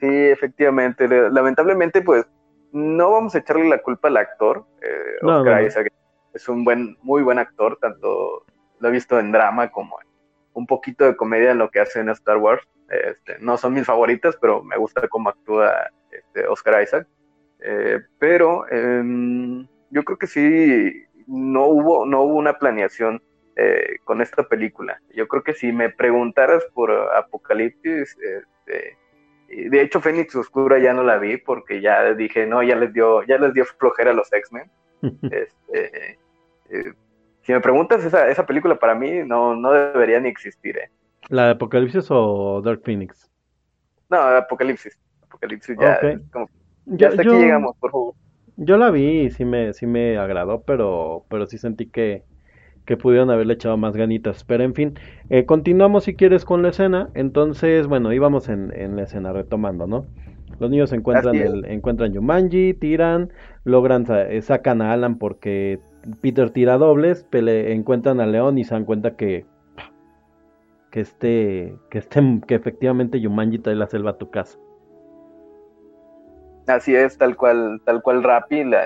Sí, 0.00 0.06
efectivamente. 0.08 1.06
Le- 1.08 1.30
Lamentablemente, 1.30 2.02
pues, 2.02 2.26
no 2.72 3.10
vamos 3.10 3.34
a 3.34 3.38
echarle 3.38 3.68
la 3.68 3.82
culpa 3.82 4.08
al 4.08 4.16
actor. 4.16 4.64
Eh, 4.82 5.16
No, 5.22 5.38
Oscar 5.38 5.60
no. 5.60 5.66
Isaac 5.66 5.92
es 6.34 6.48
un 6.48 6.64
buen, 6.64 6.96
muy 7.02 7.22
buen 7.22 7.38
actor, 7.38 7.78
tanto 7.80 8.44
lo 8.78 8.88
he 8.88 8.92
visto 8.92 9.18
en 9.18 9.32
drama 9.32 9.70
como 9.70 10.00
en 10.00 10.08
un 10.52 10.66
poquito 10.66 11.04
de 11.04 11.16
comedia 11.16 11.52
en 11.52 11.58
lo 11.58 11.70
que 11.70 11.80
hace 11.80 12.00
en 12.00 12.08
Star 12.10 12.38
Wars. 12.38 12.62
Este, 12.88 13.38
no 13.40 13.56
son 13.56 13.74
mis 13.74 13.86
favoritas, 13.86 14.36
pero 14.40 14.62
me 14.62 14.76
gusta 14.76 15.06
cómo 15.08 15.28
actúa 15.30 15.90
este, 16.10 16.46
Oscar 16.46 16.82
Isaac. 16.82 17.06
Eh, 17.60 18.00
pero 18.18 18.68
em, 18.70 19.66
yo 19.90 20.02
creo 20.04 20.18
que 20.18 20.26
sí, 20.26 21.04
no 21.26 21.66
hubo, 21.66 22.04
no 22.06 22.22
hubo 22.22 22.34
una 22.34 22.58
planeación 22.58 23.22
eh, 23.56 23.98
con 24.04 24.20
esta 24.20 24.42
película. 24.48 25.00
Yo 25.14 25.28
creo 25.28 25.42
que 25.42 25.54
si 25.54 25.72
me 25.72 25.90
preguntaras 25.90 26.64
por 26.74 26.90
Apocalipsis, 26.90 28.16
este, 28.18 28.96
de 29.50 29.82
hecho, 29.82 30.00
Fénix 30.00 30.34
Oscura 30.36 30.78
ya 30.78 30.92
no 30.94 31.02
la 31.02 31.18
vi 31.18 31.36
porque 31.36 31.80
ya 31.80 32.14
dije, 32.14 32.46
no, 32.46 32.62
ya 32.62 32.76
les 32.76 32.92
dio, 32.92 33.22
ya 33.24 33.36
les 33.38 33.52
dio 33.52 33.64
flojera 33.64 34.10
a 34.12 34.14
los 34.14 34.32
X-Men. 34.32 34.70
Este, 35.30 36.18
eh, 36.70 36.92
si 37.42 37.52
me 37.52 37.60
preguntas, 37.60 38.04
esa, 38.04 38.28
esa 38.28 38.46
película 38.46 38.78
para 38.78 38.94
mí 38.94 39.22
no, 39.26 39.56
no 39.56 39.72
debería 39.72 40.20
ni 40.20 40.28
existir. 40.28 40.76
¿eh? 40.78 40.90
¿La 41.28 41.46
de 41.46 41.50
Apocalipsis 41.52 42.06
o 42.10 42.60
Dark 42.62 42.82
Phoenix? 42.84 43.30
No, 44.08 44.18
Apocalipsis. 44.18 44.98
Apocalipsis 45.22 45.76
ya. 45.80 45.92
Ok. 45.96 46.04
es 46.04 46.20
como- 46.32 46.48
ya 46.86 46.96
Yo, 46.96 47.08
hasta 47.08 47.22
yo- 47.22 47.32
aquí 47.32 47.40
llegamos, 47.40 47.76
por 47.78 47.90
favor. 47.90 48.14
yo 48.56 48.76
la 48.76 48.90
vi 48.90 49.22
y 49.22 49.30
sí 49.30 49.44
me, 49.44 49.72
sí 49.72 49.86
me 49.86 50.18
agradó, 50.18 50.62
pero, 50.62 51.24
pero 51.28 51.46
sí 51.46 51.56
sentí 51.58 51.86
que, 51.88 52.24
que 52.90 52.96
pudieron 52.96 53.30
haberle 53.30 53.54
echado 53.54 53.76
más 53.76 53.96
ganitas. 53.96 54.42
Pero 54.42 54.64
en 54.64 54.74
fin, 54.74 54.98
eh, 55.28 55.46
continuamos 55.46 56.02
si 56.02 56.16
quieres 56.16 56.44
con 56.44 56.60
la 56.62 56.70
escena. 56.70 57.08
Entonces, 57.14 57.86
bueno, 57.86 58.12
íbamos 58.12 58.48
en, 58.48 58.72
en 58.76 58.96
la 58.96 59.04
escena 59.04 59.32
retomando, 59.32 59.86
¿no? 59.86 60.06
Los 60.58 60.70
niños 60.70 60.92
encuentran 60.92 61.36
el, 61.36 61.64
encuentran 61.66 62.12
Yumanji, 62.12 62.74
tiran, 62.74 63.32
logran 63.62 64.06
eh, 64.10 64.42
sacan 64.42 64.82
a 64.82 64.92
Alan 64.92 65.18
porque 65.18 65.78
Peter 66.20 66.50
tira 66.50 66.78
dobles, 66.78 67.24
pele- 67.30 67.74
encuentran 67.74 68.18
a 68.18 68.26
León 68.26 68.58
y 68.58 68.64
se 68.64 68.74
dan 68.74 68.84
cuenta 68.84 69.14
que 69.14 69.46
que 70.90 70.98
este 70.98 71.76
que 71.90 71.98
este 71.98 72.40
que 72.48 72.56
efectivamente 72.56 73.20
Yumanji 73.20 73.60
trae 73.60 73.76
la 73.76 73.86
selva 73.86 74.10
a 74.10 74.18
tu 74.18 74.30
casa. 74.32 74.58
Así 76.66 76.92
es, 76.96 77.16
tal 77.16 77.36
cual, 77.36 77.80
tal 77.84 78.02
cual 78.02 78.24
Rappi 78.24 78.64
la- 78.64 78.82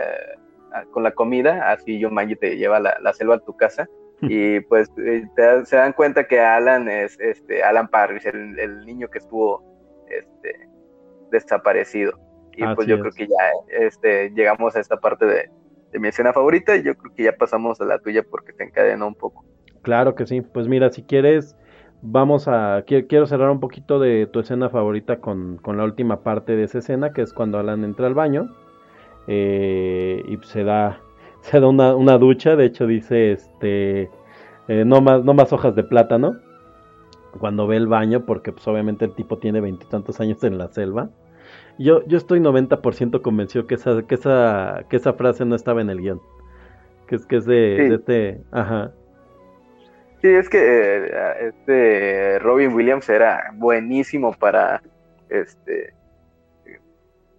con 0.91 1.03
la 1.03 1.13
comida, 1.13 1.71
así 1.71 1.99
Yumanji 1.99 2.37
te 2.37 2.57
lleva 2.57 2.81
la, 2.81 2.97
la 3.01 3.13
selva 3.13 3.37
a 3.37 3.41
tu 3.41 3.57
casa. 3.57 3.87
Y 4.21 4.61
pues 4.61 4.91
eh, 4.99 5.25
te 5.37 5.67
se 5.67 5.77
dan 5.77 5.93
cuenta 5.93 6.27
que 6.27 6.41
Alan 6.41 6.89
es 6.89 7.19
este 7.21 7.63
Alan 7.63 7.89
Parrish, 7.89 8.27
el, 8.27 8.59
el 8.59 8.87
niño 8.87 9.09
que 9.09 9.19
estuvo 9.19 9.63
este, 10.09 10.69
desaparecido. 11.31 12.19
Y 12.57 12.67
pues 12.75 12.87
yo 12.87 12.95
es. 12.95 13.01
creo 13.01 13.13
que 13.13 13.27
ya 13.27 13.35
este, 13.69 14.31
llegamos 14.31 14.77
a 14.77 14.81
esta 14.81 14.97
parte 14.99 15.27
de, 15.27 15.51
de 15.93 15.99
mi 15.99 16.09
escena 16.09 16.33
favorita 16.33 16.77
y 16.77 16.85
yo 16.85 16.95
creo 16.97 17.13
que 17.15 17.25
ya 17.25 17.33
pasamos 17.37 17.81
a 17.81 17.85
la 17.85 17.99
tuya 17.99 18.23
porque 18.23 18.53
te 18.53 18.65
encadenó 18.65 19.09
un 19.09 19.15
poco. 19.15 19.45
Claro 19.83 20.15
que 20.15 20.27
sí. 20.27 20.41
Pues 20.41 20.69
mira, 20.69 20.91
si 20.91 21.03
quieres, 21.03 21.57
vamos 22.01 22.49
a. 22.49 22.85
qui- 22.87 23.07
Quiero 23.09 23.27
cerrar 23.27 23.51
un 23.51 23.61
poquito 23.61 23.99
de 23.99 24.27
tu 24.27 24.41
escena 24.41 24.71
favorita 24.71 25.21
con, 25.21 25.59
con 25.59 25.77
la 25.77 25.85
última 25.85 26.23
parte 26.23 26.57
de 26.57 26.65
esa 26.65 26.79
escena, 26.79 27.13
que 27.13 27.23
es 27.23 27.33
cuando 27.33 27.59
Alan 27.59 27.85
entra 27.85 28.07
al 28.07 28.15
baño 28.15 28.49
eh, 29.27 30.23
y 30.27 30.39
se 30.47 30.65
da, 30.65 31.01
se 31.41 31.61
da 31.61 31.69
una, 31.69 31.95
una 31.95 32.19
ducha. 32.19 32.57
De 32.57 32.67
hecho, 32.67 32.87
dice: 32.87 33.33
este 33.33 34.11
eh, 34.69 34.85
no, 34.85 35.01
más, 35.01 35.25
no 35.25 35.35
más 35.35 35.53
hojas 35.53 35.75
de 35.75 35.85
plátano. 35.85 36.37
Cuando 37.39 37.67
ve 37.67 37.77
el 37.77 37.89
baño, 37.89 38.25
porque 38.27 38.53
pues 38.53 38.67
obviamente 38.69 39.05
el 39.05 39.15
tipo 39.15 39.39
tiene 39.39 39.61
veintitantos 39.61 40.21
años 40.21 40.43
en 40.45 40.57
la 40.57 40.69
selva. 40.69 41.11
Yo, 41.79 42.07
yo 42.07 42.17
estoy 42.17 42.39
90% 42.39 43.21
convencido 43.23 43.67
que 43.67 43.75
esa, 43.75 44.03
que, 44.07 44.15
esa, 44.15 44.85
que 44.89 44.97
esa 44.97 45.15
frase 45.15 45.45
no 45.45 45.57
estaba 45.57 45.81
en 45.81 45.91
el 45.91 46.01
guion. 46.01 46.21
Que 47.09 47.17
es 47.17 47.27
que 47.27 47.37
es 47.37 47.45
de, 47.45 47.77
Sí. 47.81 47.89
de 47.89 47.95
este. 47.97 48.41
Ajá. 48.53 48.93
Sí, 50.23 50.29
es 50.29 50.49
que 50.49 50.59
eh, 50.59 51.11
este 51.49 52.39
Robin 52.39 52.73
Williams 52.73 53.09
era 53.09 53.53
buenísimo 53.57 54.33
para 54.33 54.81
este 55.29 55.93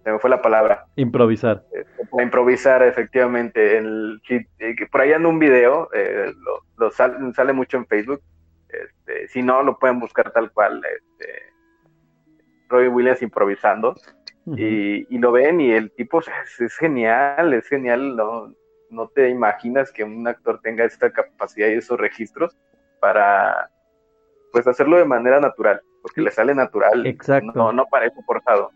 se 0.06 0.12
me 0.12 0.20
fue 0.20 0.30
la 0.30 0.40
palabra 0.40 0.86
Improvisar. 0.94 1.64
este, 1.72 2.06
para 2.06 2.22
improvisar 2.22 2.80
efectivamente 2.84 3.76
el 3.76 4.20
eh, 4.28 4.76
por 4.88 5.00
ahí 5.00 5.12
anda 5.12 5.28
un 5.28 5.40
video 5.40 5.88
eh, 5.92 6.32
lo, 6.32 6.60
lo 6.76 6.92
sal- 6.92 7.34
sale 7.34 7.52
mucho 7.52 7.76
en 7.76 7.86
Facebook 7.86 8.20
este, 8.68 9.26
si 9.26 9.42
no 9.42 9.64
lo 9.64 9.76
pueden 9.80 9.98
buscar 9.98 10.30
tal 10.30 10.52
cual 10.52 10.80
este, 10.84 11.52
Williams 12.88 13.20
improvisando 13.22 13.96
y, 14.56 15.12
y 15.12 15.18
lo 15.18 15.32
ven 15.32 15.60
y 15.60 15.72
el 15.72 15.90
tipo 15.90 16.20
es, 16.20 16.28
es 16.60 16.76
genial, 16.76 17.52
es 17.52 17.66
genial, 17.66 18.14
no, 18.14 18.54
no 18.90 19.08
te 19.08 19.28
imaginas 19.28 19.90
que 19.90 20.04
un 20.04 20.26
actor 20.28 20.60
tenga 20.62 20.84
esta 20.84 21.10
capacidad 21.10 21.66
y 21.66 21.72
esos 21.72 21.98
registros 21.98 22.56
para 23.00 23.68
pues 24.52 24.68
hacerlo 24.68 24.98
de 24.98 25.04
manera 25.04 25.40
natural, 25.40 25.80
porque 26.00 26.20
le 26.20 26.30
sale 26.30 26.54
natural, 26.54 27.04
Exacto. 27.06 27.50
no, 27.56 27.72
no 27.72 27.86
parece 27.86 28.22
forzado. 28.24 28.70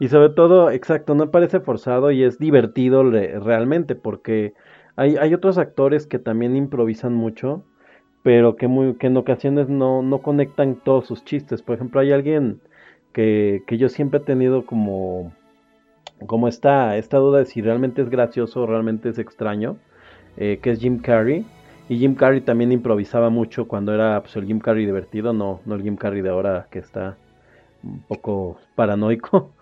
Y 0.00 0.08
sobre 0.08 0.30
todo, 0.30 0.70
exacto, 0.70 1.14
no 1.14 1.30
parece 1.30 1.60
forzado 1.60 2.10
y 2.12 2.22
es 2.22 2.38
divertido 2.38 3.02
re- 3.02 3.38
realmente 3.40 3.94
porque 3.96 4.54
hay, 4.96 5.16
hay 5.16 5.34
otros 5.34 5.58
actores 5.58 6.06
que 6.06 6.18
también 6.18 6.56
improvisan 6.56 7.14
mucho, 7.14 7.64
pero 8.22 8.56
que, 8.56 8.68
muy, 8.68 8.94
que 8.94 9.08
en 9.08 9.16
ocasiones 9.16 9.68
no, 9.68 10.02
no 10.02 10.18
conectan 10.22 10.76
todos 10.76 11.06
sus 11.06 11.24
chistes. 11.24 11.62
Por 11.62 11.74
ejemplo, 11.76 12.00
hay 12.00 12.12
alguien 12.12 12.60
que, 13.12 13.62
que 13.66 13.76
yo 13.78 13.88
siempre 13.88 14.20
he 14.20 14.22
tenido 14.22 14.66
como, 14.66 15.32
como 16.26 16.48
esta, 16.48 16.96
esta 16.96 17.18
duda 17.18 17.40
de 17.40 17.46
si 17.46 17.62
realmente 17.62 18.02
es 18.02 18.10
gracioso 18.10 18.62
o 18.62 18.66
realmente 18.66 19.08
es 19.08 19.18
extraño, 19.18 19.76
eh, 20.36 20.60
que 20.62 20.70
es 20.70 20.80
Jim 20.80 20.98
Carrey. 21.00 21.44
Y 21.88 21.98
Jim 21.98 22.14
Carrey 22.14 22.40
también 22.42 22.70
improvisaba 22.72 23.30
mucho 23.30 23.66
cuando 23.66 23.94
era 23.94 24.20
pues, 24.22 24.36
el 24.36 24.46
Jim 24.46 24.60
Carrey 24.60 24.84
divertido, 24.86 25.32
no, 25.32 25.60
no 25.64 25.74
el 25.74 25.82
Jim 25.82 25.96
Carrey 25.96 26.22
de 26.22 26.30
ahora 26.30 26.68
que 26.70 26.78
está 26.80 27.16
un 27.82 28.00
poco 28.02 28.58
paranoico. 28.76 29.52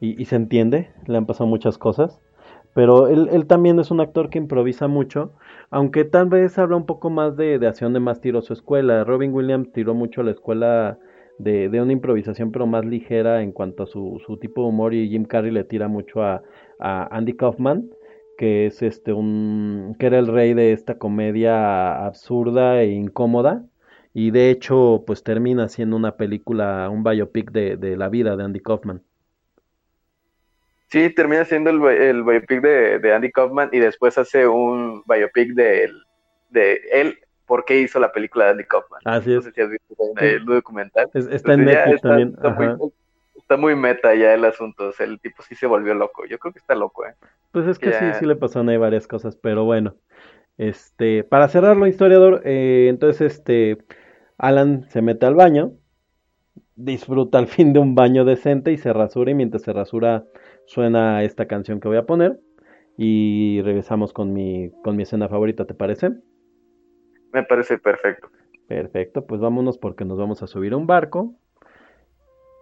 Y, 0.00 0.24
se 0.26 0.36
entiende, 0.36 0.90
le 1.06 1.16
han 1.16 1.26
pasado 1.26 1.48
muchas 1.48 1.78
cosas. 1.78 2.20
Pero 2.74 3.08
él, 3.08 3.28
él 3.32 3.46
también 3.46 3.78
es 3.80 3.90
un 3.90 4.00
actor 4.00 4.30
que 4.30 4.38
improvisa 4.38 4.86
mucho, 4.86 5.32
aunque 5.70 6.04
tal 6.04 6.28
vez 6.28 6.58
habla 6.58 6.76
un 6.76 6.86
poco 6.86 7.10
más 7.10 7.36
de, 7.36 7.58
de 7.58 7.66
hacia 7.66 7.88
más 7.88 8.20
tiró 8.20 8.42
su 8.42 8.52
escuela. 8.52 9.04
Robin 9.04 9.32
Williams 9.32 9.72
tiró 9.72 9.94
mucho 9.94 10.20
a 10.20 10.24
la 10.24 10.30
escuela 10.30 10.98
de, 11.38 11.68
de 11.68 11.80
una 11.80 11.92
improvisación, 11.92 12.52
pero 12.52 12.66
más 12.66 12.84
ligera 12.84 13.42
en 13.42 13.52
cuanto 13.52 13.84
a 13.84 13.86
su, 13.86 14.20
su 14.24 14.36
tipo 14.38 14.62
de 14.62 14.68
humor, 14.68 14.94
y 14.94 15.08
Jim 15.08 15.24
Carrey 15.24 15.50
le 15.50 15.64
tira 15.64 15.88
mucho 15.88 16.22
a, 16.22 16.42
a 16.78 17.16
Andy 17.16 17.34
Kaufman, 17.34 17.88
que 18.36 18.66
es 18.66 18.82
este 18.82 19.12
un 19.12 19.96
que 19.98 20.06
era 20.06 20.18
el 20.18 20.28
rey 20.28 20.54
de 20.54 20.72
esta 20.72 20.98
comedia 20.98 22.06
absurda 22.06 22.82
e 22.82 22.92
incómoda. 22.92 23.64
Y 24.14 24.30
de 24.30 24.50
hecho, 24.50 25.04
pues 25.06 25.22
termina 25.22 25.68
siendo 25.68 25.96
una 25.96 26.16
película, 26.16 26.88
un 26.90 27.04
biopic 27.04 27.52
de, 27.52 27.76
de 27.76 27.96
la 27.96 28.08
vida 28.08 28.36
de 28.36 28.44
Andy 28.44 28.60
Kaufman. 28.60 29.02
Sí, 30.90 31.10
termina 31.10 31.44
siendo 31.44 31.70
el, 31.70 31.82
el 32.00 32.22
biopic 32.24 32.62
de, 32.62 32.98
de 32.98 33.12
Andy 33.14 33.30
Kaufman 33.30 33.68
y 33.72 33.78
después 33.78 34.16
hace 34.16 34.46
un 34.46 35.02
biopic 35.06 35.52
de 35.54 35.84
él, 35.84 36.02
de 36.48 36.80
él, 36.92 37.18
por 37.46 37.64
qué 37.64 37.80
hizo 37.80 37.98
la 38.00 38.10
película 38.12 38.46
de 38.46 38.50
Andy 38.52 38.64
Kaufman. 38.64 39.00
Así 39.04 39.30
No 39.30 39.38
es. 39.38 39.44
sé 39.44 39.52
si 39.52 39.60
has 39.60 39.70
visto 39.70 39.94
el 40.20 40.44
documental. 40.46 41.08
Es- 41.14 41.26
está 41.26 41.54
en 41.54 41.60
Entonces 41.60 41.76
Netflix 41.76 41.94
está- 41.96 42.08
también. 42.08 42.28
Está 42.34 42.50
muy, 42.50 42.92
está 43.36 43.56
muy 43.56 43.76
meta 43.76 44.14
ya 44.14 44.32
el 44.34 44.44
asunto. 44.44 44.88
O 44.88 44.92
sea, 44.92 45.06
el 45.06 45.20
tipo 45.20 45.42
sí 45.42 45.54
se 45.54 45.66
volvió 45.66 45.92
loco. 45.94 46.24
Yo 46.26 46.38
creo 46.38 46.52
que 46.52 46.58
está 46.58 46.74
loco, 46.74 47.04
¿eh? 47.06 47.14
Pues 47.52 47.66
es 47.66 47.78
que 47.78 47.92
sí, 47.92 48.04
sí 48.18 48.26
le 48.26 48.36
pasaron 48.36 48.68
ahí 48.70 48.76
varias 48.78 49.06
cosas, 49.06 49.36
pero 49.36 49.64
bueno. 49.64 49.94
Este, 50.56 51.22
para 51.22 51.48
cerrarlo, 51.48 51.86
historiador, 51.86 52.42
eh, 52.44 52.86
entonces 52.88 53.32
este, 53.34 53.78
Alan 54.38 54.84
se 54.90 55.02
mete 55.02 55.24
al 55.26 55.34
baño, 55.34 55.72
disfruta 56.76 57.38
al 57.38 57.46
fin 57.48 57.72
de 57.72 57.78
un 57.80 57.94
baño 57.94 58.24
decente 58.24 58.72
y 58.72 58.78
se 58.78 58.92
rasura 58.92 59.30
y 59.30 59.34
mientras 59.34 59.62
se 59.62 59.72
rasura 59.72 60.24
suena 60.68 61.22
esta 61.22 61.46
canción 61.46 61.80
que 61.80 61.88
voy 61.88 61.96
a 61.96 62.04
poner 62.04 62.38
y 62.98 63.62
regresamos 63.62 64.12
con 64.12 64.32
mi, 64.32 64.70
con 64.84 64.96
mi 64.96 65.04
escena 65.04 65.28
favorita, 65.28 65.64
¿te 65.64 65.74
parece? 65.74 66.10
Me 67.32 67.42
parece 67.42 67.78
perfecto. 67.78 68.28
Perfecto, 68.66 69.26
pues 69.26 69.40
vámonos 69.40 69.78
porque 69.78 70.04
nos 70.04 70.18
vamos 70.18 70.42
a 70.42 70.46
subir 70.46 70.74
a 70.74 70.76
un 70.76 70.86
barco 70.86 71.34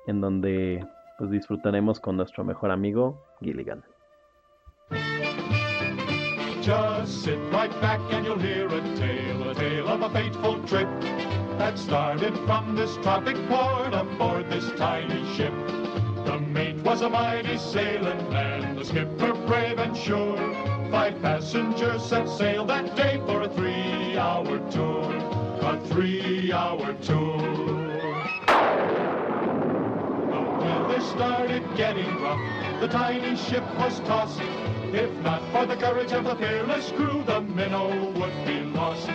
en 0.07 0.21
donde 0.21 0.87
pues 1.19 1.31
disfrutaremos 1.31 1.99
con 1.99 2.17
nuestro 2.17 2.45
mejor 2.45 2.71
amigo 2.71 3.25
Gilligan. 3.41 3.83
Just 6.63 7.25
sit 7.25 7.39
right 7.53 7.73
back 7.81 8.01
and 8.13 8.25
you'll 8.25 8.39
hear 8.39 8.67
a 8.67 8.81
tale, 8.97 9.51
a 9.51 9.55
tale 9.55 9.89
of 9.89 10.03
a 10.03 10.11
fateful 10.11 10.61
trip 10.67 10.89
that 11.59 11.77
started 11.77 12.37
from 12.47 12.77
this 12.77 12.97
tropic 13.03 13.37
port 13.49 13.95
aboard 13.95 14.49
this 14.49 14.71
tiny 14.77 15.25
ship. 15.35 15.53
The 16.25 16.39
was 16.87 17.03
a 17.03 17.09
mighty 17.09 17.59
sailing 17.59 18.31
man, 18.31 18.77
the 18.77 18.85
skipper 18.85 19.35
brave 19.49 19.77
and 19.81 19.97
sure. 19.97 20.37
Five 20.89 21.21
passengers 21.21 22.05
set 22.05 22.29
sail 22.29 22.65
that 22.67 22.95
day 22.95 23.21
for 23.27 23.43
a 23.43 23.49
three-hour 23.49 24.61
tour, 24.71 25.13
a 25.63 25.81
three-hour 25.89 26.95
tour. 27.03 27.39
The 30.31 30.43
weather 30.61 31.01
started 31.01 31.65
getting 31.77 32.07
rough. 32.23 32.81
The 32.81 32.87
tiny 32.87 33.37
ship 33.37 33.65
was 33.81 33.99
tossed. 34.01 34.86
If 34.97 35.13
not 35.23 35.43
for 35.53 35.67
the 35.67 35.77
courage 35.77 36.13
of 36.13 36.25
the 36.25 36.35
fearless 36.37 36.91
crew, 36.91 37.23
the 37.27 37.43
minnow 37.43 38.11
would 38.13 38.47
be 38.47 38.61
lost. 38.63 39.07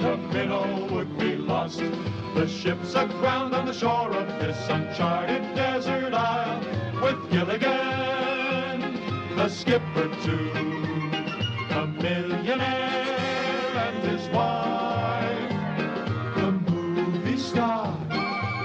The 0.00 0.16
minnow 0.32 0.86
would 0.92 1.18
be 1.18 1.34
lost. 1.34 1.82
The 2.36 2.46
ship's 2.46 2.94
aground 2.94 3.52
on 3.52 3.66
the 3.66 3.74
shore 3.74 4.12
of 4.12 4.28
this 4.38 4.56
uncharted 4.68 5.42
desert 5.56 6.14
isle 6.14 6.60
with 7.02 7.18
Gilligan, 7.32 8.80
the 9.34 9.48
skipper 9.48 10.08
too, 10.22 10.52
a 11.70 11.84
millionaire 12.00 13.18
and 13.84 14.04
his 14.08 14.28
wife, 14.28 15.50
the 16.36 16.52
movie 16.70 17.38
star, 17.38 17.98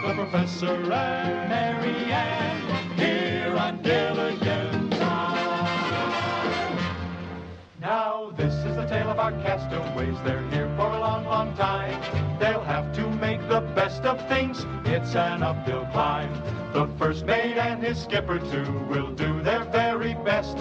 the 0.05 0.13
professor 0.13 0.75
and 0.93 1.49
Mary 1.49 2.11
Ann 2.11 2.61
here 2.95 3.57
on 3.57 3.81
Gilligan's 3.81 4.28
the 8.79 8.85
tale 8.85 9.09
of 9.09 9.19
our 9.19 9.33
castaways. 9.43 10.15
They're 10.23 10.47
here 10.51 10.71
for 10.77 10.89
a 10.89 10.99
long, 10.99 11.25
long 11.25 11.53
time. 11.57 11.99
They'll 12.39 12.63
have 12.63 12.95
to 12.95 13.09
make 13.09 13.41
the 13.49 13.59
best 13.75 14.03
of 14.03 14.25
things. 14.29 14.65
It's 14.85 15.15
an 15.15 15.43
uphill 15.43 15.85
climb. 15.91 16.31
The 16.71 16.87
first 16.97 17.25
mate 17.25 17.57
and 17.57 17.83
his 17.83 18.01
skipper 18.01 18.39
too 18.39 18.71
will 18.89 19.11
do 19.11 19.41
their 19.41 19.65
very 19.65 20.13
best 20.23 20.55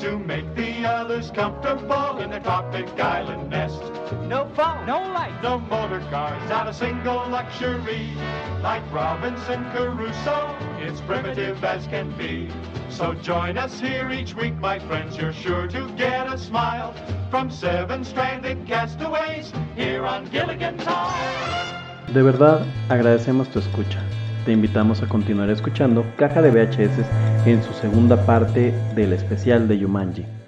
to 0.00 0.18
make 0.18 0.54
the 0.54 0.84
others 0.84 1.30
comfortable 1.30 2.18
in 2.18 2.30
their 2.30 2.40
tropic 2.40 2.88
island 3.00 3.48
nest. 3.48 3.80
no 4.28 4.50
phone, 4.54 4.84
no 4.84 4.98
light. 4.98 5.32
No 5.42 5.58
motor 5.58 6.00
cars, 6.10 6.46
not 6.50 6.68
a 6.68 6.74
single 6.74 7.26
luxury. 7.28 8.12
Like 8.60 8.82
Robinson 8.92 9.64
Crusoe, 9.70 10.54
it's 10.78 11.00
primitive 11.00 11.64
as 11.64 11.86
can 11.86 12.10
be. 12.18 12.50
So 12.90 13.14
join 13.14 13.56
us 13.56 13.80
here 13.80 14.10
each 14.10 14.34
week, 14.34 14.54
my 14.56 14.78
friends. 14.78 15.16
You're 15.16 15.32
sure 15.32 15.66
to 15.68 15.88
get 15.96 16.30
a 16.30 16.36
smile 16.36 16.94
from 17.30 17.50
castaways 18.66 19.52
here 19.76 20.04
on. 20.04 20.24
De 22.12 22.22
verdad, 22.22 22.66
agradecemos 22.88 23.48
tu 23.48 23.58
escucha. 23.58 24.00
Te 24.44 24.52
invitamos 24.52 25.02
a 25.02 25.08
continuar 25.08 25.48
escuchando 25.50 26.04
Caja 26.16 26.42
de 26.42 26.50
VHS 26.50 27.46
en 27.46 27.62
su 27.62 27.72
segunda 27.72 28.26
parte 28.26 28.72
del 28.94 29.12
especial 29.12 29.68
de 29.68 29.78
Yumanji. 29.78 30.41